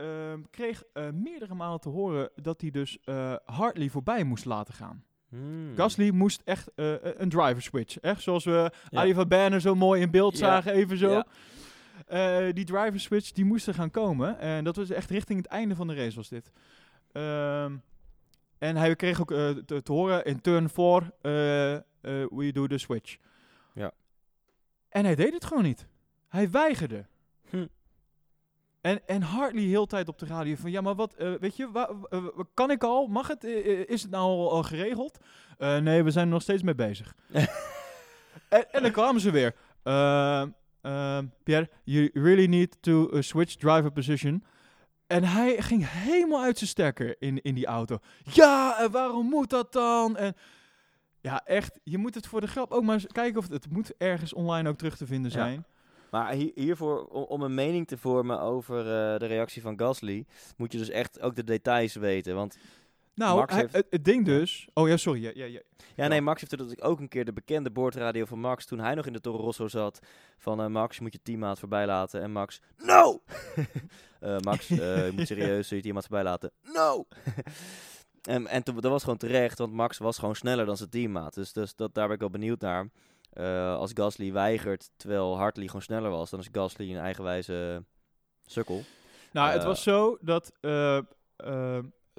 kreeg 0.50 0.84
meerdere 1.14 1.54
malen 1.54 1.80
te 1.80 1.90
horen 1.90 2.30
dat 2.36 2.62
hij 2.62 2.70
dus 2.72 2.98
Hartley 3.46 3.90
voorbij 3.90 4.24
moest 4.24 4.46
laten 4.46 4.74
gaan. 4.74 5.04
Hmm. 5.30 5.76
Gasly 5.76 6.10
moest 6.10 6.42
echt 6.46 6.72
een 6.76 7.30
driver 7.30 7.62
switch. 7.62 8.00
Echt 8.00 8.22
zoals 8.22 8.46
we 8.46 8.72
Ja. 8.90 9.14
Van 9.14 9.28
Berne 9.28 9.60
zo 9.60 9.76
mooi 9.76 10.02
in 10.02 10.12
beeld 10.12 10.34
Ja. 10.38 10.40
zagen, 10.40 10.74
even 10.74 10.98
zo. 10.98 11.12
Ja. 11.12 11.26
Eh, 12.08 12.46
die 12.54 12.66
driver 12.66 13.00
switch, 13.00 13.32
die 13.32 13.46
moest 13.46 13.68
er 13.68 13.74
gaan 13.74 13.92
komen. 13.92 14.40
En 14.40 14.64
dat 14.64 14.76
was 14.76 14.90
echt 14.90 15.10
richting 15.10 15.42
het 15.42 15.52
einde 15.52 15.76
van 15.76 15.88
de 15.88 15.96
race 15.96 16.16
was 16.16 16.30
dit. 16.30 16.52
Ehm, 17.12 17.76
en 18.58 18.76
hij 18.76 18.96
kreeg 18.96 19.22
ook 19.22 19.32
eh, 19.32 19.50
te, 19.50 19.82
te 19.82 19.92
horen 19.92 20.26
in 20.26 20.42
turn 20.42 20.70
4, 20.70 20.84
eh, 21.22 22.22
we 22.30 22.50
do 22.54 22.68
the 22.68 22.78
switch. 22.78 23.18
Ja. 23.74 23.92
En 24.90 25.06
hij 25.06 25.16
deed 25.16 25.34
het 25.34 25.46
gewoon 25.46 25.64
niet. 25.64 25.88
Hij 26.28 26.50
weigerde. 26.50 27.06
Hm. 27.50 27.66
En, 28.82 29.08
en 29.08 29.22
Hartley 29.22 29.64
heel 29.64 29.86
tijd 29.86 30.08
op 30.08 30.18
de 30.20 30.26
radio 30.26 30.56
van, 30.56 30.72
ja, 30.72 30.82
maar 30.82 30.96
wat, 30.96 31.16
weet 31.40 31.56
je, 31.56 31.72
wa- 31.72 31.96
kan 32.54 32.72
ik 32.72 32.84
al? 32.84 33.08
Mag 33.08 33.28
het? 33.28 33.44
Is 33.88 34.02
het 34.02 34.12
nou 34.12 34.24
al, 34.24 34.52
al 34.52 34.64
geregeld? 34.64 35.20
Nee, 35.58 36.04
we 36.04 36.12
zijn 36.12 36.26
er 36.26 36.32
nog 36.34 36.42
steeds 36.42 36.64
mee 36.64 36.76
bezig. 36.76 37.16
en, 38.50 38.72
en 38.72 38.82
dan 38.82 38.92
kwamen 38.92 39.22
ze 39.22 39.32
weer. 39.32 39.56
Ehm, 40.82 41.26
Pierre, 41.44 41.70
you 41.84 42.10
really 42.14 42.46
need 42.46 42.78
to 42.82 43.10
uh, 43.14 43.22
switch 43.22 43.56
driver 43.56 43.92
position. 43.92 44.44
En 45.08 45.24
hij 45.24 45.62
ging 45.62 45.90
helemaal 45.90 46.42
uit 46.44 46.58
zijn 46.58 46.70
stekker 46.70 47.16
in, 47.20 47.42
in 47.42 47.56
die 47.56 47.66
auto. 47.66 47.98
Ja, 48.34 48.80
en 48.80 48.92
waarom 48.92 49.26
moet 49.30 49.50
dat 49.50 49.74
dan? 49.74 50.18
En 50.18 50.34
ja, 51.22 51.42
echt, 51.46 51.80
je 51.84 51.98
moet 51.98 52.16
het 52.16 52.28
voor 52.28 52.42
de 52.42 52.48
grap 52.48 52.72
ook 52.72 52.84
maar 52.84 52.94
eens 52.94 53.08
kijken 53.08 53.38
of 53.40 53.44
het, 53.44 53.54
het 53.64 53.72
moet 53.74 53.94
ergens 53.98 54.34
online 54.34 54.70
ook 54.70 54.78
terug 54.78 54.98
te 54.98 55.06
vinden 55.06 55.32
Ja. 55.32 55.38
zijn. 55.38 55.66
Maar 56.12 56.32
hi- 56.34 56.52
hiervoor, 56.56 57.06
om, 57.06 57.24
om 57.24 57.42
een 57.42 57.54
mening 57.54 57.88
te 57.88 57.98
vormen 57.98 58.40
over 58.42 58.78
eh, 58.80 59.20
de 59.20 59.26
reactie 59.26 59.62
van 59.62 59.80
Gasly, 59.80 60.26
moet 60.58 60.72
je 60.72 60.78
dus 60.78 60.90
echt 60.90 61.22
ook 61.22 61.36
de 61.36 61.44
details 61.44 61.94
weten. 61.96 62.36
Want 62.36 62.58
Nou, 63.20 63.38
Max 63.38 63.54
hij- 63.54 63.62
heeft- 63.62 63.74
het, 63.74 63.88
het 63.90 64.06
ding 64.06 64.26
dus... 64.26 64.68
Oh 64.74 64.88
ja, 64.88 64.98
sorry. 64.98 65.22
Ja, 65.22 65.32
ja, 65.34 65.60
ja. 65.96 66.08
nee, 66.08 66.22
Max 66.22 66.40
heeft 66.40 66.52
er 66.52 66.58
natuurlijk 66.58 66.88
ook 66.88 67.00
een 67.00 67.08
keer 67.08 67.26
de 67.26 67.34
bekende 67.34 67.72
boordradio 67.72 68.26
van 68.26 68.40
Max, 68.40 68.66
toen 68.66 68.80
hij 68.80 68.96
nog 68.96 69.06
in 69.06 69.14
de 69.14 69.22
Toro 69.22 69.38
Rosso 69.38 69.68
zat, 69.68 70.00
van 70.38 70.62
eh, 70.62 70.68
Max, 70.68 71.00
moet 71.00 71.14
je 71.14 71.20
teammaat 71.24 71.60
voorbij 71.60 71.86
laten. 71.86 72.22
En 72.22 72.32
Max, 72.32 72.62
no! 72.78 73.20
Eh, 74.20 74.38
Max, 74.40 74.70
eh, 74.70 75.06
je 75.06 75.12
moet 75.16 75.28
serieus 75.34 75.70
je 75.70 75.82
teammaat 75.82 76.06
voorbij 76.06 76.24
laten. 76.24 76.52
No! 76.74 77.06
en 78.36 78.48
en 78.48 78.64
toen, 78.64 78.76
dat 78.76 78.92
was 78.92 79.04
gewoon 79.04 79.18
terecht, 79.18 79.58
want 79.58 79.74
Max 79.74 79.98
was 79.98 80.18
gewoon 80.18 80.36
sneller 80.36 80.66
dan 80.66 80.78
zijn 80.78 80.90
teammaat. 80.90 81.34
Dus, 81.34 81.54
dus 81.54 81.76
dat, 81.76 81.94
daar 81.94 82.06
ben 82.06 82.14
ik 82.14 82.22
wel 82.22 82.30
benieuwd 82.30 82.62
naar. 82.62 82.90
Als 83.78 83.92
Gasly 83.94 84.32
weigert, 84.32 84.90
terwijl 84.98 85.38
Hartley 85.38 85.66
gewoon 85.66 85.82
sneller 85.82 86.10
was, 86.10 86.30
dan 86.30 86.40
is 86.40 86.48
Gasly 86.52 86.92
een 86.92 87.02
eigenwijze 87.02 87.84
sukkel. 88.46 88.84
Nou, 89.32 89.50
het 89.52 89.64
was 89.64 89.84
zo 89.84 90.18
dat... 90.22 90.52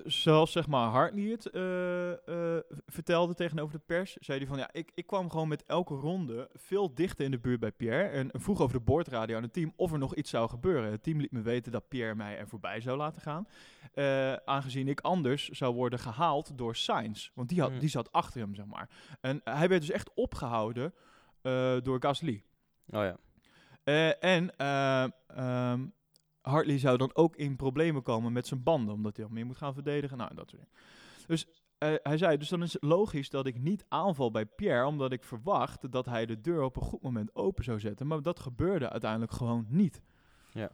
zoals 0.05 0.53
zeg 0.53 0.66
maar 0.66 0.88
Hartley 0.88 1.30
het 1.30 1.46
eh, 1.46 2.11
eh, 2.12 2.62
vertelde 2.86 3.34
tegenover 3.34 3.78
de 3.78 3.82
pers, 3.86 4.16
zei 4.20 4.38
hij 4.38 4.46
van 4.46 4.59
ja, 4.59 4.68
ik, 4.72 4.90
ik 4.94 5.07
kwam 5.07 5.30
gewoon 5.30 5.48
met 5.48 5.64
elke 5.66 5.94
ronde 5.94 6.51
veel 6.55 6.94
dichter 6.94 7.24
in 7.24 7.30
de 7.30 7.38
buurt 7.38 7.61
bij 7.61 7.72
Pierre 7.72 8.09
en 8.09 8.30
vroeg 8.32 8.61
over 8.61 8.78
de 8.78 8.84
boordradio 8.84 9.36
aan 9.36 9.42
het 9.42 9.53
team 9.53 9.72
of 9.76 9.92
er 9.92 9.98
nog 9.98 10.14
iets 10.14 10.30
zou 10.30 10.48
gebeuren. 10.48 10.90
Het 10.90 11.03
team 11.03 11.20
liet 11.20 11.32
me 11.32 11.40
weten 11.40 11.72
dat 11.72 11.88
Pierre 11.88 12.14
mij 12.14 12.38
er 12.38 12.48
voorbij 12.48 12.80
zou 12.80 12.96
laten 12.96 13.22
gaan, 13.22 13.46
eh, 13.92 14.32
aangezien 14.32 14.88
ik 14.88 15.01
anders 15.01 15.48
zou 15.48 15.74
worden 15.74 15.98
gehaald 15.98 16.59
door 16.59 16.76
Sainz, 16.76 17.30
want 17.34 17.48
die, 17.48 17.61
had, 17.61 17.70
Hmm. 17.70 17.78
die 17.78 17.88
zat 17.88 18.12
achter 18.12 18.40
hem, 18.40 18.55
zeg 18.55 18.66
maar. 18.66 18.88
En 19.20 19.40
hij 19.44 19.68
werd 19.68 19.80
dus 19.80 19.90
echt 19.90 20.11
opgehouden 20.14 20.94
eh, 21.42 21.76
door 21.82 22.01
Gasly. 22.01 22.44
Oh 22.86 23.03
ja. 23.03 23.16
En 24.20 24.57
ehm, 24.57 25.86
Hartley 26.41 26.78
zou 26.78 26.97
dan 26.97 27.11
ook 27.14 27.36
in 27.36 27.57
problemen 27.57 28.03
komen 28.03 28.32
met 28.32 28.47
zijn 28.47 28.62
banden, 28.62 28.95
omdat 28.95 29.16
hij 29.16 29.24
al 29.24 29.30
meer 29.30 29.47
moet 29.47 29.57
gaan 29.57 29.74
verdedigen. 29.74 30.16
Nou, 30.16 30.34
dat 30.34 30.51
soort 30.51 30.62
dingen. 30.62 30.84
Dus 31.26 31.47
eh, 31.78 31.95
hij 32.03 32.18
zei, 32.18 32.36
dus 32.36 32.49
dan 32.49 32.62
is 32.62 32.72
het 32.72 32.82
logisch 32.82 33.30
dat 33.30 33.47
ik 33.47 33.59
niet 33.59 33.84
aanval 33.88 34.30
bij 34.30 34.47
Pierre, 34.47 34.86
omdat 34.86 35.12
ik 35.12 35.24
verwacht 35.24 35.93
dat 35.93 36.07
hij 36.07 36.26
de 36.26 36.41
deur 36.41 36.62
op 36.62 36.76
een 36.76 36.82
goed 36.82 37.03
moment 37.03 37.34
open 37.34 37.64
zou 37.64 37.80
zetten. 37.80 38.07
Maar 38.07 38.22
dat 38.22 38.41
gebeurde 38.41 38.91
uiteindelijk 38.91 39.32
gewoon 39.32 39.66
niet. 39.68 40.03
Ja. 40.53 40.70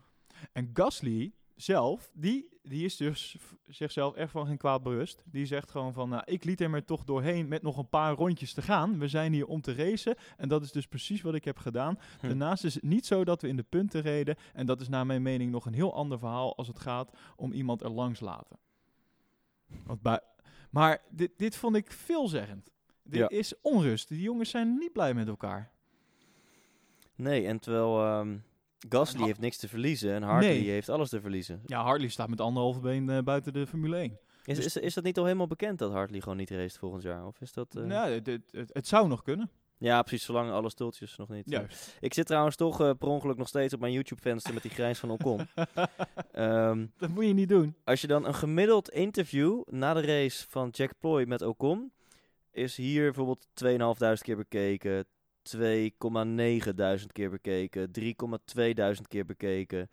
En 0.52 0.70
Gasly 0.72 1.32
zelf, 1.56 2.10
die, 2.14 2.48
die 2.62 2.84
is 2.84 2.96
dus 2.96 3.36
zichzelf 3.66 4.14
echt 4.14 4.30
van 4.30 4.46
geen 4.46 4.56
kwaad 4.56 4.82
bewust. 4.82 5.22
Die 5.24 5.46
zegt 5.46 5.70
gewoon 5.70 5.92
van, 5.92 6.08
nou, 6.08 6.22
ik 6.26 6.44
liet 6.44 6.58
hem 6.58 6.74
er 6.74 6.84
toch 6.84 7.04
doorheen 7.04 7.48
met 7.48 7.62
nog 7.62 7.76
een 7.76 7.88
paar 7.88 8.14
rondjes 8.14 8.52
te 8.52 8.62
gaan. 8.62 8.98
We 8.98 9.08
zijn 9.08 9.32
hier 9.32 9.46
om 9.46 9.60
te 9.60 9.74
racen 9.74 10.14
en 10.36 10.48
dat 10.48 10.62
is 10.62 10.72
dus 10.72 10.86
precies 10.86 11.22
wat 11.22 11.34
ik 11.34 11.44
heb 11.44 11.58
gedaan. 11.58 11.98
Hm. 12.20 12.26
Daarnaast 12.26 12.64
is 12.64 12.74
het 12.74 12.82
niet 12.82 13.06
zo 13.06 13.24
dat 13.24 13.42
we 13.42 13.48
in 13.48 13.56
de 13.56 13.62
punten 13.62 14.00
reden. 14.00 14.36
En 14.52 14.66
dat 14.66 14.80
is 14.80 14.88
naar 14.88 15.06
mijn 15.06 15.22
mening 15.22 15.50
nog 15.50 15.66
een 15.66 15.74
heel 15.74 15.94
ander 15.94 16.18
verhaal 16.18 16.56
als 16.56 16.68
het 16.68 16.78
gaat 16.78 17.10
om 17.36 17.52
iemand 17.52 17.82
er 17.82 17.90
langs 17.90 18.20
laten. 18.20 18.58
Want 19.84 20.02
bij, 20.02 20.20
maar 20.70 21.02
dit, 21.10 21.30
dit 21.36 21.56
vond 21.56 21.76
ik 21.76 21.90
veelzeggend. 21.92 22.70
Dit 23.02 23.18
Ja. 23.20 23.28
is 23.28 23.60
onrust. 23.60 24.08
Die 24.08 24.20
jongens 24.22 24.50
zijn 24.50 24.78
niet 24.78 24.92
blij 24.92 25.14
met 25.14 25.28
elkaar. 25.28 25.70
Nee, 27.14 27.46
en 27.46 27.58
terwijl 27.58 28.02
ehm, 28.04 28.36
Gasly 28.88 29.24
heeft 29.24 29.40
niks 29.40 29.56
te 29.56 29.68
verliezen 29.68 30.12
en 30.14 30.22
Hartley 30.22 30.50
Nee. 30.50 30.68
heeft 30.70 30.88
alles 30.88 31.08
te 31.08 31.20
verliezen. 31.20 31.62
Ja, 31.66 31.82
Hartley 31.82 32.08
staat 32.08 32.28
met 32.28 32.40
anderhalve 32.40 32.80
been 32.80 33.10
eh, 33.10 33.18
buiten 33.18 33.52
de 33.52 33.66
Formule 33.66 33.96
1. 33.96 34.18
Is, 34.44 34.56
Dus- 34.56 34.64
is, 34.66 34.76
is 34.76 34.94
dat 34.94 35.04
niet 35.04 35.18
al 35.18 35.24
helemaal 35.24 35.46
bekend 35.46 35.78
dat 35.78 35.92
Hartley 35.92 36.20
gewoon 36.20 36.36
niet 36.36 36.50
race 36.50 36.78
volgend 36.78 37.02
jaar? 37.02 37.26
Of 37.26 37.40
is 37.40 37.52
dat... 37.52 37.76
eh, 37.76 37.82
Nou, 37.82 38.10
het, 38.12 38.40
het, 38.72 38.86
zou 38.86 39.08
nog 39.08 39.22
kunnen. 39.22 39.50
Ja, 39.78 40.02
precies, 40.02 40.24
zolang 40.26 40.50
alle 40.50 40.70
stoeltjes 40.70 41.16
nog 41.16 41.28
niet... 41.28 41.46
eh. 41.46 41.52
Juist. 41.52 41.96
Ik 42.00 42.14
zit 42.14 42.26
trouwens 42.26 42.56
toch 42.56 42.76
per 42.76 43.08
ongeluk 43.08 43.36
nog 43.36 43.48
steeds 43.48 43.74
op 43.74 43.80
mijn 43.80 43.92
YouTube-venster 43.92 44.54
met 44.54 44.62
die 44.62 44.70
grijns 44.70 44.98
van 44.98 45.10
Ocon. 45.10 45.40
Ehm, 46.32 46.86
dat 46.98 47.08
moet 47.10 47.26
je 47.26 47.32
niet 47.32 47.48
doen. 47.48 47.76
als 47.84 48.00
je 48.00 48.06
dan 48.06 48.26
een 48.26 48.34
gemiddeld 48.34 48.88
interview 48.90 49.62
na 49.70 49.94
de 49.94 50.00
race 50.00 50.46
van 50.48 50.68
Jack 50.68 50.90
Ploy 50.98 51.24
met 51.24 51.42
Ocon... 51.42 51.92
is 52.50 52.76
hier 52.76 53.02
bijvoorbeeld 53.12 53.46
2.500 53.64 54.22
keer 54.22 54.36
bekeken, 54.36 55.06
2,9 55.46 57.06
keer 57.12 57.30
bekeken, 57.30 57.90
3,2 57.90 59.06
keer 59.08 59.24
bekeken. 59.26 59.90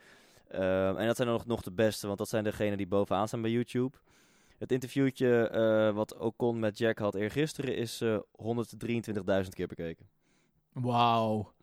Ehm, 0.48 0.98
en 0.98 1.06
dat 1.08 1.16
zijn 1.16 1.28
dan 1.28 1.38
nog, 1.38 1.46
nog 1.46 1.62
de 1.62 1.72
beste, 1.72 2.06
want 2.08 2.18
dat 2.18 2.30
zijn 2.30 2.44
degenen 2.44 2.78
die 2.78 2.88
bovenaan 2.88 3.28
staan 3.28 3.42
bij 3.42 3.52
YouTube. 3.52 3.98
Het 4.58 4.72
interviewtje 4.72 5.48
eh, 5.48 5.96
wat 5.96 6.18
Ocon 6.18 6.60
met 6.60 6.78
Jack 6.78 6.98
had 6.98 7.16
eergisteren 7.16 7.76
is 7.76 8.02
eh 8.02 8.18
123.000 9.44 9.50
keer 9.50 9.68
bekeken. 9.68 10.10
Wauw. 10.72 11.54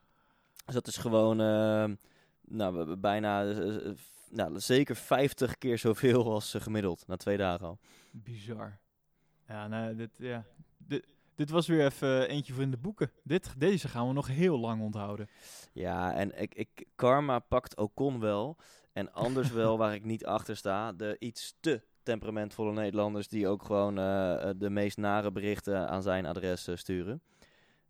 Dus 0.65 0.75
dat 0.75 0.87
is 0.87 0.97
gewoon 0.97 1.41
ehm, 1.41 1.95
nou, 2.41 2.97
bijna 2.97 3.51
eh, 3.51 3.91
nou, 4.31 4.61
zeker 4.61 4.97
50 4.97 5.59
keer 5.59 5.79
zoveel 5.79 6.25
als 6.33 6.55
gemiddeld 6.59 7.07
na 7.07 7.17
twee 7.17 7.37
dagen 7.37 7.67
al. 7.67 7.79
Bizar. 8.11 8.79
Ja, 9.49 9.69
nou, 9.69 9.97
dit, 9.97 10.11
ja. 10.17 10.45
Dit, 11.41 11.51
was 11.51 11.67
weer 11.67 11.85
even 11.85 12.29
eh, 12.29 12.35
eentje 12.35 12.53
voor 12.53 12.63
in 12.63 12.71
de 12.71 12.77
boeken. 12.77 13.11
Dit, 13.23 13.55
deze 13.57 13.89
gaan 13.89 14.07
we 14.07 14.13
nog 14.13 14.27
heel 14.27 14.59
lang 14.59 14.83
onthouden. 14.83 15.29
Ja, 15.73 16.15
en 16.15 16.41
ik, 16.41 16.55
ik, 16.55 16.87
Karma 16.95 17.39
pakt 17.39 17.77
Ocon 17.77 18.21
wel. 18.21 18.57
En 18.93 19.13
anders 19.13 19.51
wel, 19.63 19.79
waar 19.79 19.95
ik 19.95 20.05
niet 20.05 20.27
achter 20.27 20.57
sta, 20.57 20.93
de 20.93 21.17
iets 21.19 21.57
te 21.61 21.83
temperamentvolle 22.03 22.73
Nederlanders 22.73 23.29
die 23.29 23.49
ook 23.49 23.63
gewoon 23.63 23.99
eh, 23.99 24.49
eh, 24.49 24.55
de 24.57 24.71
meest 24.71 24.97
nare 24.97 25.33
berichten 25.33 25.89
aan 25.89 26.03
zijn 26.03 26.27
adres 26.27 26.69
sturen. 26.75 27.23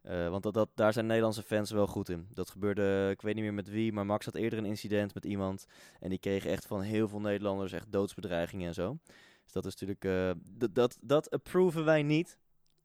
Want 0.03 0.43
dat, 0.43 0.55
dat, 0.55 0.69
daar 0.75 0.93
zijn 0.93 1.07
Nederlandse 1.07 1.43
fans 1.43 1.71
wel 1.71 1.87
goed 1.87 2.09
in. 2.09 2.29
Dat 2.33 2.51
gebeurde, 2.51 3.11
ik 3.11 3.23
weet 3.23 3.35
niet 3.35 3.45
meer 3.45 3.55
met 3.55 3.69
wie, 3.69 3.93
maar 3.93 4.07
Max 4.07 4.25
had 4.25 4.35
eerder 4.35 4.59
een 4.59 4.65
incident 4.65 5.15
met 5.15 5.25
iemand. 5.25 5.67
En 6.01 6.09
die 6.09 6.19
kreeg 6.19 6.47
echt 6.47 6.67
van 6.67 6.81
heel 6.81 7.09
veel 7.09 7.21
Nederlanders 7.21 7.73
echt 7.73 7.93
doodsbedreigingen 7.93 8.67
en 8.69 8.75
zo. 8.75 8.99
Dus 9.45 9.53
dat 9.53 9.65
is 9.65 9.77
natuurlijk, 9.81 10.05
eh, 10.05 10.31
d- 10.59 10.75
dat, 10.75 10.99
dat 11.03 11.31
approven 11.31 11.85
wij 11.85 12.03
niet 12.03 12.39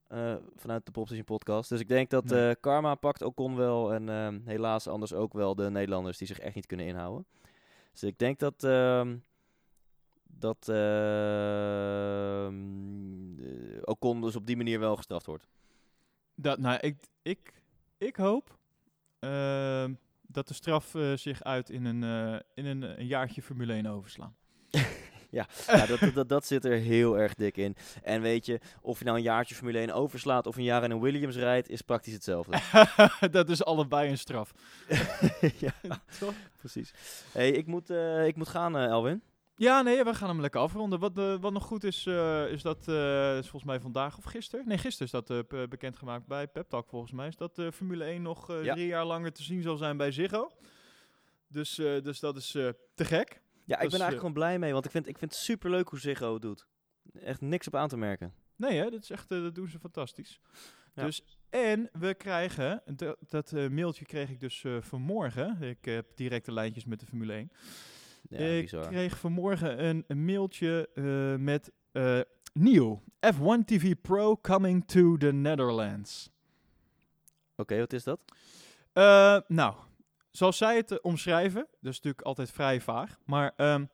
eh, 0.07 0.35
vanuit 0.55 0.85
de 0.85 0.91
Popstation 0.91 1.25
podcast. 1.25 1.69
Dus 1.69 1.79
ik 1.79 1.87
denk 1.87 2.09
dat 2.09 2.25
Nee. 2.25 2.49
eh, 2.49 2.55
Karma 2.59 2.95
pakt 2.95 3.21
Ocon 3.21 3.55
wel 3.55 3.93
en 3.93 4.09
ehm, 4.09 4.39
helaas 4.45 4.87
anders 4.87 5.13
ook 5.13 5.33
wel 5.33 5.55
de 5.55 5.69
Nederlanders 5.69 6.17
die 6.17 6.27
zich 6.27 6.39
echt 6.39 6.55
niet 6.55 6.65
kunnen 6.65 6.85
inhouden. 6.85 7.25
Dus 7.91 8.03
ik 8.03 8.17
denk 8.17 8.39
dat, 8.39 8.63
ehm, 8.63 9.17
dat 10.23 10.67
eh, 10.69 12.47
Ocon 13.83 14.21
dus 14.21 14.35
op 14.35 14.45
die 14.45 14.57
manier 14.57 14.79
wel 14.79 14.95
gestraft 14.95 15.25
wordt. 15.25 15.47
Dat, 16.35 16.59
nou, 16.59 16.79
ik, 16.79 16.95
ik, 17.21 17.53
ik 17.97 18.15
hoop 18.15 18.57
ehm, 19.19 19.93
dat 20.21 20.47
de 20.47 20.53
straf 20.53 20.95
eh, 20.95 21.13
zich 21.13 21.43
uit 21.43 21.69
in 21.69 21.85
een, 21.85 22.03
eh, 22.03 22.39
in 22.53 22.65
een, 22.65 22.99
een 22.99 23.07
jaartje 23.07 23.41
Formule 23.41 23.73
1 23.73 23.85
overslaan. 23.85 24.35
Ja, 25.35 25.47
dat, 25.85 25.99
dat, 25.99 26.13
dat, 26.13 26.29
dat 26.29 26.45
zit 26.45 26.65
er 26.65 26.77
heel 26.77 27.17
erg 27.17 27.33
dik 27.33 27.57
in. 27.57 27.75
En 28.03 28.21
weet 28.21 28.45
je, 28.45 28.59
of 28.81 28.99
je 28.99 29.05
nou 29.05 29.17
een 29.17 29.23
jaartje 29.23 29.55
Formule 29.55 29.77
1 29.79 29.91
overslaat 29.91 30.47
of 30.47 30.55
een 30.55 30.63
jaar 30.63 30.83
in 30.83 30.91
een 30.91 30.99
Williams 30.99 31.35
rijdt, 31.35 31.69
is 31.69 31.81
praktisch 31.81 32.13
hetzelfde. 32.13 32.57
dat 33.31 33.49
is 33.49 33.63
allebei 33.63 34.09
een 34.09 34.17
straf. 34.17 34.53
ja, 35.65 35.73
Toch? 36.19 36.33
precies. 36.57 36.93
hey, 37.31 37.51
ik, 37.51 37.67
moet, 37.67 37.89
eh, 37.89 38.27
ik 38.27 38.35
moet 38.35 38.47
gaan, 38.47 38.77
eh, 38.77 38.83
Elwin. 38.85 39.21
Ja, 39.55 39.81
nee, 39.81 40.03
we 40.03 40.13
gaan 40.13 40.29
hem 40.29 40.41
lekker 40.41 40.59
afronden. 40.61 40.99
Wat, 40.99 41.17
eh, 41.17 41.35
wat 41.39 41.51
nog 41.51 41.63
goed 41.63 41.83
is, 41.83 42.05
is 42.49 42.61
dat, 42.61 42.87
is 43.37 43.49
volgens 43.49 43.63
mij 43.63 43.79
vandaag 43.79 44.17
of 44.17 44.23
gisteren. 44.23 44.67
Nee, 44.67 44.77
gisteren 44.77 45.13
is 45.13 45.25
dat 45.27 45.69
bekendgemaakt 45.69 46.27
bij 46.27 46.47
Pep 46.47 46.69
Talk 46.69 46.89
volgens 46.89 47.11
mij. 47.11 47.27
Is 47.27 47.37
dat 47.37 47.61
Formule 47.73 48.03
1 48.05 48.21
nog 48.21 48.61
Ja. 48.63 48.73
drie 48.73 48.87
jaar 48.87 49.05
langer 49.05 49.31
te 49.33 49.43
zien 49.43 49.61
zal 49.61 49.77
zijn 49.77 49.97
bij 49.97 50.11
Ziggo. 50.11 50.51
Dus, 51.47 51.75
dus 51.75 52.19
dat 52.19 52.37
is 52.37 52.51
te 52.95 53.05
gek. 53.05 53.43
Ja, 53.65 53.75
ik 53.75 53.89
ben 53.89 53.99
eigenlijk 53.99 54.11
eh, 54.11 54.17
gewoon 54.17 54.33
blij 54.33 54.59
mee, 54.59 54.73
want 54.73 54.85
ik 54.85 54.91
vind, 54.91 55.07
ik 55.07 55.17
vind 55.17 55.31
het 55.31 55.39
super 55.39 55.69
leuk 55.69 55.89
hoe 55.89 55.99
Ziggo 55.99 56.33
het 56.33 56.41
doet. 56.41 56.67
Echt 57.13 57.41
niks 57.41 57.67
op 57.67 57.75
aan 57.75 57.87
te 57.87 57.97
merken. 57.97 58.33
Nee, 58.55 58.77
hè, 58.77 58.89
dat, 58.89 59.01
is 59.01 59.09
echt, 59.09 59.31
eh, 59.31 59.41
dat 59.41 59.55
doen 59.55 59.67
ze 59.67 59.79
fantastisch. 59.79 60.41
Ja. 60.93 61.05
Dus, 61.05 61.23
en 61.49 61.89
we 61.91 62.13
krijgen, 62.13 62.81
dat, 62.85 63.17
dat 63.27 63.51
eh, 63.51 63.69
mailtje 63.69 64.05
kreeg 64.05 64.29
ik 64.29 64.39
dus 64.39 64.65
vanmorgen. 64.79 65.61
Ik 65.61 65.85
heb 65.85 66.15
directe 66.15 66.51
lijntjes 66.51 66.85
met 66.85 66.99
de 66.99 67.05
Formule 67.05 67.33
1. 67.33 67.51
Ja, 68.29 68.37
ik 68.37 68.61
bizar. 68.61 68.87
kreeg 68.87 69.19
vanmorgen 69.19 69.85
een, 69.85 70.03
een 70.07 70.25
mailtje 70.25 70.89
met 71.39 71.71
nieuw. 72.53 73.03
F1 73.33 73.65
TV 73.65 73.95
Pro 74.01 74.37
coming 74.37 74.87
to 74.87 75.17
the 75.17 75.31
Netherlands. 75.31 76.29
Oké, 77.55 77.77
wat 77.77 77.93
is 77.93 78.03
dat? 78.03 78.19
Nou, 79.47 79.75
zoals 80.35 80.57
zij 80.57 80.75
het 80.75 80.91
eh, 80.91 80.97
omschrijven, 81.01 81.61
dat 81.61 81.91
is 81.91 81.95
natuurlijk 81.95 82.21
altijd 82.21 82.51
vrij 82.51 82.81
vaag, 82.81 83.19
maar 83.25 83.53
ehm, 83.55 83.85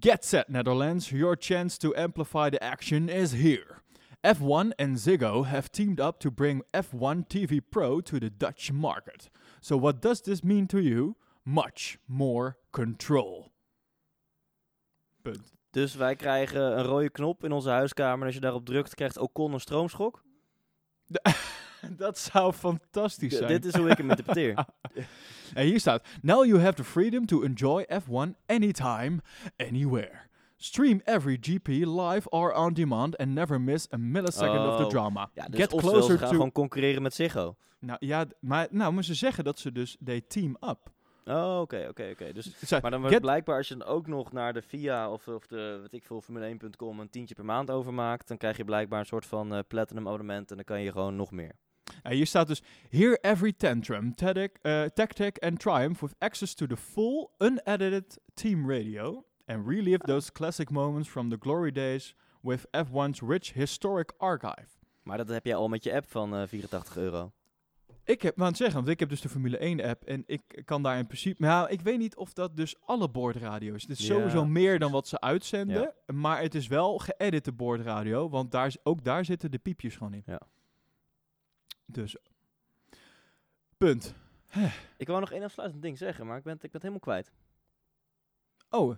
Get 0.00 0.24
set 0.24 0.48
Netherlands, 0.48 1.10
your 1.10 1.36
chance 1.38 1.78
to 1.78 1.94
amplify 1.94 2.50
the 2.50 2.60
action 2.60 3.08
is 3.08 3.32
here. 3.32 3.82
F1 4.22 4.74
and 4.76 4.98
Ziggo 4.98 5.44
have 5.44 5.70
teamed 5.70 6.00
up 6.00 6.18
to 6.18 6.30
bring 6.30 6.62
F1 6.72 7.26
TV 7.26 7.60
Pro 7.70 8.00
to 8.00 8.18
the 8.18 8.30
Dutch 8.36 8.72
market. 8.72 9.30
So 9.60 9.78
what 9.78 10.02
does 10.02 10.20
this 10.20 10.42
mean 10.42 10.66
to 10.66 10.78
you? 10.78 11.16
Much 11.42 11.98
more 12.06 12.56
control. 12.70 13.50
Punt. 15.22 15.52
Dus 15.70 15.94
wij 15.94 16.16
krijgen 16.16 16.78
een 16.78 16.84
rode 16.84 17.10
knop 17.10 17.44
in 17.44 17.52
onze 17.52 17.70
huiskamer. 17.70 18.20
En 18.20 18.26
als 18.26 18.34
je 18.34 18.40
daarop 18.40 18.66
drukt, 18.66 18.94
krijgt 18.94 19.18
Ocon 19.18 19.52
een 19.52 19.60
stroomschok. 19.60 20.22
Dat 21.96 22.18
zou 22.18 22.52
fantastisch 22.52 23.36
zijn. 23.36 23.48
dit 23.48 23.64
is 23.64 23.74
hoe 23.76 23.88
ik 23.90 23.96
hem 23.96 24.10
interpreteer. 24.10 24.64
En 25.54 25.64
hier 25.66 25.80
staat: 25.80 26.04
Now 26.22 26.44
you 26.44 26.60
have 26.60 26.74
the 26.74 26.84
freedom 26.84 27.26
to 27.26 27.42
enjoy 27.42 27.84
F1 27.92 28.30
anytime, 28.46 29.18
anywhere. 29.56 30.28
Stream 30.56 31.00
every 31.04 31.38
GP 31.40 31.68
live 31.68 32.28
or 32.28 32.52
on 32.54 32.72
demand 32.74 33.16
and 33.16 33.28
never 33.28 33.60
miss 33.60 33.86
a 33.92 33.96
millisecond 33.96 34.68
of 34.68 34.76
the 34.76 34.82
Oh. 34.84 34.88
drama. 34.88 35.30
Ja, 35.34 35.46
dus 35.48 35.60
Get 35.60 35.68
closer 35.76 36.18
gaan 36.18 36.28
to. 36.28 36.34
gewoon 36.34 36.52
concurreren 36.52 37.02
met 37.02 37.14
Ziggo. 37.14 37.56
Nou 37.78 37.96
ja, 38.00 38.24
maar, 38.40 38.66
nou, 38.70 38.92
maar 38.92 39.04
ze 39.04 39.14
zeggen 39.14 39.44
dat 39.44 39.58
ze 39.58 39.72
dus 39.72 39.96
they 40.04 40.20
team 40.20 40.56
up. 40.60 40.78
Oh, 41.24 41.58
oké, 41.60 41.86
oké, 41.88 42.08
oké. 42.12 42.32
Dus, 42.32 42.70
maar 42.82 42.90
dan 42.90 43.00
wordt 43.00 43.20
blijkbaar 43.20 43.56
als 43.56 43.68
je 43.68 43.76
dan 43.76 43.86
ook 43.88 44.06
nog 44.06 44.32
naar 44.32 44.52
de 44.52 44.62
VIA 44.62 45.10
of, 45.12 45.28
of 45.28 45.46
de, 45.46 45.78
weet 45.80 45.92
ik 45.92 46.04
veel, 46.04 46.22
Formule1.com 46.22 47.00
een 47.00 47.10
tientje 47.10 47.34
per 47.34 47.44
maand 47.44 47.70
overmaakt, 47.70 48.28
dan 48.28 48.36
krijg 48.36 48.56
je 48.56 48.64
blijkbaar 48.64 49.00
een 49.00 49.06
soort 49.06 49.26
van 49.26 49.54
eh, 49.54 49.58
platinum 49.68 50.06
abonnement 50.06 50.50
en 50.50 50.56
dan 50.56 50.64
kan 50.64 50.80
je 50.82 50.92
gewoon 50.92 51.16
nog 51.16 51.30
meer. 51.30 51.52
Hier 52.08 52.26
staat 52.26 52.46
dus: 52.46 52.62
Hear 52.90 53.18
every 53.20 53.52
tantrum, 53.52 54.14
tactic, 54.14 54.58
uh, 54.62 54.82
tactic 54.84 55.44
and 55.44 55.58
triumph 55.58 56.00
with 56.00 56.14
access 56.18 56.54
to 56.54 56.66
the 56.66 56.76
full 56.76 57.30
unedited 57.38 58.18
team 58.34 58.68
radio 58.68 59.24
and 59.46 59.66
relive 59.68 59.98
those 60.06 60.32
classic 60.32 60.70
moments 60.70 61.08
from 61.08 61.28
the 61.30 61.36
glory 61.40 61.72
days 61.72 62.14
with 62.42 62.66
F1's 62.76 63.20
rich 63.20 63.52
historic 63.52 64.12
archive. 64.18 64.68
Maar 65.02 65.16
dat 65.16 65.28
heb 65.28 65.44
jij 65.46 65.54
al 65.54 65.68
met 65.68 65.84
je 65.84 65.94
app 65.94 66.10
van 66.10 66.34
eh 66.36 66.42
84 66.46 66.96
euro. 66.96 67.32
Ik 68.04 68.22
heb, 68.22 68.36
maar 68.36 68.44
aan 68.44 68.50
het 68.50 68.60
zeggen, 68.60 68.76
want 68.76 68.88
ik 68.88 68.98
heb 69.00 69.08
dus 69.08 69.20
de 69.20 69.28
Formule 69.28 69.58
1 69.58 69.80
app 69.82 70.04
en 70.04 70.22
ik 70.26 70.62
kan 70.64 70.82
daar 70.82 70.98
in 70.98 71.06
principe, 71.06 71.42
nou, 71.42 71.68
ik 71.70 71.80
weet 71.80 71.98
niet 71.98 72.16
of 72.16 72.32
dat 72.32 72.56
dus 72.56 72.74
alle 72.80 73.08
boordradio 73.10 73.74
is. 73.74 73.82
Het 73.82 73.90
is 73.90 74.06
Ja, 74.06 74.14
sowieso 74.14 74.44
meer 74.46 74.78
dan 74.78 74.90
wat 74.92 75.08
ze 75.08 75.20
uitzenden, 75.20 75.80
Ja. 76.06 76.12
maar 76.14 76.40
het 76.42 76.54
is 76.54 76.66
wel 76.66 76.98
geëdite 76.98 77.52
boordradio, 77.52 78.28
want 78.28 78.50
daar, 78.50 78.66
is- 78.66 78.78
ook 78.84 79.04
daar 79.04 79.24
zitten 79.24 79.50
de 79.50 79.58
piepjes 79.58 79.96
gewoon 79.96 80.14
in. 80.14 80.22
Ja. 80.26 80.40
Dus, 81.94 82.16
punt. 83.76 84.14
Ik 84.96 85.06
wou 85.06 85.20
nog 85.20 85.30
één 85.32 85.42
afsluitend 85.42 85.82
ding 85.82 85.98
zeggen, 85.98 86.26
maar 86.26 86.36
ik 86.38 86.42
ben, 86.42 86.52
ik 86.54 86.60
ben 86.60 86.70
het 86.72 86.82
helemaal 86.82 87.00
kwijt. 87.00 87.32
Oh, 88.70 88.96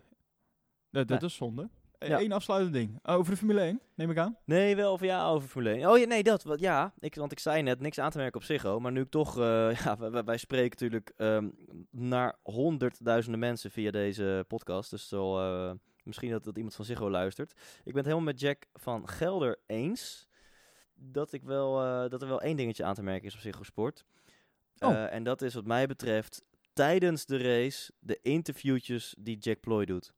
dat, 0.90 1.09
dat 1.09 1.20
Ja. 1.20 1.26
is 1.26 1.34
zonde. 1.34 1.68
Ja. 1.99 2.20
Eén 2.20 2.32
afsluitend 2.32 2.72
ding. 2.74 2.99
Oh, 3.03 3.14
over 3.14 3.32
de 3.32 3.38
Formule 3.38 3.61
1, 3.61 3.80
neem 3.95 4.11
ik 4.11 4.18
aan. 4.18 4.36
Nee, 4.45 4.76
wel 4.76 4.93
of 4.93 5.01
ja, 5.01 5.28
over 5.28 5.49
Formule 5.49 5.74
1. 5.74 5.90
Oh 5.90 5.99
ja, 5.99 6.07
nee, 6.07 6.22
dat. 6.22 6.43
Wat, 6.43 6.61
ja, 6.61 6.95
ik, 6.99 7.14
want 7.14 7.32
ik 7.32 7.38
zei 7.38 7.62
net 7.62 7.80
niks 7.80 7.99
aan 7.99 8.11
te 8.11 8.18
merken 8.18 8.40
op 8.40 8.47
Ziggo. 8.47 8.80
Maar 8.80 8.93
nu 8.93 9.01
ik 9.01 9.11
toch, 9.11 9.38
eh, 9.38 9.74
ja, 9.84 9.97
wij- 9.99 10.24
wij, 10.24 10.36
spreken 10.36 10.70
natuurlijk 10.70 11.12
ehm, 11.16 11.49
naar 11.90 12.38
honderdduizenden 12.43 13.40
mensen 13.40 13.70
via 13.70 13.90
deze 13.90 14.45
podcast. 14.49 14.90
Dus 14.90 15.09
zo, 15.09 15.38
eh, 15.38 15.72
misschien 16.05 16.30
dat, 16.30 16.45
dat 16.45 16.57
iemand 16.57 16.74
van 16.74 16.84
Ziggo 16.84 17.11
luistert. 17.11 17.51
Ik 17.53 17.84
ben 17.84 17.95
het 17.95 18.05
helemaal 18.05 18.24
met 18.32 18.40
Jack 18.40 18.66
van 18.74 19.09
Gelder 19.09 19.59
eens. 19.66 20.28
Dat, 21.05 21.32
ik 21.32 21.42
wel, 21.42 21.80
eh, 21.84 22.11
dat 22.11 22.22
er 22.22 22.28
wel 22.28 22.40
één 22.40 22.57
dingetje 22.57 22.84
aan 22.84 22.94
te 22.94 23.03
merken 23.03 23.26
is 23.26 23.34
op 23.34 23.40
Ziggo 23.40 23.62
Sport. 23.62 24.05
Oh. 24.78 24.90
Eh, 24.90 25.12
en 25.12 25.22
dat 25.22 25.42
is 25.42 25.55
wat 25.55 25.64
mij 25.66 25.86
betreft 25.86 26.42
tijdens 26.72 27.26
de 27.26 27.36
race 27.36 27.92
de 27.98 28.18
interviewtjes 28.22 29.14
die 29.18 29.38
Jack 29.38 29.61
Ploy 29.61 29.84
doet. 29.84 30.12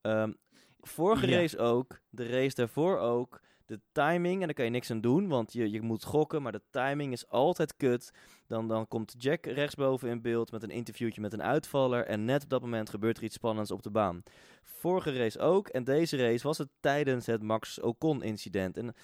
Ehm, 0.00 0.32
vorige 0.80 1.26
Ja. 1.26 1.36
race 1.38 1.58
ook, 1.58 2.00
de 2.10 2.28
race 2.28 2.54
daarvoor 2.54 2.98
ook. 2.98 3.40
De 3.66 3.80
timing, 3.92 4.40
en 4.40 4.46
daar 4.46 4.54
kan 4.54 4.64
je 4.64 4.70
niks 4.70 4.90
aan 4.90 5.00
doen, 5.00 5.28
want 5.28 5.52
je, 5.52 5.70
je 5.70 5.82
moet 5.82 6.04
gokken, 6.04 6.42
maar 6.42 6.52
de 6.52 6.62
timing 6.70 7.12
is 7.12 7.28
altijd 7.28 7.76
kut. 7.76 8.10
Dan, 8.46 8.68
dan 8.68 8.88
komt 8.88 9.14
Jack 9.18 9.46
rechtsboven 9.46 10.08
in 10.08 10.22
beeld 10.22 10.52
met 10.52 10.62
een 10.62 10.70
interviewtje 10.70 11.20
met 11.20 11.32
een 11.32 11.42
uitvaller. 11.42 12.06
En 12.06 12.24
net 12.24 12.42
op 12.42 12.48
dat 12.48 12.60
moment 12.60 12.90
gebeurt 12.90 13.16
er 13.16 13.24
iets 13.24 13.34
spannends 13.34 13.70
op 13.70 13.82
de 13.82 13.90
baan. 13.90 14.22
Vorige 14.62 15.16
race 15.16 15.38
ook, 15.38 15.68
en 15.68 15.84
deze 15.84 16.16
race 16.16 16.46
was 16.46 16.58
het 16.58 16.68
tijdens 16.80 17.26
het 17.26 17.42
Max 17.42 17.80
Ocon-incident. 17.80 18.76
En 18.76 18.94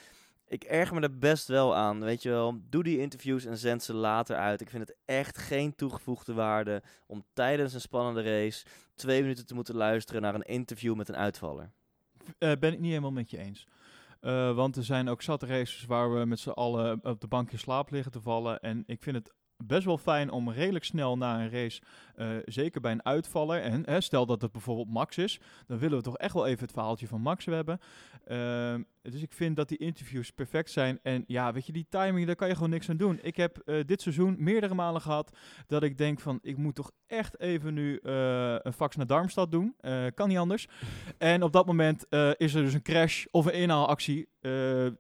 ik 0.53 0.65
erger 0.65 0.95
me 0.95 1.01
er 1.01 1.19
best 1.19 1.49
wel 1.49 1.77
aan, 1.77 2.01
weet 2.01 2.23
je 2.23 2.29
wel. 2.29 2.61
Doe 2.69 2.83
die 2.83 2.99
interviews 2.99 3.45
en 3.45 3.59
zend 3.59 3.83
ze 3.83 3.95
later 3.95 4.37
uit. 4.37 4.61
Ik 4.61 4.71
vind 4.71 4.89
het 4.89 4.97
echt 5.05 5.39
geen 5.39 5.75
toegevoegde 5.75 6.33
waarde 6.33 6.83
om 7.07 7.25
tijdens 7.33 7.75
een 7.75 7.81
spannende 7.81 8.23
race 8.23 8.65
twee 8.95 9.21
minuten 9.21 9.47
te 9.47 9.55
moeten 9.55 9.75
luisteren 9.75 10.23
naar 10.23 10.35
een 10.35 10.43
interview 10.43 10.95
met 10.95 11.09
een 11.09 11.17
uitvaller. 11.17 11.71
Eh, 12.39 12.53
ben 12.59 12.73
ik 12.73 12.79
niet 12.79 12.89
helemaal 12.89 13.13
met 13.13 13.31
je 13.31 13.39
eens. 13.39 13.67
Eh, 14.21 14.55
want 14.55 14.77
er 14.77 14.85
zijn 14.85 15.09
ook 15.09 15.23
zat 15.23 15.43
races 15.43 15.85
waar 15.85 16.15
we 16.15 16.25
met 16.25 16.39
z'n 16.39 16.51
allen 16.51 17.01
op 17.03 17.21
de 17.21 17.27
bank 17.27 17.53
in 17.53 17.59
slaap 17.59 17.91
liggen 17.91 18.13
te 18.13 18.21
vallen. 18.21 18.61
En 18.61 18.83
ik 18.87 19.03
vind 19.03 19.17
het 19.17 19.33
best 19.67 19.85
wel 19.85 19.99
fijn 19.99 20.31
om 20.31 20.51
redelijk 20.51 20.85
snel 20.85 21.17
na 21.17 21.41
een 21.41 21.51
race, 21.51 21.83
eh, 22.15 22.29
zeker 22.45 22.81
bij 22.81 22.93
een 22.93 23.05
uitvaller, 23.05 23.61
en 23.61 23.83
hè, 23.87 24.01
stel 24.01 24.27
dat 24.27 24.43
het 24.43 24.53
bijvoorbeeld 24.53 24.89
Max 24.89 25.19
is, 25.19 25.41
dan 25.67 25.79
willen 25.79 25.97
we 25.97 26.05
toch 26.05 26.17
echt 26.17 26.35
wel 26.35 26.47
even 26.47 26.63
het 26.63 26.73
verhaaltje 26.73 27.07
van 27.07 27.21
Max 27.21 27.45
hebben. 27.45 27.79
Ehm, 28.25 28.83
dus 29.03 29.23
ik 29.23 29.33
vind 29.33 29.57
dat 29.57 29.69
die 29.69 29.79
interviews 29.79 30.31
perfect 30.31 30.71
zijn. 30.71 30.99
En 31.03 31.25
ja, 31.27 31.53
weet 31.53 31.67
je, 31.67 31.73
die 31.73 31.87
timing, 31.89 32.27
daar 32.27 32.37
kan 32.37 32.49
je 32.49 32.55
gewoon 32.55 32.71
niks 32.71 32.91
aan 32.91 32.97
doen. 32.97 33.19
Ik 33.23 33.37
heb 33.37 33.59
eh, 33.59 33.77
dit 33.87 34.03
seizoen 34.03 34.37
meerdere 34.39 34.75
malen 34.75 35.01
gehad 35.01 35.37
dat 35.67 35.83
ik 35.83 35.99
denk 35.99 36.21
van, 36.21 36.39
ik 36.43 36.57
moet 36.57 36.75
toch 36.75 36.91
echt 37.07 37.41
even 37.41 37.75
nu 37.75 37.97
eh, 37.97 38.57
een 38.59 38.73
fax 38.73 38.97
naar 38.97 39.07
Darmstad 39.07 39.51
doen. 39.51 39.75
Kan 40.15 40.29
niet 40.29 40.39
anders. 40.39 40.69
En 41.19 41.43
op 41.43 41.53
dat 41.53 41.67
moment 41.67 42.07
is 42.37 42.55
er 42.55 42.63
dus 42.63 42.75
een 42.75 42.83
crash 42.83 43.25
of 43.31 43.47
een 43.47 43.53
inhaalactie. 43.53 44.29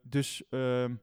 Dus 0.02 0.42
ehm, 0.50 0.94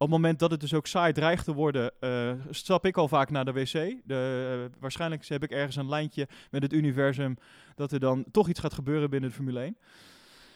op 0.00 0.06
het 0.06 0.16
moment 0.20 0.38
dat 0.38 0.50
het 0.50 0.60
dus 0.60 0.74
ook 0.74 0.86
saai 0.86 1.12
dreigt 1.12 1.44
te 1.44 1.52
worden, 1.54 1.92
eh, 2.00 2.32
stap 2.50 2.86
ik 2.86 2.96
al 2.96 3.08
vaak 3.08 3.30
naar 3.30 3.44
de 3.44 3.52
wc. 3.52 3.72
De, 4.04 4.68
eh, 4.72 4.80
waarschijnlijk 4.80 5.26
heb 5.26 5.42
ik 5.42 5.50
ergens 5.50 5.76
een 5.76 5.88
lijntje 5.88 6.28
met 6.50 6.62
het 6.62 6.72
universum 6.72 7.36
dat 7.74 7.92
er 7.92 8.00
dan 8.00 8.24
toch 8.30 8.48
iets 8.48 8.60
gaat 8.60 8.72
gebeuren 8.74 9.10
binnen 9.10 9.28
de 9.28 9.34
Formule 9.36 9.60
1. 9.64 9.76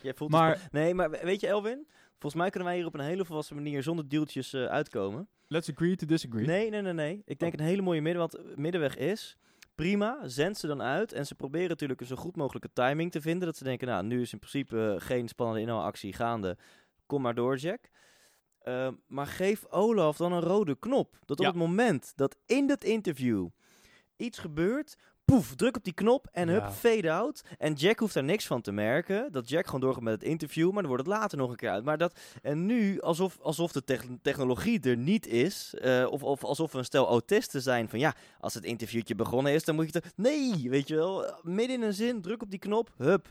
Jij 0.03 0.15
voelt 0.15 0.31
Maar- 0.31 0.51
het 0.63 0.73
nee, 0.73 0.95
maar 0.95 1.11
weet 1.11 1.41
je 1.41 1.47
Elwin? 1.47 1.87
Volgens 2.11 2.35
mij 2.43 2.51
kunnen 2.51 2.69
wij 2.69 2.79
hier 2.79 2.87
op 2.87 2.95
een 2.95 3.01
hele 3.01 3.25
volwassen 3.25 3.57
manier 3.57 3.83
zonder 3.83 4.09
deeltjes 4.09 4.53
eh, 4.53 4.65
uitkomen. 4.65 5.29
Let's 5.47 5.71
agree 5.71 5.97
to 5.97 6.07
disagree. 6.07 6.47
Nee, 6.47 6.71
nee, 6.71 6.83
nee, 6.83 6.93
nee. 6.93 7.23
Ik 7.25 7.39
denk 7.39 7.53
een 7.53 7.61
hele 7.61 7.83
mooie 7.83 8.01
midden, 8.01 8.21
want, 8.21 8.35
eh, 8.35 8.57
middenweg 8.57 8.97
is... 8.97 9.37
Prima, 9.75 10.19
zend 10.29 10.57
ze 10.59 10.67
dan 10.67 10.83
uit. 10.83 11.13
En 11.13 11.27
ze 11.27 11.35
proberen 11.35 11.69
natuurlijk 11.69 12.01
een 12.01 12.07
zo 12.07 12.17
goed 12.17 12.37
mogelijke 12.37 12.69
timing 12.73 13.11
te 13.11 13.21
vinden. 13.21 13.47
Dat 13.47 13.57
ze 13.57 13.65
denken, 13.65 13.87
nou, 13.89 14.05
nu 14.05 14.21
is 14.21 14.33
in 14.33 14.39
principe 14.39 14.97
geen 14.99 15.29
spannende 15.29 15.61
inhaalactie 15.61 16.13
gaande. 16.13 16.57
Kom 17.07 17.23
maar 17.23 17.35
door, 17.35 17.57
Jack. 17.57 17.81
Eh, 18.65 18.89
maar 19.07 19.27
geef 19.27 19.65
Olaf 19.71 20.17
dan 20.17 20.33
een 20.33 20.41
rode 20.41 20.77
knop. 20.79 21.17
Dat 21.25 21.39
op 21.39 21.45
Ja. 21.45 21.51
het 21.51 21.59
moment 21.61 22.13
dat 22.17 22.37
in 22.47 22.67
dat 22.67 22.85
interview 22.85 23.47
iets 24.17 24.39
gebeurt... 24.39 24.97
Poef, 25.25 25.55
druk 25.55 25.77
op 25.77 25.85
die 25.85 25.93
knop 25.93 26.29
en 26.33 26.49
hup, 26.49 26.61
Ja. 26.61 26.71
fade 26.73 27.13
out. 27.13 27.43
En 27.59 27.73
Jack 27.73 27.99
hoeft 27.99 28.15
daar 28.15 28.25
niks 28.25 28.47
van 28.47 28.61
te 28.61 28.73
merken. 28.73 29.33
Dat 29.33 29.49
Jack 29.49 29.65
gewoon 29.65 29.81
doorgaat 29.81 30.03
met 30.03 30.13
het 30.13 30.23
interview, 30.23 30.71
maar 30.73 30.83
dan 30.83 30.91
wordt 30.91 31.07
het 31.07 31.17
later 31.17 31.39
nog 31.39 31.51
een 31.51 31.57
keer 31.57 31.71
uit. 31.71 31.85
Maar 31.85 31.99
dat, 31.99 32.21
en 32.43 32.67
nu, 32.67 33.01
alsof, 33.01 33.39
alsof 33.41 33.73
de 33.73 33.85
tech- 33.85 34.07
technologie 34.23 34.81
er 34.81 34.97
niet 34.97 35.27
is, 35.27 35.75
eh, 35.75 36.07
of, 36.11 36.23
of 36.23 36.45
alsof 36.45 36.73
we 36.73 36.79
een 36.79 36.85
stel 36.85 37.09
autisten 37.09 37.63
zijn 37.63 37.89
van 37.89 37.99
ja, 37.99 38.15
als 38.41 38.55
het 38.55 38.65
interviewtje 38.65 39.15
begonnen 39.15 39.53
is, 39.53 39.65
dan 39.65 39.75
moet 39.75 39.93
je 39.93 39.99
het... 40.03 40.13
Nee, 40.17 40.71
weet 40.71 40.89
je 40.89 40.95
wel, 40.95 41.35
midden 41.43 41.77
in 41.77 41.83
een 41.83 41.95
zin, 41.95 42.21
druk 42.23 42.43
op 42.43 42.51
die 42.51 42.59
knop, 42.59 42.91
hup. 42.97 43.31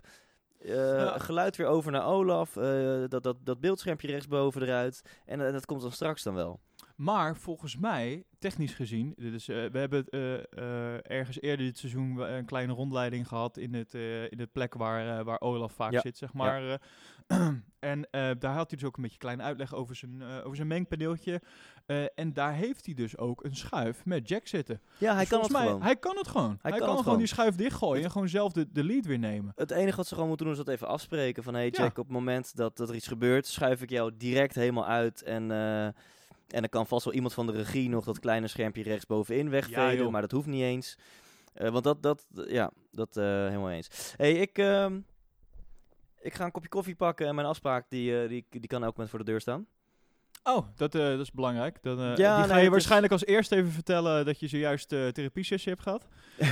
Eh, 0.66 0.74
Ja. 0.76 1.18
Geluid 1.20 1.56
weer 1.56 1.68
over 1.68 1.92
naar 1.92 2.06
Olaf, 2.06 2.58
eh, 2.58 3.04
dat, 3.08 3.24
dat, 3.24 3.36
dat 3.44 3.60
beeldschermpje 3.60 4.08
rechtsboven 4.08 4.62
eruit. 4.62 5.02
En 5.26 5.52
dat 5.52 5.66
komt 5.66 5.82
dan 5.82 5.92
straks 5.92 6.24
dan 6.24 6.34
wel. 6.34 6.60
Maar 6.96 7.38
volgens 7.38 7.78
mij, 7.78 8.24
technisch 8.40 8.74
gezien, 8.74 9.14
dit 9.18 9.34
is, 9.34 9.48
eh, 9.48 9.66
we 9.72 9.80
hebben 9.80 10.06
eh, 10.10 10.34
eh, 10.34 11.00
ergens 11.04 11.42
eerder 11.42 11.66
dit 11.66 11.78
seizoen 11.78 12.18
een 12.18 12.46
kleine 12.46 12.74
rondleiding 12.74 13.28
gehad 13.28 13.58
in 13.58 13.74
het, 13.74 13.94
in 14.30 14.40
het 14.40 14.52
plek 14.52 14.74
waar, 14.74 15.24
waar 15.24 15.42
Olaf 15.42 15.74
vaak 15.74 15.92
Ja. 15.92 16.00
zit, 16.02 16.18
zeg 16.18 16.34
maar. 16.34 16.82
en 17.80 18.08
daar 18.12 18.54
had 18.54 18.70
hij 18.70 18.80
dus 18.80 18.84
ook 18.84 18.98
een 18.98 19.04
beetje 19.04 19.18
kleine 19.18 19.44
uitleg 19.44 19.74
over 19.74 19.96
zijn, 19.96 20.24
over 20.24 20.56
zijn 20.56 20.68
mengpaneeltje. 20.68 21.42
En 22.16 22.34
daar 22.34 22.54
heeft 22.54 22.86
hij 22.86 22.94
dus 22.94 23.18
ook 23.18 23.44
een 23.44 23.56
schuif 23.56 24.06
met 24.06 24.28
Jack 24.28 24.48
zitten. 24.48 24.82
Ja, 24.98 25.12
hij 25.12 25.20
Dus 25.20 25.30
kan 25.30 25.42
het 25.42 25.52
mij, 25.52 25.66
gewoon. 25.66 25.82
Hij 25.82 25.96
kan 25.96 26.18
het 26.18 26.28
gewoon. 26.28 26.60
Hij, 26.62 26.72
kan 26.72 26.88
gewoon 26.88 27.04
gewoon. 27.04 27.18
die 27.18 27.28
schuif 27.28 27.56
dichtgooien 27.56 28.04
en 28.04 28.12
gewoon 28.12 28.30
zelf 28.30 28.52
de, 28.52 28.72
de 28.72 28.84
lead 28.84 29.06
weer 29.06 29.20
nemen. 29.20 29.52
Het 29.56 29.72
enige 29.72 29.98
wat 29.98 30.08
ze 30.08 30.14
gewoon 30.14 30.30
moeten 30.30 30.46
doen 30.46 30.56
is 30.56 30.64
dat 30.64 30.74
even 30.76 30.88
afspreken. 30.88 31.44
Van 31.44 31.54
hey 31.54 31.66
Ja. 31.66 31.72
Jack, 31.72 31.98
op 31.98 32.06
het 32.06 32.14
moment 32.14 32.56
dat, 32.56 32.78
dat 32.78 32.90
er 32.90 32.96
iets 32.96 33.08
gebeurt, 33.08 33.48
schuif 33.48 33.82
ik 33.82 33.90
jou 33.90 34.12
direct 34.18 34.56
helemaal 34.56 34.86
uit. 34.88 35.22
En, 35.24 35.52
en 36.54 36.60
dan 36.60 36.70
kan 36.70 36.88
vast 36.88 37.06
wel 37.06 37.14
iemand 37.14 37.34
van 37.34 37.46
de 37.48 37.52
regie 37.54 37.90
nog 37.90 38.06
dat 38.06 38.20
kleine 38.20 38.48
schermpje 38.48 38.84
rechtsbovenin 38.84 39.50
wegveden. 39.50 39.96
joh. 39.98 40.12
maar 40.12 40.22
dat 40.22 40.32
hoeft 40.32 40.48
niet 40.48 40.62
eens. 40.62 40.98
Eh, 41.54 41.70
want 41.70 41.84
dat, 41.84 42.02
dat, 42.04 42.26
ja, 42.48 42.72
dat 42.92 43.18
eh, 43.18 43.24
helemaal 43.24 43.70
eens. 43.70 44.14
hey, 44.18 44.32
ik, 44.34 44.58
ehm, 44.58 45.00
ik 46.22 46.34
ga 46.34 46.46
een 46.46 46.52
kopje 46.52 46.70
koffie 46.70 46.96
pakken 46.96 47.28
en 47.28 47.36
mijn 47.36 47.48
afspraak, 47.48 47.86
die, 47.90 48.22
eh, 48.22 48.30
die, 48.30 48.46
die 48.50 48.68
kan 48.68 48.84
elk 48.84 48.92
moment 48.92 49.10
voor 49.10 49.20
de 49.20 49.26
deur 49.26 49.42
staan. 49.42 49.66
Oh, 50.44 50.68
dat, 50.76 50.92
dat 50.92 51.20
is 51.20 51.32
belangrijk. 51.32 51.78
Dan, 51.82 51.98
Ja, 52.16 52.38
die 52.42 52.50
ga 52.52 52.58
je 52.58 52.64
is- 52.64 52.70
waarschijnlijk 52.70 53.12
als 53.12 53.26
eerste 53.26 53.56
even 53.56 53.72
vertellen 53.72 54.26
dat 54.26 54.40
je 54.40 54.48
zojuist 54.48 54.88
therapiesessie 54.90 55.72
hebt 55.72 55.84
gehad. 55.84 56.08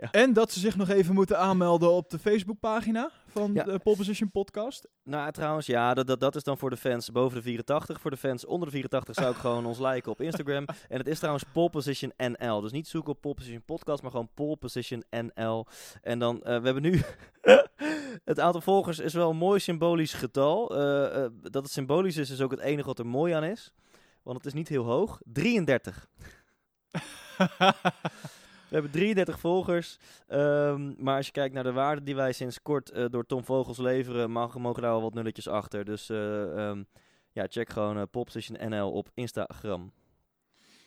Ja. 0.00 0.10
En 0.10 0.32
dat 0.32 0.52
ze 0.52 0.60
zich 0.60 0.76
nog 0.76 0.88
even 0.88 1.14
moeten 1.14 1.38
aanmelden 1.38 1.90
op 1.90 2.10
de 2.10 2.18
Facebookpagina 2.18 3.10
van 3.26 3.52
Ja. 3.54 3.64
de 3.64 3.78
Pole 3.78 3.96
Position 3.96 4.30
Podcast. 4.30 4.88
Nou, 5.04 5.32
trouwens, 5.32 5.66
ja, 5.66 5.94
dat, 5.94 6.06
dat, 6.06 6.20
dat 6.20 6.36
is 6.36 6.42
dan 6.44 6.58
voor 6.58 6.70
de 6.70 6.76
fans 6.76 7.12
boven 7.12 7.36
de 7.36 7.42
84. 7.42 8.00
Voor 8.00 8.10
de 8.10 8.16
fans 8.16 8.44
onder 8.46 8.66
de 8.66 8.72
84 8.74 9.14
zou 9.14 9.30
ik 9.30 9.36
gewoon 9.46 9.66
ons 9.66 9.78
liken 9.78 10.12
op 10.12 10.20
Instagram. 10.20 10.64
En 10.88 10.98
het 10.98 11.06
is 11.06 11.18
trouwens 11.18 11.44
Pole 11.52 11.70
Position 11.70 12.12
NL. 12.16 12.60
Dus 12.60 12.72
niet 12.72 12.88
zoeken 12.88 13.12
op 13.12 13.20
Pole 13.20 13.34
Position 13.34 13.62
Podcast, 13.64 14.02
maar 14.02 14.10
gewoon 14.10 14.30
Pole 14.34 14.56
Position 14.56 15.04
NL. 15.10 15.66
En 16.02 16.18
dan, 16.18 16.42
eh, 16.42 16.58
we 16.58 16.64
hebben 16.64 16.82
nu... 16.82 17.02
het 18.24 18.40
aantal 18.40 18.60
volgers 18.60 18.98
is 18.98 19.14
wel 19.14 19.30
een 19.30 19.36
mooi 19.36 19.60
symbolisch 19.60 20.14
getal. 20.14 20.76
Eh, 20.76 21.24
eh, 21.24 21.30
dat 21.40 21.62
het 21.62 21.72
symbolisch 21.72 22.16
is, 22.16 22.30
is 22.30 22.40
ook 22.40 22.50
het 22.50 22.60
enige 22.60 22.86
wat 22.86 22.98
er 22.98 23.06
mooi 23.06 23.32
aan 23.32 23.44
is. 23.44 23.72
Want 24.22 24.36
het 24.36 24.46
is 24.46 24.52
niet 24.52 24.68
heel 24.68 24.84
hoog. 24.84 25.20
33. 25.24 26.08
We 28.70 28.76
hebben 28.76 28.90
33 28.90 29.40
volgers. 29.40 29.98
Ehm, 30.26 30.92
maar 31.02 31.16
als 31.16 31.26
je 31.26 31.32
kijkt 31.32 31.54
naar 31.54 31.64
de 31.64 31.72
waarde 31.72 32.02
die 32.02 32.14
wij 32.14 32.32
sinds 32.32 32.62
kort 32.62 32.90
eh, 32.90 33.04
door 33.10 33.26
Tom 33.26 33.44
Vogels 33.44 33.78
leveren, 33.78 34.30
mogen 34.30 34.82
daar 34.82 34.90
wel 34.90 35.02
wat 35.02 35.14
nulletjes 35.14 35.48
achter. 35.48 35.84
Dus 35.84 36.08
eh, 36.08 36.68
ehm, 36.68 36.82
ja, 37.32 37.46
check 37.48 37.70
gewoon 37.70 37.96
uh, 37.96 38.02
Popposition 38.10 38.68
NL 38.70 38.90
op 38.92 39.10
Instagram. 39.14 39.92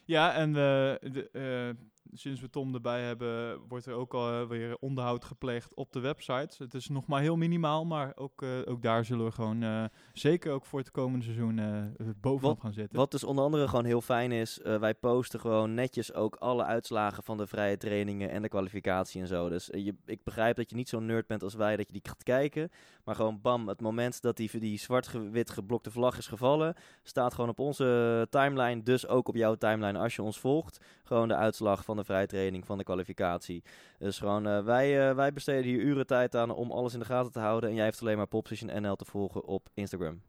Ja, 0.06 0.34
en 0.34 0.50
eh, 0.50 1.12
de, 1.12 1.30
eh, 1.32 1.86
sinds 2.12 2.42
we 2.42 2.50
Tom 2.50 2.74
erbij 2.74 3.02
hebben, 3.02 3.60
wordt 3.68 3.86
er 3.86 3.94
ook 3.94 4.14
al 4.14 4.48
weer 4.48 4.78
onderhoud 4.80 5.26
gepleegd 5.26 5.74
op 5.74 5.92
de 5.92 6.00
website. 6.00 6.64
Het 6.64 6.74
is 6.74 6.90
nog 6.90 7.08
maar 7.08 7.22
heel 7.22 7.38
minimaal, 7.38 7.86
maar 7.86 8.12
ook, 8.16 8.42
eh, 8.42 8.50
ook 8.66 8.82
daar 8.82 9.06
zullen 9.06 9.26
we 9.26 9.32
gewoon 9.32 9.64
eh, 9.64 9.84
zeker 10.14 10.52
ook 10.52 10.66
voor 10.66 10.80
het 10.80 10.92
komende 10.92 11.26
seizoen 11.26 11.60
eh, 11.60 12.08
bovenop 12.22 12.60
gaan 12.60 12.74
zitten. 12.74 12.98
Wat 12.98 13.12
dus 13.12 13.24
onder 13.24 13.44
andere 13.44 13.68
gewoon 13.68 13.86
heel 13.86 14.02
fijn 14.02 14.32
is, 14.32 14.62
eh, 14.62 14.80
wij 14.80 14.94
posten 14.94 15.40
gewoon 15.40 15.74
netjes 15.74 16.14
ook 16.14 16.36
alle 16.36 16.64
uitslagen 16.64 17.24
van 17.24 17.38
de 17.38 17.48
vrije 17.48 17.78
trainingen 17.78 18.30
en 18.30 18.42
de 18.42 18.50
kwalificatie 18.50 19.22
en 19.22 19.28
zo. 19.28 19.50
Dus 19.50 19.70
eh, 19.70 19.86
je, 19.86 19.96
ik 20.06 20.24
begrijp 20.24 20.56
dat 20.56 20.70
je 20.70 20.76
niet 20.76 20.90
zo'n 20.90 21.06
nerd 21.06 21.28
bent 21.28 21.44
als 21.44 21.54
wij, 21.54 21.76
dat 21.76 21.88
je 21.88 21.94
die 21.94 22.02
gaat 22.04 22.24
kijken. 22.24 22.72
Maar 23.04 23.16
gewoon 23.16 23.42
bam, 23.42 23.68
het 23.68 23.82
moment 23.82 24.22
dat 24.22 24.38
die, 24.38 24.60
die 24.60 24.80
zwart-wit 24.80 25.50
geblokte 25.50 25.92
vlag 25.92 26.18
is 26.18 26.28
gevallen, 26.28 26.76
staat 27.04 27.34
gewoon 27.34 27.50
op 27.50 27.60
onze 27.60 28.28
timeline, 28.30 28.84
dus 28.84 29.08
ook 29.08 29.28
op 29.28 29.36
jouw 29.36 29.56
timeline 29.56 30.00
als 30.00 30.16
je 30.16 30.22
ons 30.22 30.40
volgt. 30.40 30.86
Gewoon 31.04 31.28
de 31.28 31.36
uitslag 31.36 31.84
van 31.84 31.93
de 31.98 32.04
vrije 32.04 32.26
training, 32.28 32.66
van 32.66 32.78
de 32.78 32.84
kwalificatie. 32.84 33.64
Dus 34.00 34.18
gewoon, 34.18 34.48
eh, 34.48 34.64
wij, 34.64 35.10
eh, 35.10 35.16
wij 35.16 35.34
besteden 35.34 35.64
hier 35.64 35.80
uren 35.80 36.08
tijd 36.08 36.36
aan 36.36 36.52
om 36.52 36.72
alles 36.72 36.94
in 36.94 37.00
de 37.00 37.06
gaten 37.06 37.32
te 37.32 37.40
houden. 37.40 37.70
En 37.70 37.76
jij 37.76 37.84
heeft 37.86 38.02
alleen 38.02 38.18
maar 38.18 38.28
Popposition 38.28 38.82
NL 38.82 38.96
te 38.96 39.06
volgen 39.06 39.44
op 39.46 39.70
Instagram. 39.74 40.22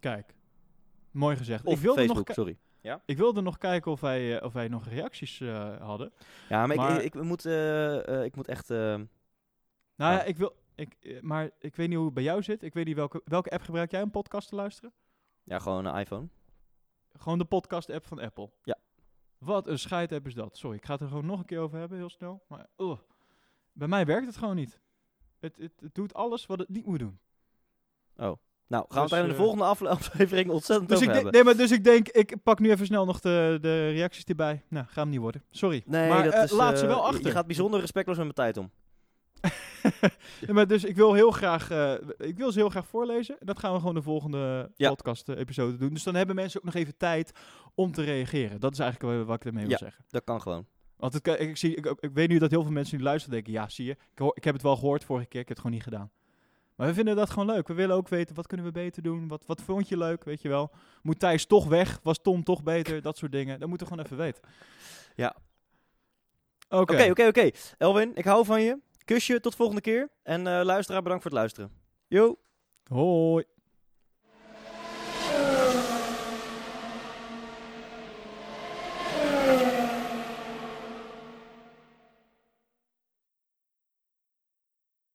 Kijk, 0.00 0.34
mooi 1.10 1.36
gezegd. 1.36 1.64
Of 1.64 1.74
ik 1.74 1.80
wilde 1.80 2.00
Facebook, 2.00 2.26
nog 2.26 2.36
sorry. 2.36 2.58
Ik 3.04 3.16
wilde 3.16 3.40
nog 3.40 3.58
kijken 3.58 3.90
of 3.92 4.00
wij, 4.00 4.38
eh, 4.38 4.44
of 4.44 4.52
wij 4.52 4.68
nog 4.68 4.86
reacties 4.88 5.40
eh, 5.40 5.80
hadden. 5.80 6.12
Ja, 6.48 6.66
maar, 6.66 6.76
Maar- 6.76 6.96
Ik, 7.04 7.14
ik, 7.14 7.22
moet, 7.22 7.44
ik 8.24 8.36
moet 8.36 8.48
echt... 8.48 8.70
eh, 8.70 8.78
Nou 9.96 10.12
ja, 10.14 10.22
ik 10.22 10.36
wil. 10.36 10.56
Ik, 10.74 11.18
maar 11.22 11.50
ik 11.58 11.76
weet 11.76 11.86
niet 11.88 11.96
hoe 11.96 12.04
het 12.04 12.14
bij 12.14 12.22
jou 12.22 12.42
zit. 12.42 12.62
Ik 12.62 12.74
weet 12.74 12.86
niet 12.86 12.96
welke, 12.96 13.22
welke 13.24 13.50
app 13.50 13.62
gebruik 13.62 13.90
jij 13.90 14.02
om 14.02 14.10
podcast 14.10 14.48
te 14.48 14.54
luisteren? 14.54 14.92
ja, 15.44 15.58
gewoon 15.58 15.84
een 15.84 16.00
iPhone. 16.00 16.28
Gewoon 17.18 17.38
de 17.38 17.44
podcast-app 17.44 18.06
van 18.06 18.18
Apple. 18.20 18.50
Ja. 18.62 18.76
Wat 19.40 19.66
een 19.66 19.78
scheid-app 19.78 20.26
is 20.26 20.34
dat. 20.34 20.56
Sorry, 20.56 20.76
ik 20.76 20.84
ga 20.84 20.92
het 20.92 21.02
er 21.02 21.08
gewoon 21.08 21.26
nog 21.26 21.38
een 21.38 21.44
keer 21.44 21.58
over 21.58 21.78
hebben, 21.78 21.98
heel 21.98 22.10
snel. 22.10 22.42
Maar 22.46 22.66
bij 23.72 23.88
mij 23.88 24.06
werkt 24.06 24.26
het 24.26 24.36
gewoon 24.36 24.56
niet. 24.56 24.80
Het, 25.38 25.56
het, 25.56 25.72
het 25.80 25.94
doet 25.94 26.14
alles 26.14 26.46
wat 26.46 26.58
het 26.58 26.68
niet 26.68 26.86
moet 26.86 26.98
doen. 26.98 27.18
Nou, 28.66 28.84
gaan 28.88 28.94
we 28.94 29.00
het 29.00 29.10
Dus, 29.10 29.18
in 29.18 29.24
de 29.24 29.32
eh, 29.32 29.38
volgende 29.40 29.64
afle- 29.64 29.88
aflevering 29.98 30.50
ontzettend 30.50 30.88
Dus 30.88 30.98
over 30.98 31.12
hebben. 31.12 31.32
nee, 31.32 31.44
maar 31.44 31.56
dus 31.56 31.70
ik 31.70 31.84
denk, 31.84 32.08
ik 32.08 32.42
pak 32.42 32.58
nu 32.58 32.70
even 32.70 32.86
snel 32.86 33.04
nog 33.04 33.20
de, 33.20 33.58
de 33.60 33.90
reacties 33.90 34.24
erbij. 34.24 34.62
Nou, 34.68 34.86
gaat 34.86 34.94
hem 34.94 35.08
niet 35.08 35.20
worden. 35.20 35.44
Sorry. 35.50 35.82
Nee, 35.86 36.08
maar 36.08 36.24
dat 36.24 36.32
eh, 36.32 36.42
is, 36.42 36.50
laat 36.50 36.78
ze 36.78 36.84
eh, 36.84 36.90
wel 36.90 37.06
achter. 37.06 37.26
Je 37.26 37.30
gaat 37.30 37.46
bijzonder 37.46 37.80
respectloos 37.80 38.16
met 38.16 38.24
mijn 38.36 38.52
tijd 38.52 38.56
om. 38.56 38.70
Maar 40.54 40.66
dus 40.66 40.84
ik 40.84 40.96
wil 40.96 41.14
heel 41.14 41.30
graag, 41.30 41.70
eh, 41.70 41.92
ik 42.18 42.36
wil 42.36 42.52
ze 42.52 42.58
heel 42.58 42.68
graag 42.68 42.86
voorlezen. 42.86 43.40
En 43.40 43.46
dat 43.46 43.58
gaan 43.58 43.72
we 43.72 43.78
gewoon 43.78 43.94
de 43.94 44.02
volgende 44.02 44.70
Ja. 44.74 44.88
podcast-episode 44.88 45.76
doen. 45.76 45.94
Dus 45.94 46.02
dan 46.02 46.14
hebben 46.14 46.34
mensen 46.36 46.60
ook 46.60 46.66
nog 46.66 46.74
even 46.74 46.96
tijd 46.96 47.32
om 47.74 47.92
te 47.92 48.02
reageren. 48.02 48.60
Dat 48.60 48.72
is 48.72 48.78
eigenlijk 48.78 49.12
wa- 49.18 49.24
wat 49.24 49.36
ik 49.36 49.44
ermee 49.44 49.62
wil 49.62 49.72
Ja. 49.72 49.78
zeggen. 49.78 50.04
Dat 50.08 50.24
kan 50.24 50.40
gewoon. 50.40 50.66
Want 50.96 51.12
het, 51.12 51.26
ik, 51.26 51.56
zie, 51.56 51.74
ik, 51.74 51.86
ik 52.00 52.10
weet 52.12 52.28
nu 52.28 52.38
dat 52.38 52.50
heel 52.50 52.62
veel 52.62 52.72
mensen 52.72 52.96
die 52.96 53.06
luisteren 53.06 53.34
denken, 53.34 53.52
ja, 53.52 53.68
zie 53.68 53.84
je, 53.84 53.90
ik, 54.12 54.18
hoor- 54.18 54.36
ik 54.36 54.44
heb 54.44 54.54
het 54.54 54.62
wel 54.62 54.76
gehoord 54.76 55.04
vorige 55.04 55.26
keer, 55.28 55.40
ik 55.40 55.48
heb 55.48 55.56
het 55.56 55.66
gewoon 55.66 55.76
niet 55.82 55.88
gedaan. 55.88 56.10
Maar 56.76 56.86
we 56.88 56.94
vinden 56.94 57.16
dat 57.16 57.30
gewoon 57.30 57.46
leuk. 57.50 57.68
We 57.68 57.74
willen 57.74 57.96
ook 57.96 58.08
weten, 58.08 58.34
wat 58.34 58.46
kunnen 58.46 58.66
we 58.66 58.72
beter 58.72 59.02
doen? 59.02 59.28
Wat, 59.28 59.42
wat 59.46 59.62
vond 59.62 59.88
je 59.88 59.96
leuk, 59.96 60.24
weet 60.24 60.42
je 60.42 60.48
wel? 60.48 60.70
Moet 61.02 61.18
Thijs 61.18 61.46
toch 61.46 61.66
weg? 61.68 62.00
Was 62.02 62.18
Tom 62.22 62.44
toch 62.44 62.62
beter? 62.62 63.02
Dat 63.02 63.16
soort 63.16 63.32
dingen. 63.32 63.58
Dat 63.60 63.68
moeten 63.68 63.86
we 63.86 63.92
gewoon 63.92 64.08
even 64.08 64.18
weten. 64.24 64.42
Ja. 65.14 65.36
Oké. 66.68 66.92
Oké, 66.92 67.10
oké, 67.10 67.26
oké. 67.26 67.50
Elwin, 67.78 68.10
ik 68.14 68.24
hou 68.24 68.44
van 68.44 68.62
je. 68.62 68.78
Kusje, 69.10 69.40
tot 69.40 69.54
volgende 69.54 69.80
keer. 69.80 70.10
En 70.22 70.46
eh, 70.46 70.64
luisteraar, 70.64 71.02
bedankt 71.02 71.22
voor 71.22 71.30
het 71.30 71.40
luisteren. 71.40 71.70
Yo! 72.06 72.36
Hoi. 72.84 73.44